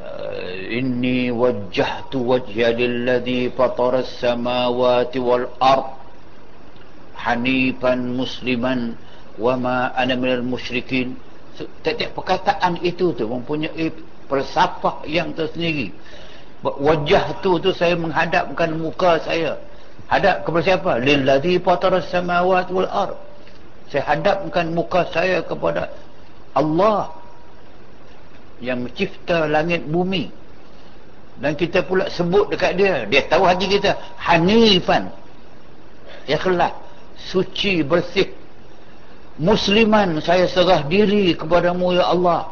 [0.00, 6.00] eh, inni wajjahtu wajhiya lilladhi fatara samawati wal ard
[7.20, 8.96] hanifan musliman
[9.36, 11.16] wama ana minal musyrikin.
[11.56, 13.92] Setiap perkataan itu tu mempunyai
[14.28, 15.92] persapah yang tersendiri.
[16.64, 19.60] Wajah tu tu saya menghadapkan muka saya
[20.08, 20.92] hadap kepada siapa?
[21.02, 23.18] Lilladhi fatara samawat wal ard.
[23.90, 25.90] Saya hadapkan muka saya kepada
[26.54, 27.10] Allah
[28.62, 30.30] yang mencipta langit bumi.
[31.40, 33.08] Dan kita pula sebut dekat dia.
[33.08, 33.96] Dia tahu hati kita.
[34.20, 35.10] Hanifan.
[36.28, 36.76] Ikhlas.
[37.16, 38.30] Suci bersih.
[39.40, 42.44] Musliman saya serah diri kepadamu ya Allah.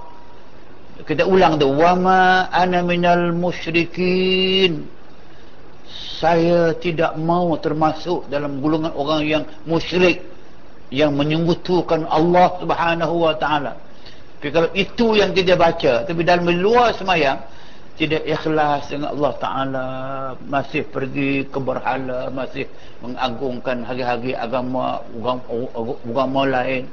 [1.05, 1.69] Kita ulang tu.
[1.69, 4.98] Wama ana minal musyrikin
[6.19, 10.25] saya tidak mau termasuk dalam golongan orang yang musyrik
[10.89, 13.77] yang menyembuhkan Allah Subhanahu wa taala.
[14.39, 17.43] Tapi kalau itu yang kita baca tapi dalam luar semayang
[17.99, 19.89] tidak ikhlas dengan Allah Ta'ala
[20.47, 22.71] masih pergi ke berhala masih
[23.03, 25.03] mengagungkan hari-hari agama
[26.07, 26.87] agama lain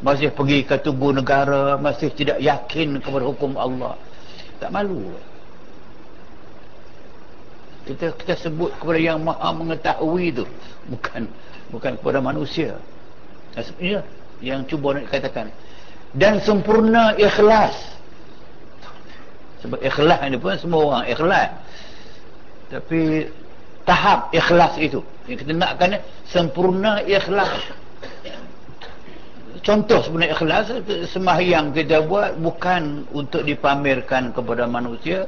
[0.00, 4.00] masih pergi ke tubuh negara masih tidak yakin kepada hukum Allah.
[4.56, 5.12] Tak malu
[7.86, 10.44] kita kita sebut kepada yang maha mengetahui itu
[10.90, 11.30] bukan
[11.70, 12.74] bukan kepada manusia.
[13.54, 14.02] Sebenarnya
[14.42, 15.48] yang cuba nak katakan
[16.12, 17.78] dan sempurna ikhlas.
[19.64, 21.50] Sebab ikhlas ini pun semua orang ikhlas.
[22.66, 23.30] Tapi
[23.86, 25.00] tahap ikhlas itu
[25.30, 27.54] yang kita nakkan sempurna ikhlas.
[29.62, 30.66] Contoh sebenarnya ikhlas
[31.10, 35.26] sembahyang kita buat bukan untuk dipamerkan kepada manusia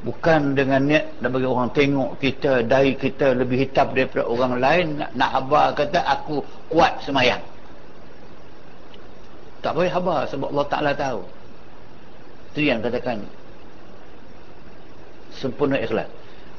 [0.00, 4.86] bukan dengan niat nak bagi orang tengok kita dari kita lebih hitam daripada orang lain
[4.96, 6.40] nak, nak habar kata aku
[6.72, 7.40] kuat semayang.
[9.60, 11.20] Tak boleh habar sebab Allah Ta'ala tahu.
[12.52, 13.20] Itu yang katakan.
[15.36, 16.08] Sempurna ikhlas.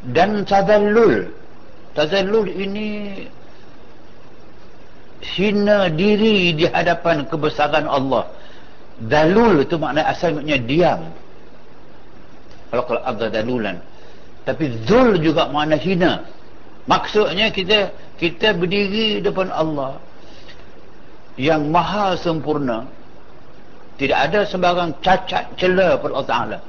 [0.05, 1.33] Dan tazallul.
[1.97, 2.89] Tazallul ini
[5.21, 8.29] hina diri di hadapan kebesaran Allah.
[9.01, 11.09] Dalul itu makna asalnya diam
[12.71, 13.77] kalau abda dalulan.
[14.47, 16.23] Tapi zul juga makna hina.
[16.87, 19.99] Maksudnya kita kita berdiri depan Allah
[21.35, 22.87] yang maha sempurna.
[23.99, 26.59] Tidak ada sembarang cacat celah pada Allah Ta'ala.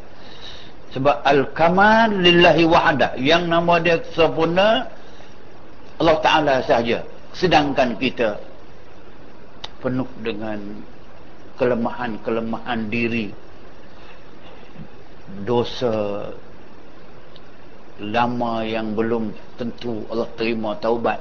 [0.93, 4.85] Sebab al-kamal lillahi wahada yang nama dia sempurna
[5.97, 7.01] Allah Ta'ala sahaja.
[7.33, 8.37] Sedangkan kita
[9.81, 10.61] penuh dengan
[11.57, 13.33] kelemahan-kelemahan diri
[15.45, 16.29] dosa
[18.03, 21.21] lama yang belum tentu Allah terima taubat.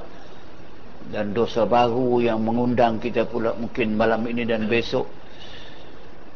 [1.12, 5.04] Dan dosa baru yang mengundang kita pula mungkin malam ini dan besok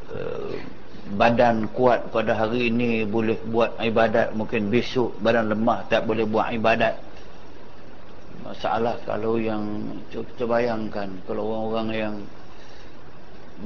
[0.07, 0.63] Eh,
[1.19, 6.55] badan kuat pada hari ini boleh buat ibadat mungkin besok badan lemah tak boleh buat
[6.55, 6.95] ibadat.
[8.47, 9.63] Masalah kalau yang
[10.15, 12.15] kita bayangkan kalau orang-orang yang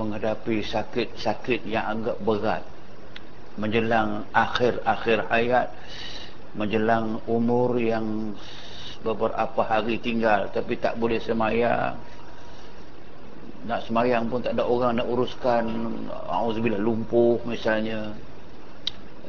[0.00, 2.64] menghadapi sakit-sakit yang agak berat
[3.60, 5.68] menjelang akhir-akhir hayat
[6.56, 8.32] menjelang umur yang
[9.04, 11.94] beberapa hari tinggal tapi tak boleh semayang.
[13.68, 15.64] Nak semayang pun tak ada orang nak uruskan.
[16.32, 18.08] Auzubillah lumpuh misalnya.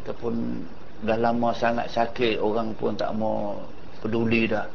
[0.01, 0.63] Ataupun
[1.03, 3.59] dah lama sangat sakit orang pun tak mau
[3.99, 4.65] peduli dah.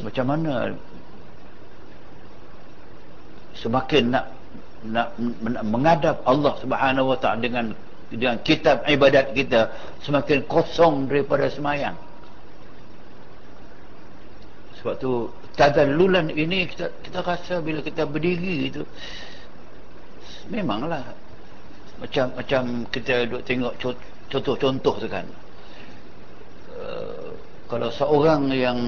[0.00, 0.72] Macam mana
[3.60, 4.26] semakin nak
[4.80, 5.12] nak
[5.60, 7.66] menghadap Allah Subhanahu wa taala dengan
[8.10, 9.70] dengan kitab ibadat kita
[10.02, 11.94] semakin kosong daripada semayang.
[14.82, 18.82] Sebab tu tadallulan ini kita kita rasa bila kita berdiri itu
[20.50, 21.04] memanglah
[22.00, 23.74] macam macam kita duk tengok
[24.32, 25.26] contoh-contoh tu kan.
[26.80, 27.30] Uh,
[27.68, 28.78] kalau seorang yang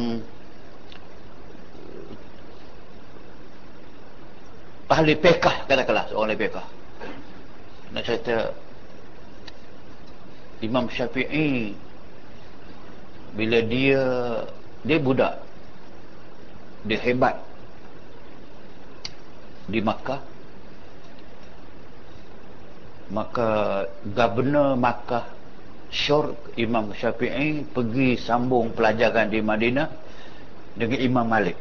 [4.91, 6.67] ahli pekah katakanlah seorang ahli pekah
[7.93, 8.37] nak cerita
[10.63, 11.75] Imam Syafi'i
[13.35, 14.03] bila dia
[14.87, 15.43] dia budak.
[16.87, 17.37] Dia hebat.
[19.67, 20.23] Di Makkah.
[23.13, 23.51] Maka
[24.09, 25.29] governor Makkah
[25.93, 29.89] Syur Imam Syafi'i pergi sambung pelajaran di Madinah
[30.73, 31.59] dengan Imam Malik.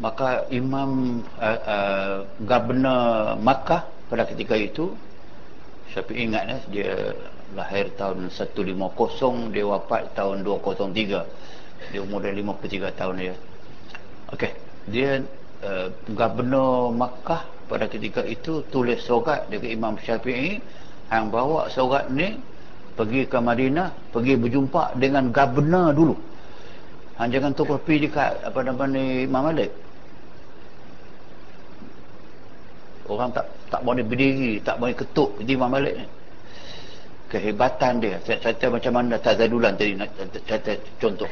[0.00, 4.96] Maka Imam uh, uh, governor Makkah pada ketika itu
[5.92, 6.92] Syafi'i ingat eh, dia
[7.52, 10.96] lahir tahun 150 dia wafat tahun 203
[11.92, 13.34] dia umur dia 53 tahun dia.
[14.32, 14.42] Ok
[14.88, 15.20] dia
[15.62, 20.58] uh, gubernur Makkah pada ketika itu tulis surat dari Imam Syafi'i
[21.12, 22.40] yang bawa surat ni
[22.96, 26.16] pergi ke Madinah pergi berjumpa dengan gubernur dulu.
[27.20, 29.70] Ha, jangan tu pergi dekat apa nama ni Imam Malik.
[33.12, 36.06] Orang tak tak boleh berdiri tak boleh ketuk di Imam Malik ni.
[37.32, 38.20] Kehebatan dia.
[38.28, 40.12] Saya cerita macam mana tazadulan tadi nak
[40.44, 41.30] cerita contoh.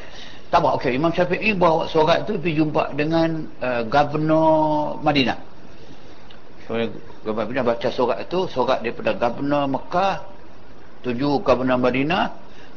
[0.49, 5.51] Tak apa okey Imam Syafi'i bawa surat tu pergi jumpa dengan uh, governor Madinah.
[7.21, 10.15] Gubernur Madinah baca surat itu surat daripada Gubernur Mekah
[11.05, 12.31] tuju Gubernur Madinah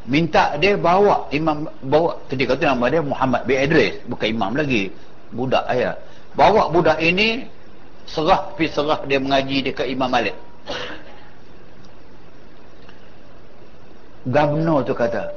[0.05, 4.93] minta dia bawa imam bawa ketika tu nama dia Muhammad bin Idris bukan imam lagi
[5.33, 5.97] budak ayah
[6.37, 7.49] bawa budak ini
[8.09, 10.37] serah pi serah dia mengaji dekat Imam Malik.
[14.25, 15.29] Gubernur tu kata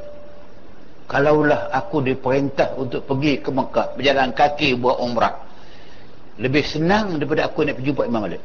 [1.12, 5.44] kalaulah aku diperintah untuk pergi ke Mekah berjalan kaki buat umrah
[6.40, 8.44] lebih senang daripada aku nak pergi jumpa Imam Malik.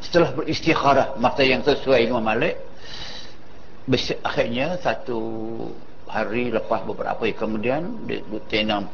[0.00, 2.56] Setelah beristikharah masa yang sesuai Imam Malik
[4.24, 5.20] akhirnya satu
[6.06, 8.86] hari lepas beberapa hari kemudian dia duk tenang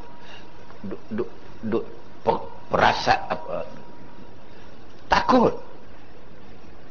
[0.83, 1.31] duk, duk,
[1.63, 1.85] duk
[2.25, 2.37] per,
[2.73, 3.69] perasa apa
[5.13, 5.55] takut.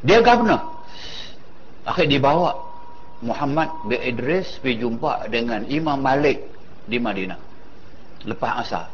[0.06, 0.85] Dia governor.
[1.85, 2.53] Akhir dibawa
[3.26, 6.45] Muhammad bin Idris pergi jumpa dengan Imam Malik
[6.85, 7.38] di Madinah.
[8.26, 8.85] Lepas asar.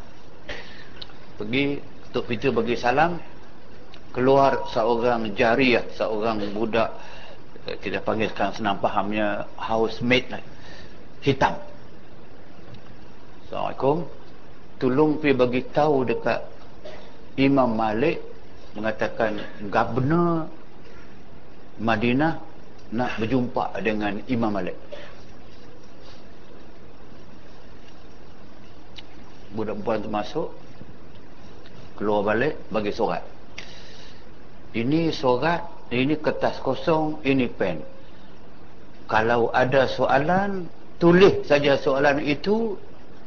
[1.35, 3.19] Pergi ketuk pintu bagi salam.
[4.15, 6.89] Keluar seorang jariah seorang budak
[7.69, 10.41] eh, kita panggil sekarang senang fahamnya housemate lah
[11.21, 11.55] hitam.
[13.47, 13.97] Assalamualaikum.
[14.77, 16.39] Tolong pergi bagi tahu dekat
[17.41, 18.21] Imam Malik
[18.77, 19.41] mengatakan
[19.73, 20.45] gubernur
[21.81, 22.37] Madinah
[22.93, 24.77] nak berjumpa dengan Imam Malik.
[29.57, 30.53] Budak perempuan masuk
[31.97, 33.25] keluar balik bagi surat
[34.77, 37.81] ini surat ini kertas kosong ini pen.
[39.07, 42.77] Kalau ada soalan tulis saja soalan itu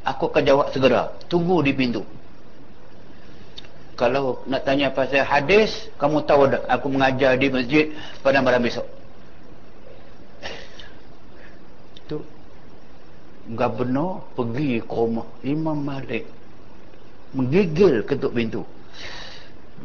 [0.03, 1.11] aku akan jawab segera.
[1.31, 2.03] Tunggu di pintu.
[3.99, 7.93] Kalau nak tanya pasal hadis kamu tahu dah aku mengajar di masjid
[8.25, 8.87] pada malam besok?
[13.51, 16.23] Gubernur pergi ke rumah Imam Malik.
[17.35, 18.63] Menggigil ketuk pintu.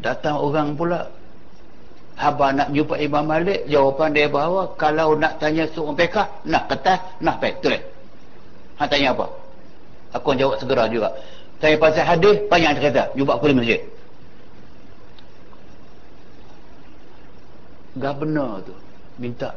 [0.01, 1.09] Datang orang pula
[2.15, 6.99] Haba nak jumpa Imam Malik jawapan dia bahawa kalau nak tanya seorang pekah nak kertas
[7.19, 7.83] nak pek tulis
[8.79, 9.27] ha, tanya apa?
[10.15, 11.11] Aku jawab segera juga.
[11.59, 13.03] Tanya pasal hadis banyak dia kata.
[13.19, 13.81] Jumpa aku di masjid.
[17.95, 18.75] Gubernur tu
[19.15, 19.55] minta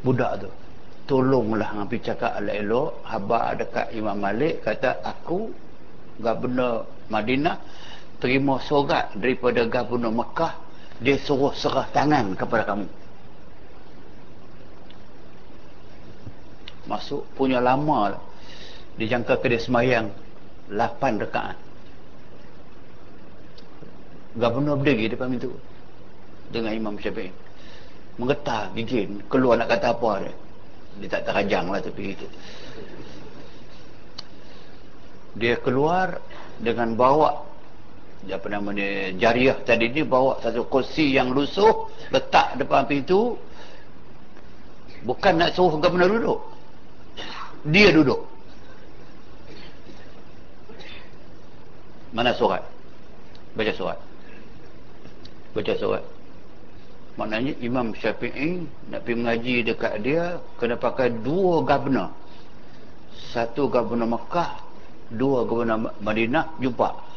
[0.00, 0.48] budak tu
[1.04, 2.90] tolonglah ngapi cakap elok-elok.
[3.08, 5.52] Haba dekat Imam Malik kata aku
[6.20, 7.56] gubernur Madinah
[8.20, 10.71] terima surat daripada gubernur Mekah
[11.02, 12.86] dia suruh serah tangan kepada kamu.
[16.86, 18.18] Masuk punya lama
[18.96, 20.14] dia jangka ke dia semayang
[20.70, 21.56] 8 rekaan
[24.32, 25.52] gubernur berdiri depan pintu
[26.48, 27.32] dengan Imam Syafi'i.
[28.20, 30.34] Menggetar gigit keluar nak kata apa dia.
[31.00, 32.28] Dia tak terajang lah tapi itu.
[35.32, 36.20] Dia keluar
[36.60, 37.40] dengan bawa
[38.30, 43.34] apa nama dia jariah tadi ni bawa satu kursi yang lusuh letak depan pintu.
[45.02, 46.40] Bukan nak suruh gubernur duduk.
[47.66, 48.22] Dia duduk.
[52.14, 52.62] Mana surat?
[53.58, 53.98] Baca surat.
[55.58, 56.04] Baca surat.
[57.18, 62.14] Maknanya Imam Syafi'i nak pergi mengaji dekat dia kena pakai dua gubernur
[63.34, 64.62] satu gubernur Mekah
[65.12, 67.11] dua gubernur Madinah jumpa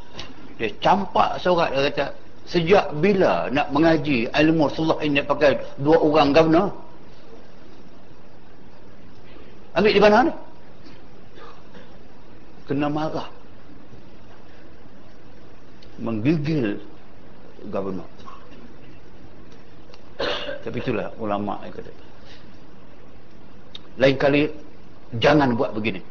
[0.55, 2.05] dia campak surat dia kata
[2.45, 6.69] sejak bila nak mengaji ilmu Rasulullah ini pakai dua orang gubernur
[9.75, 10.33] ambil di mana ni?
[12.65, 13.27] Kena marah.
[15.99, 16.79] Menggigil
[17.67, 18.07] gubernur
[20.65, 21.91] tapi itulah ulama yang kata.
[24.01, 24.41] Lain kali
[25.21, 26.01] jangan buat begini.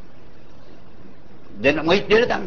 [1.59, 2.47] Dia nak mengaji dia datang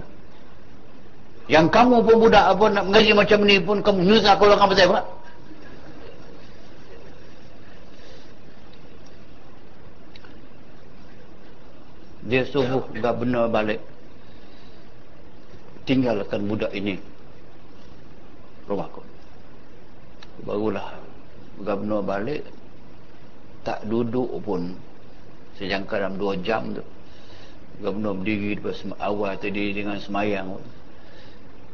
[1.48, 4.88] yang kamu pun budak apa nak mengaji macam ni pun kamu nyusah kalau kamu saya
[4.92, 5.04] pula
[12.28, 13.80] dia suruh dah benar balik.
[15.88, 17.00] Tinggalkan budak ini.
[18.68, 19.00] Rumahku
[20.44, 21.00] barulah
[21.64, 22.44] gubernur balik.
[23.64, 24.76] Tak duduk pun.
[25.56, 26.84] Sejangka dalam dua jam tu.
[27.80, 30.60] Gubernur berdiri di awal tadi dengan semayang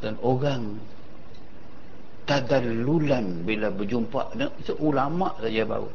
[0.04, 0.76] dan orang
[2.28, 5.90] tadalulan bila berjumpa itu ulama saja baru.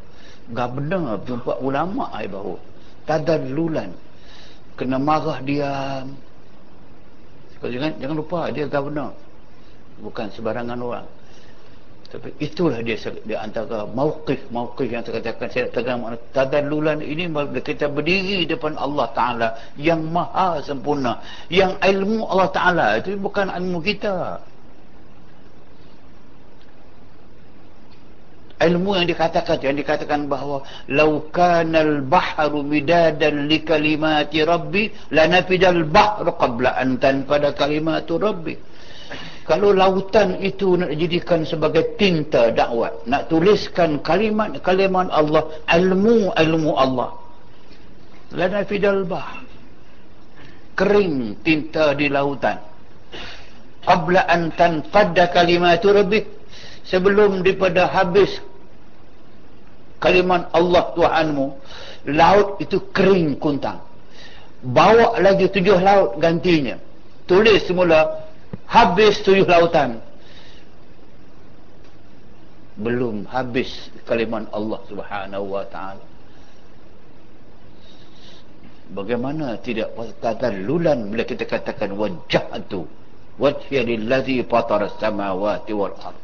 [0.49, 2.57] Gubernur berjumpa ulama ai baru.
[3.05, 3.93] Tadalulan
[4.81, 6.03] kena marah dia.
[7.61, 9.13] Jangan jangan lupa dia gubernur
[9.99, 11.07] bukan sebarangan orang
[12.09, 17.29] tapi itulah dia di antara mauqif-mauqif yang saya katakan saya makna tadallulan ini
[17.61, 21.21] kita berdiri depan Allah Taala yang maha sempurna
[21.53, 22.87] yang ilmu Allah Taala.
[22.97, 24.41] Itu bukan ilmu kita.
[28.59, 36.73] Ilmu yang dikatakan yang dikatakan bahawa laukanal bahru midadan li kalimati rabbi lanafidal bahru qabla
[36.75, 38.57] an tanfada kalimatu rabbi
[39.49, 47.17] kalau lautan itu nak jadikan sebagai tinta dakwah nak tuliskan kalimat-kalimat Allah ilmu-ilmu Allah.
[48.37, 49.41] Lana fidal bah.
[50.77, 52.61] Kering tinta di lautan.
[53.89, 56.29] Qabla an tanfadda kalimatu rabbik
[56.85, 58.29] sebelum daripada habis
[59.97, 61.47] kalimat Allah Tuhanmu
[62.13, 63.81] laut itu kering kuntang.
[64.61, 66.77] Bawa lagi tujuh laut gantinya.
[67.25, 68.28] Tulis semula
[68.69, 69.99] habis tujuh lautan.
[72.79, 76.05] Belum habis kalimat Allah subhanahu wa ta'ala.
[78.89, 79.93] Bagaimana tidak
[80.65, 82.87] lulan bila kita katakan wajah itu
[83.37, 86.19] wajah lillazi fatara samawati wal ard.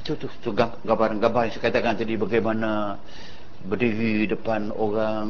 [0.00, 2.96] Itu tu, tu gambaran-gambaran yang saya katakan tadi bagaimana
[3.68, 5.28] berdiri depan orang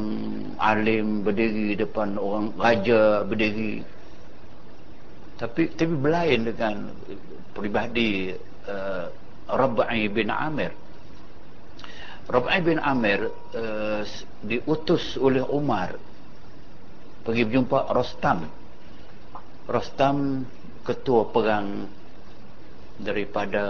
[0.55, 3.83] alim berdiri depan orang raja berdiri
[5.41, 6.93] tapi tapi berlain dengan
[7.57, 8.29] peribadi
[8.69, 9.09] uh,
[9.49, 10.69] Rabai bin Amir.
[12.29, 13.25] Rabai bin Amir
[13.57, 14.05] uh,
[14.45, 15.97] diutus oleh Umar
[17.25, 18.45] pergi berjumpa Rostam.
[19.65, 20.45] Rostam
[20.85, 21.89] ketua perang
[23.01, 23.65] daripada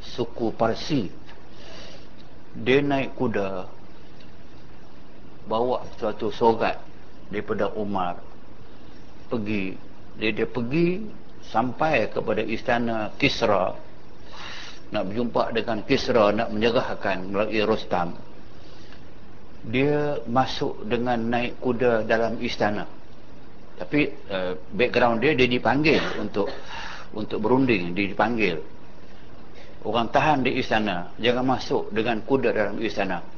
[0.00, 1.12] suku Parsi.
[2.56, 3.68] Dia naik kuda
[5.44, 6.80] bawa suatu sogat
[7.28, 8.16] daripada Umar
[9.28, 9.76] pergi
[10.18, 11.02] dia dia pergi
[11.50, 13.74] sampai kepada istana Kisra.
[14.94, 18.14] Nak berjumpa dengan Kisra nak menyerahkan melalui Rostam.
[19.64, 22.84] Dia masuk dengan naik kuda dalam istana.
[23.74, 26.46] Tapi uh, background dia dia dipanggil untuk
[27.16, 27.96] untuk berunding.
[27.96, 28.60] Dia dipanggil.
[29.82, 31.10] Orang tahan di istana.
[31.18, 33.33] Jangan masuk dengan kuda dalam istana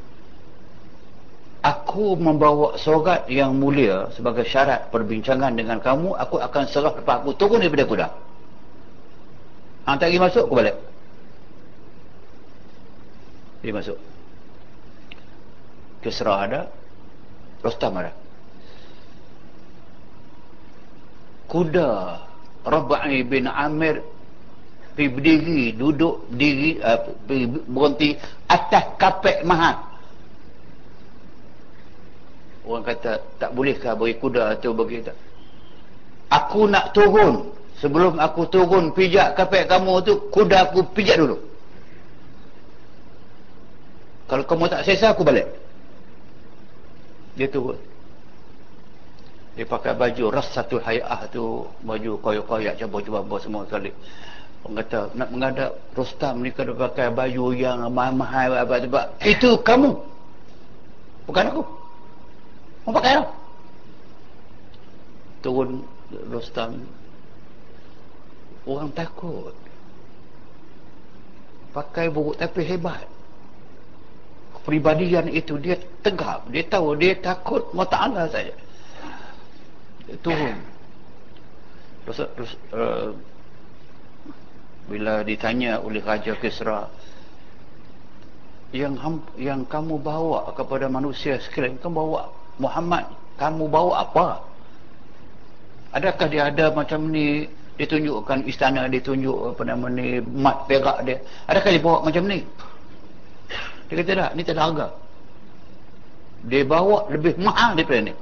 [1.63, 7.37] aku membawa sogat yang mulia sebagai syarat perbincangan dengan kamu aku akan serah lepas aku.
[7.37, 8.09] Turun daripada kuda
[9.87, 10.77] hang tak pergi masuk aku balik.
[13.63, 13.99] Dia masuk.
[16.03, 16.61] Kisra ada.
[17.63, 18.13] Rostam ada.
[21.47, 21.91] Kuda
[22.67, 24.03] Rabai bin Amir
[24.99, 26.99] pergi berdiri duduk diri uh,
[27.69, 28.17] berhenti
[28.49, 29.77] atas kapek mahal
[32.67, 35.17] orang kata tak bolehkah bagi kuda atau bagi tak.
[36.27, 37.55] Aku nak turun.
[37.79, 41.39] Sebelum aku turun pijak kapek kamu tu kuda aku pijak dulu.
[44.27, 45.47] Kalau kamu tak sesa aku balik.
[47.39, 47.79] Dia turun.
[49.55, 53.95] Dia pakai baju ras satu hayah tu baju koyak-koyak campur-campur semua sekali.
[54.67, 58.67] Orang kata nak menghadap Rostam ni kena pakai baju yang mahal-mahal
[59.23, 59.95] itu kamu.
[61.31, 61.63] Bukan aku
[62.95, 63.31] pakai lah.
[65.43, 65.83] Turun
[66.31, 66.87] Rostam.
[68.67, 69.55] Orang takut.
[71.75, 73.07] Pakai buruk tapi hebat.
[74.59, 76.47] Kepribadian itu dia tegap.
[76.51, 78.55] Dia tahu dia takut Allah Ta'ala saja.
[80.23, 80.57] Turun.
[82.07, 83.11] Terus, terus, uh,
[84.87, 86.87] bila ditanya oleh Raja Kisra
[88.71, 88.99] yang
[89.35, 92.23] yang kamu bawa kepada manusia sekalian kamu bawa
[92.57, 93.05] Muhammad
[93.37, 94.27] kamu bawa apa?
[95.93, 97.49] Adakah dia ada macam ni?
[97.77, 101.21] Ditunjukkan istana ditunjuk apa nama ni mat perak dia.
[101.45, 102.41] Adakah dia bawa macam ni?
[103.93, 104.87] Dia kata tak ni tak ada harga.
[106.49, 108.15] Dia bawa lebih mahal daripada ni.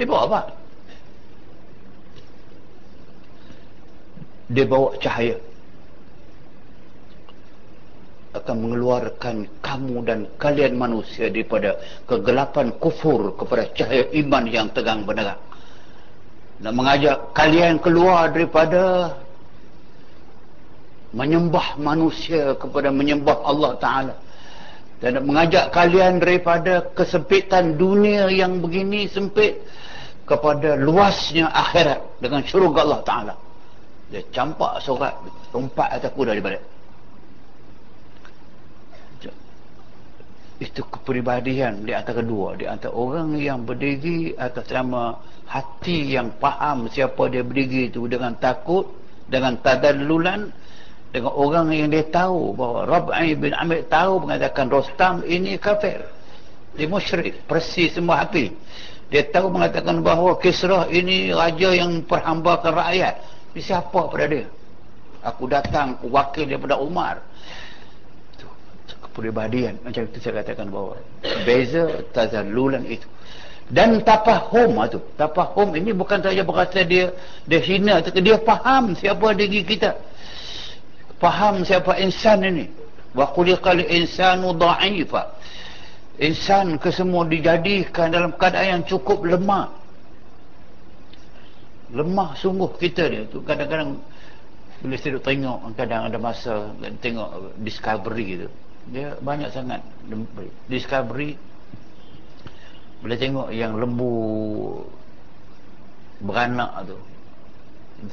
[0.00, 0.40] Dia bawa apa?
[4.48, 5.36] Dia bawa cahaya
[8.36, 15.40] akan mengeluarkan kamu dan kalian manusia daripada kegelapan kufur kepada cahaya iman yang tegang beneran.
[16.58, 19.14] Dan mengajak kalian keluar daripada
[21.14, 24.14] menyembah manusia kepada menyembah Allah Ta'ala.
[24.98, 29.62] Dan mengajak kalian daripada kesempitan dunia yang begini sempit
[30.26, 33.34] kepada luasnya akhirat dengan syurga Allah Ta'ala.
[34.12, 35.14] Dia campak surat
[35.54, 36.42] rompat atas kuda di
[40.58, 45.14] itu kepribadian di antara dua di antara orang yang berdiri atas nama
[45.46, 48.90] hati yang faham siapa dia berdiri itu dengan takut
[49.30, 50.50] dengan tadallulan
[51.08, 56.04] dengan orang yang dia tahu bahawa Rab'i bin Amir tahu mengatakan Rostam ini kafir.
[56.76, 58.52] Dia musyrik persis semua hati.
[59.08, 63.24] Dia tahu mengatakan bahawa Kisrah ini raja yang perhambakan rakyat.
[63.56, 64.46] Siapa pada dia?
[65.24, 67.24] Aku datang wakil daripada Umar
[69.18, 71.02] kepribadian macam itu saya katakan bahawa
[71.42, 73.10] beza tazalulan itu.
[73.66, 77.10] Dan tapahum itu tapahum ini bukan saja berkata dia
[77.42, 79.98] dia hina dia faham siapa diri kita.
[81.18, 82.70] Faham siapa insan ini.
[83.10, 85.34] Wa khuliqal insanu dha'ifa.
[86.22, 89.74] Insan kesemua dijadikan dalam keadaan yang cukup lemah.
[91.90, 93.42] Lemah sungguh kita ni tu.
[93.42, 93.98] Kadang-kadang
[94.78, 96.70] bila saya tengok kadang ada masa
[97.02, 98.50] tengok discovery tu
[98.88, 99.84] dia banyak sangat
[100.72, 101.36] discovery.
[103.04, 104.12] Bila tengok yang lembu
[106.24, 106.98] beranak tu.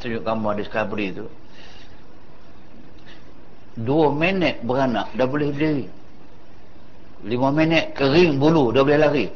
[0.01, 1.25] Tunjuk gambar discovery tu.
[3.75, 5.85] Dua minit beranak dah boleh berdiri.
[7.25, 9.27] Lima minit kering bulu dah boleh lari.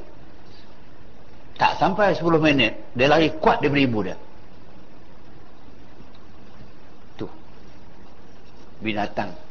[1.60, 4.18] Tak sampai sepuluh minit dia lari kuat daripada ibu dia.
[7.20, 7.28] Tu.
[8.80, 9.48] Binatang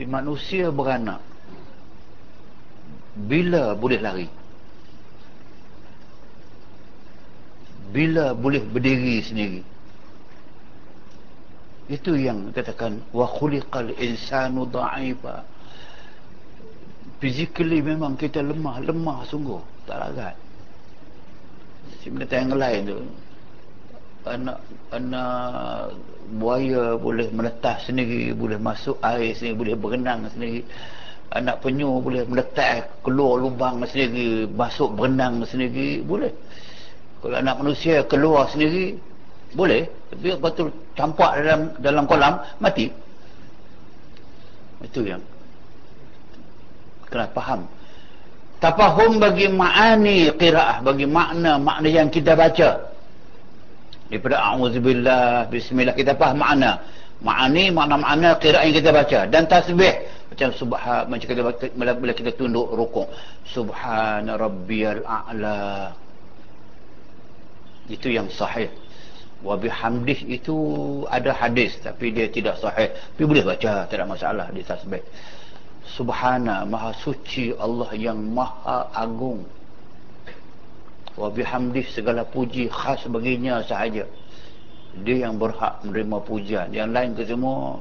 [0.00, 1.20] tapi manusia beranak
[3.28, 4.28] bila boleh lari?
[7.92, 9.60] Bila boleh berdiri sendiri?
[11.92, 15.44] Itu yang katakan wa khuliqal insanu dha'ifa
[17.20, 20.36] physically memang kita lemah lemah sungguh tak larat.
[22.00, 22.98] Si benda yang lain tu
[24.28, 24.58] anak
[24.92, 25.96] anak
[26.36, 30.66] buaya boleh menetas sendiri boleh masuk air sendiri boleh berenang sendiri.
[31.30, 36.34] Anak penyu boleh meletak keluar lubang sendiri masuk berenang sendiri boleh.
[37.22, 38.98] Kalau anak manusia keluar sendiri
[39.54, 39.86] boleh.
[40.10, 42.90] Tapi betul campak dalam dalam kolam mati.
[44.82, 45.22] Itu yang
[47.06, 47.68] kena faham.
[48.60, 52.89] Tafahum bagi ma'ani qiraah bagi makna makna yang kita baca
[54.10, 55.94] daripada a'udzubillah bismillah.
[55.94, 56.82] Kita faham makna.
[57.22, 59.20] Ma'ani makna makna qiraah yang kita baca.
[59.30, 60.18] Dan tasbih.
[60.30, 61.42] Macam subhan macam kita
[61.78, 63.06] bila kita tunduk rukuk.
[63.46, 65.94] Subhana rabbiyal a'la.
[67.86, 68.70] Itu yang sahih.
[69.40, 70.56] Wa bihamdih itu
[71.08, 72.90] ada hadis tapi dia tidak sahih.
[72.90, 75.00] Tapi boleh baca tidak masalah di tasbih.
[75.90, 79.42] Subhana maha suci Allah yang maha agung
[81.18, 84.06] wa bihamdih segala puji khas baginya sahaja.
[85.06, 86.68] Dia yang berhak menerima pujian.
[86.74, 87.78] Yang lain ke semua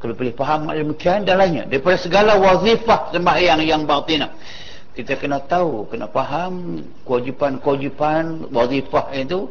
[0.00, 1.68] kalau boleh faham demikian dan lainnya.
[1.68, 4.32] Daripada segala wazifah sembahyang yang batinah
[4.96, 9.48] kita kena tahu kena faham kewajipan-kewajipan wazifah itu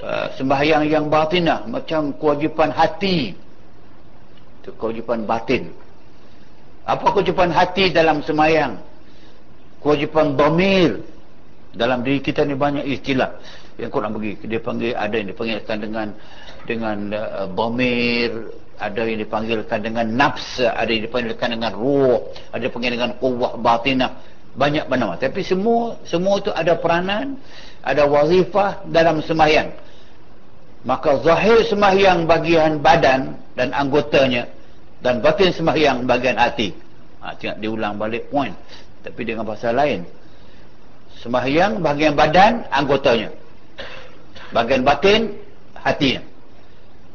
[0.00, 3.36] Uh, sembahyang yang batinah macam kewajipan hati.
[4.62, 5.76] Itu kewajipan batin.
[6.88, 8.80] Apa kewajipan hati dalam sembahyang?
[9.84, 11.04] Kewajipan domir
[11.74, 13.38] dalam diri kita ni banyak istilah.
[13.78, 16.06] Yang kurang bagi dia panggil ada yang dipanggilkan dengan
[16.66, 22.68] dengan uh, domir ada yang dipanggilkan dengan nafs ada yang dipanggilkan dengan ruh ada yang
[22.72, 24.12] dipanggil dengan kuwah batinah.
[24.50, 27.38] Banyak bernama tapi semua semua itu ada peranan
[27.80, 29.70] ada wazifah dalam sembahyang.
[30.80, 34.48] Maka zahir sembahyang bagian badan dan anggotanya
[35.00, 36.72] dan batin sembahyang bagian hati.
[37.20, 38.56] Ha, tengok diulang balik point.
[39.00, 40.19] Tapi dengan bahasa lain
[41.20, 43.30] sembahyang bagian badan anggotanya.
[44.50, 45.36] Bagian batin
[45.76, 46.22] hatinya.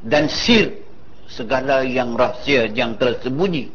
[0.06, 0.72] Dan sir
[1.26, 3.74] segala yang rahsia yang tersembunyi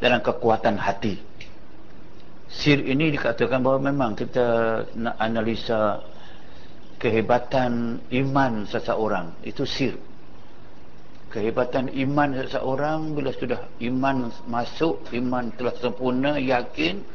[0.00, 1.20] dalam kekuatan hati.
[2.50, 4.48] Sir ini dikatakan bahawa memang kita
[4.98, 6.02] nak analisa
[6.98, 9.38] kehebatan iman seseorang.
[9.46, 9.94] Itu sir.
[11.30, 17.06] Kehebatan iman seseorang bila sudah iman masuk iman telah sempurna yakin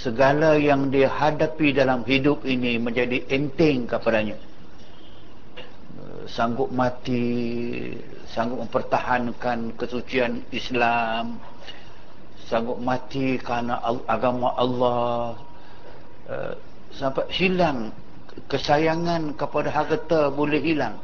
[0.00, 4.36] segala yang dia hadapi dalam hidup ini menjadi enteng kepadanya.
[6.30, 7.92] Sanggup mati
[8.30, 11.42] sanggup mempertahankan kesucian Islam
[12.46, 15.38] sanggup mati kerana agama Allah
[16.30, 16.54] eh,
[16.94, 17.94] sampai hilang
[18.50, 20.98] kesayangan kepada harta boleh hilang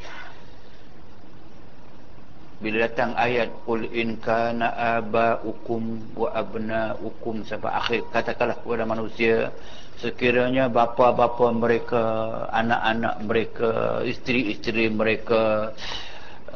[2.57, 9.53] bila datang ayat qul in kana abaukum wa abnaukum sampai akhir katakanlah kepada manusia
[10.01, 12.03] sekiranya bapa-bapa mereka
[12.49, 13.71] anak-anak mereka
[14.09, 15.73] isteri-isteri mereka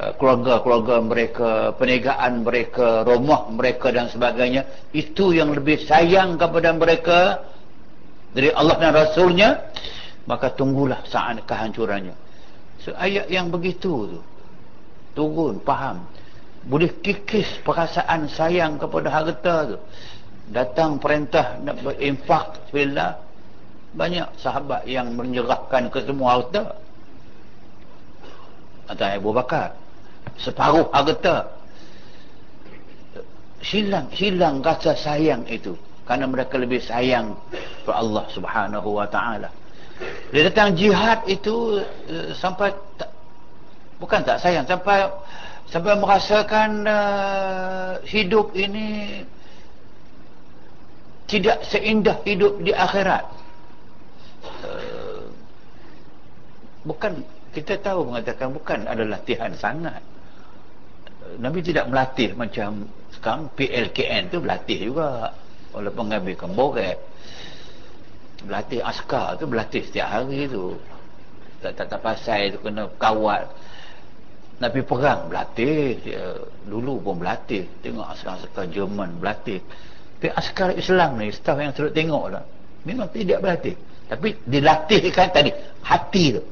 [0.01, 7.45] eh, keluarga-keluarga mereka perniagaan mereka rumah mereka dan sebagainya itu yang lebih sayang kepada mereka
[8.33, 9.69] dari Allah dan Rasulnya
[10.25, 12.15] maka tunggulah saat kehancurannya.
[12.81, 14.21] So, ayat yang begitu tu
[15.17, 16.07] turun faham?
[16.61, 19.77] Boleh kikis perasaan sayang kepada harta tu.
[20.51, 23.17] Datang perintah nak berinfak bila
[23.97, 26.77] banyak sahabat yang menyerahkan ke semua harta.
[28.91, 29.73] Antara Abu Bakar.
[30.37, 31.49] Separuh harta.
[33.61, 35.77] Hilang hilang rasa sayang itu.
[36.05, 37.39] Kerana mereka lebih sayang
[37.87, 39.49] kepada Allah Subhanahu wa taala.
[40.33, 43.10] Dia datang jihad itu uh, sampai tak,
[44.01, 45.07] bukan tak sayang sampai
[45.69, 49.23] sampai merasakan uh, hidup ini
[51.31, 53.23] tidak seindah hidup di akhirat.
[54.67, 55.31] Uh,
[56.83, 57.23] bukan
[57.55, 60.03] kita tahu mengatakan bukan ada latihan sangat.
[61.39, 65.31] Nabi tidak melatih macam sekarang PLKN tu berlatih juga
[65.71, 66.99] oleh pengambil kemborek
[68.43, 70.75] berlatih askar tu berlatih setiap hari tu.
[71.61, 73.47] Tak tak, tak pasal tu kena kawat
[74.69, 76.37] pergi perang berlatih dia,
[76.69, 79.65] dulu pun berlatih tengok askar-askar Jerman berlatih
[80.21, 82.45] tapi askar Islam ni staff yang selalu tengok lah
[82.85, 83.75] memang tidak berlatih
[84.05, 85.51] tapi dilatihkan tadi
[85.81, 86.43] hati tu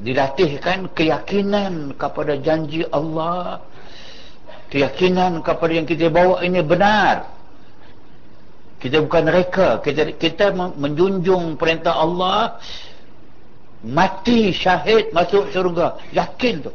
[0.00, 3.60] dilatihkan keyakinan kepada janji Allah.
[4.70, 7.26] Keyakinan kepada yang kita bawa ini benar.
[8.80, 9.82] Kita bukan reka.
[9.84, 12.56] Kita, kita menjunjung perintah Allah
[13.84, 15.96] mati syahid masuk syurga.
[16.12, 16.72] Yakin tu.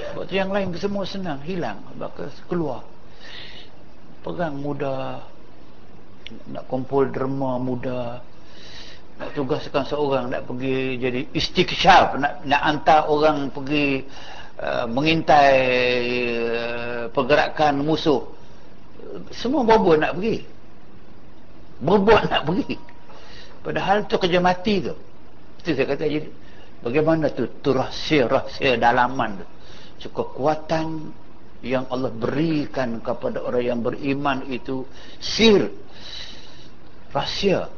[0.00, 1.40] Sebab tu yang lain semua senang.
[1.44, 1.84] Hilang.
[1.96, 2.84] Maka keluar.
[4.24, 5.20] Pegang muda.
[6.48, 8.24] Nak kumpul derma muda.
[9.20, 14.00] Nak tugaskan seorang nak pergi jadi istiksyaf nak, nak hantar orang pergi
[14.56, 15.60] uh, mengintai
[16.40, 18.24] uh, pergerakan musuh.
[19.28, 20.40] Semua berbuat nak pergi.
[21.84, 22.80] Berbuat nak pergi.
[23.60, 24.96] Padahal tu kerja mati tu
[25.60, 26.28] itu saya kata jadi
[26.80, 29.46] bagaimana tu tu rahsia-rahsia dalaman tu?
[30.08, 31.12] Kekuatan
[31.60, 34.88] yang Allah berikan kepada orang yang beriman itu
[35.20, 35.68] sir
[37.12, 37.68] rahsia.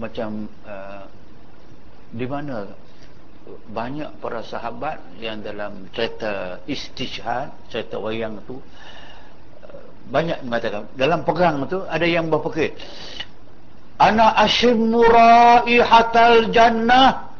[0.00, 1.04] Macam uh,
[2.08, 2.72] di mana
[3.68, 11.60] banyak para sahabat yang dalam cerita istishhad cerita wayang tu uh, banyak mengatakan dalam perang
[11.68, 12.72] tu ada yang berfikir
[14.02, 17.30] ana ashimmu raihatal jannah.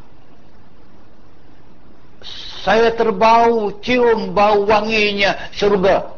[2.63, 6.15] Saya terbau cium bau wanginya syurga.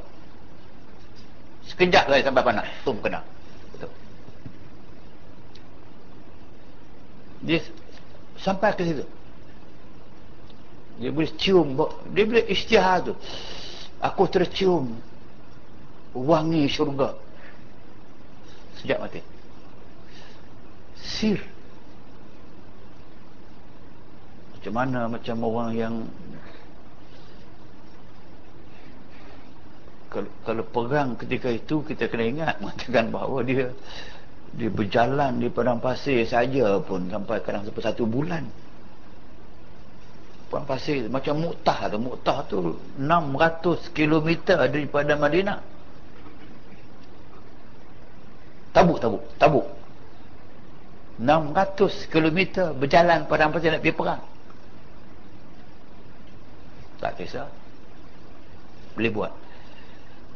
[1.72, 2.68] Sekejap saya sampai panas.
[2.84, 3.24] Tum kena.
[3.72, 3.90] Betul.
[7.48, 7.58] Dia
[8.36, 9.04] sampai ke situ.
[11.00, 11.72] Dia boleh cium
[12.12, 13.16] dia boleh istihar tu.
[14.04, 15.00] Aku tercium
[16.12, 17.16] wangi syurga.
[18.84, 19.33] Sejak mati
[21.14, 21.38] sir
[24.58, 25.94] macam mana macam orang yang
[30.08, 33.74] kalau, kalau perang ketika itu kita kena ingat mengatakan bahawa dia
[34.54, 38.46] dia berjalan di padang pasir saja pun sampai kadang sampai satu bulan.
[40.46, 41.98] Padang pasir macam Mu'tah tu.
[41.98, 42.58] Mu'tah tu
[43.02, 45.58] 600 km daripada Madinah.
[48.70, 49.66] Tabuk tabuk tabuk
[51.18, 54.22] 600 km berjalan pada pasir nak pergi perang.
[56.98, 57.46] Tak kisah.
[58.98, 59.32] Boleh buat.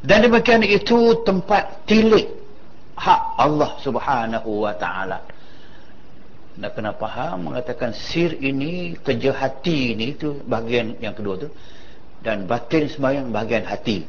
[0.06, 2.30] Dan demikian itu tempat tilik
[2.94, 5.18] hak Allah subhanahu wa ta'ala.
[6.58, 11.50] Nak kena faham mengatakan sir ini kerja hati ini itu bahagian yang kedua tu.
[12.22, 14.02] Dan batin sembahyang bahagian hati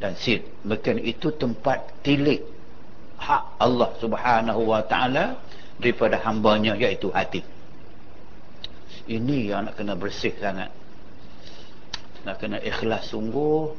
[0.00, 0.44] dan sir.
[0.64, 2.40] Demikian itu tempat tilik
[3.16, 5.36] hak Allah subhanahu wa ta'ala
[5.80, 7.44] daripada hambanya iaitu hati.
[9.06, 10.72] Ini yang nak kena bersih sangat.
[12.26, 13.70] Nak kena ikhlas sungguh.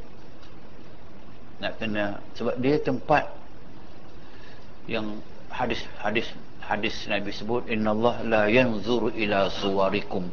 [1.59, 3.27] Nak kena sebab dia tempat
[4.87, 5.19] yang
[5.51, 6.29] hadis hadis
[6.63, 10.31] hadis Nabi sebut innallaha la yanzuru ila suwarikum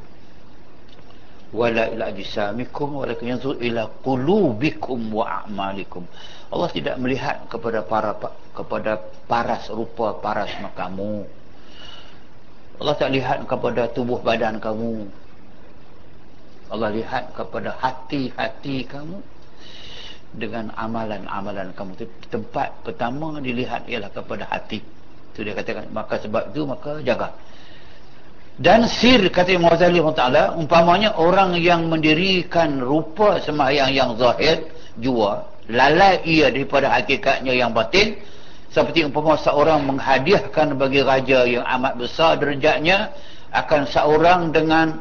[1.50, 6.06] wala ila ajsamikum walakin yanzuru ila qulubikum wa a'malikum.
[6.54, 8.14] Allah tidak melihat kepada para
[8.54, 11.26] kepada paras rupa paras kamu
[12.82, 15.06] Allah tak lihat kepada tubuh badan kamu.
[16.72, 19.22] Allah lihat kepada hati-hati kamu
[20.34, 21.94] dengan amalan-amalan kamu.
[22.26, 24.82] Tempat pertama dilihat ialah kepada hati.
[25.34, 27.30] Itu dia katakan maka sebab itu maka jaga.
[28.54, 34.70] Dan sir kata Imam Ghazali taala umpamanya orang yang mendirikan rupa sembahyang yang zahir
[35.02, 38.14] jua lalai ia daripada hakikatnya yang batin
[38.74, 43.14] seperti umpama seorang menghadiahkan bagi raja yang amat besar derajatnya
[43.54, 44.98] akan seorang dengan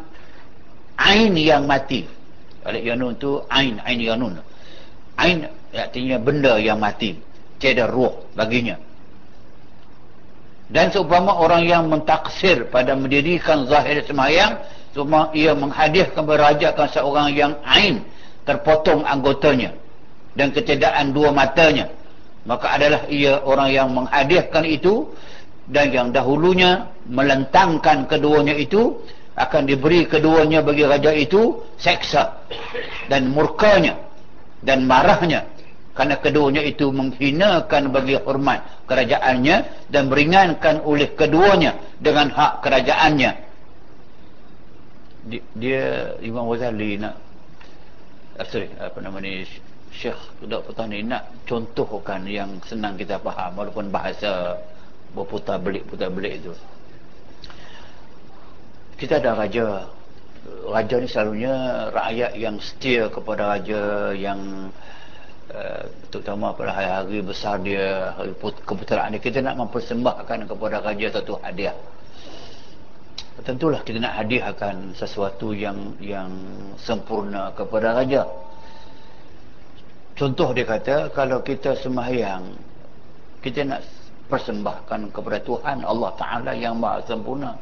[1.02, 2.06] ain yang mati.
[2.62, 4.38] Alif yanun tu ain ain yanun.
[5.18, 7.18] Ain artinya benda yang mati.
[7.58, 8.78] Tiada ruh baginya.
[10.70, 14.62] Dan seumpama orang yang mentaksir pada mendirikan zahir semayang
[14.94, 18.06] cuma ia menghadiahkan berajakan seorang yang ain
[18.46, 19.74] terpotong anggotanya
[20.38, 21.90] dan ketiadaan dua matanya
[22.44, 25.08] maka adalah ia orang yang menghadiahkan itu
[25.72, 29.00] dan yang dahulunya melentangkan keduanya itu
[29.34, 32.44] akan diberi keduanya bagi raja itu seksa
[33.08, 33.98] dan murkanya
[34.62, 35.48] dan marahnya
[35.94, 43.32] kerana keduanya itu menghinakan bagi hormat kerajaannya dan meringankan oleh keduanya dengan hak kerajaannya.
[45.56, 47.16] Dia Imam Ghazali nak
[48.36, 49.46] uh, sorry apa nama ni
[49.94, 50.74] Syekh Dr.
[50.74, 54.58] Petani nak contohkan yang senang kita faham walaupun bahasa
[55.14, 56.54] berputar belik putar belik itu
[58.98, 59.90] kita ada raja.
[60.44, 61.56] Raja ni selalunya
[61.92, 64.70] rakyat yang setia kepada raja yang
[65.54, 69.22] Eh, terutama pada hari-hari besar dia hari keputeraan dia.
[69.22, 71.78] Kita nak mempersembahkan kepada raja satu hadiah.
[73.46, 76.32] Tentulah kita nak hadiahkan sesuatu yang yang
[76.82, 78.26] sempurna kepada raja
[80.14, 82.44] contoh dia kata kalau kita sembahyang
[83.44, 83.82] kita nak
[84.32, 87.54] persembahkan kepada Tuhan Allah Ta'ala yang maha sempurna.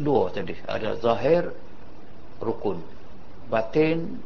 [0.00, 1.52] Dua tadi ada zahir
[2.40, 2.80] rukun.
[3.52, 4.16] Batin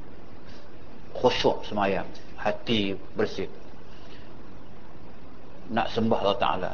[1.19, 2.07] khusyuk semayang.
[2.39, 3.51] Hati bersih.
[5.73, 6.73] Nak sembah Allah Ta'ala.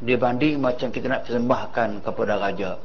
[0.00, 2.78] Dia banding macam kita nak sembahkan kepada raja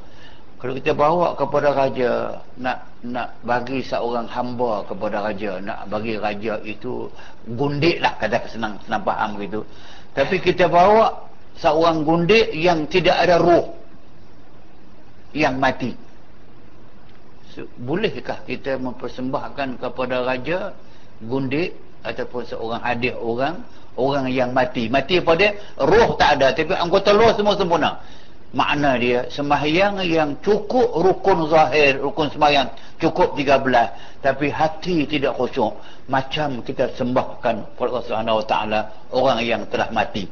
[0.56, 6.56] kalau kita bawa kepada raja nak nak bagi seorang hamba kepada raja nak bagi raja
[6.64, 7.12] itu
[7.44, 9.60] gundik lah kata senang senang faham begitu
[10.16, 11.28] tapi kita bawa
[11.60, 13.68] seorang gundik yang tidak ada ruh
[15.36, 15.92] yang mati.
[17.80, 20.72] Bolehkah kita mempersembahkan kepada raja
[21.24, 23.60] gundik ataupun seorang hadiah orang
[23.96, 24.92] orang yang mati?
[24.92, 28.00] Mati pada roh tak ada tapi anggota roh semua sempurna
[28.54, 32.68] makna dia sembahyang yang cukup rukun zahir rukun sembahyang
[33.02, 35.70] cukup 13 tapi hati tidak khusyuk.
[36.10, 38.80] Macam kita sembahkan kepada Allah Subhanahu taala
[39.14, 40.26] orang yang telah mati.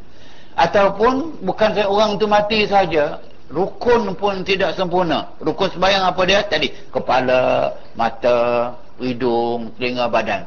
[0.59, 5.31] Ataupun bukan saya orang itu mati saja rukun pun tidak sempurna.
[5.39, 6.43] Rukun sembahyang apa dia?
[6.47, 10.43] Tadi kepala mata hidung telinga badan.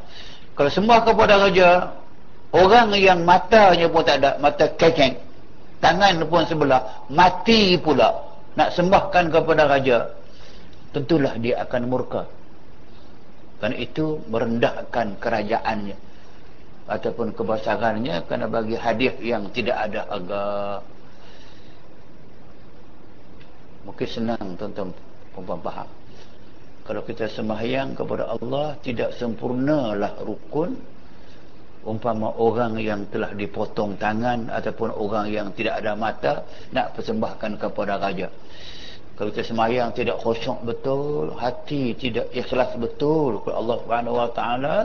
[0.56, 1.69] Kalau sembah kepada raja
[2.52, 5.27] orang yang matanya pun tak ada mata kekeng
[5.84, 8.14] tangan pun sebelah mati pula.
[8.58, 10.10] Nak sembahkan kepada raja
[10.95, 12.26] tentulah dia akan murka.
[13.62, 15.98] Kerana itu merendahkan kerajaannya.
[16.88, 20.45] Ataupun kebesarannya kerana bagi hadiah yang tidak ada harga.
[23.84, 24.90] Mungkin senang tuan-tuan
[25.36, 25.90] perempuan faham.
[26.88, 30.97] Kalau kita sembahyang kepada Allah tidak sempurnalah rukun
[31.88, 36.44] umpama orang yang telah dipotong tangan ataupun orang yang tidak ada mata
[36.76, 38.28] nak persembahkan kepada raja.
[39.18, 44.76] Kalau kita sembahyang tidak khusyuk betul hati tidak ikhlas betul kepada Allah Subhanahu wa taala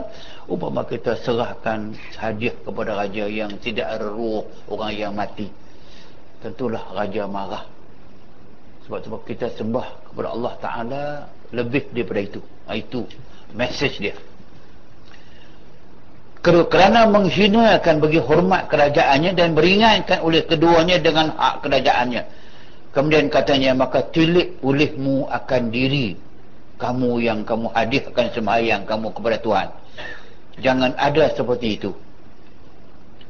[0.49, 5.51] umpama kita serahkan hadiah kepada raja yang tidak ruh orang yang mati
[6.43, 7.63] tentulah raja marah.
[8.83, 11.03] Sebab sebab kita sembah kepada Allah Ta'ala
[11.55, 12.41] lebih daripada itu.
[12.67, 13.07] Itu
[13.55, 14.15] message dia
[16.43, 22.27] kerana menghinakan bagi hormat kerajaannya dan beringatkan oleh keduanya dengan hak kerajaannya.
[22.91, 26.19] Kemudian katanya maka tilik olehmu akan diri.
[26.75, 29.67] Kamu yang kamu hadiahkan sembahyang kamu kepada Tuhan.
[30.59, 31.95] Jangan ada seperti itu.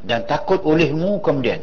[0.01, 1.61] Dan takut olehmu kemudian.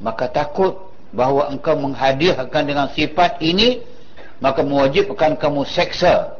[0.00, 3.84] Maka takut bahawa engkau menghadiahkan dengan sifat ini
[4.40, 6.32] maka mewajibkan kamu seksa.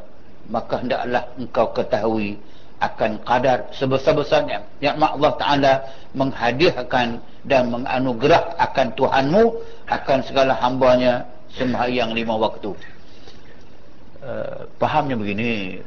[0.49, 2.41] Maka hendaklah engkau ketahui
[2.77, 4.61] akan kadar sebesar-besarnya.
[4.77, 5.73] Yang Allah Ta'ala
[6.13, 7.07] menghadiahkan
[7.47, 9.43] dan menganugerah akan Tuhanmu
[9.89, 11.25] akan segala hambanya
[11.57, 12.71] sembahyang lima waktu.
[14.17, 15.79] Uh, fahamnya begini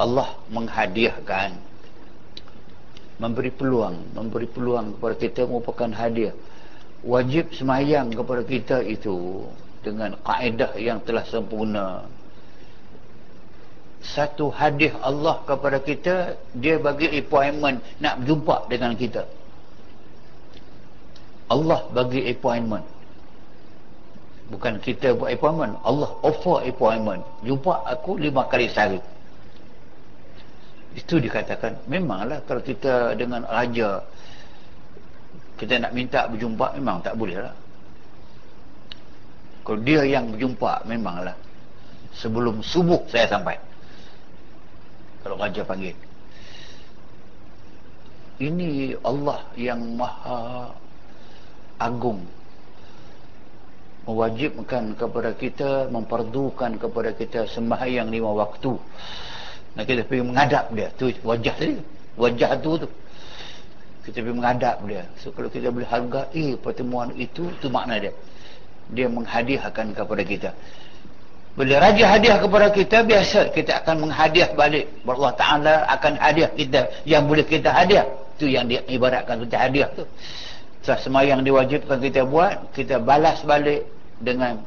[0.00, 1.52] Allah menghadiahkan
[3.18, 6.32] memberi peluang memberi peluang kepada kita merupakan hadiah
[7.02, 9.46] wajib semayang kepada kita itu
[9.82, 12.06] dengan kaedah yang telah sempurna
[13.98, 19.26] satu hadiah Allah kepada kita dia bagi appointment nak jumpa dengan kita.
[21.50, 22.86] Allah bagi appointment.
[24.48, 27.26] Bukan kita buat appointment Allah offer appointment.
[27.42, 29.02] Jumpa aku lima kali sehari.
[30.94, 31.84] Itu dikatakan.
[31.90, 34.02] Memanglah kalau kita dengan raja
[35.58, 37.54] kita nak minta berjumpa memang tak boleh lah.
[39.66, 41.34] Kalau dia yang berjumpa memanglah.
[42.14, 43.67] Sebelum subuh saya sampai
[45.28, 45.92] kalau raja panggil.
[48.40, 50.72] Ini Allah yang maha
[51.76, 52.24] agung.
[54.08, 58.72] Mewajibkan kepada kita memperdukan kepada kita sembahyang lima waktu.
[59.76, 60.88] Dan kita pergi menghadap dia.
[60.96, 61.76] Tu wajah tadi.
[62.16, 62.88] Wajah tu tu.
[64.08, 65.04] Kita pergi menghadap dia.
[65.20, 68.16] So kalau kita boleh hargai pertemuan itu tu makna dia.
[68.96, 70.56] Dia menghadiahkan kepada kita
[71.58, 77.02] bila raja hadiah kepada kita biasa kita akan menghadiah balik Allah Ta'ala akan hadiah kita
[77.02, 78.06] yang boleh kita hadiah
[78.38, 80.06] tu yang dia ibaratkan kita hadiah tu
[80.86, 83.90] setelah semayang diwajibkan kita buat kita balas balik
[84.22, 84.62] dengan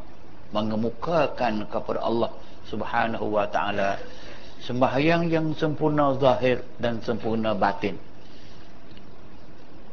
[0.51, 2.31] mengemukakan kepada Allah
[2.67, 3.95] Subhanahu wa taala
[4.61, 7.97] sembahyang yang sempurna zahir dan sempurna batin.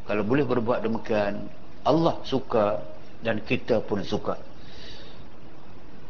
[0.04, 1.48] Kalau boleh berbuat demikian,
[1.84, 2.80] Allah suka
[3.20, 4.40] dan kita pun suka.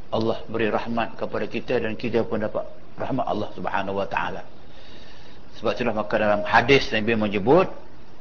[0.08, 2.64] Allah beri rahmat kepada kita dan kita pun dapat
[2.96, 4.40] rahmat Allah Subhanahu wa taala.
[5.60, 7.68] Sebab itulah maka dalam hadis Nabi menyebut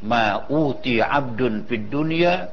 [0.03, 2.51] ma uti 'abdun fid dunya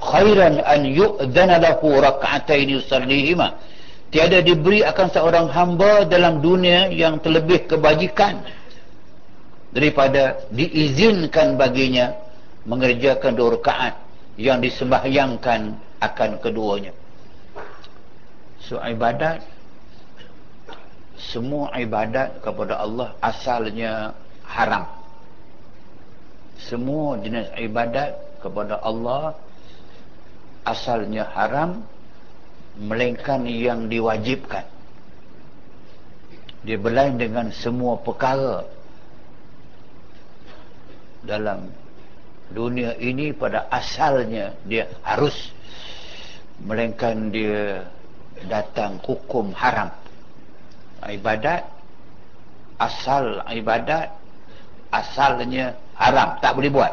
[0.00, 3.60] khairan an yu'dhana lahu rak'atain yusallihima
[4.08, 8.42] tiada diberi akan seorang hamba dalam dunia yang terlebih kebajikan
[9.70, 12.16] daripada diizinkan baginya
[12.66, 13.94] mengerjakan dua rakaat
[14.40, 16.96] yang disembahyangkan akan keduanya
[18.70, 19.42] so ibadat
[21.18, 24.14] semua ibadat kepada Allah asalnya
[24.46, 24.86] haram.
[26.54, 29.34] Semua jenis ibadat kepada Allah
[30.62, 31.82] asalnya haram
[32.78, 34.64] melainkan yang diwajibkan.
[36.62, 38.64] Dia berlain dengan semua perkara
[41.26, 41.68] dalam
[42.54, 45.52] dunia ini pada asalnya dia harus
[46.64, 47.88] melainkan dia
[48.48, 49.90] datang hukum haram
[51.04, 51.66] ibadat
[52.80, 54.12] asal ibadat
[54.88, 56.92] asalnya haram tak boleh buat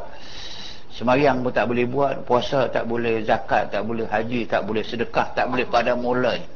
[0.98, 5.30] Semayang pun tak boleh buat, puasa tak boleh, zakat tak boleh, haji tak boleh, sedekah
[5.38, 6.50] tak boleh pada mulanya.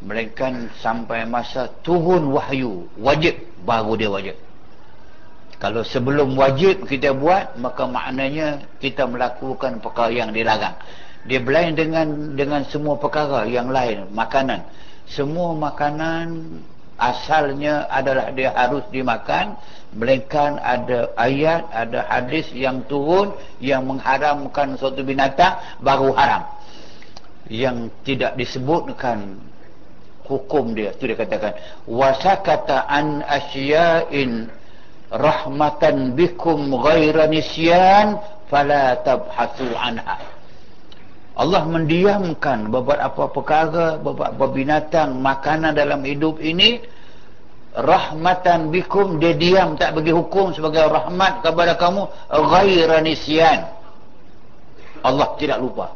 [0.00, 3.36] Melainkan sampai masa turun wahyu, wajib,
[3.68, 4.36] baru dia wajib.
[5.60, 10.80] Kalau sebelum wajib kita buat, maka maknanya kita melakukan perkara yang dilarang.
[11.28, 14.64] Dia berlain dengan dengan semua perkara yang lain, makanan.
[15.04, 16.60] Semua makanan
[17.00, 19.56] asalnya adalah dia harus dimakan
[19.96, 26.44] melainkan ada ayat ada hadis yang turun yang mengharamkan suatu binatang baru haram
[27.50, 29.40] yang tidak disebutkan
[30.28, 31.56] hukum dia tu dia katakan
[31.88, 34.46] wasakata an asya'in
[35.10, 40.22] rahmatan bikum ghaira nisyan fala tabhathu anha
[41.38, 46.82] Allah mendiamkan beberapa perkara, beberapa binatang, makanan dalam hidup ini
[47.70, 53.70] rahmatan bikum dia diam tak bagi hukum sebagai rahmat kepada kamu ghaira nisyan.
[55.06, 55.94] Allah tidak lupa.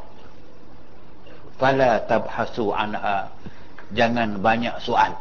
[1.59, 3.29] Fala tabhasu anha.
[3.93, 5.13] Jangan banyak soal.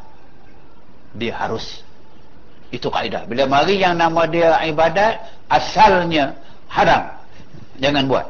[1.17, 1.83] Dia harus.
[2.74, 3.30] Itu kaedah.
[3.30, 5.19] Bila mari yang nama dia ibadat
[5.51, 6.38] asalnya
[6.72, 7.11] haram.
[7.77, 8.25] Jangan buat.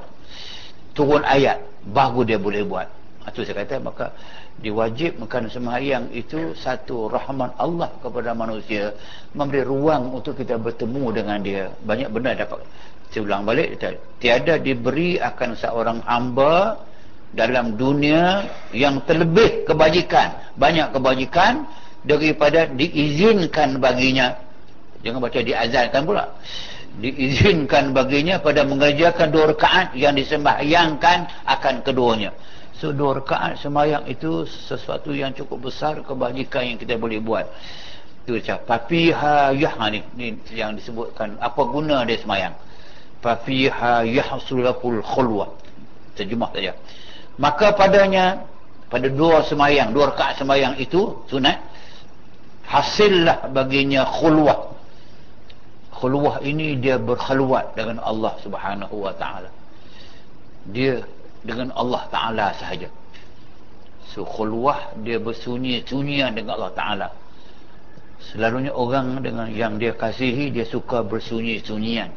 [0.97, 2.87] Turun ayat baru dia boleh buat.
[3.23, 4.11] Itu saya kata maka
[4.59, 8.91] diwajibkan sembahyang itu satu rahmat Allah kepada manusia
[9.31, 11.71] memberi ruang untuk kita bertemu dengan dia.
[11.87, 12.67] Banyak benda dapat.
[13.09, 13.79] Saya ulang balik
[14.19, 16.83] tiada diberi akan seorang hamba
[17.31, 18.43] dalam dunia
[18.75, 20.53] yang terlebih kebajikan.
[20.59, 21.63] Banyak kebajikan
[22.03, 24.35] daripada diizinkan baginya.
[24.99, 26.25] Jangan baca diazankan pula
[26.93, 32.33] diizinkan baginya pada mengerjakan dua rakaat yang disembahyangkan akan keduanya.
[32.77, 37.49] So dua rakaat sembahyang itu sesuatu yang cukup besar kebajikan yang kita boleh buat.
[38.23, 42.55] Tu cak pafiha yah ni, ni yang disebutkan apa guna dia sembahyang.
[43.23, 44.69] Pafiha yahsulul
[45.01, 45.49] khulwa.
[46.13, 46.77] Terjemah saja.
[47.41, 48.45] Maka padanya
[48.93, 51.57] pada dua sembahyang, dua rakaat sembahyang itu sunat
[52.69, 54.72] hasillah baginya khulwah
[56.03, 59.47] khulwah ini dia berkhaluat dengan Allah subhanahu wa ta'ala.
[60.75, 60.99] Dia
[61.47, 62.91] dengan Allah ta'ala sahaja.
[64.11, 67.07] So khulwah dia bersunyi-sunyian dengan Allah ta'ala.
[68.19, 72.11] Selalunya orang dengan yang dia kasihi dia suka bersunyi-sunyian.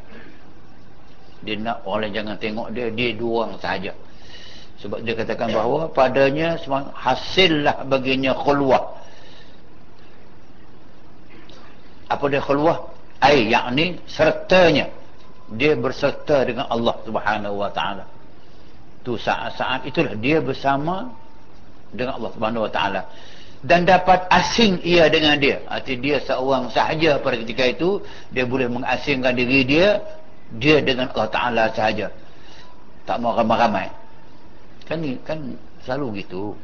[1.46, 3.94] Dia nak orang jangan tengok dia dia doang sahaja.
[4.82, 6.58] Sebab dia katakan bahawa padanya
[6.90, 8.98] hasillah baginya khulwah
[12.06, 14.92] apa dia khulwah ai yakni sertanya.
[15.46, 18.04] Dia berserta dengan Allah Subhanahu wa taala.
[19.06, 21.14] Tu saat-saat itulah dia bersama
[21.94, 23.02] dengan Allah Subhanahu wa taala.
[23.62, 25.62] Dan dapat asing ia dengan dia.
[25.70, 30.02] Arti dia seorang sahaja pada ketika itu dia boleh mengasingkan diri dia
[30.54, 32.06] dia dengan Allah Ta'ala sahaja.
[33.08, 33.90] Tak mau ramai-ramai.
[34.86, 35.38] Kan kan
[35.82, 36.54] selalu gitu.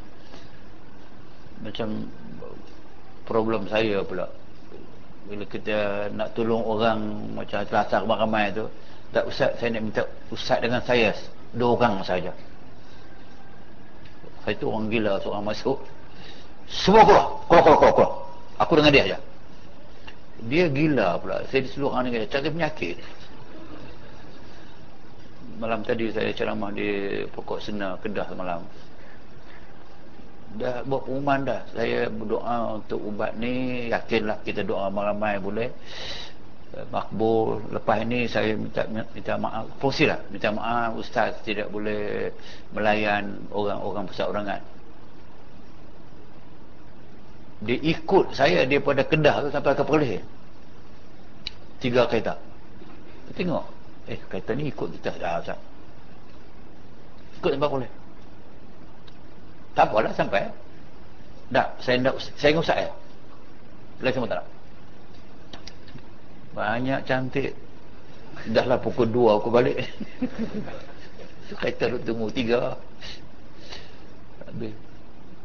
[1.63, 2.07] Macam
[3.27, 4.27] problem saya pula
[5.27, 6.99] bila kita nak tolong orang
[7.39, 8.67] macam terasa ramai-ramai tu
[9.13, 10.03] tak usah saya nak minta
[10.33, 11.13] ustaz dengan saya.
[11.53, 12.33] Dua orang saja.
[14.43, 15.79] Saya tu orang gila seorang masuk.
[16.67, 18.13] Semua keluar keluar keluar keluar, keluar.
[18.57, 19.19] aku dengan dia aja.
[20.49, 21.45] Dia gila pula.
[21.53, 22.97] Saya di seluruh orang ni cari penyakit.
[25.61, 28.67] Malam tadi saya ceramah di pokok sena kedah malam
[30.59, 31.61] dah buat pengumuman dah.
[31.73, 33.89] Saya berdoa untuk ubat ni.
[33.89, 35.69] Yakinlah kita doa ramai-ramai boleh.
[36.89, 37.73] Makbul.
[37.77, 39.69] Lepas ini saya minta minta maaf.
[39.81, 40.21] Lah.
[40.33, 42.33] Minta maaf ustaz tidak boleh
[42.73, 44.61] melayan orang-orang perseorangan
[47.63, 50.19] dia ikut saya daripada Kedah tu sampai ke Perlis.
[51.79, 52.35] Tiga kereta.
[53.39, 53.65] Tengok.
[54.11, 55.15] Eh kereta ni ikut kita.
[55.15, 55.59] Dah ustaz.
[57.39, 58.02] Ikut sampai Perlis
[59.73, 60.49] tak apalah sampai.
[61.53, 62.91] Dah saya nak saya ngusap ya
[64.03, 64.49] lagi semua tak nak?
[66.53, 67.53] Banyak cantik.
[68.51, 69.79] Dah lah pukul 2 aku balik.
[71.53, 72.93] Duduk tunggu 3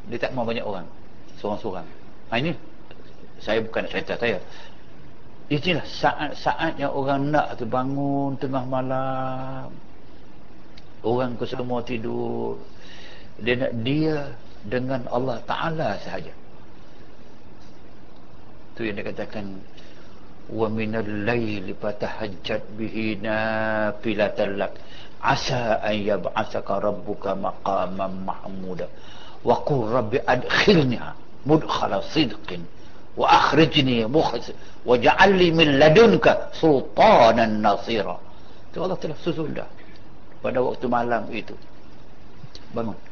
[0.08, 0.88] dia tak mau banyak orang.
[1.40, 1.88] Seorang-seorang.
[2.32, 2.56] Ha, ini.
[3.38, 4.40] Saya bukan nak cerita saya.
[5.48, 9.72] Inilah saat-saat yang orang nak tu bangun tengah malam.
[11.06, 12.60] Orang ke semua tidur
[13.38, 14.34] dia nak dia
[14.66, 16.34] dengan Allah Ta'ala sahaja.
[18.78, 19.62] Tu yang dia katakan
[20.50, 24.74] wa minal layli fatahajjat bihi nafilatan lak.
[25.22, 28.86] Asa an yab'athaka rabbuka maqaman mahmuda.
[29.42, 30.98] Wa qul rabbi adkhilni
[31.46, 32.66] mudkhala sidqin
[33.18, 34.54] wa akhrijni mukhlis
[34.86, 38.18] wa ja'al li min ladunka sultanan nasira.
[38.70, 39.70] Itu Allah telah susun dah
[40.42, 41.58] pada waktu malam itu.
[42.78, 43.07] Bangun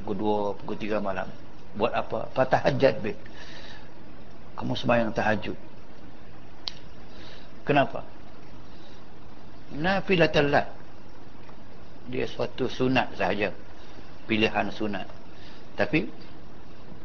[0.00, 0.16] pukul
[0.54, 1.28] 2 pukul 3 malam.
[1.74, 2.30] Buat apa?
[2.34, 3.18] Fatahajjat bihi
[4.54, 5.58] kamu sembahyang tahajud.
[7.66, 8.06] Kenapa?
[9.74, 10.70] Nafilatul lat
[12.06, 13.50] dia suatu sunat sahaja.
[14.24, 15.08] Pilihan sunat.
[15.74, 16.06] Tapi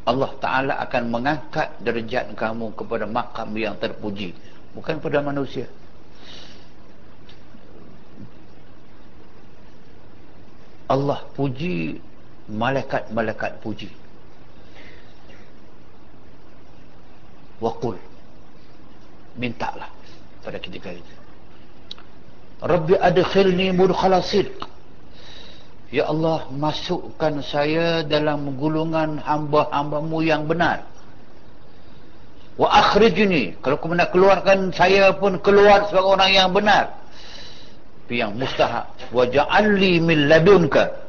[0.06, 4.35] Allah Ta'ala akan mengangkat derajat kamu kepada makam yang terpuji.
[4.76, 5.68] Bukan pada manusia.
[10.90, 12.01] Allah puji
[12.50, 13.90] malaikat-malaikat puji.
[17.61, 17.95] Waqul.
[19.38, 19.88] Mintalah
[20.42, 21.14] pada ketika itu.
[22.60, 24.68] Rabbi adkhilni mudkhala sidq.
[25.90, 30.86] Ya Allah masukkan saya dalam gulungan hamba-hambamu yang benar.
[32.60, 33.58] Wa akhrijni.
[33.64, 36.94] Kalau kamu nak keluarkan saya pun keluar sebagai orang yang benar.
[38.11, 38.86] Yang mustahak.
[39.10, 41.09] Wa ja'alli min ladunka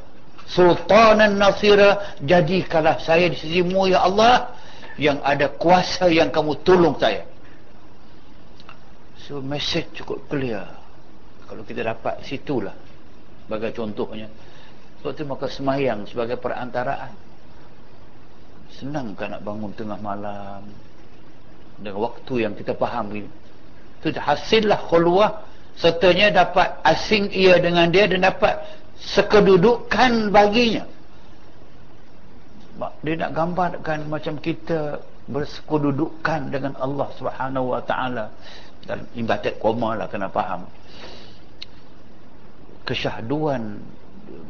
[0.50, 4.50] sultanan nasira jadikanlah saya di sisimu ya Allah
[4.98, 7.24] yang ada kuasa yang kamu tolong saya.
[9.24, 10.66] So message cukup clear.
[11.46, 12.74] Kalau kita dapat situlah.
[13.46, 14.26] Sebagai contohnya.
[15.00, 17.14] Sebab itu maka semayang sebagai perantaraan.
[18.74, 20.66] Senang kan nak bangun tengah malam?
[21.80, 25.46] Dengan waktu yang kita faham itu hasillah khulwah.
[25.80, 28.60] Sertanya dapat asing ia dengan dia dan dapat
[29.00, 30.84] sekedudukan baginya.
[33.04, 38.26] Dia nak gambarkan macam kita bersekududukan dengan Allah Subhanahu Wa Taala.
[38.84, 40.64] Dan ibadat koma lah kena faham.
[42.88, 43.76] Kesyahduan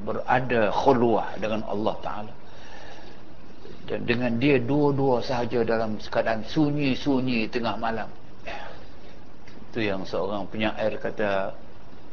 [0.07, 2.35] berada khulwah dengan Allah Taala.
[3.91, 8.07] Dan dengan dia dua-dua sahaja dalam keadaan sunyi-sunyi tengah malam.
[9.71, 11.51] Itu yang seorang penyair kata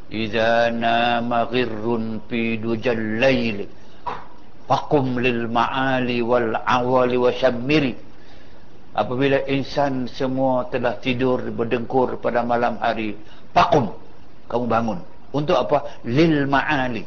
[0.07, 3.67] idza nama ghirrun fi dujal laili
[4.67, 7.95] Fakum lil ma'ali wal awali wa syammiri
[8.97, 13.15] Apabila insan semua telah tidur berdengkur pada malam hari
[13.55, 13.93] Fakum
[14.47, 14.99] Kamu bangun.
[15.35, 16.01] Untuk apa?
[16.07, 17.03] Lil ma'ali.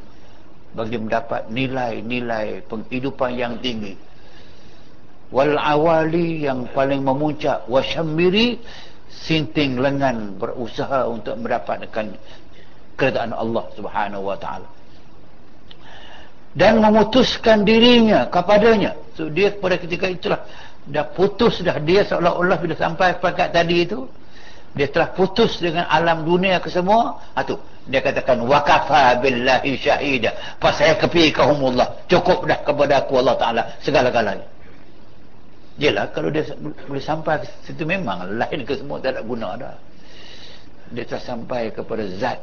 [0.70, 3.96] Bagi mendapat nilai-nilai penghidupan yang tinggi.
[5.34, 8.60] Wal awali yang paling memuncak Wa syammiri
[9.10, 12.14] Sinting lengan berusaha untuk mendapatkan
[13.00, 14.68] Keredaan Allah subhanahu wa ta'ala.
[16.52, 18.92] Dan memutuskan dirinya kepadanya.
[19.16, 20.44] So dia pada ketika itulah
[20.84, 21.80] dah putus dah.
[21.80, 24.04] Dia seolah-olah bila sampai pekat tadi itu
[24.70, 27.18] dia telah putus dengan alam dunia ke semua.
[27.34, 27.42] Ha,
[27.90, 30.30] dia katakan wakafa billahi syahida.
[30.62, 34.46] Fa saya kepikahumullah cukup dah kepada aku Allah Ta'ala segala-galanya.
[35.80, 36.44] Yelah kalau dia
[36.86, 39.74] boleh sampai situ memang lain ke semua tak ada guna dah.
[40.92, 42.38] Dia telah sampai kepada zat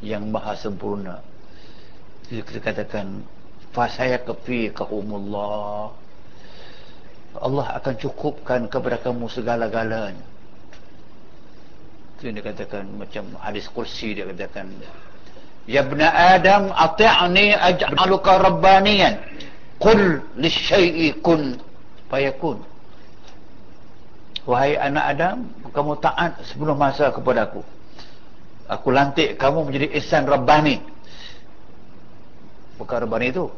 [0.00, 1.20] yang maha sempurna.
[2.28, 3.24] Jadi kita katakan
[3.72, 5.92] fasaya kefi kahumullah.
[7.38, 10.26] Allah akan cukupkan kepada kamu segala-galanya.
[12.20, 14.68] Dia katakan macam hadis kursi dia katakan
[15.64, 19.24] Ya ibn Adam ati'ni aj'aluka rabbaniyan
[19.80, 21.56] Qul lisyai'i kun
[22.12, 22.60] fayakun
[24.44, 27.64] wahai anak Adam kamu taat sebelum masa kepada aku
[28.70, 30.78] aku lantik kamu menjadi ihsan rabbani.
[32.78, 33.50] Bukan rabbani itu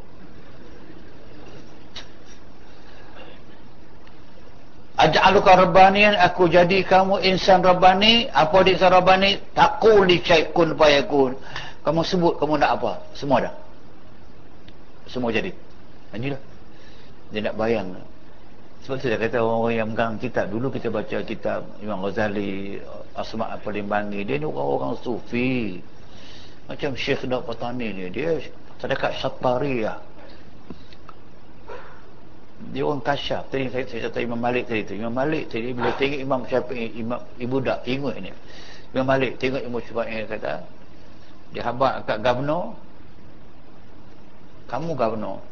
[5.02, 8.30] aj'aluka rabbanian aku jadi kamu insan rabbani.
[8.30, 9.42] Apa dia insan rabbani?
[9.52, 11.34] Taqul li syai'kun fayakun.
[11.82, 12.92] Kamu sebut kamu nak apa?
[13.18, 13.54] Semua dah.
[15.10, 15.50] Semua jadi.
[16.14, 16.38] Inilah.
[17.34, 17.90] Dia nak bayang
[18.82, 22.82] sebab saya kata orang-orang yang megang kitab dulu kita baca kitab Imam Ghazali
[23.14, 25.78] Asma' Palimbangi dia ni orang-orang sufi.
[26.66, 28.42] Macam Syekh Daud Patani ni dia
[28.82, 30.02] terdekat Syatariah
[32.74, 33.46] dia orang kasyaf.
[33.54, 34.94] Tadi saya, saya kata Imam Malik tadi tu.
[34.98, 38.30] Imam Malik tadi bila tengok Imam Syafi'i Imam Ibu Dak ingat ni.
[38.94, 40.62] Imam Malik tengok Imam Syafi'i kata
[41.54, 42.74] dia habak kat governor.
[44.66, 45.51] Kamu governor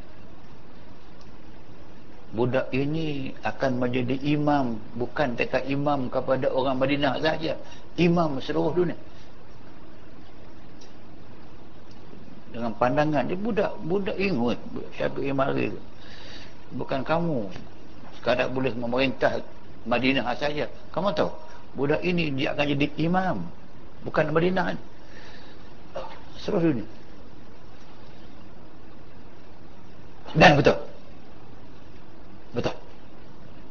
[2.30, 7.58] budak ini akan menjadi imam bukan dekat imam kepada orang Madinah saja.
[7.98, 8.98] Imam seluruh dunia.
[12.50, 14.58] Dengan pandangan dia budak budak ingut
[14.94, 15.74] Syafiq Imari
[16.74, 17.50] bukan kamu.
[18.18, 19.42] Sekadar boleh memerintah
[19.86, 20.70] Madinah saja.
[20.94, 21.30] Kamu tahu
[21.74, 23.36] budak ini dia akan jadi imam.
[24.06, 24.78] Bukan Madinah.
[26.38, 26.86] Seluruh dunia.
[30.30, 30.89] Dan betul
[32.52, 32.76] betul.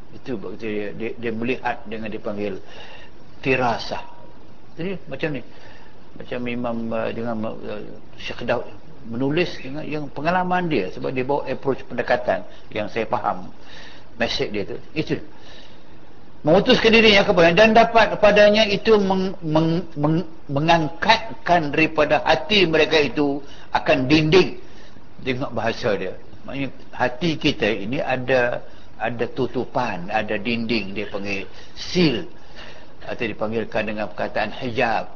[0.10, 2.58] Itu dia, dia, dia melihat dengan dipanggil
[3.40, 4.20] tirasah
[4.80, 5.42] jadi macam ni.
[6.16, 7.84] Macam imam uh, dengan uh,
[8.16, 8.64] Syekh Daud
[9.12, 13.52] menulis dengan yang pengalaman dia sebab dia bawa approach pendekatan yang saya faham
[14.16, 14.80] mesej dia tu.
[14.96, 15.20] Itu.
[16.40, 23.44] Memutuskan dirinya kepada dan dapat padanya itu meng, meng, meng, mengangkatkan daripada hati mereka itu
[23.76, 24.56] akan dinding.
[25.20, 26.16] Tengok bahasa dia
[26.48, 28.64] maknanya hati kita ini ada
[29.00, 32.28] ada tutupan ada dinding dia panggil seal.
[33.00, 35.10] Atau dipanggilkan dengan perkataan hijab.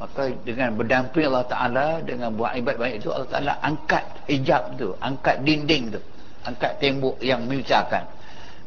[0.00, 4.00] Maka dengan berdamping Allah Ta'ala dengan buat ibadat banyak itu Allah Ta'ala angkat
[4.32, 6.00] hijab tu angkat dinding tu.
[6.40, 8.08] Angkat tembok yang memisahkan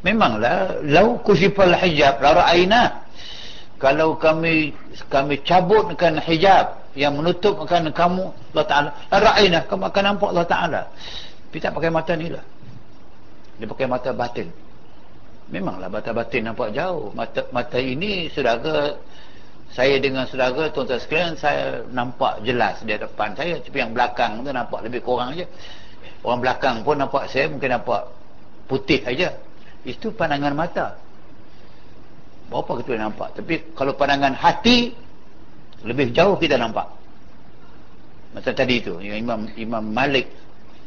[0.06, 2.84] memanglah lau kusifal hijab la ra'ayna.
[3.82, 4.78] Kalau kami
[5.10, 9.60] kami cabutkan hijab yang menutupkan kamu Allah Ta'ala la ra'ayna.
[9.66, 10.82] Kamu akan nampak Allah Ta'ala
[11.54, 12.42] kita pakai mata ni lah.
[13.62, 14.50] Dia pakai mata batin.
[15.54, 17.14] Memanglah mata batin nampak jauh.
[17.14, 18.98] Mata mata ini saudara
[19.70, 23.62] saya dengan saudara tuan-tuan sekalian saya nampak jelas di depan saya.
[23.62, 25.46] Tapi yang belakang tu nampak lebih kurang aja.
[26.26, 28.02] Orang belakang pun nampak saya mungkin nampak
[28.66, 29.38] putih aja.
[29.86, 30.98] Itu pandangan mata.
[32.50, 33.38] Berapa kita nampak?
[33.38, 34.98] Tapi kalau pandangan hati
[35.86, 36.90] lebih jauh kita nampak.
[38.34, 40.26] Macam tadi yang Imam Imam Malik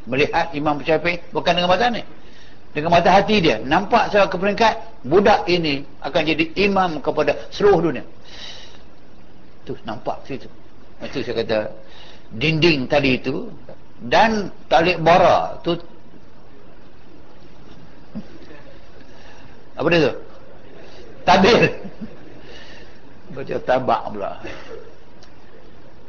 [0.06, 2.02] melihat Imam Syafi'i bukan dengan mata ni.
[2.72, 3.60] Dengan mata hati dia.
[3.62, 8.04] Nampak saya ke peringkat budak ini akan jadi imam kepada seluruh dunia.
[9.66, 10.46] Tu nampak situ
[11.02, 11.18] itu.
[11.26, 11.58] Saya kata
[12.36, 13.50] dinding tadi itu
[14.06, 15.76] dan talik bara tu.
[19.76, 20.12] Apa dia tu?
[21.26, 21.60] Tabir
[23.36, 24.32] baca tabak pula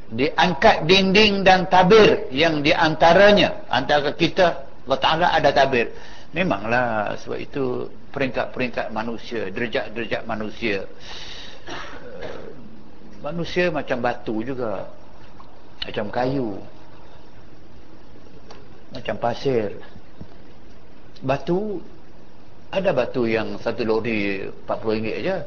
[0.07, 3.67] diangkat dinding dan tabir yang diantaranya.
[3.67, 5.91] Antara kita Allah Ta'ala ada tabir.
[6.31, 10.87] Memanglah sebab itu peringkat-peringkat manusia derajat-derajat manusia.
[11.67, 12.47] Uh,
[13.19, 14.87] manusia macam batu juga.
[15.83, 16.55] Macam kayu.
[18.95, 19.75] Macam pasir.
[21.19, 21.83] Batu
[22.71, 25.37] ada batu yang satu lori 40 ringgit aja.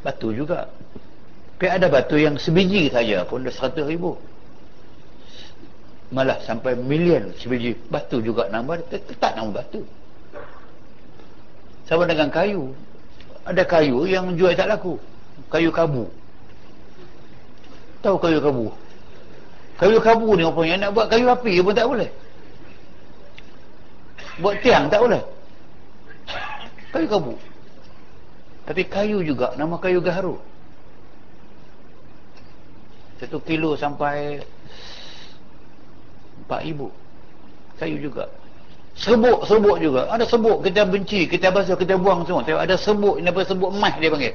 [0.00, 0.64] Batu juga
[1.60, 4.16] tapi ada batu yang sebiji saja pun dah 100 ribu.
[6.08, 9.84] Malah sampai milion sebiji batu juga nama tetap nama batu.
[11.84, 12.72] Sama dengan kayu.
[13.44, 14.96] Ada kayu yang jual tak laku.
[15.52, 16.08] Kayu kabu.
[18.00, 18.72] Tahu kayu kabu?
[19.76, 22.08] Kayu kabu ni rupanya nak buat kayu api pun tak boleh.
[24.40, 25.20] Buat tiang tak boleh.
[26.88, 27.36] Kayu kabu.
[28.64, 30.40] Tapi kayu juga nama kayu gaharu
[33.20, 34.40] satu kilo sampai
[36.48, 36.88] 4000
[37.78, 38.24] kayu juga
[39.00, 40.12] Sebuk-sebuk juga.
[40.12, 42.44] Ada sebuk kita benci, kita basuh, kita buang semua.
[42.44, 44.34] Tengok ada sebuk, ini apa sebuk mah dia panggil.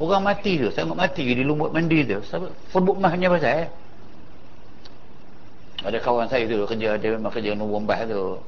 [0.00, 2.18] Orang mati tu, sangat mati di lumut mandi tu.
[2.72, 3.68] Sebuk mahnya pasal eh.
[5.86, 8.40] Ada kawan saya tu kerja, dia memang kerja nombor bah tu.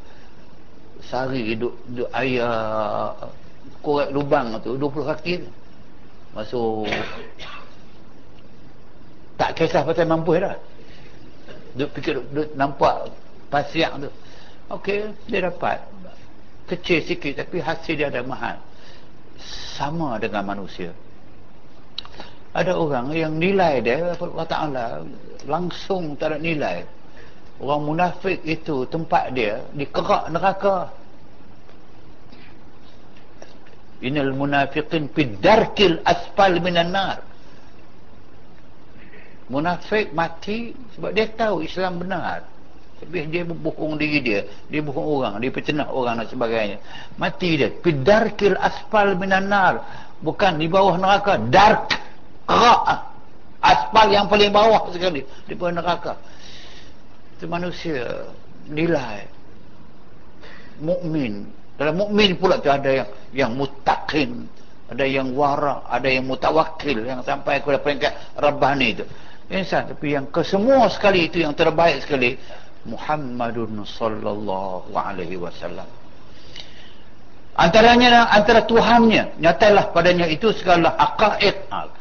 [1.06, 2.42] Sehari duduk, duduk air
[3.84, 5.34] korek lubang tu, 20 kaki.
[6.32, 6.88] Masuk
[9.42, 10.54] tak kisah pasal mampu dah.
[11.74, 13.10] Duk fikir duk, duk nampak
[13.50, 14.10] pasiak tu.
[14.70, 15.82] Okey, dia dapat
[16.70, 18.62] kecil sikit tapi hasil dia ada mahal.
[19.74, 20.94] Sama dengan manusia.
[22.54, 24.86] Ada orang yang nilai dia Allah Taala
[25.50, 26.86] langsung tak ada nilai.
[27.58, 30.94] Orang munafik itu tempat dia di kerak neraka.
[34.06, 37.31] Innal munafiqin fi darkil asfal minan nar
[39.50, 42.46] munafik mati sebab dia tahu Islam benar.
[43.02, 44.40] Tapi dia bohong diri dia
[44.70, 46.78] dia bohong orang dia pecenah orang dan sebagainya.
[47.18, 47.68] Mati dia.
[47.72, 49.82] Pidarkil aspal minanar
[50.22, 51.38] bukan di bawah neraka.
[51.50, 51.90] Dark.
[52.46, 53.10] Kerak.
[53.62, 56.14] Aspal yang paling bawah sekali di bawah neraka.
[57.38, 58.26] Itu manusia
[58.70, 59.26] nilai.
[60.78, 61.46] Mukmin.
[61.74, 64.46] Dalam mukmin pula tu ada yang yang mutakin
[64.92, 69.04] ada yang wara ada yang mutawakil yang sampai kepada peringkat rabbani itu
[69.52, 72.40] insan tapi yang kesemua sekali itu yang terbaik sekali
[72.82, 75.86] Muhammadun sallallahu alaihi wasallam.
[77.52, 81.68] Antaranya antara Tuhannya nyatalah padanya itu segala aqaid.
[81.70, 82.00] Ha.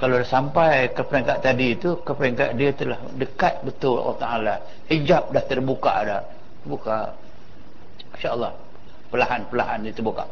[0.00, 4.54] kalau sampai ke peringkat tadi itu ke peringkat dia telah dekat betul Allah Ta'ala.
[4.88, 6.22] Hijab dah terbuka dah.
[6.64, 7.16] Buka
[8.16, 8.52] insyaAllah
[9.10, 10.24] perlahan-perlahan dia terbuka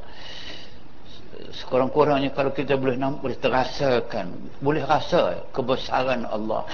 [1.39, 4.27] sekurang-kurangnya kalau kita boleh nampak boleh terasakan
[4.59, 6.67] boleh rasa kebesaran Allah.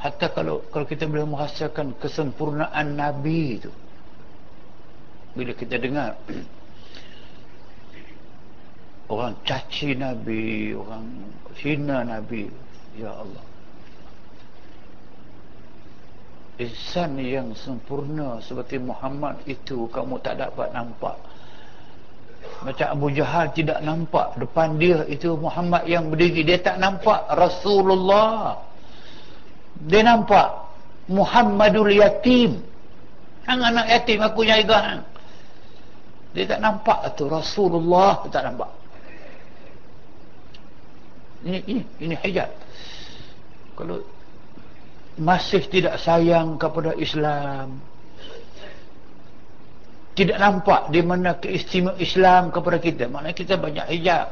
[0.00, 3.70] Hatta kalau kalau kita boleh merasakan kesempurnaan Nabi itu.
[5.32, 6.16] Bila kita dengar
[9.12, 11.04] orang caci Nabi orang
[11.60, 12.48] hina Nabi
[12.96, 13.44] ya Allah.
[16.60, 21.16] Ihsan yang sempurna seperti Muhammad itu kamu tak dapat nampak
[22.62, 24.38] macam Abu Jahal tidak nampak.
[24.38, 26.46] Depan dia itu Muhammad yang berdiri.
[26.46, 28.62] Dia tak nampak Rasulullah.
[29.82, 30.48] Dia nampak
[31.10, 32.62] Muhammadul Yatim.
[33.42, 35.02] Hang anak yatim aku jaga
[36.32, 37.28] dia tak nampak tu.
[37.28, 38.70] Rasulullah dia tak nampak.
[41.44, 42.48] Ini ini ini hijab.
[43.76, 44.00] Kalau
[45.20, 47.76] masih tidak sayang kepada Islam
[50.12, 53.04] tidak nampak di mana keistimewaan Islam kepada kita.
[53.08, 54.28] Maknanya kita banyak hijab.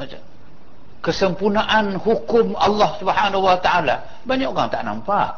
[0.00, 0.20] Macam
[1.04, 3.96] kesempurnaan hukum Allah Subhanahu Wa Taala.
[4.24, 5.36] Banyak orang tak nampak.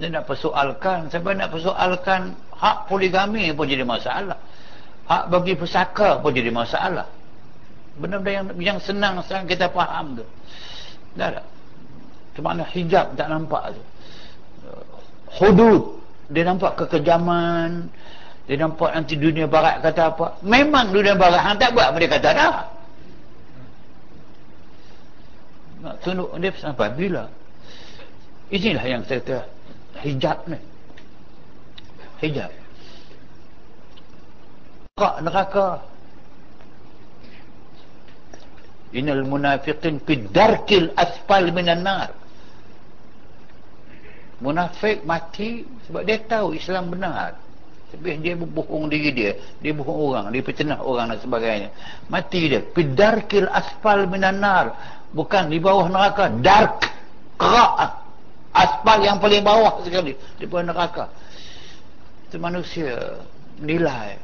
[0.00, 1.12] Dia nak persoalkan.
[1.12, 4.40] Siapa nak persoalkan hak poligami pun jadi masalah.
[5.04, 7.04] Hak bagi pesaka pun jadi masalah.
[8.00, 10.24] Benda-benda yang, yang senang sekarang kita faham tu.
[11.14, 11.46] Dah tak?
[12.34, 13.82] Cuma hijab tak nampak tu?
[15.38, 17.92] Hudud dia nampak kekejaman.
[18.44, 20.26] Dia nampak nanti dunia barat kata apa.
[20.44, 22.56] Memang dunia barat hang tak buat dia kata dah.
[25.84, 27.28] Nak tunduk dia sampai bila?
[28.52, 29.38] Inilah yang saya kata
[30.04, 30.58] hijab ni.
[32.20, 32.52] Hijab.
[34.96, 35.68] Neraka neraka.
[38.94, 42.23] Innal munafiqin fi darkil asfal minan nar
[44.44, 47.40] munafik mati sebab dia tahu Islam benar.
[47.88, 49.32] Tapi dia bohong diri dia
[49.62, 51.68] dia bohong orang dia pecenah orang dan sebagainya.
[52.12, 52.60] Mati dia.
[52.60, 54.76] Pidarkil asfal minanar
[55.16, 56.28] bukan di bawah neraka.
[56.44, 56.84] Dark.
[57.40, 58.04] Kerak.
[58.54, 61.08] Aspal yang paling bawah sekali di bawah neraka.
[62.28, 63.24] Itu manusia.
[63.64, 64.20] Nilai.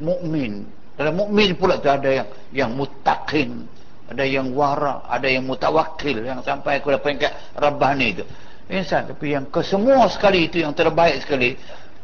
[0.00, 0.64] Mukmin.
[0.96, 3.68] Dalam mukmin pula tu ada yang yang mutakin
[4.12, 8.24] ada yang wara ada yang mutawakil yang sampai kepada peringkat rabbani itu
[8.72, 11.54] insan tapi yang kesemua sekali itu yang terbaik sekali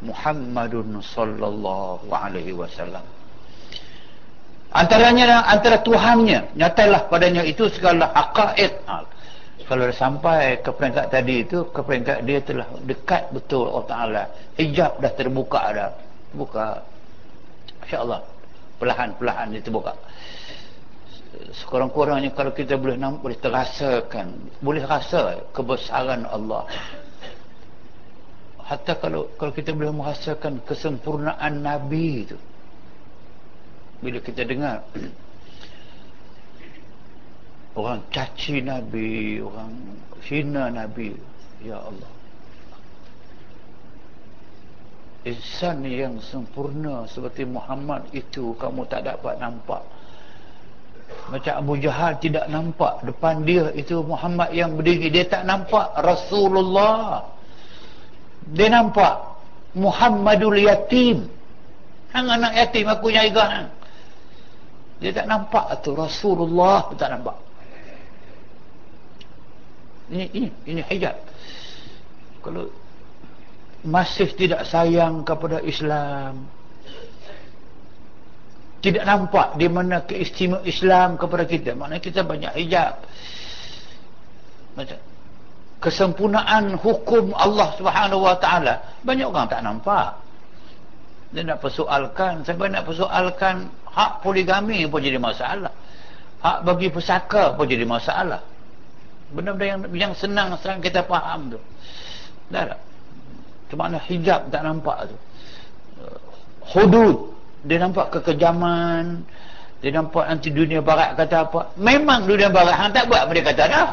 [0.05, 3.03] Muhammadun sallallahu alaihi wasallam.
[4.69, 9.01] Antaranya antara Tuhannya nyatalah padanya itu segala aqaid ha.
[9.65, 14.23] kalau sampai ke peringkat tadi itu ke peringkat dia telah dekat betul Allah Ta'ala.
[14.61, 15.89] Hijab dah terbuka dah.
[16.37, 16.85] Buka
[17.89, 18.21] insyaAllah
[18.77, 19.97] perlahan-perlahan dia terbuka
[21.39, 24.27] sekurang-kurangnya kalau kita boleh nampak boleh terasakan
[24.59, 26.67] boleh rasa kebesaran Allah.
[28.59, 32.37] Hatta kalau kalau kita boleh merasakan kesempurnaan Nabi itu.
[33.99, 34.83] Bila kita dengar
[37.79, 39.71] orang caci Nabi orang
[40.27, 41.15] hina Nabi
[41.63, 42.19] ya Allah.
[45.27, 49.83] Insan yang sempurna seperti Muhammad itu kamu tak dapat nampak
[51.29, 55.13] macam Abu Jahal tidak nampak depan dia itu Muhammad yang berdiri.
[55.13, 57.29] Dia tak nampak Rasulullah.
[58.49, 59.37] Dia nampak
[59.77, 61.29] Muhammadul Yatim.
[62.09, 63.69] Hang anak yatim aku jaga hang
[64.99, 65.95] dia tak nampak tu.
[65.95, 67.37] Rasulullah tak nampak.
[70.11, 71.15] Ini ini ini hijab.
[72.43, 72.67] Kalau
[73.87, 76.43] masih tidak sayang kepada Islam
[78.79, 81.75] tidak nampak di mana keistimewaan Islam kepada kita.
[81.75, 83.03] Maknanya kita banyak hijab.
[84.79, 84.99] Macam
[85.79, 88.79] kesempurnaan hukum Allah Subhanahu wa taala.
[89.03, 90.15] Banyak orang tak nampak.
[91.35, 92.47] Dia nak persoalkan.
[92.47, 93.67] Saya nak persoalkan?
[93.89, 95.73] Hak poligami pun jadi masalah.
[96.39, 98.39] Hak bagi pesaka pun jadi masalah.
[99.29, 101.59] Benda-benda yang yang senang sekarang kita faham tu.
[102.49, 102.79] Dah tak?
[103.69, 105.17] Cuma mana hijab tak nampak tu.
[106.73, 107.38] Hudud.
[107.67, 109.27] Dia nampak kekejaman.
[109.79, 111.71] Dia nampak nanti dunia barat kata apa.
[111.79, 113.89] Memang dunia barat hang tak buat dia kata dah.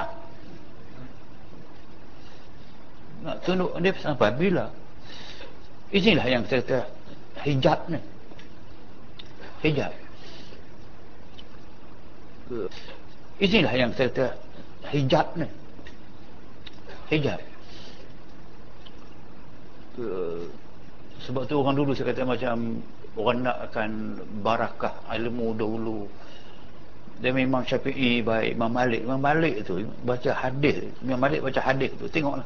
[3.26, 4.70] Nak tunduk dia sampai bila.
[5.94, 6.80] Inilah yang saya kata
[7.46, 8.00] hijab ni.
[9.62, 9.92] Hijab.
[13.42, 14.26] Inilah yang saya kata
[14.90, 15.46] hijab ni.
[17.10, 17.40] Hijab.
[21.26, 22.82] Sebab tu orang dulu saya kata macam
[23.16, 23.90] orang nak akan
[24.44, 26.00] barakah ilmu dahulu.
[27.16, 29.00] Dia memang syafi'i baik Imam Malik.
[29.00, 30.84] Imam Malik tu baca hadis.
[31.00, 32.04] Imam Malik baca hadis tu.
[32.12, 32.44] Tengoklah.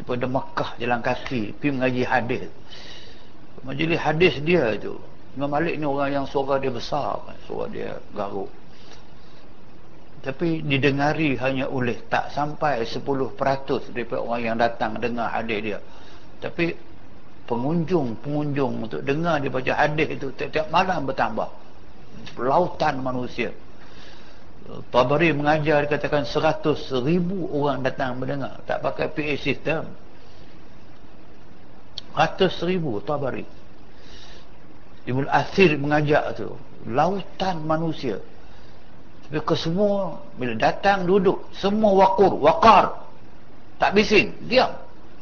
[0.00, 2.48] Daripada Makkah jalan kaki pergi mengaji hadis.
[3.60, 4.96] Majlis hadis dia tu.
[5.36, 8.48] Imam Malik ni orang yang suara dia besar suara dia garuk.
[10.24, 13.12] Tapi didengari hanya oleh tak sampai 10%
[13.92, 15.78] daripada orang yang datang dengar hadis dia.
[16.40, 16.72] Tapi
[17.50, 21.50] pengunjung-pengunjung untuk dengar dia baca hadis itu tiap-tiap malam bertambah.
[22.38, 23.50] Lautan manusia.
[24.94, 28.62] Tabari mengajar dikatakan 100 ribu orang datang mendengar.
[28.70, 29.82] Tak pakai PA system.
[32.14, 33.42] 100 ribu Tabari.
[35.10, 36.54] Ibn Athir mengajak tu.
[36.86, 38.22] Lautan manusia.
[39.26, 43.10] Tapi ke semua bila datang duduk semua wakur wakar.
[43.82, 44.70] Tak bising diam.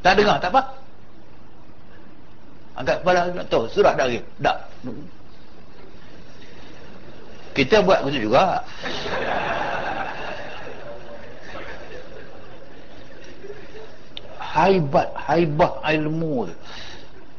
[0.05, 0.88] Tak dengar tak apa
[2.79, 3.67] angkat kepala nak tahu.
[3.75, 4.23] Surah lagi.
[4.39, 4.57] Tak
[7.59, 8.63] kita buat begitu juga.
[14.39, 16.47] Haibat haibah ilmu.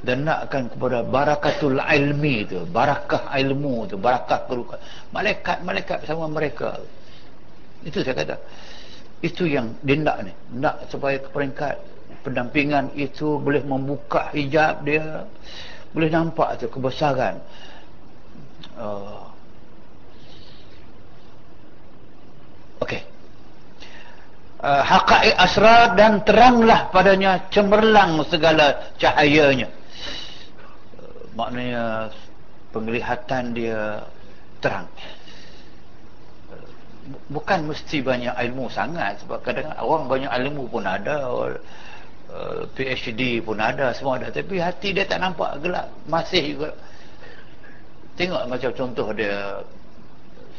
[0.04, 2.68] Dan nakkan kepada barakatul ilmi tu.
[2.68, 3.96] Barakah ilmu tu.
[3.96, 4.80] Barakah kerukat
[5.16, 6.84] malaikat malaikat sama mereka.
[7.88, 8.36] Itu saya kata.
[9.24, 10.36] Itu yang dia nak ni.
[10.60, 11.80] Nak supaya peringkat
[12.22, 15.26] pendampingan itu boleh membuka hijab dia
[15.90, 17.42] boleh nampak tu kebesaran.
[18.78, 19.26] Uh,
[22.86, 23.02] okey.
[24.60, 29.72] Uh, haqaiq asrar dan teranglah padanya cemerlang segala cahayanya.
[31.00, 32.14] Uh, maknanya
[32.70, 34.06] penglihatan dia
[34.62, 34.86] terang.
[37.34, 41.26] Bukan mesti banyak ilmu sangat sebab kadang orang banyak ilmu pun ada
[42.34, 44.30] uh, PhD pun ada semua ada.
[44.30, 46.72] Tapi hati dia tak nampak gelap masih juga.
[48.16, 49.64] Tengok macam contoh dia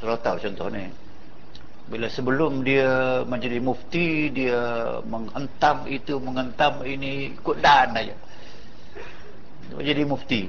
[0.01, 0.89] Surah tahu contoh ni.
[1.93, 4.57] Bila sebelum dia menjadi mufti dia
[5.05, 8.17] menghentam itu menghentam ini ikut dan aja.
[9.77, 10.43] Menjadi mufti.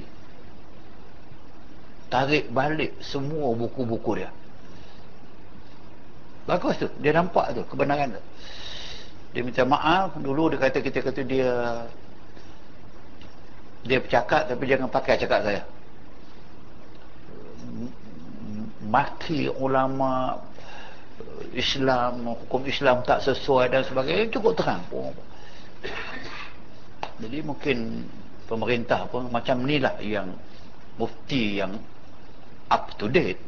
[2.08, 4.32] Tarik balik semua buku-buku dia.
[6.48, 8.22] Bagus tu dia nampak tu kebenaran tu
[9.32, 10.16] dia minta maaf.
[10.20, 11.50] Dulu dia kata kita kata dia
[13.82, 15.62] dia bercakap tapi jangan pakai cakap saya.
[18.84, 20.36] Maki ulama
[21.56, 25.16] Islam hukum Islam tak sesuai dan sebagainya cukup terang pun.
[27.18, 28.04] Jadi mungkin
[28.44, 30.36] pemerintah pun macam ni lah yang
[31.00, 31.72] mufti yang
[32.68, 33.40] up to date.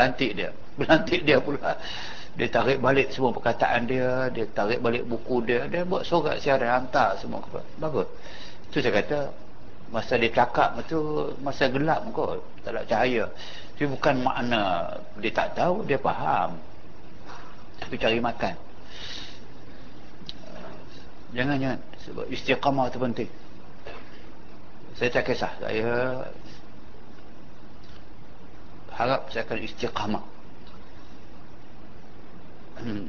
[0.00, 0.50] Lantik dia.
[0.80, 1.76] Lantik dia pula
[2.38, 6.86] dia tarik balik semua perkataan dia dia tarik balik buku dia dia buat surat siaran
[6.86, 7.42] hantar semua
[7.82, 8.06] bagus.
[8.70, 9.34] Tu saya kata
[9.90, 12.38] masa dia cakap tu masa gelap kot.
[12.62, 13.26] Tak ada cahaya.
[13.74, 16.54] Tapi bukan makna dia tak tahu dia faham.
[17.82, 18.54] Tapi cari makan.
[21.34, 21.80] Jangan jangan.
[22.06, 23.30] Sebab istiqamah tu penting.
[24.94, 25.52] Saya tak kisah.
[25.58, 25.90] Saya
[28.94, 30.24] harap saya akan istiqamah
[32.82, 33.06] hmm.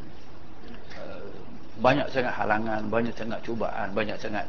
[1.82, 4.46] banyak sangat halangan banyak sangat cubaan banyak sangat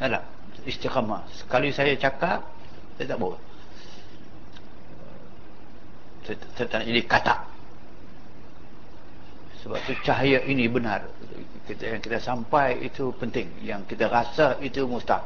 [0.00, 0.24] tak
[0.64, 1.22] istiqamah.
[1.32, 2.40] Sekali saya cakap
[2.96, 3.36] saya tak bawa.
[6.24, 7.40] Saya, saya tak nak jadi katak.
[9.60, 11.04] Sebab tu cahaya ini benar.
[11.68, 13.48] Kita yang kita sampai itu penting.
[13.60, 15.24] Yang kita rasa itu mustahil.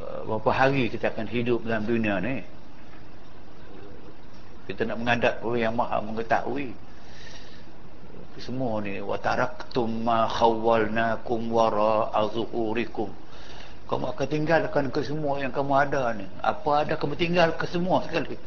[0.00, 2.40] Uh, berapa hari kita akan hidup dalam dunia ni?
[4.64, 6.72] Kita nak menghadap orang yang maha mengetahui
[8.40, 8.98] semua ni.
[9.04, 13.12] Wa taraktum ma khawwalnakum wara azhurikum
[13.90, 16.22] kamu akan tinggalkan ke semua yang kamu ada ni.
[16.46, 18.38] Apa ada kamu tinggal ke semua sekali.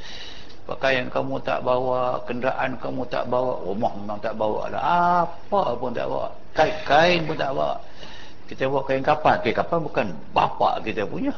[0.63, 4.81] Pakaian kamu tak bawa kenderaan kamu tak bawa rumah memang tak bawa lah.
[5.27, 6.31] Apa pun tak bawa.
[6.55, 7.75] Kain, kain pun tak bawa.
[8.47, 11.35] Kita bawa kain kapal kain kapal bukan bapa kita punya.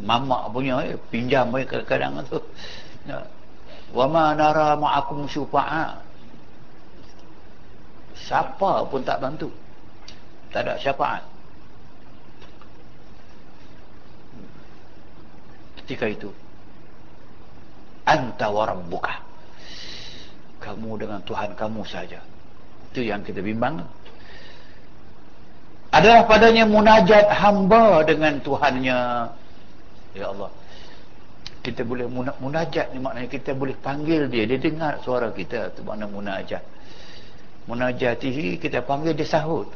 [0.00, 2.40] Mamak punya eh, pinjam eh, kadang-kadang tu.
[3.92, 6.00] Wa ma nara ma'akum syufa'a
[8.22, 9.50] siapa pun tak bantu.
[10.52, 11.32] Tak ada syafaat
[15.92, 16.30] ketika itu
[18.08, 19.14] anta wa rabbuka.
[20.62, 22.22] Kamu dengan Tuhan kamu saja.
[22.88, 23.84] Itu yang kita bimbang.
[25.92, 29.00] Adalah padanya munajat hamba dengan Tuhannya.
[30.16, 30.48] Ya Allah.
[31.60, 32.08] Kita boleh
[32.40, 34.48] munajat ni maknanya kita boleh panggil dia.
[34.48, 36.62] Dia dengar suara kita tu makna munajat
[37.66, 39.68] munajatihi kita panggil dia sahut.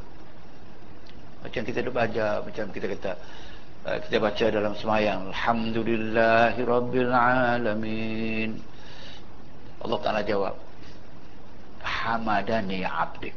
[1.43, 3.13] Macam kita duk baca macam kita kata
[3.87, 8.59] Eh, kita baca dalam semayang Alhamdulillahirabbil alamin.
[9.79, 10.59] Allah Taala jawab
[11.87, 13.31] Hamadani abdi.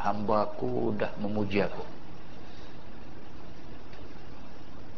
[0.00, 1.84] Hambaku dah memuji aku.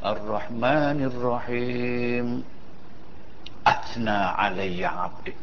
[0.06, 2.46] Ar-Rahmanir Rahim.
[3.66, 5.34] Athna alayya abdi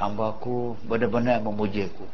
[0.00, 2.08] Hambaku benar-benar memuji aku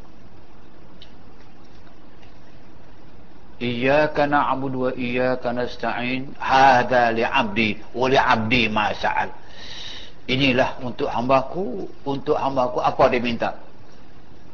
[3.57, 9.33] Iyyaka na'budu wa iyyaka nasta'in hadza li'abdi wa li'abdi ma sa'al.
[10.29, 13.49] Inilah untuk hambaku, untuk hambaku apa dia minta?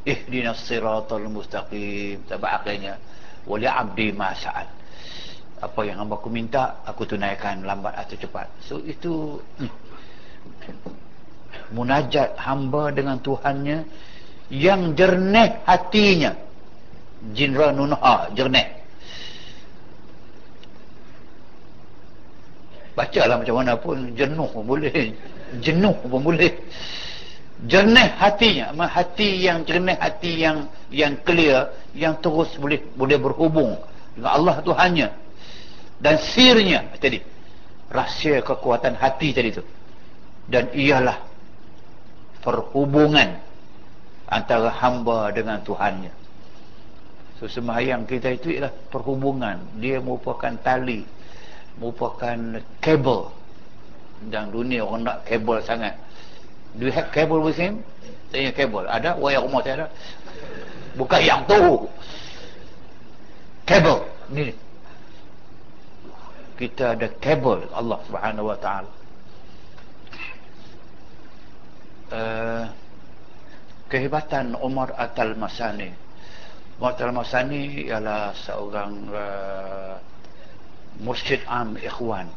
[0.08, 2.24] Ihdinas siratal mustaqim.
[2.32, 2.96] Sebab akhirnya
[3.44, 4.72] wa li'abdi ma sa'al.
[5.60, 8.48] Apa yang hambaku minta, aku tunaikan lambat atau cepat.
[8.64, 9.72] So itu hmm,
[11.74, 13.84] munajat hamba dengan Tuhannya
[14.54, 16.38] yang jernih hatinya.
[17.34, 18.68] Jinra nunha jernih.
[22.94, 25.18] Bacalah macam mana pun jenuh pun boleh.
[25.58, 26.54] Jenuh pun boleh.
[27.64, 33.80] Jernih hatinya hati yang jernih hati yang yang clear yang terus boleh boleh berhubung
[34.14, 35.08] dengan Allah Tuhannya.
[36.04, 37.24] Dan sirnya tadi
[37.88, 39.64] rahsia kekuatan hati tadi tu.
[40.44, 41.33] Dan ialah
[42.44, 43.40] perhubungan
[44.28, 46.12] antara hamba dengan Tuhannya.
[47.40, 49.80] So sembahyang kita itu ialah perhubungan.
[49.80, 51.08] Dia merupakan tali
[51.80, 53.32] merupakan kabel.
[54.30, 55.98] Dan dunia orang nak kabel sangat.
[56.78, 57.84] Do you have kabel him?
[58.32, 58.88] Tanya kabel.
[58.88, 59.20] Ada?
[59.20, 59.88] Wayar rumah saya ada?
[60.96, 61.90] Bukan yang tu.
[63.68, 63.98] Kabel.
[64.32, 64.54] Ni.
[66.56, 69.03] Kita ada kabel Allah subhanahu wa ta'ala
[72.12, 72.66] uh,
[73.88, 75.94] kehebatan Umar Atal Masani
[76.82, 79.96] Umar Atal Masani ialah seorang uh,
[81.02, 82.30] Mursyid Am Ikhwan.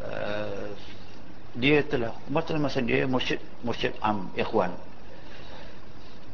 [0.00, 0.72] Uh,
[1.56, 4.72] dia telah masa masa dia Mursyid Mursyid Am Ikhwan.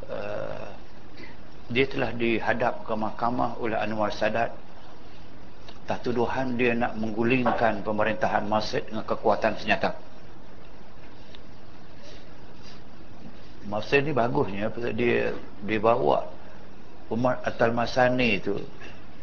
[0.07, 0.71] Uh,
[1.71, 4.55] dia telah dihadap ke mahkamah oleh Anwar Sadat.
[5.83, 9.91] Tak tuduhan dia nak menggulingkan pemerintahan Masjid dengan kekuatan senjata
[13.67, 15.31] Masjid ni bagusnya dia
[15.63, 16.27] dibawa
[17.07, 18.59] Umar Atal Masani tu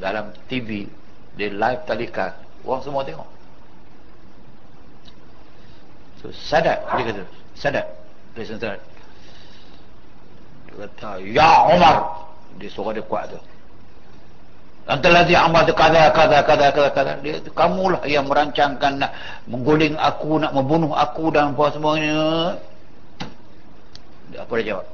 [0.00, 0.88] dalam TV
[1.36, 2.32] di live talikan.
[2.64, 3.28] Orang semua tengok.
[6.20, 7.22] So sadat dia kata
[7.56, 7.86] sadat
[8.36, 8.80] listen sadat.
[10.68, 11.96] Dia kata ya Umar
[12.56, 13.40] dia suara dia kuat tu.
[14.88, 19.12] Antara dia tu kata kata kata kata kata dia tu kamulah yang merancangkan nak
[19.44, 22.16] mengguling aku nak membunuh aku dan apa semuanya
[24.36, 24.86] apa dia jawab.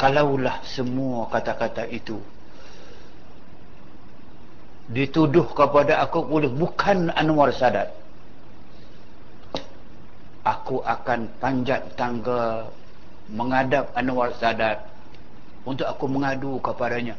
[0.00, 2.20] Kalaulah semua kata-kata itu
[4.90, 7.94] dituduh kepada aku boleh bukan Anwar Sadat
[10.42, 12.66] aku akan panjat tangga
[13.30, 14.82] menghadap Anwar Sadat
[15.62, 17.14] untuk aku mengadu kepadanya.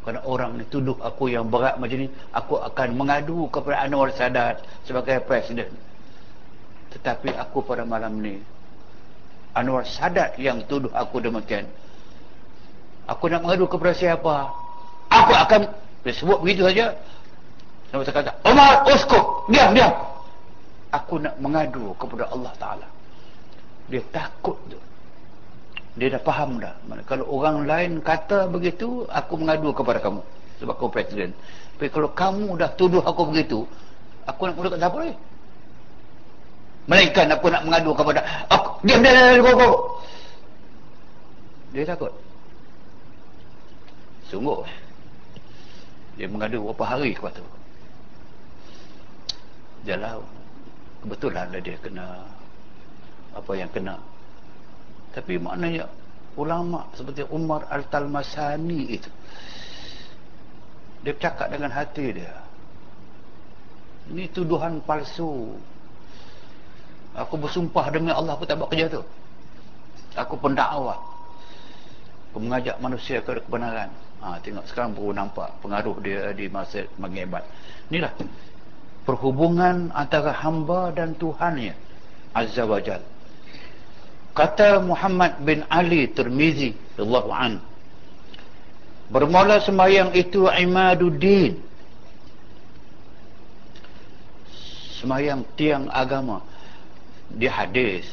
[0.00, 4.64] Kerana orang ni tuduh aku yang berat macam ni aku akan mengadu kepada Anwar Sadat
[4.88, 5.68] sebagai presiden
[6.96, 8.42] tetapi aku pada malam ni
[9.54, 11.66] Anwar Sadat yang tuduh aku demikian
[13.10, 14.54] Aku nak mengadu kepada siapa?
[15.10, 15.66] Aku akan
[16.06, 16.94] dia sebut begitu saja.
[17.90, 19.90] Nabi kata, Umar, uskuk, diam, diam.
[20.94, 22.86] Aku nak mengadu kepada Allah Ta'ala.
[23.90, 24.78] Dia takut tu.
[25.98, 26.78] Dia dah faham dah.
[27.10, 30.22] Kalau orang lain kata begitu, aku mengadu kepada kamu.
[30.62, 31.34] Sebab kau presiden.
[31.74, 33.66] Tapi kalau kamu dah tuduh aku begitu,
[34.22, 35.16] aku nak mengadu kepada siapa lagi?
[36.90, 38.18] Melainkan aku nak mengadu kepada
[38.50, 38.82] aku.
[38.82, 39.74] Diam, diam, diam, diam.
[41.70, 42.10] Dia takut.
[44.26, 44.66] Sungguh.
[46.18, 47.46] Dia mengadu berapa hari kepada tu.
[49.86, 50.18] Jalan.
[51.00, 52.06] Kebetulan lah dia kena
[53.32, 53.96] apa yang kena.
[55.14, 55.86] Tapi maknanya
[56.34, 59.10] ulama seperti Umar Al-Talmasani itu
[61.00, 62.34] dia bercakap dengan hati dia.
[64.12, 65.56] Ini tuduhan palsu.
[67.20, 69.04] Aku bersumpah demi Allah aku tak buat kerja tu.
[70.16, 70.96] Aku pendakwah.
[72.32, 73.92] Aku mengajak manusia ke kebenaran.
[74.20, 77.44] Ha, tengok sekarang baru nampak pengaruh dia di masa mengebat.
[77.88, 78.12] Inilah
[79.08, 81.72] perhubungan antara hamba dan Tuhannya
[82.36, 83.00] Azza wa Jal.
[84.36, 87.52] Kata Muhammad bin Ali Tirmizi radhiyallahu an.
[89.10, 91.58] Bermula sembahyang itu imaduddin.
[95.02, 96.49] Sembahyang tiang agama.
[97.38, 98.06] Dia hadis.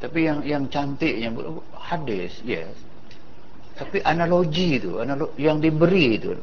[0.00, 1.30] Tapi yang yang cantiknya
[1.78, 2.72] hadis, yes.
[3.78, 6.34] Tapi analogi tu analog, yang diberi tu.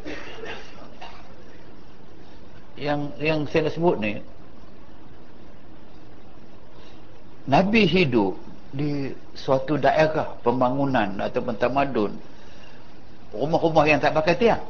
[2.80, 4.14] Yang yang saya dah sebut ni
[7.50, 8.38] Nabi hidup
[8.70, 12.14] di suatu daerah pembangunan atau tamadun.
[13.34, 14.64] Rumah-rumah yang tak pakai tiang.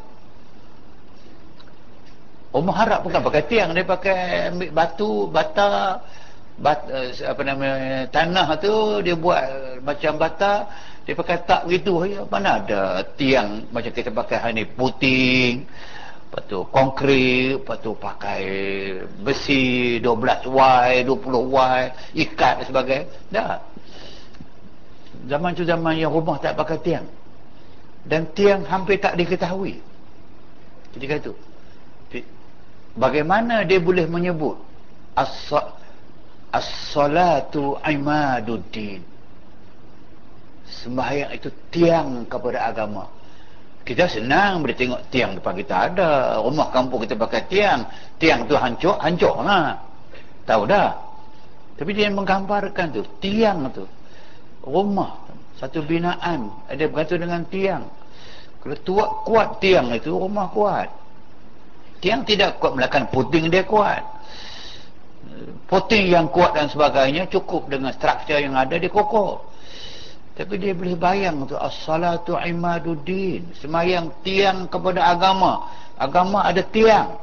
[2.50, 6.02] Rumah harap bukan pakai tiang dia pakai ambil batu bata
[6.60, 7.68] bat, eh, apa nama
[8.12, 9.42] tanah tu dia buat
[9.84, 10.68] macam bata
[11.08, 12.06] dia pakai tak begitu.
[12.06, 14.66] Ya, mana ada tiang macam kita pakai hari ni?
[14.68, 15.66] Puting
[16.30, 18.42] lepas tu konkrit lepas tu pakai
[19.26, 21.82] besi 12Y 20Y
[22.22, 23.06] ikat dan sebagainya.
[23.34, 23.58] Dah
[25.26, 27.08] zaman tu zaman yang rumah tak pakai tiang.
[28.06, 29.82] Dan tiang hampir tak diketahui.
[30.94, 31.34] Ketika itu
[32.98, 34.58] bagaimana dia boleh menyebut
[36.50, 39.06] as-salatu imaduddin.
[40.69, 43.10] Sembahyang itu tiang kepada agama.
[43.82, 46.11] Kita senang boleh tengok tiang depan kita ada.
[46.45, 47.90] Rumah kampung kita pakai tiang.
[48.22, 49.82] Tiang tu hancur hancur lah
[50.45, 50.94] tahu dah?
[51.78, 53.86] Tapi dia menggambarkan tu tiang tu.
[54.61, 55.26] Rumah
[55.58, 56.53] satu binaan.
[56.69, 57.84] Ada bergantung dengan tiang.
[58.61, 60.90] Kalau tuak kuat tiang itu rumah kuat.
[62.00, 64.19] Tiang tidak kuat melakukan puting dia kuat
[65.70, 69.50] puting yang kuat dan sebagainya cukup dengan struktur yang ada dia kokoh
[70.40, 75.68] tapi dia boleh bayang tu as-salatu imaduddin, semayang tiang kepada agama.
[76.00, 77.20] Agama ada tiang.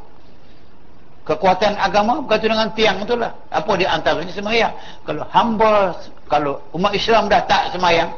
[1.25, 3.33] Kekuatan agama berkaitan dengan tiang itulah.
[3.49, 4.77] Apa dia antaranya semayang?
[5.09, 5.97] Kalau hamba
[6.29, 8.13] kalau umat Islam dah tak semayang,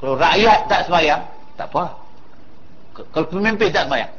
[0.00, 1.20] kalau rakyat tak semayang,
[1.60, 2.00] tak apa.
[3.12, 4.12] Kalau pemimpin tak semayang.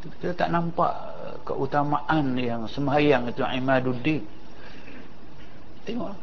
[0.00, 0.92] Kita tak nampak
[1.44, 4.24] keutamaan yang semayang itu imaduddin.
[5.84, 6.16] Tengok.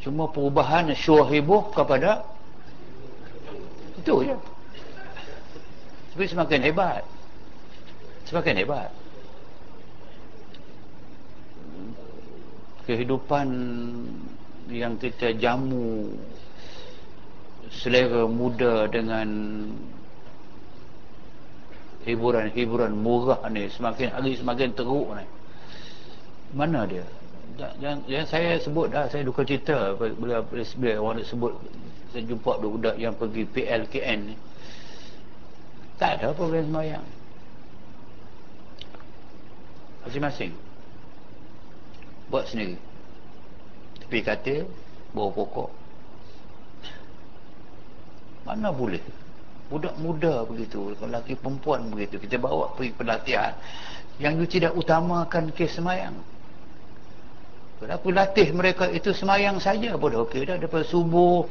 [0.00, 2.24] Cuma perubahan syuhibuh kepada
[4.00, 4.36] Itu je.
[6.14, 7.02] Tapi semakin hebat.
[8.30, 8.90] Semakin hebat.
[12.86, 13.48] Kehidupan
[14.70, 16.14] Yang kita jamu
[17.70, 19.28] Selera muda dengan
[22.00, 25.26] Hiburan-hiburan murah ni Semakin hari semakin teruk ni.
[26.56, 27.04] Mana dia?
[27.76, 31.52] Yang, yang saya sebut dah saya duka cerita bila bila orang nak sebut
[32.10, 34.36] saya jumpa budak yang pergi PLKN ni.
[36.00, 37.04] Tak ada program semayang
[40.10, 40.52] masing-masing.
[42.34, 42.74] Buat sendiri.
[44.02, 44.66] Tepi katil
[45.14, 45.70] bawah pokok.
[48.42, 48.98] Mana boleh
[49.70, 53.54] budak muda begitu lelaki perempuan begitu kita bawa pergi pelatihan
[54.20, 56.12] yang you tidak utamakan kes semayang.
[57.80, 60.60] Kenapa latih mereka itu semayang saja pun okey dah.
[60.60, 61.48] Daripada subuh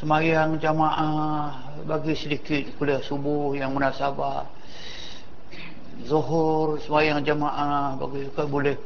[0.00, 4.48] semayang jamaah bagi sedikit kuliah subuh yang munasabah.
[6.08, 8.80] Zuhur semayang jamaah bagi kau boleh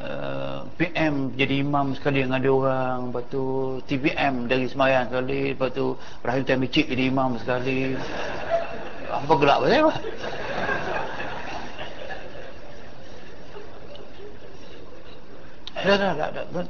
[0.00, 2.98] uh, PM jadi imam sekali dengan ada orang.
[3.12, 3.44] Lepas tu
[3.88, 5.40] TPM dari semayang sekali.
[5.56, 5.86] Lepas tu
[6.24, 7.96] Rahim Tamicik jadi imam sekali.
[9.06, 9.80] Apa gelap saya
[15.86, 16.66] dah, dah, dah, dah,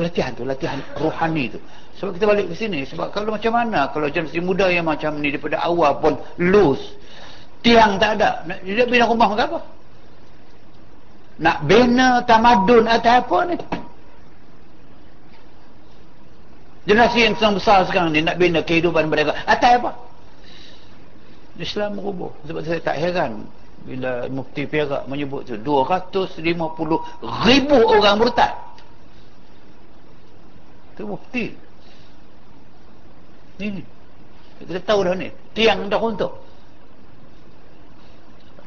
[0.00, 1.60] latihan tu latihan rohani tu.
[2.00, 3.90] Sebab kita balik ke sini sebab kalau macam mana?
[3.90, 6.96] Kalau generasi muda yang macam ni daripada awal pun loose
[7.60, 8.46] tiang tak ada.
[8.64, 9.58] Dia bina rumah ke apa
[11.38, 13.56] nak bina tamadun atau apa ni?
[16.88, 19.90] Generasi yang besar sekarang ni nak bina kehidupan mereka atau apa?
[21.58, 22.34] Islam merubah.
[22.46, 23.46] Sebab saya tak heran
[23.86, 26.42] bila mufti Perak menyebut tu 250
[27.46, 28.52] ribu orang murtad.
[30.98, 31.54] Tu mufti.
[33.58, 33.82] Ni
[34.58, 35.30] kita tahu dah ni.
[35.54, 36.48] Tiang dah untuk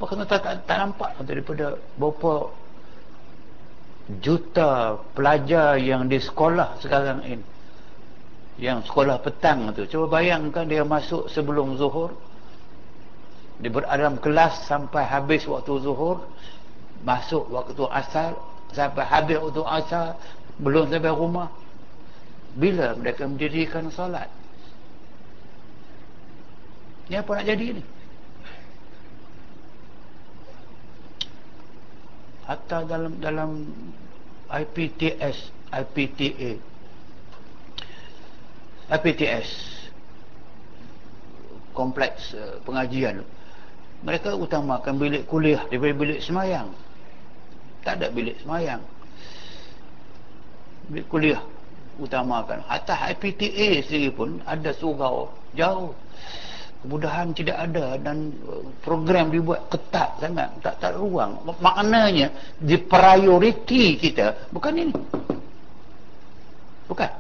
[0.01, 1.14] apa kena tak, tak, tak nampak?
[1.22, 2.50] Daripada berapa
[4.19, 7.45] juta pelajar yang di sekolah sekarang ini.
[8.59, 9.88] Yang sekolah petang tu.
[9.88, 12.11] Cuba bayangkan dia masuk sebelum zuhur.
[13.61, 16.25] Dia berada dalam kelas sampai habis waktu zuhur.
[17.07, 18.38] Masuk waktu asar
[18.75, 20.19] sampai habis waktu asar
[20.59, 21.49] belum sampai rumah.
[22.51, 24.27] Bila mereka mendirikan solat?
[27.07, 27.83] Ni apa nak jadi ni?
[32.48, 33.49] Hatta dalam dalam
[34.52, 35.38] IPTS
[35.72, 36.60] IPTA
[38.92, 39.50] IPTS
[41.72, 43.24] kompleks uh, pengajian.
[44.04, 46.68] Mereka utamakan bilik kuliah daripada bilik semayang.
[47.88, 48.84] Tak ada bilik semayang.
[50.92, 51.40] Bilik kuliah
[52.02, 52.68] utamakan.
[52.68, 55.32] Atas IPTA sendiri pun ada surau.
[55.56, 55.96] Jauh
[56.82, 60.50] kemudahan tidak ada dan uh, program dibuat ketat sangat.
[60.66, 61.38] Tak tak ruang.
[61.61, 64.93] Maknanya di priority kita bukan ini.
[66.90, 67.11] Bukan.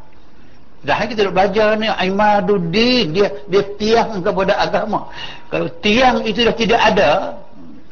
[0.81, 5.13] Dah kita dah belajar ni Aimaduddin dia dia tiang kepada agama.
[5.53, 7.37] Kalau tiang itu dah tidak ada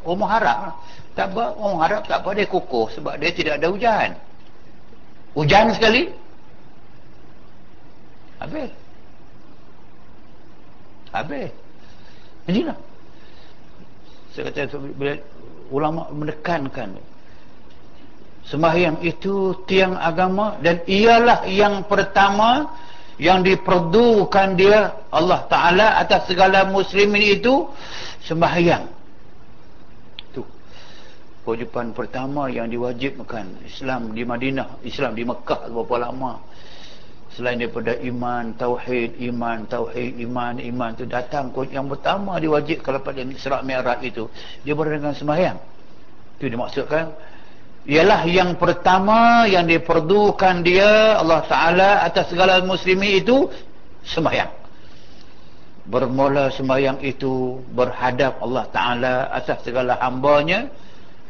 [0.02, 0.74] orang harap
[1.14, 4.10] tak apa orang harap tak apa dia kukuh sebab dia tidak ada hujan.
[5.38, 6.10] Hujan sekali.
[8.42, 8.72] Habis
[11.12, 11.52] habis.
[12.50, 12.78] Inilah
[14.34, 15.14] saya kata bila
[15.74, 16.96] ulama menekankan
[18.46, 22.72] sembahyang itu tiang agama dan ialah yang pertama
[23.20, 27.68] yang diperdukan dia Allah Ta'ala atas segala muslimin itu
[28.24, 28.88] sembahyang.
[30.32, 30.48] Itu.
[31.44, 36.40] Kewajipan pertama yang diwajibkan Islam di Madinah Islam di Mekah berapa lama
[37.40, 43.64] selain daripada iman, tauhid, iman, tauhid, iman, iman itu datang yang pertama diwajibkan pada Isra'
[43.64, 44.28] Mi'raj itu
[44.68, 45.58] dia berada dengan sembahyang.
[46.36, 47.16] Itu dimaksudkan
[47.88, 53.48] ialah yang pertama yang diperdukan dia Allah Ta'ala atas segala muslimi itu
[54.04, 54.52] sembahyang.
[55.90, 60.68] Bermula sembahyang itu berhadap Allah Ta'ala atas segala hambanya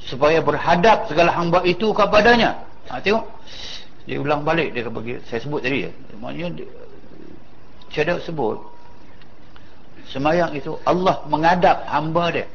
[0.04, 2.66] supaya berhadap segala hamba itu kepadanya.
[2.90, 3.39] Ha, tengok
[4.10, 5.92] dia ulang balik dia bagi saya sebut tadi ya.
[6.18, 6.66] maknanya
[7.94, 8.58] saya sebut
[10.10, 12.48] sembahyang itu Allah menghadap hamba dia.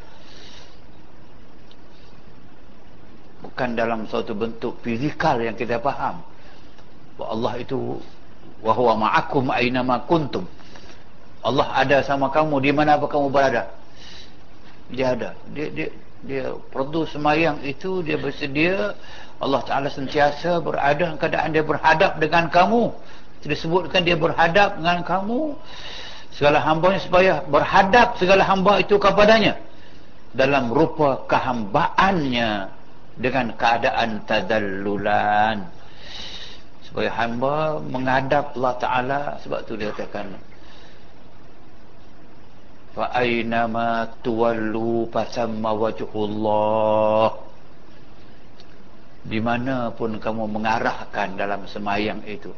[3.47, 6.19] Bukan dalam suatu bentuk fizikal yang kita faham.
[7.15, 7.79] Bahawa Allah itu
[8.65, 10.43] wahwa ma'akum aynama kuntum.
[11.45, 13.71] Allah ada sama kamu di mana apa kamu berada?
[14.91, 15.31] Dia ada.
[15.53, 15.89] Dia dia
[16.25, 18.97] dia perdu semayang itu dia bersedia
[19.43, 22.95] Allah Ta'ala sentiasa berada keadaan dia berhadap dengan kamu.
[23.45, 25.59] Disebutkan dia berhadap dengan kamu.
[26.35, 29.59] Segala hambanya supaya berhadap segala hamba itu kepadanya.
[30.35, 32.71] Dalam rupa kehambaannya
[33.21, 35.67] dengan keadaan tadallulan.
[36.89, 40.35] Supaya hamba menghadap Allah Ta'ala sebab tu dia katakan
[42.95, 47.54] fa aynama tuwallu fasamma wajhullah
[49.25, 52.53] di mana pun kamu mengarahkan dalam semayang itu.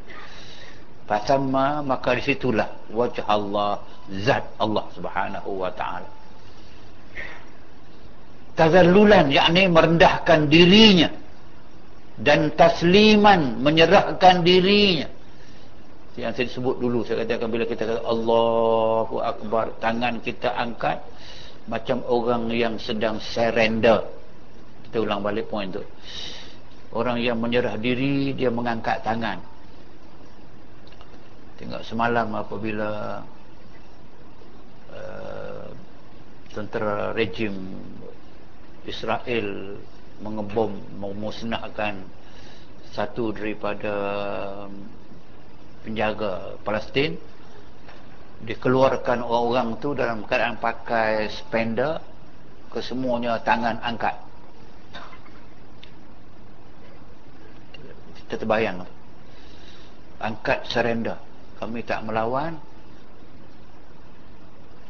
[1.07, 3.79] Fasamma maka disitulah wajh Allah
[4.27, 6.11] zat Allah Subhanahu wa taala.
[8.59, 11.11] Tazallulan yakni merendahkan dirinya.
[12.17, 15.07] Dan tasliman menyerahkan dirinya.
[16.17, 21.05] Yang saya sebut dulu saya katakan bila kita kata Allahu Akbar tangan kita angkat
[21.69, 24.01] macam orang yang sedang surrender.
[24.89, 25.85] Kita ulang balik poin tu
[26.97, 29.37] orang yang menyerah diri dia mengangkat tangan.
[31.61, 33.21] Tengok semalam apabila
[34.93, 35.69] uh,
[36.53, 37.53] tentera rejim
[38.89, 39.77] Israel
[40.25, 42.01] mengebom memusnahkan
[42.97, 43.95] satu daripada
[44.65, 44.73] um,
[45.85, 47.21] penjaga Palestin.
[48.37, 52.01] Dikeluarkan orang-orang tu dalam keadaan pakai spender
[52.69, 54.26] kesemuanya tangan angkat
[58.27, 58.83] kita terbayang
[60.19, 61.17] angkat surrender
[61.57, 62.57] kami tak melawan.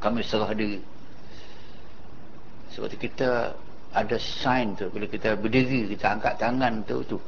[0.03, 0.83] Kami serah diri.
[2.75, 3.55] Sebab kita
[3.97, 7.19] ada sign tu bila kita berdiri kita angkat tangan tu tu.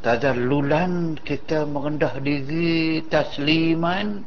[0.00, 4.24] Tadallulan kita merendah diri tasliman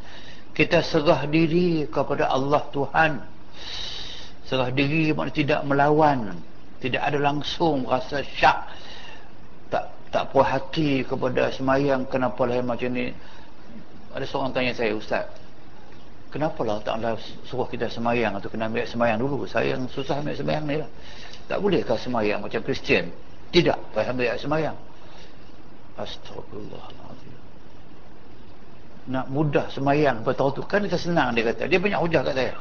[0.53, 3.11] kita serah diri kepada Allah Tuhan.
[4.45, 6.37] Serah diri maknanya tidak melawan
[6.83, 8.67] tidak ada langsung rasa syak
[10.13, 13.09] tak puas hati kepada semayang kenapa lah macam ni?
[14.13, 15.25] Ada seorang tanya saya ustaz
[16.29, 17.17] kenapa lah tak Allah
[17.49, 19.49] suruh kita semayang atau kena ambil semayang dulu?
[19.49, 20.89] Saya yang susah ambil semayang ni lah.
[21.49, 23.09] Tak bolehkah semayang macam Kristian?
[23.49, 24.77] Tidak payah ambil semayang.
[25.97, 27.33] Astagfirullahaladzim
[29.03, 30.61] nak mudah semayang bertahu tu.
[30.63, 31.67] Kan kita senang dia kata.
[31.67, 32.53] Dia banyak hujah kat saya.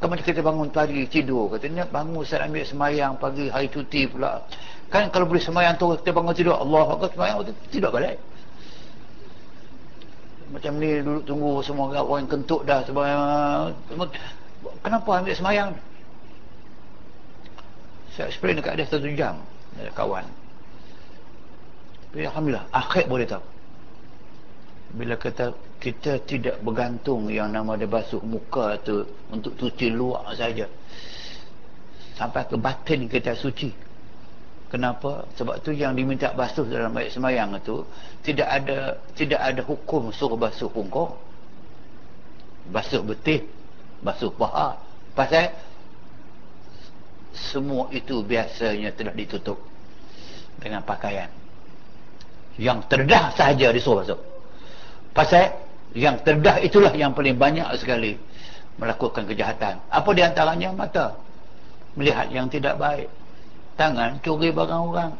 [0.00, 4.42] Kan macam kita bangun pagi tidur katanya bangun saya ambil semayang pagi hari cuti pula
[4.92, 8.20] kan kalau boleh semayang tu kita bangun tidur Allah Akbar semayang tidak balik.
[10.52, 13.72] Macam ni duduk tunggu semua orang kentut dah semayang
[14.84, 15.70] kenapa ambil semayang?
[18.12, 19.40] Saya explain dekat dia satu jam
[19.80, 20.28] ada kawan.
[22.12, 23.44] Tapi Alhamdulillah akhir boleh tahu.
[24.92, 30.68] Bila kata kita tidak bergantung yang nama dia basuh muka tu untuk cuci luar saja.
[32.12, 33.91] Sampai ke batin kita suci
[34.72, 35.28] Kenapa?
[35.36, 37.84] Sebab tu yang diminta basuh dalam ayat semayang itu
[38.24, 41.12] tidak ada tidak ada hukum suruh basuh pungkong.
[42.72, 43.44] Basuh betis,
[44.00, 44.80] basuh paha.
[45.12, 45.52] Pasal
[47.36, 49.60] semua itu biasanya telah ditutup
[50.56, 51.28] dengan pakaian.
[52.56, 54.20] Yang terdah sahaja disuruh basuh.
[55.12, 55.52] Pasal
[55.92, 58.16] yang terdah itulah yang paling banyak sekali
[58.80, 59.84] melakukan kejahatan.
[59.92, 61.20] Apa di antaranya mata
[61.92, 63.12] melihat yang tidak baik
[63.76, 65.12] tangan curi barang orang.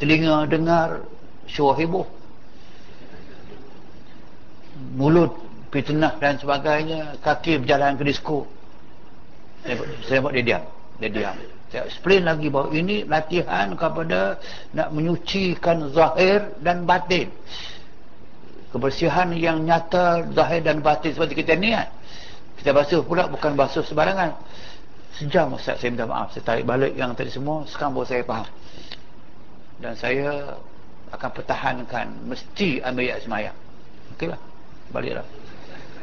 [0.00, 1.04] Telinga dengar
[1.44, 2.08] syuah heboh
[4.96, 5.36] mulut
[5.68, 8.48] fitnah dan sebagainya kaki berjalan ke disko
[10.08, 10.64] saya, buat dia diam.
[10.96, 11.36] Dia diam.
[11.68, 14.40] Saya explain lagi bahawa ini latihan kepada
[14.72, 17.28] nak menyucikan zahir dan batin.
[18.72, 21.92] Kebersihan yang nyata zahir dan batin seperti kita niat
[22.60, 24.36] kita basuh pula bukan basuh sebarangan
[25.16, 26.30] sejam Ustaz saya minta maaf.
[26.34, 28.48] Saya tarik balik yang tadi semua sekarang baru saya faham.
[29.80, 30.58] Dan saya
[31.10, 33.56] akan pertahankan mesti ambil ayat semayang.
[34.14, 34.40] Ok lah.
[34.90, 35.26] Baliklah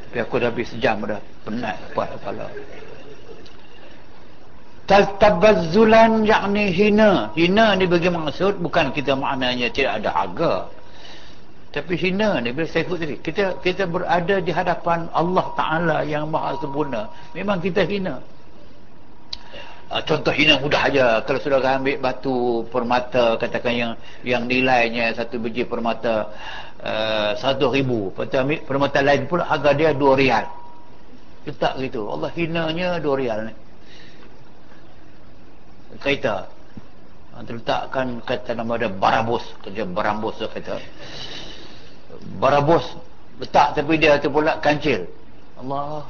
[0.08, 2.48] tapi aku dah habis sejam dah penat kuat kepala.
[4.88, 7.36] Taltabazzulan yakni hina.
[7.36, 10.54] Hina ni bagi maksud Bukan kita maknanya tidak ada harga.
[11.76, 16.32] Tapi hina ni bila saya sebut tadi kita, kita berada di hadapan Allah Ta'ala yang
[16.32, 17.12] maha sempurna.
[17.36, 18.24] Memang kita hina
[19.92, 21.06] uh, contoh hina mudah aja.
[21.24, 23.92] Kalau sudah ambil batu permata katakan yang
[24.24, 26.32] yang nilainya satu biji permata
[26.84, 28.12] uh, satu ribu.
[28.16, 30.46] Lepas ambil permata lain pula harga dia dua rial
[31.48, 32.12] letak gitu.
[32.12, 33.54] Allah hinanya dua rial ni.
[36.04, 36.52] Kereta.
[37.38, 40.82] Terletakkan kata nama dia barabos kerja barambos kata.
[42.42, 42.84] Barabos
[43.40, 45.08] letak tapi dia tu pula kancil.
[45.62, 46.10] Allah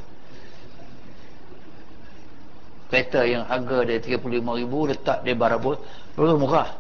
[2.88, 5.84] kereta yang harga dia 35 ribu letak di barabut
[6.16, 6.72] lalu murah.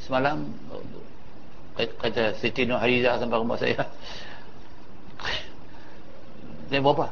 [0.00, 0.48] Semalam
[1.76, 3.76] kata Siti Nur Hariza sampai rumah saya.
[6.68, 7.08] Dia berapa?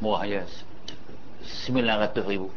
[0.00, 2.48] Murah 900 ribu.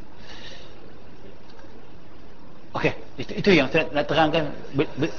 [2.69, 2.85] Ok
[3.19, 4.47] itu, itu yang saya nak terangkan.
[4.77, 5.11] Be, be,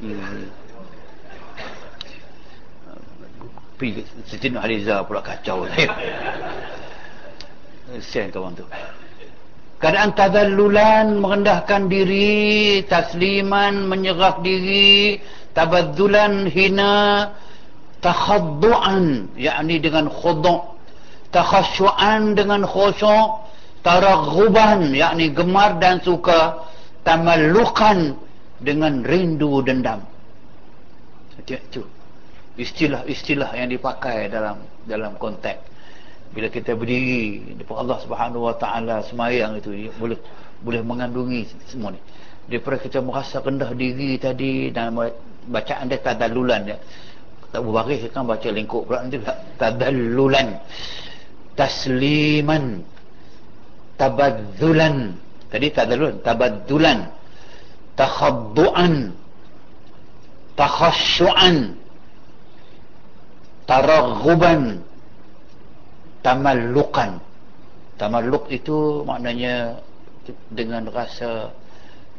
[0.00, 0.48] hmm.
[3.78, 5.62] Pergi Siti Nur Haliza pula kacau
[7.94, 8.66] kesian kawan tu.
[9.78, 15.22] Keadaan tadallulan merendahkan diri tasliman menyerah diri
[15.54, 17.30] tabadzulan hina
[18.02, 20.74] takhaddu'an yakni dengan khudu'
[21.30, 23.46] takhasyu'an dengan khusyuk
[23.86, 26.66] taraghuban yakni gemar dan suka
[27.06, 28.18] tamallukan
[28.58, 30.02] dengan rindu dendam.
[31.46, 31.86] Itu
[32.58, 35.78] istilah-istilah yang dipakai dalam dalam konteks.
[36.34, 40.18] Bila kita berdiri depan Allah Subhanahu Wa Taala semayang itu boleh
[40.60, 42.02] boleh mengandungi semua ni.
[42.50, 44.92] Daripada kita merasa rendah diri tadi dan
[45.48, 46.76] bacaan dia tadalulan ya.
[47.48, 49.22] Tak berbaris kan baca lingkup pula nanti
[49.56, 50.60] tadalulan
[51.56, 52.84] tasliman.
[53.96, 55.16] Tabadzulan.
[55.48, 56.98] Tadi tadalulan tabadzulan.
[57.98, 59.16] Takhadduan
[60.54, 61.78] takhasyuan
[63.68, 64.80] taraghuban
[66.24, 67.20] tamallukan.
[67.98, 69.82] Tamalluk itu maknanya
[70.54, 71.50] dengan rasa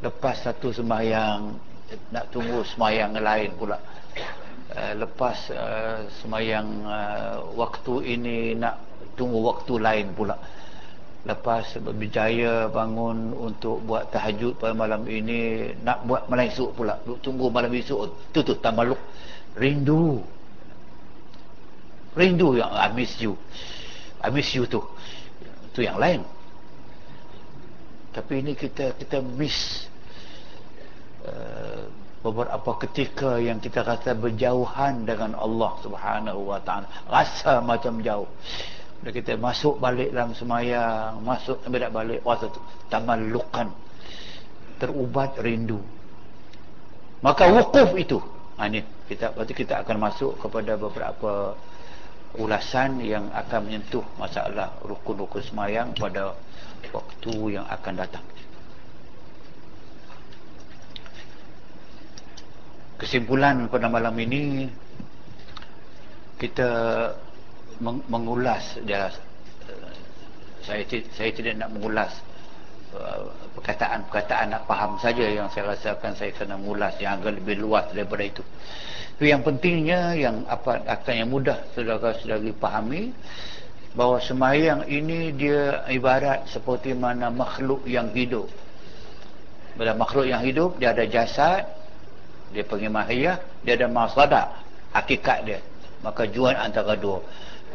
[0.04, 1.56] lepas satu sembahyang
[2.14, 3.78] nak tunggu sembahyang lain pula.
[4.70, 8.76] Uh, lepas uh, sembahyang uh, waktu ini nak
[9.18, 10.36] tunggu waktu lain pula.
[11.24, 17.00] Lepas berjaya bangun untuk buat tahajud pada malam ini nak buat malam esok pula.
[17.24, 19.00] Tunggu malam esok tu tu tamaluk
[19.56, 20.22] rindu
[22.18, 23.38] rindu yang I miss you.
[24.20, 24.82] I miss you tu.
[25.76, 26.26] Tu yang lain.
[28.10, 29.86] Tapi ini kita kita miss
[31.24, 31.88] uh,
[32.20, 36.90] beberapa ketika yang kita rasa berjauhan dengan Allah Subhanahu wa taala.
[37.08, 38.28] Rasa macam jauh.
[39.00, 42.60] Bila kita masuk balik dalam semayang masuk tak balik rasa tu
[42.92, 43.72] tamallukan.
[44.80, 45.80] Terubat rindu.
[47.20, 48.20] Maka wukuf itu.
[48.60, 51.56] Ha, ini kita berarti kita akan masuk kepada beberapa
[52.38, 56.38] ulasan yang akan menyentuh masalah rukun-rukun semayang pada
[56.94, 58.26] waktu yang akan datang.
[63.00, 64.68] Kesimpulan pada malam ini
[66.38, 66.70] kita
[68.12, 69.08] mengulas dia
[70.64, 70.84] saya
[71.16, 72.12] saya tidak nak mengulas
[72.94, 77.88] uh, perkataan-perkataan nak faham saja yang saya rasakan saya kena mengulas yang agak lebih luas
[77.96, 78.44] daripada itu
[79.20, 83.12] itu yang pentingnya yang apa akan yang mudah saudara-saudari pahami
[83.92, 88.48] bahawa semayang ini dia ibarat seperti mana makhluk yang hidup.
[89.76, 91.68] Bila makhluk yang hidup dia ada jasad
[92.56, 94.56] dia panggil mahiyah dia ada masadah
[94.96, 95.60] hakikat dia.
[96.00, 97.20] Maka juan antara dua.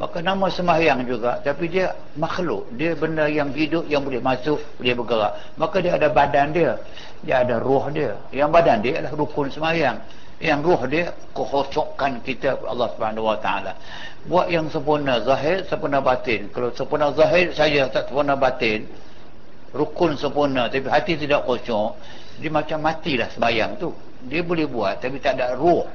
[0.00, 2.72] Maka nama sembahyang juga tapi dia makhluk.
[2.72, 5.32] Dia benda yang hidup yang boleh masuk boleh bergerak.
[5.60, 6.80] Maka dia ada badan dia
[7.20, 8.16] dia ada roh dia.
[8.32, 13.72] Yang badan dia adalah rukun sembahyang yang ruh dia kekosokkan kita Allah Subhanahu Wa Taala.
[14.28, 16.52] Buat yang sempurna zahir sempurna batin.
[16.52, 18.84] Kalau sempurna zahir saja tak sempurna batin.
[19.72, 21.96] Rukun sempurna tapi hati tidak kosong.
[22.38, 23.88] Dia macam matilah sembahyang tu.
[24.28, 25.88] Dia boleh buat tapi tak ada ruh.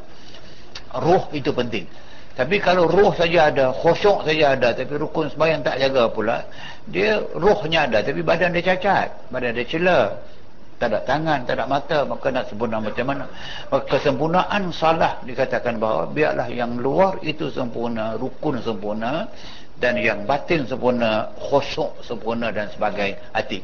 [0.98, 1.86] Ruh itu penting.
[2.34, 6.38] Tapi kalau ruh saja ada khusyuk saja ada tapi rukun sembahyang tak jaga pula
[6.90, 10.06] dia ruhnya ada tapi badan dia cacat badan dia celah
[10.80, 13.28] tak ada tangan, tak ada mata, maka nak sempurna macam mana?
[13.68, 19.28] Maka kesempurnaan salah dikatakan bahawa biarlah yang luar itu sempurna, rukun sempurna
[19.76, 23.60] dan yang batin sempurna, khusyuk sempurna dan sebagai hati.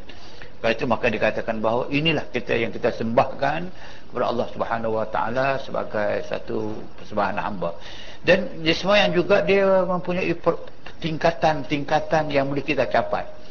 [0.59, 3.71] Kalau itu maka dikatakan bahawa inilah kita yang kita sembahkan
[4.11, 7.79] kepada Allah Subhanahu Wa Taala sebagai satu persembahan hamba.
[8.27, 10.35] Dan semua yang juga dia mempunyai
[10.99, 13.44] tingkatan-tingkatan yang boleh kita capai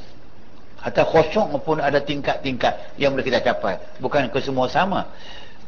[0.84, 3.80] atau khusyuk pun ada tingkat-tingkat yang boleh kita capai.
[4.04, 5.08] Bukan ke semua sama.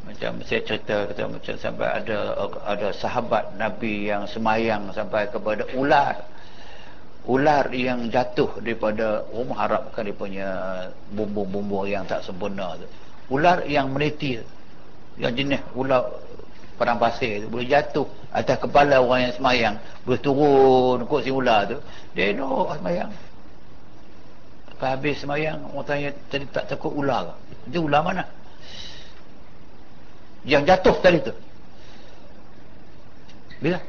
[0.05, 2.17] Macam saya cerita kata macam sampai ada
[2.63, 6.21] ada sahabat Nabi yang semayang sampai kepada ular.
[7.27, 10.49] Ular yang jatuh daripada rumah harapkan dia punya
[11.11, 12.87] bumbu-bumbu yang tak sempurna tu.
[13.35, 14.39] Ular yang meniti
[15.19, 16.07] yang jenis ular
[16.77, 19.75] padang pasir tu boleh jatuh atas kepala orang yang semayang.
[20.07, 21.81] Boleh turun kot si ular tu.
[22.15, 23.11] Dia no semayang
[24.77, 27.33] Lepas habis semayang Orang tanya Tadi tak takut ular
[27.65, 28.29] Itu ular mana?
[30.45, 31.33] Yang jatuh tadi tu.
[33.57, 33.81] Bila?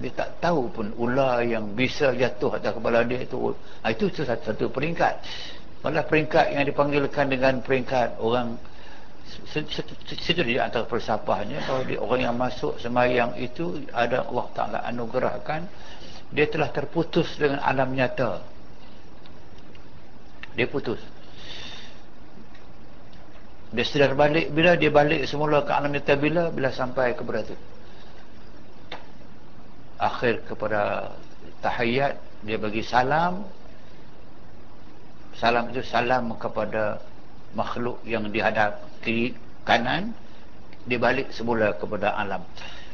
[0.00, 3.52] Dia tak tahu pun Ular yang bisa jatuh Atas kepala dia itu
[3.84, 5.20] ha, Itu satu, satu peringkat.
[5.84, 8.56] Malah peringkat yang dipanggilkan Dengan peringkat orang
[10.08, 15.68] Situ dia antara falsafahnya Bahawa dia, orang yang masuk semayang itu Ada Allah Ta'ala anugerahkan
[16.32, 18.56] Dia telah terputus dengan alam nyata
[20.58, 20.98] dia putus.
[23.70, 27.54] Dia sedar balik bila dia balik semula ke alam nyata bila bila sampai kepada itu
[30.02, 31.14] akhir kepada
[31.62, 33.46] tahiyat dia bagi salam.
[35.38, 36.98] Salam itu salam kepada
[37.54, 40.10] makhluk yang dihadap kiri kanan.
[40.90, 42.42] Dia balik semula kepada alam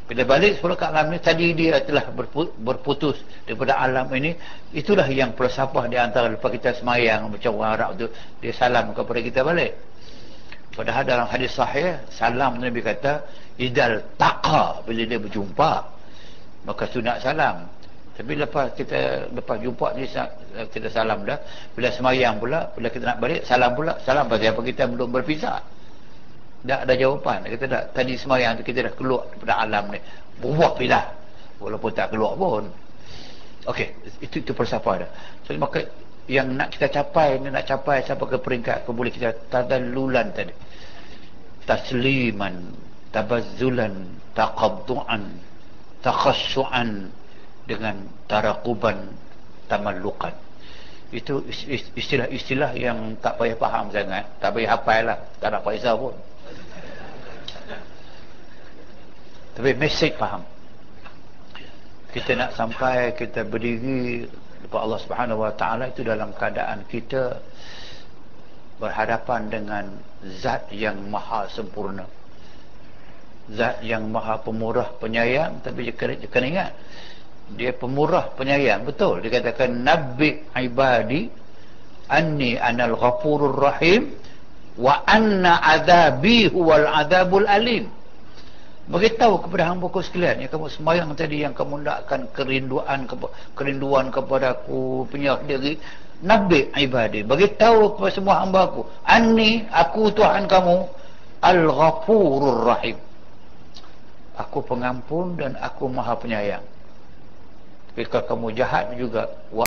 [0.05, 2.13] bila balik sepuluh ke alam ni tadi dia telah
[2.61, 3.17] berputus
[3.49, 4.37] daripada alam ini.
[4.77, 8.07] Itulah yang falsafah di antara lepas kita semayang macam orang Arab tu
[8.45, 9.73] dia salam kepada kita balik.
[10.77, 13.25] Padahal dalam hadis sahih salam Nabi kata
[13.57, 15.73] idal taqa bila dia berjumpa
[16.69, 17.65] maka sunat salam.
[18.15, 20.05] Tapi lepas kita lepas jumpa ni
[20.69, 21.41] kita salam dah.
[21.73, 23.97] Bila semayang pula bila kita nak balik salam pula.
[24.05, 25.74] Salam pasal apa kita belum berpisah
[26.65, 27.45] dah ada jawapan.
[27.45, 30.01] Kita dah tadi semayang tu kita dah keluar daripada alam ni.
[30.41, 31.01] Buat bila?
[31.61, 32.65] Walaupun tak keluar pun.
[33.69, 33.89] Okey,
[34.25, 35.11] itu itu falsafah dah.
[35.45, 35.85] So maka
[36.25, 40.57] yang nak kita capai ni nak capai sampai ke peringkat ke boleh kita tadalulan tadi.
[41.65, 42.77] Tasliman,
[43.13, 43.93] tabazzulan,
[44.37, 45.23] taqadduan,
[46.01, 47.09] takhassuan
[47.65, 49.13] dengan tarakuban
[49.69, 50.33] tamallukan.
[51.15, 51.47] itu
[51.95, 54.27] istilah-istilah yang tak payah faham sangat.
[54.43, 55.19] Tak payah hafal lah.
[55.39, 56.11] Tak nak paisa pun
[59.55, 60.43] tapi mesej faham.
[62.11, 64.27] Kita nak sampai kita berdiri
[64.67, 67.39] depan Allah Subhanahu Wa Taala itu dalam keadaan kita
[68.79, 69.85] berhadapan dengan
[70.43, 72.07] zat yang maha sempurna.
[73.51, 76.71] Zat yang maha pemurah penyayang tapi kena, kena ingat
[77.55, 78.83] dia pemurah penyayang.
[78.83, 81.31] Betul dia katakan nabi ibadi
[82.11, 84.15] anni anal ghafurur rahim
[84.75, 87.87] wa anna adabi huwal adabul alim
[88.85, 93.09] beritahu kepada hamba ku sekalian yang kamu semayang tadi yang kamu nakkan kerinduan
[93.57, 95.81] kerinduan kepada aku penyah diri.
[96.25, 100.89] Nabi ibadi beritahu kepada semua hamba aku anni aku Tuhan kamu
[101.41, 102.97] al ghafurur rahim.
[104.35, 106.65] Aku pengampun dan aku maha penyayang.
[107.95, 109.63] Jika kamu jahat juga wa